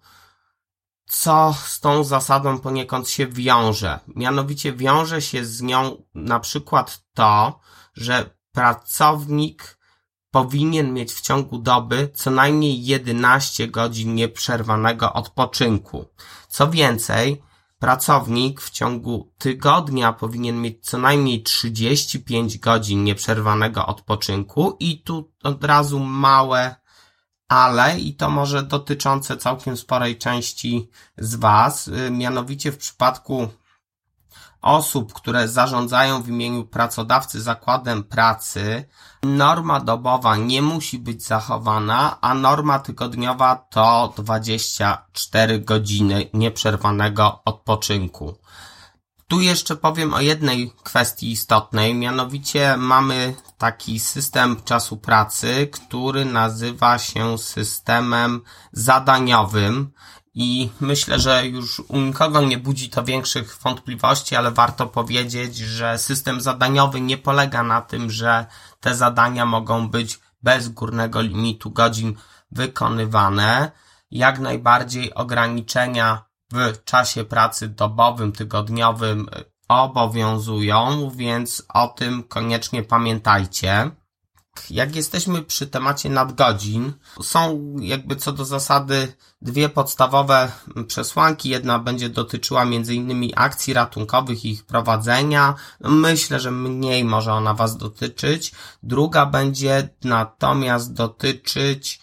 co 1.07 1.55
z 1.65 1.79
tą 1.79 2.03
zasadą 2.03 2.59
poniekąd 2.59 3.09
się 3.09 3.27
wiąże. 3.27 3.99
Mianowicie 4.15 4.73
wiąże 4.73 5.21
się 5.21 5.45
z 5.45 5.61
nią 5.61 6.03
na 6.15 6.39
przykład 6.39 7.03
to, 7.13 7.59
że 7.93 8.29
pracownik 8.51 9.77
powinien 10.31 10.93
mieć 10.93 11.13
w 11.13 11.21
ciągu 11.21 11.57
doby 11.57 12.09
co 12.13 12.31
najmniej 12.31 12.85
11 12.85 13.67
godzin 13.67 14.15
nieprzerwanego 14.15 15.13
odpoczynku. 15.13 16.05
Co 16.49 16.69
więcej, 16.69 17.43
pracownik 17.79 18.61
w 18.61 18.69
ciągu 18.69 19.33
tygodnia 19.37 20.13
powinien 20.13 20.61
mieć 20.61 20.85
co 20.85 20.97
najmniej 20.97 21.43
35 21.43 22.57
godzin 22.57 23.03
nieprzerwanego 23.03 23.85
odpoczynku 23.85 24.77
i 24.79 25.01
tu 25.01 25.31
od 25.43 25.63
razu 25.63 25.99
małe 25.99 26.75
ale 27.47 27.99
i 27.99 28.15
to 28.15 28.29
może 28.29 28.63
dotyczące 28.63 29.37
całkiem 29.37 29.77
sporej 29.77 30.17
części 30.17 30.89
z 31.17 31.35
Was, 31.35 31.87
y, 31.87 32.11
mianowicie 32.11 32.71
w 32.71 32.77
przypadku 32.77 33.47
osób, 34.61 35.13
które 35.13 35.47
zarządzają 35.47 36.21
w 36.21 36.29
imieniu 36.29 36.65
pracodawcy 36.65 37.41
zakładem 37.41 38.03
pracy, 38.03 38.85
norma 39.23 39.79
dobowa 39.79 40.35
nie 40.35 40.61
musi 40.61 40.99
być 40.99 41.23
zachowana, 41.23 42.17
a 42.21 42.33
norma 42.33 42.79
tygodniowa 42.79 43.55
to 43.55 44.13
24 44.17 45.59
godziny 45.59 46.29
nieprzerwanego 46.33 47.41
odpoczynku. 47.45 48.37
Tu 49.27 49.41
jeszcze 49.41 49.75
powiem 49.75 50.13
o 50.13 50.21
jednej 50.21 50.71
kwestii 50.83 51.31
istotnej, 51.31 51.95
mianowicie 51.95 52.77
mamy 52.77 53.35
taki 53.57 53.99
system 53.99 54.63
czasu 54.63 54.97
pracy, 54.97 55.69
który 55.71 56.25
nazywa 56.25 56.97
się 56.97 57.37
systemem 57.37 58.41
zadaniowym 58.71 59.91
i 60.39 60.69
myślę, 60.79 61.19
że 61.19 61.47
już 61.47 61.79
u 61.79 61.97
nikogo 61.97 62.41
nie 62.41 62.57
budzi 62.57 62.89
to 62.89 63.03
większych 63.03 63.57
wątpliwości, 63.63 64.35
ale 64.35 64.51
warto 64.51 64.87
powiedzieć, 64.87 65.57
że 65.57 65.97
system 65.97 66.41
zadaniowy 66.41 67.01
nie 67.01 67.17
polega 67.17 67.63
na 67.63 67.81
tym, 67.81 68.11
że 68.11 68.45
te 68.79 68.95
zadania 68.95 69.45
mogą 69.45 69.89
być 69.89 70.19
bez 70.43 70.69
górnego 70.69 71.21
limitu 71.21 71.71
godzin 71.71 72.15
wykonywane. 72.51 73.71
Jak 74.11 74.39
najbardziej 74.39 75.13
ograniczenia 75.13 76.25
w 76.51 76.83
czasie 76.83 77.23
pracy 77.23 77.67
dobowym, 77.67 78.31
tygodniowym 78.31 79.29
obowiązują, 79.67 81.11
więc 81.15 81.63
o 81.73 81.87
tym 81.87 82.23
koniecznie 82.23 82.83
pamiętajcie. 82.83 83.91
Jak 84.69 84.95
jesteśmy 84.95 85.41
przy 85.41 85.67
temacie 85.67 86.09
nadgodzin, 86.09 86.93
są 87.21 87.73
jakby 87.79 88.15
co 88.15 88.31
do 88.31 88.45
zasady 88.45 89.13
dwie 89.41 89.69
podstawowe 89.69 90.51
przesłanki. 90.87 91.49
Jedna 91.49 91.79
będzie 91.79 92.09
dotyczyła 92.09 92.63
innymi 92.63 93.33
akcji 93.35 93.73
ratunkowych 93.73 94.45
i 94.45 94.51
ich 94.51 94.65
prowadzenia. 94.65 95.55
Myślę, 95.81 96.39
że 96.39 96.51
mniej 96.51 97.03
może 97.05 97.33
ona 97.33 97.53
Was 97.53 97.77
dotyczyć. 97.77 98.51
Druga 98.83 99.25
będzie 99.25 99.89
natomiast 100.03 100.93
dotyczyć 100.93 102.01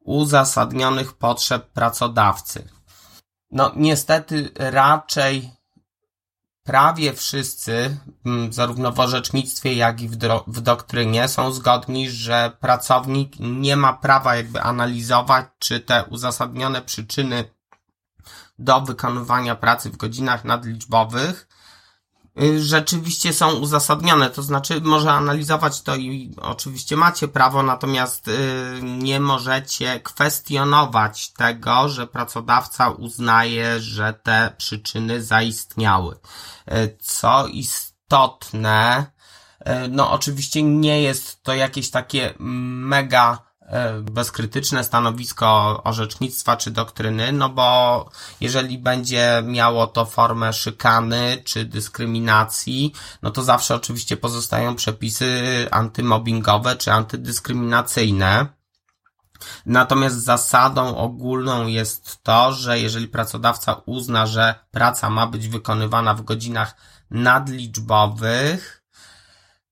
uzasadnionych 0.00 1.12
potrzeb 1.12 1.70
pracodawcy. 1.70 2.68
No, 3.50 3.72
niestety 3.76 4.50
raczej 4.54 5.50
prawie 6.64 7.12
wszyscy, 7.12 7.96
mm, 8.26 8.52
zarówno 8.52 8.92
w 8.92 9.00
orzecznictwie, 9.00 9.74
jak 9.74 10.00
i 10.00 10.08
w, 10.08 10.16
w 10.46 10.60
doktrynie, 10.60 11.28
są 11.28 11.52
zgodni, 11.52 12.10
że 12.10 12.52
pracownik 12.60 13.32
nie 13.40 13.76
ma 13.76 13.92
prawa 13.92 14.36
jakby 14.36 14.62
analizować, 14.62 15.46
czy 15.58 15.80
te 15.80 16.04
uzasadnione 16.04 16.82
przyczyny 16.82 17.44
do 18.58 18.80
wykonywania 18.80 19.56
pracy 19.56 19.90
w 19.90 19.96
godzinach 19.96 20.44
nadliczbowych 20.44 21.48
rzeczywiście 22.58 23.32
są 23.32 23.52
uzasadnione. 23.52 24.30
To 24.30 24.42
znaczy, 24.42 24.80
może 24.80 25.12
analizować 25.12 25.82
to 25.82 25.96
i 25.96 26.34
oczywiście 26.42 26.96
macie 26.96 27.28
prawo, 27.28 27.62
natomiast 27.62 28.28
y, 28.28 28.32
nie 28.82 29.20
możecie 29.20 30.00
kwestionować 30.00 31.32
tego, 31.32 31.88
że 31.88 32.06
pracodawca 32.06 32.90
uznaje, 32.90 33.80
że 33.80 34.12
te 34.22 34.54
przyczyny 34.58 35.22
zaistniały. 35.22 36.14
Y, 36.72 36.96
co 37.00 37.46
istotne, 37.46 39.06
no 39.90 40.10
oczywiście 40.10 40.62
nie 40.62 41.02
jest 41.02 41.42
to 41.42 41.54
jakieś 41.54 41.90
takie 41.90 42.34
mega 42.38 43.51
bezkrytyczne 44.02 44.84
stanowisko 44.84 45.80
orzecznictwa 45.84 46.56
czy 46.56 46.70
doktryny, 46.70 47.32
no 47.32 47.48
bo 47.48 48.08
jeżeli 48.40 48.78
będzie 48.78 49.42
miało 49.46 49.86
to 49.86 50.04
formę 50.04 50.52
szykany 50.52 51.42
czy 51.44 51.64
dyskryminacji, 51.64 52.92
no 53.22 53.30
to 53.30 53.42
zawsze 53.42 53.74
oczywiście 53.74 54.16
pozostają 54.16 54.74
przepisy 54.74 55.42
antymobbingowe 55.70 56.76
czy 56.76 56.92
antydyskryminacyjne. 56.92 58.46
Natomiast 59.66 60.24
zasadą 60.24 60.96
ogólną 60.96 61.66
jest 61.66 62.22
to, 62.22 62.52
że 62.52 62.80
jeżeli 62.80 63.08
pracodawca 63.08 63.82
uzna, 63.86 64.26
że 64.26 64.54
praca 64.70 65.10
ma 65.10 65.26
być 65.26 65.48
wykonywana 65.48 66.14
w 66.14 66.22
godzinach 66.22 66.76
nadliczbowych, 67.10 68.81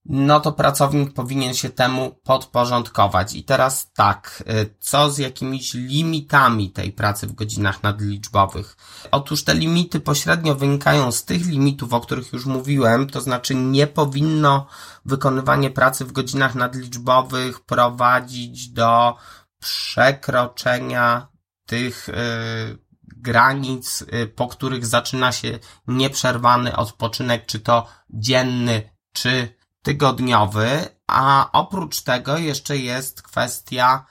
no 0.05 0.41
to 0.41 0.53
pracownik 0.53 1.15
powinien 1.15 1.55
się 1.55 1.71
temu 1.71 2.21
podporządkować. 2.23 3.35
I 3.35 3.45
teraz 3.45 3.93
tak, 3.93 4.45
y, 4.51 4.75
co 4.81 5.11
z 5.11 5.19
jakimiś 5.19 5.75
limitami 5.75 6.71
tej 6.71 6.93
pracy 6.93 7.27
w 7.27 7.33
godzinach 7.33 7.83
nadliczbowych? 7.83 8.77
Otóż 9.11 9.45
te 9.45 9.55
limity 9.55 10.01
pośrednio 10.01 10.55
wynikają 10.55 11.13
z 11.13 11.25
tych 11.25 11.47
limitów, 11.47 11.93
o 11.93 12.01
których 12.01 12.33
już 12.33 12.47
mówiłem, 12.47 13.07
to 13.07 13.21
znaczy 13.21 13.55
nie 13.55 13.87
powinno 13.87 14.67
wykonywanie 15.05 15.71
pracy 15.71 16.05
w 16.05 16.13
godzinach 16.13 16.55
nadliczbowych 16.55 17.61
prowadzić 17.61 18.69
do 18.69 19.17
przekroczenia 19.59 21.29
tych 21.67 22.09
yy, 22.09 22.79
granic, 23.03 24.05
yy, 24.13 24.27
po 24.27 24.49
których 24.49 24.87
zaczyna 24.87 25.33
się 25.33 25.59
nieprzerwany 25.87 26.77
odpoczynek, 26.77 27.47
czy 27.47 27.61
to 27.61 27.87
dzienny, 28.11 28.91
czy 29.13 29.60
tygodniowy, 29.83 30.89
a 31.07 31.49
oprócz 31.53 32.03
tego 32.03 32.39
jeszcze 32.39 32.79
jest 32.79 33.23
kwestia 33.23 34.07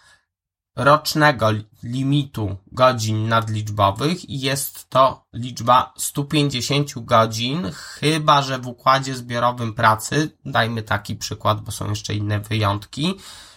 rocznego 0.75 1.49
limitu 1.83 2.57
godzin 2.71 3.27
nadliczbowych 3.27 4.29
i 4.29 4.39
jest 4.39 4.89
to 4.89 5.25
liczba 5.33 5.93
150 5.97 7.05
godzin, 7.05 7.71
chyba 7.71 8.41
że 8.41 8.59
w 8.59 8.67
układzie 8.67 9.15
zbiorowym 9.15 9.73
pracy, 9.73 10.37
dajmy 10.45 10.83
taki 10.83 11.15
przykład, 11.15 11.61
bo 11.61 11.71
są 11.71 11.89
jeszcze 11.89 12.13
inne 12.13 12.39
wyjątki, 12.39 13.15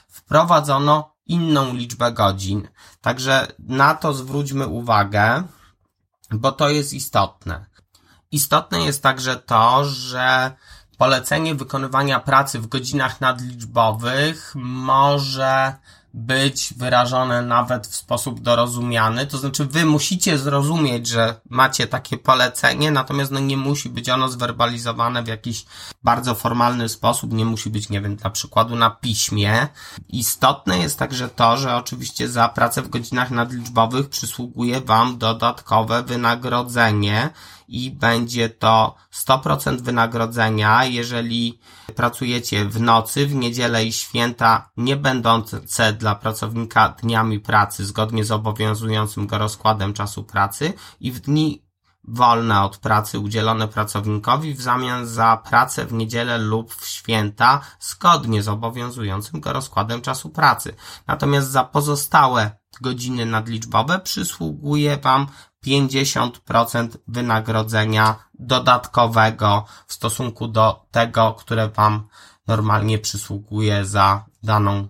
wprowadzono 0.08 1.14
inną 1.26 1.74
liczbę 1.74 2.12
godzin. 2.12 2.68
Także 3.00 3.52
na 3.58 3.94
to 3.94 4.14
zwróćmy 4.14 4.66
uwagę, 4.66 5.42
bo 6.30 6.52
to 6.52 6.68
jest 6.68 6.92
istotne. 6.92 7.66
Istotne 8.30 8.80
jest 8.80 9.02
także 9.02 9.36
to, 9.36 9.84
że 9.84 10.52
polecenie 11.02 11.54
wykonywania 11.54 12.20
pracy 12.20 12.58
w 12.58 12.66
godzinach 12.66 13.20
nadliczbowych 13.20 14.52
może 14.56 15.74
być 16.14 16.74
wyrażone 16.76 17.42
nawet 17.42 17.86
w 17.86 17.96
sposób 17.96 18.40
dorozumiany. 18.40 19.26
To 19.26 19.38
znaczy, 19.38 19.64
wy 19.64 19.86
musicie 19.86 20.38
zrozumieć, 20.38 21.06
że 21.06 21.40
macie 21.50 21.86
takie 21.86 22.18
polecenie, 22.18 22.90
natomiast 22.90 23.30
no 23.30 23.40
nie 23.40 23.56
musi 23.56 23.88
być 23.88 24.08
ono 24.08 24.28
zwerbalizowane 24.28 25.22
w 25.22 25.28
jakiś 25.28 25.64
bardzo 26.02 26.34
formalny 26.34 26.88
sposób, 26.88 27.32
nie 27.32 27.44
musi 27.44 27.70
być, 27.70 27.88
nie 27.88 28.00
wiem, 28.00 28.16
dla 28.16 28.30
przykładu 28.30 28.76
na 28.76 28.90
piśmie. 28.90 29.68
Istotne 30.08 30.78
jest 30.78 30.98
także 30.98 31.28
to, 31.28 31.56
że 31.56 31.76
oczywiście 31.76 32.28
za 32.28 32.48
pracę 32.48 32.82
w 32.82 32.88
godzinach 32.88 33.30
nadliczbowych 33.30 34.08
przysługuje 34.08 34.80
wam 34.80 35.18
dodatkowe 35.18 36.02
wynagrodzenie 36.02 37.30
i 37.72 37.90
będzie 37.90 38.48
to 38.48 38.94
100% 39.12 39.80
wynagrodzenia, 39.80 40.84
jeżeli 40.84 41.60
pracujecie 41.96 42.64
w 42.64 42.80
nocy, 42.80 43.26
w 43.26 43.34
niedzielę 43.34 43.84
i 43.84 43.92
święta, 43.92 44.70
nie 44.76 44.96
będące 44.96 45.92
dla 45.92 46.14
pracownika 46.14 46.88
dniami 46.88 47.40
pracy 47.40 47.84
zgodnie 47.84 48.24
z 48.24 48.30
obowiązującym 48.30 49.26
go 49.26 49.38
rozkładem 49.38 49.92
czasu 49.92 50.24
pracy 50.24 50.72
i 51.00 51.12
w 51.12 51.20
dni 51.20 51.64
wolne 52.04 52.62
od 52.62 52.76
pracy 52.76 53.18
udzielone 53.18 53.68
pracownikowi 53.68 54.54
w 54.54 54.60
zamian 54.60 55.06
za 55.06 55.36
pracę 55.36 55.86
w 55.86 55.92
niedzielę 55.92 56.38
lub 56.38 56.74
w 56.74 56.86
święta 56.86 57.60
zgodnie 57.80 58.42
z 58.42 58.48
obowiązującym 58.48 59.40
go 59.40 59.52
rozkładem 59.52 60.02
czasu 60.02 60.30
pracy. 60.30 60.74
Natomiast 61.06 61.50
za 61.50 61.64
pozostałe 61.64 62.50
godziny 62.80 63.26
nadliczbowe 63.26 64.00
przysługuje 64.00 64.96
Wam 64.96 65.26
50% 65.66 66.88
wynagrodzenia 67.08 68.24
dodatkowego 68.34 69.64
w 69.86 69.92
stosunku 69.92 70.48
do 70.48 70.86
tego, 70.90 71.34
które 71.34 71.68
Wam 71.68 72.08
normalnie 72.46 72.98
przysługuje 72.98 73.84
za 73.84 74.24
daną 74.42 74.88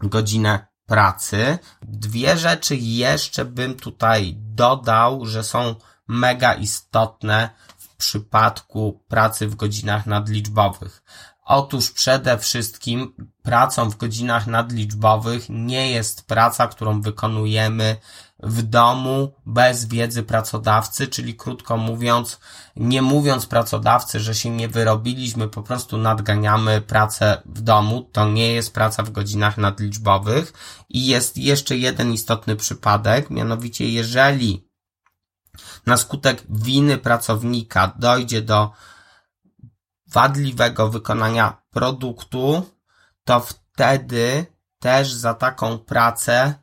godzinę 0.00 0.66
pracy. 0.86 1.58
Dwie 1.82 2.36
rzeczy 2.36 2.76
jeszcze 2.76 3.44
bym 3.44 3.74
tutaj 3.74 4.34
dodał, 4.36 5.26
że 5.26 5.44
są 5.44 5.74
mega 6.08 6.54
istotne 6.54 7.50
w 7.78 7.96
przypadku 7.96 9.04
pracy 9.08 9.48
w 9.48 9.54
godzinach 9.54 10.06
nadliczbowych? 10.06 11.02
Otóż 11.44 11.90
przede 11.90 12.38
wszystkim 12.38 13.14
pracą 13.42 13.90
w 13.90 13.96
godzinach 13.96 14.46
nadliczbowych 14.46 15.46
nie 15.48 15.90
jest 15.90 16.26
praca, 16.26 16.68
którą 16.68 17.00
wykonujemy 17.00 17.96
w 18.42 18.62
domu 18.62 19.34
bez 19.46 19.84
wiedzy 19.84 20.22
pracodawcy, 20.22 21.06
czyli 21.06 21.34
krótko 21.34 21.76
mówiąc, 21.76 22.40
nie 22.76 23.02
mówiąc 23.02 23.46
pracodawcy, 23.46 24.20
że 24.20 24.34
się 24.34 24.50
nie 24.50 24.68
wyrobiliśmy, 24.68 25.48
po 25.48 25.62
prostu 25.62 25.98
nadganiamy 25.98 26.80
pracę 26.80 27.42
w 27.44 27.60
domu. 27.60 28.02
To 28.12 28.28
nie 28.28 28.52
jest 28.52 28.74
praca 28.74 29.02
w 29.02 29.10
godzinach 29.10 29.56
nadliczbowych. 29.58 30.52
I 30.88 31.06
jest 31.06 31.36
jeszcze 31.36 31.76
jeden 31.76 32.12
istotny 32.12 32.56
przypadek, 32.56 33.30
mianowicie 33.30 33.90
jeżeli 33.90 34.68
na 35.86 35.96
skutek 35.96 36.42
winy 36.50 36.98
pracownika 36.98 37.92
dojdzie 37.98 38.42
do 38.42 38.70
wadliwego 40.06 40.88
wykonania 40.88 41.62
produktu, 41.70 42.62
to 43.24 43.40
wtedy 43.40 44.46
też 44.78 45.12
za 45.12 45.34
taką 45.34 45.78
pracę 45.78 46.54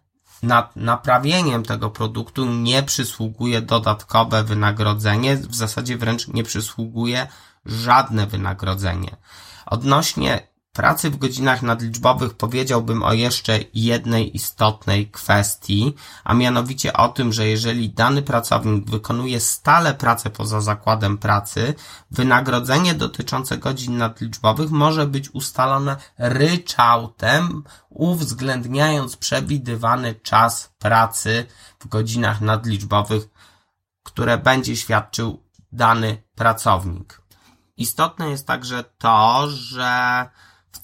nad 0.44 0.76
naprawieniem 0.76 1.64
tego 1.64 1.90
produktu 1.90 2.46
nie 2.46 2.84
przysługuje 2.84 3.62
dodatkowe 3.62 4.44
wynagrodzenie, 4.44 5.38
w 5.38 5.56
zasadzie 5.56 5.98
wręcz 5.98 6.28
nie 6.28 6.44
przysługuje 6.44 7.28
żadne 7.66 8.28
wynagrodzenie. 8.28 9.16
Odnośnie 9.66 10.48
pracy 10.76 11.10
w 11.10 11.18
godzinach 11.18 11.62
nadliczbowych 11.62 12.34
powiedziałbym 12.34 13.04
o 13.04 13.14
jeszcze 13.14 13.60
jednej 13.74 14.36
istotnej 14.36 15.08
kwestii, 15.08 15.96
a 16.24 16.34
mianowicie 16.34 16.94
o 16.94 17.10
tym, 17.10 17.34
że 17.34 17.48
jeżeli 17.48 17.90
dany 17.90 18.22
pracownik 18.22 18.90
wykonuje 18.90 19.40
stale 19.40 19.94
pracę 19.94 20.30
poza 20.30 20.62
zakładem 20.62 21.18
pracy, 21.18 21.74
wynagrodzenie 22.12 22.94
dotyczące 22.94 23.58
godzin 23.58 23.98
nadliczbowych 23.98 24.72
może 24.72 25.08
być 25.08 25.30
ustalone 25.30 25.98
ryczałtem, 26.18 27.64
uwzględniając 27.90 29.18
przewidywany 29.18 30.16
czas 30.16 30.74
pracy 30.80 31.46
w 31.80 31.88
godzinach 31.88 32.42
nadliczbowych, 32.42 33.24
które 34.04 34.38
będzie 34.38 34.76
świadczył 34.76 35.44
dany 35.72 36.24
pracownik. 36.36 37.22
Istotne 37.78 38.30
jest 38.30 38.48
także 38.48 38.84
to, 38.84 39.48
że 39.50 40.26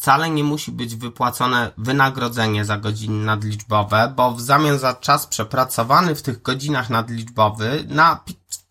wcale 0.01 0.29
nie 0.29 0.43
musi 0.43 0.71
być 0.71 0.95
wypłacone 0.95 1.71
wynagrodzenie 1.77 2.65
za 2.65 2.77
godziny 2.77 3.25
nadliczbowe, 3.25 4.13
bo 4.15 4.31
w 4.31 4.41
zamian 4.41 4.79
za 4.79 4.93
czas 4.93 5.27
przepracowany 5.27 6.15
w 6.15 6.21
tych 6.21 6.41
godzinach 6.41 6.89
nadliczbowy 6.89 7.85
na 7.87 8.19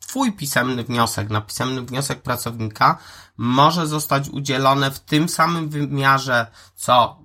Twój 0.01 0.33
pisemny 0.33 0.85
wniosek, 0.85 1.31
na 1.31 1.41
pisemny 1.41 1.83
wniosek 1.83 2.23
pracownika 2.23 2.99
może 3.37 3.87
zostać 3.87 4.29
udzielone 4.29 4.91
w 4.91 5.01
tym 5.01 5.29
samym 5.29 5.69
wymiarze 5.69 6.47
co 6.77 7.19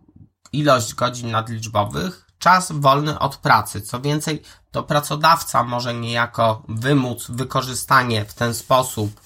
ilość 0.54 0.94
godzin 0.94 1.32
nadliczbowych, 1.32 2.28
czas 2.40 2.72
wolny 2.72 3.20
od 3.20 3.38
pracy. 3.38 3.82
Co 3.82 4.02
więcej, 4.02 4.42
to 4.72 4.84
pracodawca 4.84 5.64
może 5.64 5.94
niejako 5.94 6.64
wymóc 6.70 7.26
wykorzystanie 7.30 8.26
w 8.26 8.34
ten 8.34 8.54
sposób 8.54 9.22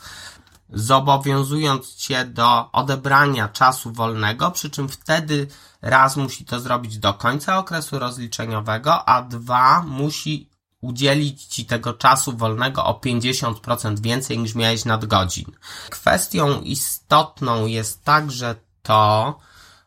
zobowiązując 0.73 1.95
cię 1.95 2.25
do 2.25 2.71
odebrania 2.71 3.47
czasu 3.47 3.91
wolnego, 3.91 4.51
przy 4.51 4.69
czym 4.69 4.89
wtedy 4.89 5.47
raz 5.81 6.17
musi 6.17 6.45
to 6.45 6.59
zrobić 6.59 6.97
do 6.97 7.13
końca 7.13 7.57
okresu 7.57 7.99
rozliczeniowego, 7.99 9.09
a 9.09 9.21
dwa 9.21 9.81
musi 9.81 10.49
udzielić 10.81 11.45
ci 11.45 11.65
tego 11.65 11.93
czasu 11.93 12.37
wolnego 12.37 12.85
o 12.85 12.93
50% 12.93 13.99
więcej 13.99 14.39
niż 14.39 14.55
miałeś 14.55 14.85
nadgodzin. 14.85 15.45
Kwestią 15.89 16.61
istotną 16.61 17.65
jest 17.65 18.03
także 18.03 18.55
to, 18.81 19.39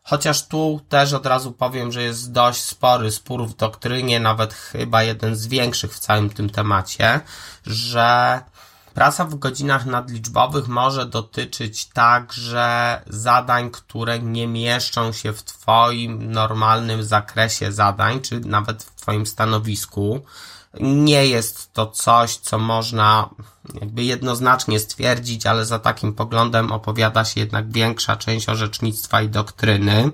chociaż 0.03 0.47
tu 0.47 0.81
też 0.89 1.13
od 1.13 1.25
razu 1.25 1.51
powiem, 1.51 1.91
że 1.91 2.03
jest 2.03 2.31
dość 2.31 2.61
spory 2.61 3.11
spór 3.11 3.47
w 3.47 3.55
doktrynie, 3.55 4.19
nawet 4.19 4.53
chyba 4.53 5.03
jeden 5.03 5.35
z 5.35 5.47
większych 5.47 5.93
w 5.93 5.99
całym 5.99 6.29
tym 6.29 6.49
temacie, 6.49 7.21
że 7.65 8.41
Praca 8.93 9.25
w 9.25 9.35
godzinach 9.35 9.85
nadliczbowych 9.85 10.67
może 10.67 11.05
dotyczyć 11.05 11.85
także 11.85 13.01
zadań, 13.07 13.71
które 13.71 14.19
nie 14.19 14.47
mieszczą 14.47 15.11
się 15.11 15.33
w 15.33 15.43
Twoim 15.43 16.31
normalnym 16.31 17.03
zakresie 17.03 17.71
zadań, 17.71 18.21
czy 18.21 18.39
nawet 18.39 18.83
w 18.83 18.95
Twoim 18.95 19.25
stanowisku. 19.25 20.21
Nie 20.79 21.27
jest 21.27 21.73
to 21.73 21.87
coś, 21.87 22.37
co 22.37 22.57
można 22.57 23.29
jakby 23.81 24.03
jednoznacznie 24.03 24.79
stwierdzić, 24.79 25.45
ale 25.45 25.65
za 25.65 25.79
takim 25.79 26.13
poglądem 26.13 26.71
opowiada 26.71 27.25
się 27.25 27.39
jednak 27.39 27.71
większa 27.71 28.15
część 28.15 28.49
orzecznictwa 28.49 29.21
i 29.21 29.29
doktryny. 29.29 30.11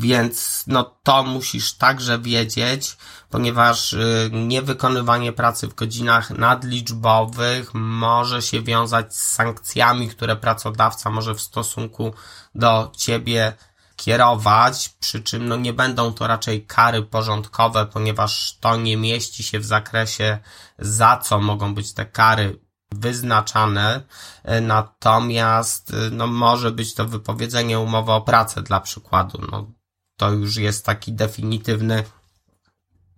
Więc 0.00 0.64
no 0.66 0.84
to 1.02 1.22
musisz 1.22 1.72
także 1.72 2.18
wiedzieć, 2.18 2.96
ponieważ 3.30 3.92
y, 3.92 4.30
niewykonywanie 4.32 5.32
pracy 5.32 5.68
w 5.68 5.74
godzinach 5.74 6.30
nadliczbowych 6.30 7.74
może 7.74 8.42
się 8.42 8.62
wiązać 8.62 9.16
z 9.16 9.28
sankcjami, 9.28 10.08
które 10.08 10.36
pracodawca 10.36 11.10
może 11.10 11.34
w 11.34 11.40
stosunku 11.40 12.14
do 12.54 12.92
ciebie 12.96 13.52
kierować, 13.96 14.88
przy 14.88 15.22
czym 15.22 15.48
no 15.48 15.56
nie 15.56 15.72
będą 15.72 16.12
to 16.12 16.26
raczej 16.26 16.66
kary 16.66 17.02
porządkowe, 17.02 17.86
ponieważ 17.86 18.58
to 18.60 18.76
nie 18.76 18.96
mieści 18.96 19.42
się 19.42 19.58
w 19.58 19.64
zakresie 19.64 20.38
za 20.78 21.16
co 21.16 21.40
mogą 21.40 21.74
być 21.74 21.92
te 21.94 22.06
kary 22.06 22.60
wyznaczane, 22.92 24.02
y, 24.44 24.60
natomiast 24.60 25.90
y, 25.90 26.10
no 26.10 26.26
może 26.26 26.70
być 26.70 26.94
to 26.94 27.04
wypowiedzenie 27.04 27.80
umowy 27.80 28.12
o 28.12 28.20
pracę 28.20 28.62
dla 28.62 28.80
przykładu. 28.80 29.46
No, 29.52 29.79
to 30.20 30.32
już 30.32 30.56
jest 30.56 30.86
taki 30.86 31.12
definitywny 31.12 32.04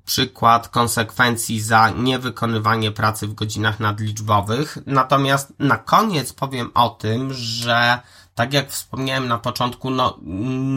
przykład 0.04 0.68
konsekwencji 0.68 1.60
za 1.60 1.90
niewykonywanie 1.90 2.90
pracy 2.90 3.26
w 3.26 3.34
godzinach 3.34 3.80
nadliczbowych. 3.80 4.78
Natomiast 4.86 5.52
na 5.58 5.78
koniec 5.78 6.32
powiem 6.32 6.70
o 6.74 6.88
tym, 6.88 7.34
że 7.34 8.00
tak 8.34 8.52
jak 8.52 8.70
wspomniałem 8.70 9.28
na 9.28 9.38
początku, 9.38 9.90
no 9.90 10.18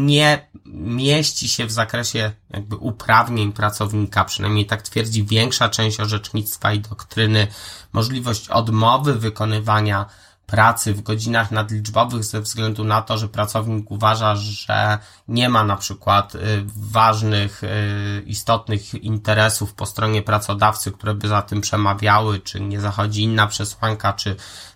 nie 0.05 0.47
mieści 0.75 1.47
się 1.47 1.65
w 1.65 1.71
zakresie 1.71 2.31
jakby 2.49 2.75
uprawnień 2.75 3.53
pracownika, 3.53 4.25
przynajmniej 4.25 4.65
tak 4.65 4.81
twierdzi 4.81 5.23
większa 5.23 5.69
część 5.69 5.99
orzecznictwa 5.99 6.73
i 6.73 6.79
doktryny, 6.79 7.47
możliwość 7.93 8.49
odmowy 8.49 9.15
wykonywania 9.15 10.05
pracy 10.45 10.93
w 10.93 11.01
godzinach 11.01 11.51
nadliczbowych 11.51 12.23
ze 12.23 12.41
względu 12.41 12.83
na 12.83 13.01
to, 13.01 13.17
że 13.17 13.27
pracownik 13.27 13.91
uważa, 13.91 14.35
że 14.35 14.99
nie 15.27 15.49
ma 15.49 15.63
na 15.63 15.75
przykład 15.75 16.35
y, 16.35 16.39
ważnych, 16.77 17.63
y, 17.63 18.23
istotnych 18.25 18.93
interesów 18.93 19.73
po 19.73 19.85
stronie 19.85 20.21
pracodawcy, 20.21 20.91
które 20.91 21.13
by 21.13 21.27
za 21.27 21.41
tym 21.41 21.61
przemawiały, 21.61 22.39
czy 22.39 22.61
nie 22.61 22.79
zachodzi 22.79 23.23
inna 23.23 23.47
przesłanka, 23.47 24.13
czy 24.13 24.35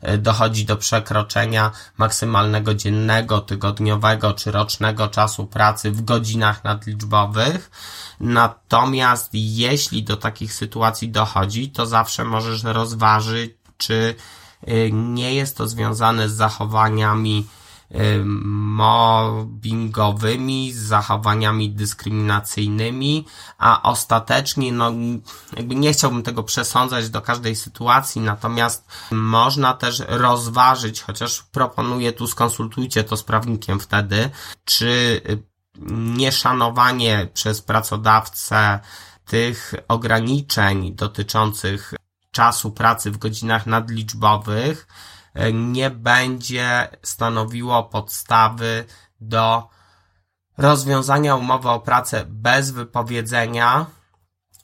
y, 0.10 0.18
dochodzi 0.18 0.66
do 0.66 0.78
przekroczenia 0.78 1.72
maksymalnego 1.98 2.74
dziennego, 2.74 3.41
tygodniowego 3.41 4.34
czy 4.34 4.52
rocznego 4.52 5.08
czasu 5.08 5.46
pracy 5.46 5.91
w 5.91 6.02
godzinach 6.02 6.64
nadliczbowych. 6.64 7.72
Natomiast 8.20 9.30
jeśli 9.34 10.04
do 10.04 10.18
takich 10.18 10.54
sytuacji 10.54 11.10
dochodzi, 11.10 11.72
to 11.72 11.86
zawsze 11.86 12.24
możesz 12.24 12.64
rozważyć, 12.64 13.52
czy 13.78 14.16
nie 14.91 15.34
jest 15.36 15.57
to 15.57 15.68
związane 15.68 16.30
z 16.30 16.34
zachowaniami 16.34 17.48
y, 17.91 18.22
mobbingowymi, 18.76 20.73
z 20.73 20.77
zachowaniami 20.77 21.69
dyskryminacyjnymi, 21.69 23.26
a 23.57 23.81
ostatecznie, 23.81 24.72
no, 24.72 24.91
jakby 25.57 25.76
nie 25.76 25.94
chciałbym 25.94 26.23
tego 26.23 26.44
przesądzać 26.44 27.10
do 27.10 27.22
każdej 27.22 27.56
sytuacji, 27.56 28.22
natomiast 28.22 28.88
można 29.11 29.73
też 29.73 30.03
rozważyć, 30.07 31.02
chociaż 31.02 31.44
proponuję 31.44 32.14
tu 32.14 32.27
skonsultujcie 32.27 33.03
to 33.03 33.18
z 33.18 33.23
prawnikiem 33.23 33.80
wtedy, 33.80 34.30
czy 34.65 35.22
nieszanowanie 35.91 37.27
przez 37.34 37.61
pracodawcę 37.61 38.80
tych 39.26 39.73
ograniczeń 39.88 40.95
dotyczących 40.95 41.94
czasu 42.40 42.72
pracy 42.72 43.11
w 43.11 43.18
godzinach 43.18 43.66
nadliczbowych 43.66 44.88
e, 45.34 45.53
nie 45.53 45.90
będzie 45.90 46.88
stanowiło 47.03 47.84
podstawy 47.84 48.86
do 49.22 49.70
rozwiązania 50.57 51.36
umowy 51.36 51.70
o 51.70 51.80
pracę 51.80 52.26
bez 52.28 52.72
wypowiedzenia 52.72 53.86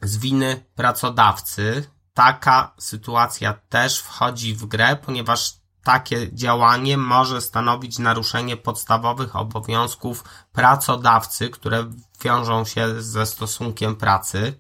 z 0.01 0.17
winy 0.17 0.65
pracodawcy. 0.75 1.89
Taka 2.13 2.73
sytuacja 2.79 3.53
też 3.53 3.99
wchodzi 3.99 4.53
w 4.53 4.65
grę, 4.65 4.95
ponieważ 4.95 5.53
takie 5.83 6.33
działanie 6.33 6.97
może 6.97 7.41
stanowić 7.41 7.99
naruszenie 7.99 8.57
podstawowych 8.57 9.35
obowiązków 9.35 10.23
pracodawcy, 10.51 11.49
które 11.49 11.91
wiążą 12.23 12.65
się 12.65 13.01
ze 13.01 13.25
stosunkiem 13.25 13.95
pracy. 13.95 14.59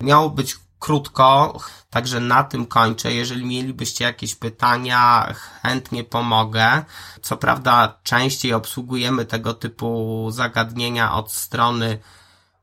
Miało 0.00 0.30
być 0.30 0.69
krótko, 0.80 1.58
także 1.90 2.20
na 2.20 2.44
tym 2.44 2.66
kończę. 2.66 3.12
Jeżeli 3.12 3.44
mielibyście 3.44 4.04
jakieś 4.04 4.34
pytania, 4.34 5.34
chętnie 5.62 6.04
pomogę. 6.04 6.84
Co 7.22 7.36
prawda, 7.36 7.98
częściej 8.02 8.54
obsługujemy 8.54 9.24
tego 9.24 9.54
typu 9.54 10.26
zagadnienia 10.30 11.14
od 11.14 11.32
strony 11.32 11.98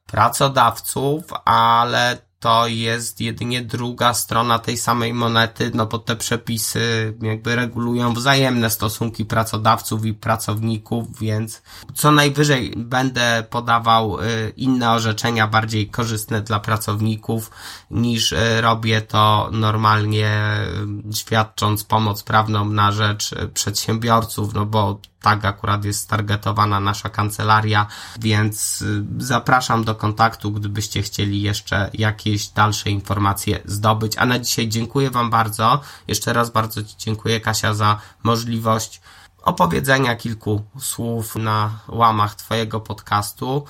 pracodawców, 0.06 1.24
ale 1.46 2.27
to 2.48 2.68
jest 2.68 3.22
jedynie 3.22 3.62
druga 3.62 4.14
strona 4.14 4.60
tej 4.60 4.78
samej 4.78 5.14
monety, 5.14 5.72
no 5.74 5.86
bo 5.86 6.00
te 6.00 6.16
przepisy 6.16 7.14
jakby 7.22 7.56
regulują 7.56 8.14
wzajemne 8.14 8.70
stosunki 8.70 9.26
pracodawców 9.26 10.06
i 10.06 10.14
pracowników, 10.14 11.20
więc 11.20 11.62
co 11.96 12.12
najwyżej 12.12 12.74
będę 12.78 13.44
podawał 13.50 14.22
y, 14.22 14.54
inne 14.58 14.92
orzeczenia 14.92 15.48
bardziej 15.48 15.90
korzystne 15.90 16.42
dla 16.42 16.60
pracowników 16.60 17.52
niż 17.92 18.32
y, 18.32 18.62
robię 18.62 19.02
to 19.02 19.50
normalnie 19.52 20.58
y, 21.10 21.14
świadcząc 21.14 21.84
pomoc 21.84 22.24
prawną 22.24 22.66
na 22.66 22.92
rzecz 22.92 23.36
przedsiębiorców, 23.54 24.54
no 24.54 24.66
bo 24.66 25.00
tak 25.22 25.46
akurat 25.46 25.86
jest 25.86 26.10
targetowana 26.10 26.80
nasza 26.80 27.10
kancelaria, 27.10 27.88
więc 28.20 28.82
y, 28.82 29.04
zapraszam 29.18 29.84
do 29.84 29.96
kontaktu, 29.96 30.52
gdybyście 30.52 31.02
chcieli 31.02 31.42
jeszcze 31.42 31.90
jakieś 31.94 32.48
dalsze 32.48 32.90
informacje 32.90 33.60
zdobyć. 33.66 34.18
A 34.18 34.26
na 34.26 34.40
dzisiaj 34.40 34.68
dziękuję 34.68 35.10
Wam 35.10 35.30
bardzo. 35.30 35.82
Jeszcze 36.08 36.34
raz 36.34 36.50
bardzo 36.50 36.84
Ci 36.84 36.96
dziękuję, 36.98 37.42
Kasia, 37.42 37.74
za 37.74 38.00
możliwość 38.24 39.02
opowiedzenia 39.44 40.16
kilku 40.16 40.62
słów 40.80 41.36
na 41.36 41.80
łamach 41.88 42.36
Twojego 42.36 42.80
podcastu. 42.80 43.66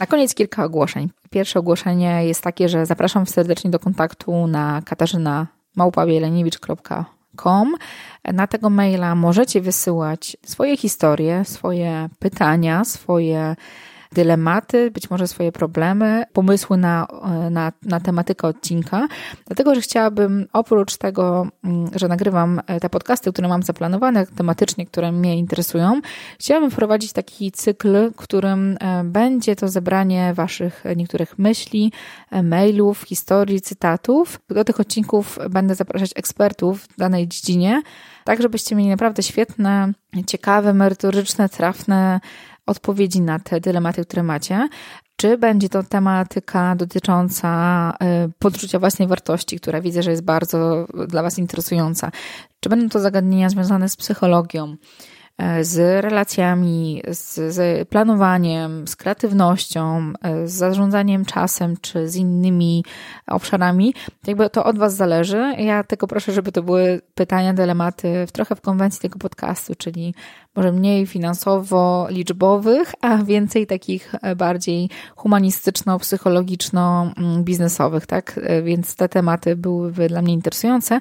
Na 0.00 0.06
koniec 0.06 0.34
kilka 0.34 0.64
ogłoszeń. 0.64 1.10
Pierwsze 1.30 1.58
ogłoszenie 1.58 2.24
jest 2.24 2.42
takie, 2.42 2.68
że 2.68 2.86
zapraszam 2.86 3.26
serdecznie 3.26 3.70
do 3.70 3.78
kontaktu 3.78 4.46
na 4.46 4.82
katarzyna 4.82 5.46
com. 6.82 7.15
Na 8.32 8.46
tego 8.46 8.70
maila 8.70 9.14
możecie 9.14 9.60
wysyłać 9.60 10.36
swoje 10.46 10.76
historie, 10.76 11.44
swoje 11.44 12.08
pytania, 12.18 12.84
swoje 12.84 13.56
dylematy, 14.12 14.90
być 14.90 15.10
może 15.10 15.28
swoje 15.28 15.52
problemy, 15.52 16.24
pomysły 16.32 16.76
na, 16.76 17.06
na, 17.50 17.72
na 17.82 18.00
tematykę 18.00 18.48
odcinka. 18.48 19.08
Dlatego, 19.46 19.74
że 19.74 19.80
chciałabym 19.80 20.46
oprócz 20.52 20.96
tego, 20.96 21.46
mm, 21.64 21.90
że 21.94 22.08
nagrywam 22.08 22.60
e, 22.66 22.80
te 22.80 22.90
podcasty, 22.90 23.32
które 23.32 23.48
mam 23.48 23.62
zaplanowane 23.62 24.26
tematycznie, 24.26 24.86
które 24.86 25.12
mnie 25.12 25.38
interesują, 25.38 26.00
chciałabym 26.38 26.70
wprowadzić 26.70 27.12
taki 27.12 27.52
cykl, 27.52 28.12
którym 28.16 28.76
e, 28.80 29.04
będzie 29.04 29.56
to 29.56 29.68
zebranie 29.68 30.34
Waszych 30.34 30.84
niektórych 30.96 31.38
myśli, 31.38 31.92
e, 32.30 32.42
mailów, 32.42 33.02
historii, 33.02 33.60
cytatów. 33.60 34.40
Do 34.48 34.64
tych 34.64 34.80
odcinków 34.80 35.38
będę 35.50 35.74
zapraszać 35.74 36.10
ekspertów 36.16 36.82
w 36.82 36.96
danej 36.96 37.28
dziedzinie, 37.28 37.82
tak 38.24 38.42
żebyście 38.42 38.76
mieli 38.76 38.90
naprawdę 38.90 39.22
świetne, 39.22 39.92
ciekawe, 40.26 40.74
merytoryczne, 40.74 41.48
trafne 41.48 42.20
odpowiedzi 42.66 43.20
na 43.20 43.38
te 43.38 43.60
dylematy, 43.60 44.04
które 44.04 44.22
macie. 44.22 44.68
Czy 45.16 45.38
będzie 45.38 45.68
to 45.68 45.82
tematyka 45.82 46.76
dotycząca 46.76 47.92
y, 48.26 48.32
podrzucia 48.38 48.78
własnej 48.78 49.08
wartości, 49.08 49.60
która 49.60 49.80
widzę, 49.80 50.02
że 50.02 50.10
jest 50.10 50.24
bardzo 50.24 50.86
dla 51.08 51.22
Was 51.22 51.38
interesująca? 51.38 52.10
Czy 52.60 52.68
będą 52.68 52.88
to 52.88 53.00
zagadnienia 53.00 53.50
związane 53.50 53.88
z 53.88 53.96
psychologią? 53.96 54.76
E, 55.38 55.64
z 55.64 56.04
relacjami, 56.04 57.02
z, 57.08 57.54
z, 57.54 57.88
planowaniem, 57.88 58.88
z 58.88 58.96
kreatywnością, 58.96 60.12
e, 60.22 60.48
z 60.48 60.52
zarządzaniem 60.52 61.24
czasem 61.24 61.76
czy 61.80 62.08
z 62.08 62.16
innymi 62.16 62.84
obszarami. 63.26 63.94
Jakby 64.26 64.50
to 64.50 64.64
od 64.64 64.78
Was 64.78 64.94
zależy. 64.94 65.54
Ja 65.58 65.84
tylko 65.84 66.06
proszę, 66.06 66.32
żeby 66.32 66.52
to 66.52 66.62
były 66.62 67.00
pytania, 67.14 67.54
dylematy 67.54 68.26
w 68.26 68.32
trochę 68.32 68.56
w 68.56 68.60
konwencji 68.60 69.00
tego 69.00 69.18
podcastu, 69.18 69.74
czyli 69.74 70.14
może 70.56 70.72
mniej 70.72 71.06
finansowo-liczbowych, 71.06 72.94
a 73.00 73.16
więcej 73.16 73.66
takich 73.66 74.14
e, 74.22 74.36
bardziej 74.36 74.90
humanistyczno-psychologiczno-biznesowych, 75.16 78.06
tak? 78.06 78.40
Więc 78.64 78.96
te 78.96 79.08
tematy 79.08 79.56
byłyby 79.56 80.08
dla 80.08 80.22
mnie 80.22 80.34
interesujące. 80.34 81.00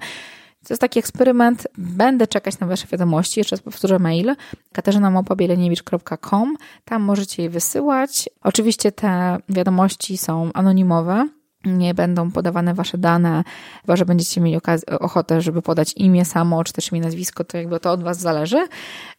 To 0.67 0.73
jest 0.73 0.81
taki 0.81 0.99
eksperyment. 0.99 1.67
Będę 1.77 2.27
czekać 2.27 2.59
na 2.59 2.67
Wasze 2.67 2.87
wiadomości. 2.87 3.39
Jeszcze 3.39 3.55
raz 3.55 3.63
powtórzę 3.63 3.99
mail 3.99 4.35
katarzynamałpabieleniewicz.com. 4.73 6.57
Tam 6.85 7.01
możecie 7.01 7.43
je 7.43 7.49
wysyłać. 7.49 8.29
Oczywiście 8.41 8.91
te 8.91 9.37
wiadomości 9.49 10.17
są 10.17 10.49
anonimowe 10.53 11.27
nie 11.65 11.93
będą 11.93 12.31
podawane 12.31 12.73
wasze 12.73 12.97
dane, 12.97 13.43
chyba 13.81 13.95
że 13.95 14.05
będziecie 14.05 14.41
mieli 14.41 14.57
ochotę, 14.99 15.41
żeby 15.41 15.61
podać 15.61 15.93
imię 15.97 16.25
samo, 16.25 16.63
czy 16.63 16.73
też 16.73 16.91
imię, 16.91 17.01
nazwisko, 17.01 17.43
to 17.43 17.57
jakby 17.57 17.79
to 17.79 17.91
od 17.91 18.03
was 18.03 18.19
zależy. 18.19 18.67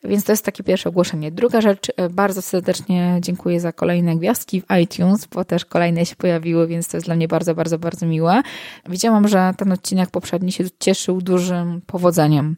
Więc 0.05 0.25
to 0.25 0.33
jest 0.33 0.45
takie 0.45 0.65
pierwsze 0.65 0.89
ogłoszenie. 0.89 1.33
Druga 1.33 1.61
rzecz, 1.61 1.93
e, 1.97 2.09
bardzo 2.09 2.43
serdecznie 2.43 3.19
dziękuję 3.21 3.61
za 3.61 3.73
kolejne 3.73 4.17
gwiazdki 4.17 4.61
w 4.61 4.65
iTunes, 4.83 5.27
bo 5.27 5.45
też 5.45 5.65
kolejne 5.65 6.07
się 6.07 6.17
pojawiły, 6.17 6.67
więc 6.67 6.89
to 6.89 6.97
jest 6.97 7.07
dla 7.07 7.17
mnie 7.17 7.29
bardzo, 7.29 7.55
bardzo, 7.55 7.79
bardzo 7.79 8.07
miłe. 8.07 8.43
Widziałam, 8.89 9.29
że 9.29 9.55
ten 9.57 9.73
odcinek 9.73 10.11
poprzedni 10.11 10.53
się 10.53 10.65
cieszył 10.79 11.21
dużym 11.21 11.81
powodzeniem 11.87 12.57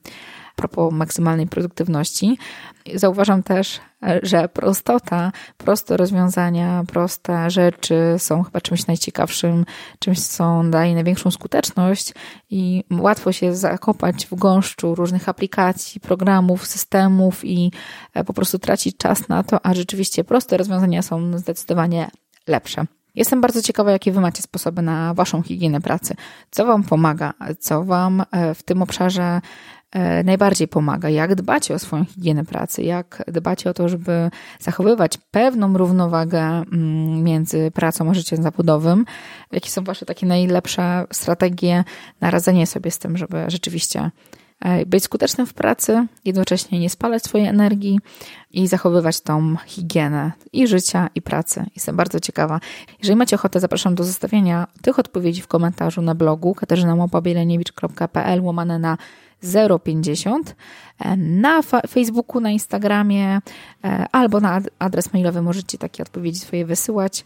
propos 0.58 0.92
maksymalnej 0.92 1.46
produktywności. 1.46 2.38
Zauważam 2.94 3.42
też, 3.42 3.80
że 4.22 4.48
prostota, 4.48 5.32
proste 5.56 5.96
rozwiązania, 5.96 6.84
proste 6.86 7.50
rzeczy 7.50 8.14
są 8.18 8.42
chyba 8.42 8.60
czymś 8.60 8.86
najciekawszym, 8.86 9.64
czymś, 9.98 10.20
co 10.20 10.62
daje 10.70 10.94
największą 10.94 11.30
skuteczność 11.30 12.14
i 12.50 12.84
łatwo 12.90 13.32
się 13.32 13.54
zakopać 13.54 14.26
w 14.26 14.34
gąszczu 14.34 14.94
różnych 14.94 15.28
aplikacji, 15.28 16.00
programów, 16.00 16.66
systemów 16.66 17.44
i 17.44 17.72
e, 18.14 18.24
po 18.24 18.32
prostu 18.32 18.58
tracić 18.58 18.96
czas 18.96 19.28
na 19.28 19.42
to, 19.42 19.66
a 19.66 19.74
rzeczywiście 19.74 20.24
proste 20.24 20.56
rozwiązania 20.56 21.02
są 21.02 21.38
zdecydowanie 21.38 22.10
lepsze. 22.46 22.84
Jestem 23.14 23.40
bardzo 23.40 23.62
ciekawa, 23.62 23.92
jakie 23.92 24.12
Wy 24.12 24.20
macie 24.20 24.42
sposoby 24.42 24.82
na 24.82 25.14
Waszą 25.14 25.42
higienę 25.42 25.80
pracy. 25.80 26.14
Co 26.50 26.66
Wam 26.66 26.82
pomaga, 26.82 27.34
co 27.58 27.84
Wam 27.84 28.24
e, 28.30 28.54
w 28.54 28.62
tym 28.62 28.82
obszarze 28.82 29.40
najbardziej 30.24 30.68
pomaga, 30.68 31.08
jak 31.08 31.34
dbacie 31.34 31.74
o 31.74 31.78
swoją 31.78 32.04
higienę 32.04 32.44
pracy, 32.44 32.82
jak 32.82 33.24
dbacie 33.28 33.70
o 33.70 33.74
to, 33.74 33.88
żeby 33.88 34.30
zachowywać 34.60 35.18
pewną 35.30 35.78
równowagę 35.78 36.40
mm, 36.40 37.22
między 37.22 37.70
pracą 37.70 38.10
a 38.10 38.14
życiem 38.14 38.42
zawodowym, 38.42 39.04
jakie 39.52 39.70
są 39.70 39.84
Wasze 39.84 40.06
takie 40.06 40.26
najlepsze 40.26 41.04
strategie 41.12 41.84
na 42.20 42.30
radzenie 42.30 42.66
sobie 42.66 42.90
z 42.90 42.98
tym, 42.98 43.16
żeby 43.16 43.44
rzeczywiście 43.48 44.10
e, 44.60 44.86
być 44.86 45.04
skutecznym 45.04 45.46
w 45.46 45.54
pracy, 45.54 46.06
jednocześnie 46.24 46.80
nie 46.80 46.90
spalać 46.90 47.22
swojej 47.22 47.46
energii 47.46 48.00
i 48.50 48.66
zachowywać 48.66 49.20
tą 49.20 49.56
higienę 49.66 50.32
i 50.52 50.66
życia, 50.66 51.10
i 51.14 51.22
pracy. 51.22 51.64
Jestem 51.74 51.96
bardzo 51.96 52.20
ciekawa. 52.20 52.60
Jeżeli 52.98 53.16
macie 53.16 53.36
ochotę, 53.36 53.60
zapraszam 53.60 53.94
do 53.94 54.04
zostawienia 54.04 54.66
tych 54.82 54.98
odpowiedzi 54.98 55.42
w 55.42 55.48
komentarzu 55.48 56.02
na 56.02 56.14
blogu 56.14 56.54
katarzynamopabieleniewicz.pl 56.54 58.42
łamane 58.42 58.78
na 58.78 58.98
050 59.84 60.56
e, 60.98 61.16
na 61.16 61.62
Facebooku, 61.88 62.40
na 62.40 62.50
Instagramie 62.50 63.40
e, 63.84 64.06
albo 64.12 64.40
na 64.40 64.60
adres 64.78 65.12
mailowy 65.12 65.42
możecie 65.42 65.78
takie 65.78 66.02
odpowiedzi 66.02 66.38
swoje 66.38 66.66
wysyłać. 66.66 67.24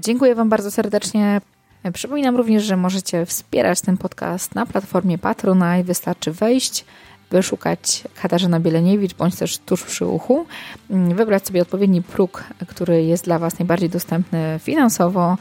Dziękuję 0.00 0.34
Wam 0.34 0.48
bardzo 0.48 0.70
serdecznie. 0.70 1.40
E, 1.82 1.92
przypominam 1.92 2.36
również, 2.36 2.64
że 2.64 2.76
możecie 2.76 3.26
wspierać 3.26 3.80
ten 3.80 3.96
podcast 3.96 4.54
na 4.54 4.66
platformie 4.66 5.18
Patronite. 5.18 5.84
Wystarczy 5.84 6.32
wejść, 6.32 6.84
wyszukać 7.32 8.04
Katarzyna 8.22 8.60
Bieleniewicz 8.60 9.14
bądź 9.14 9.36
też 9.36 9.58
tuż 9.58 9.84
przy 9.84 10.06
uchu, 10.06 10.46
mm, 10.90 11.16
wybrać 11.16 11.46
sobie 11.46 11.62
odpowiedni 11.62 12.02
próg, 12.02 12.44
który 12.66 13.04
jest 13.04 13.24
dla 13.24 13.38
Was 13.38 13.58
najbardziej 13.58 13.90
dostępny 13.90 14.60
finansowo 14.62 15.36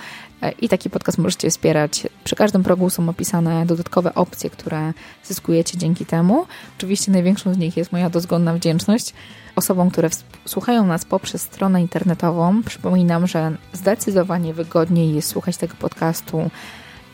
i 0.62 0.70
taki 0.70 0.90
podcast 0.90 1.18
możecie 1.18 1.50
wspierać. 1.50 2.08
Przy 2.24 2.36
każdym 2.36 2.64
progu 2.64 2.90
są 2.90 3.10
opisane 3.10 3.66
dodatkowe 3.66 4.16
opcje, 4.16 4.50
które 4.50 4.94
zyskujecie 5.24 5.78
dzięki 5.78 6.06
temu. 6.06 6.46
Oczywiście 6.78 7.12
największą 7.12 7.54
z 7.54 7.58
nich 7.58 7.78
jest 7.78 7.92
moja 7.92 8.10
dozgodna 8.10 8.54
wdzięczność 8.54 9.14
osobom, 9.56 9.90
które 9.90 10.10
słuchają 10.46 10.86
nas 10.86 11.06
poprzez 11.06 11.42
stronę 11.42 11.82
internetową. 11.82 12.64
Przypominam, 12.64 13.28
że 13.28 13.58
zdecydowanie 13.74 14.54
wygodniej 14.54 15.16
jest 15.16 15.30
słuchać 15.30 15.58
tego 15.58 15.76
podcastu 15.80 16.50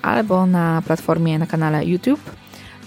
albo 0.02 0.45
na 0.45 0.82
platformie, 0.86 1.40
na 1.40 1.48
kanale 1.48 1.86
YouTube, 1.86 2.22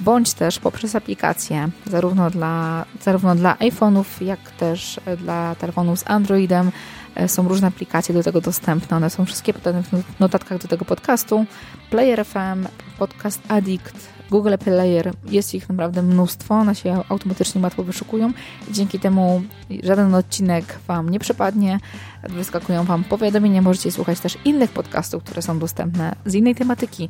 bądź 0.01 0.35
też 0.35 0.59
poprzez 0.59 0.97
aplikacje, 0.97 1.69
zarówno 1.87 2.31
dla, 2.31 2.85
zarówno 3.03 3.35
dla 3.35 3.55
iPhone'ów, 3.55 4.05
jak 4.21 4.51
też 4.51 5.01
dla 5.19 5.55
telefonów 5.55 5.99
z 5.99 6.11
Androidem, 6.11 6.71
E, 7.15 7.29
są 7.29 7.49
różne 7.49 7.69
aplikacje 7.69 8.15
do 8.15 8.23
tego 8.23 8.41
dostępne. 8.41 8.97
One 8.97 9.11
są 9.11 9.25
wszystkie 9.25 9.55
podane 9.55 9.83
w 9.83 10.21
notatkach 10.21 10.59
do 10.59 10.69
tego 10.69 10.85
podcastu. 10.85 11.45
Player 11.91 12.27
FM, 12.27 12.67
Podcast 12.99 13.41
Addict, 13.49 14.20
Google 14.31 14.55
Player, 14.65 15.13
jest 15.25 15.55
ich 15.55 15.69
naprawdę 15.69 16.03
mnóstwo, 16.03 16.55
one 16.55 16.75
się 16.75 17.03
automatycznie 17.09 17.61
łatwo 17.61 17.83
wyszukują 17.83 18.33
i 18.71 18.73
dzięki 18.73 18.99
temu 18.99 19.43
żaden 19.83 20.15
odcinek 20.15 20.79
Wam 20.87 21.11
nie 21.11 21.19
przepadnie, 21.19 21.81
wyskakują 22.29 22.85
Wam 22.85 23.05
powiadomienia, 23.05 23.63
możecie 23.63 23.93
słuchać 23.93 24.21
też 24.21 24.39
innych 24.45 24.71
podcastów, 24.71 25.25
które 25.25 25.43
są 25.43 25.59
dostępne 25.59 26.17
z 26.27 26.35
innej 26.35 26.55
tematyki, 26.55 27.09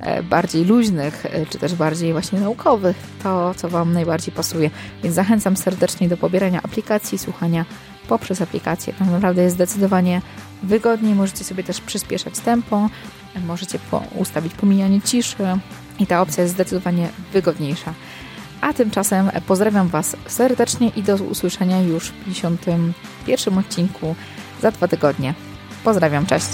e, 0.00 0.22
bardziej 0.22 0.64
luźnych, 0.64 1.26
e, 1.26 1.46
czy 1.46 1.58
też 1.58 1.74
bardziej 1.74 2.12
właśnie 2.12 2.40
naukowych, 2.40 2.96
to 3.22 3.54
co 3.54 3.68
Wam 3.68 3.92
najbardziej 3.92 4.34
pasuje. 4.34 4.70
Więc 5.02 5.14
zachęcam 5.14 5.56
serdecznie 5.56 6.08
do 6.08 6.16
pobierania 6.16 6.62
aplikacji, 6.62 7.18
słuchania 7.18 7.64
poprzez 8.08 8.40
aplikację. 8.40 8.92
Tam 8.92 9.10
naprawdę 9.10 9.42
jest 9.42 9.54
zdecydowanie 9.54 10.22
wygodniej, 10.62 11.14
możecie 11.14 11.44
sobie 11.44 11.64
też 11.64 11.80
przyspieszać 11.80 12.38
tempo, 12.38 12.88
możecie 13.46 13.78
ustawić 14.18 14.54
pomijanie 14.54 15.00
ciszy 15.00 15.58
i 15.98 16.06
ta 16.06 16.20
opcja 16.20 16.42
jest 16.42 16.54
zdecydowanie 16.54 17.08
wygodniejsza. 17.32 17.94
A 18.60 18.72
tymczasem 18.72 19.30
pozdrawiam 19.46 19.88
Was 19.88 20.16
serdecznie 20.26 20.88
i 20.96 21.02
do 21.02 21.16
usłyszenia 21.16 21.80
już 21.80 22.08
w 22.08 22.24
51 22.24 23.58
odcinku 23.58 24.14
za 24.62 24.70
dwa 24.70 24.88
tygodnie. 24.88 25.34
Pozdrawiam, 25.84 26.26
cześć! 26.26 26.48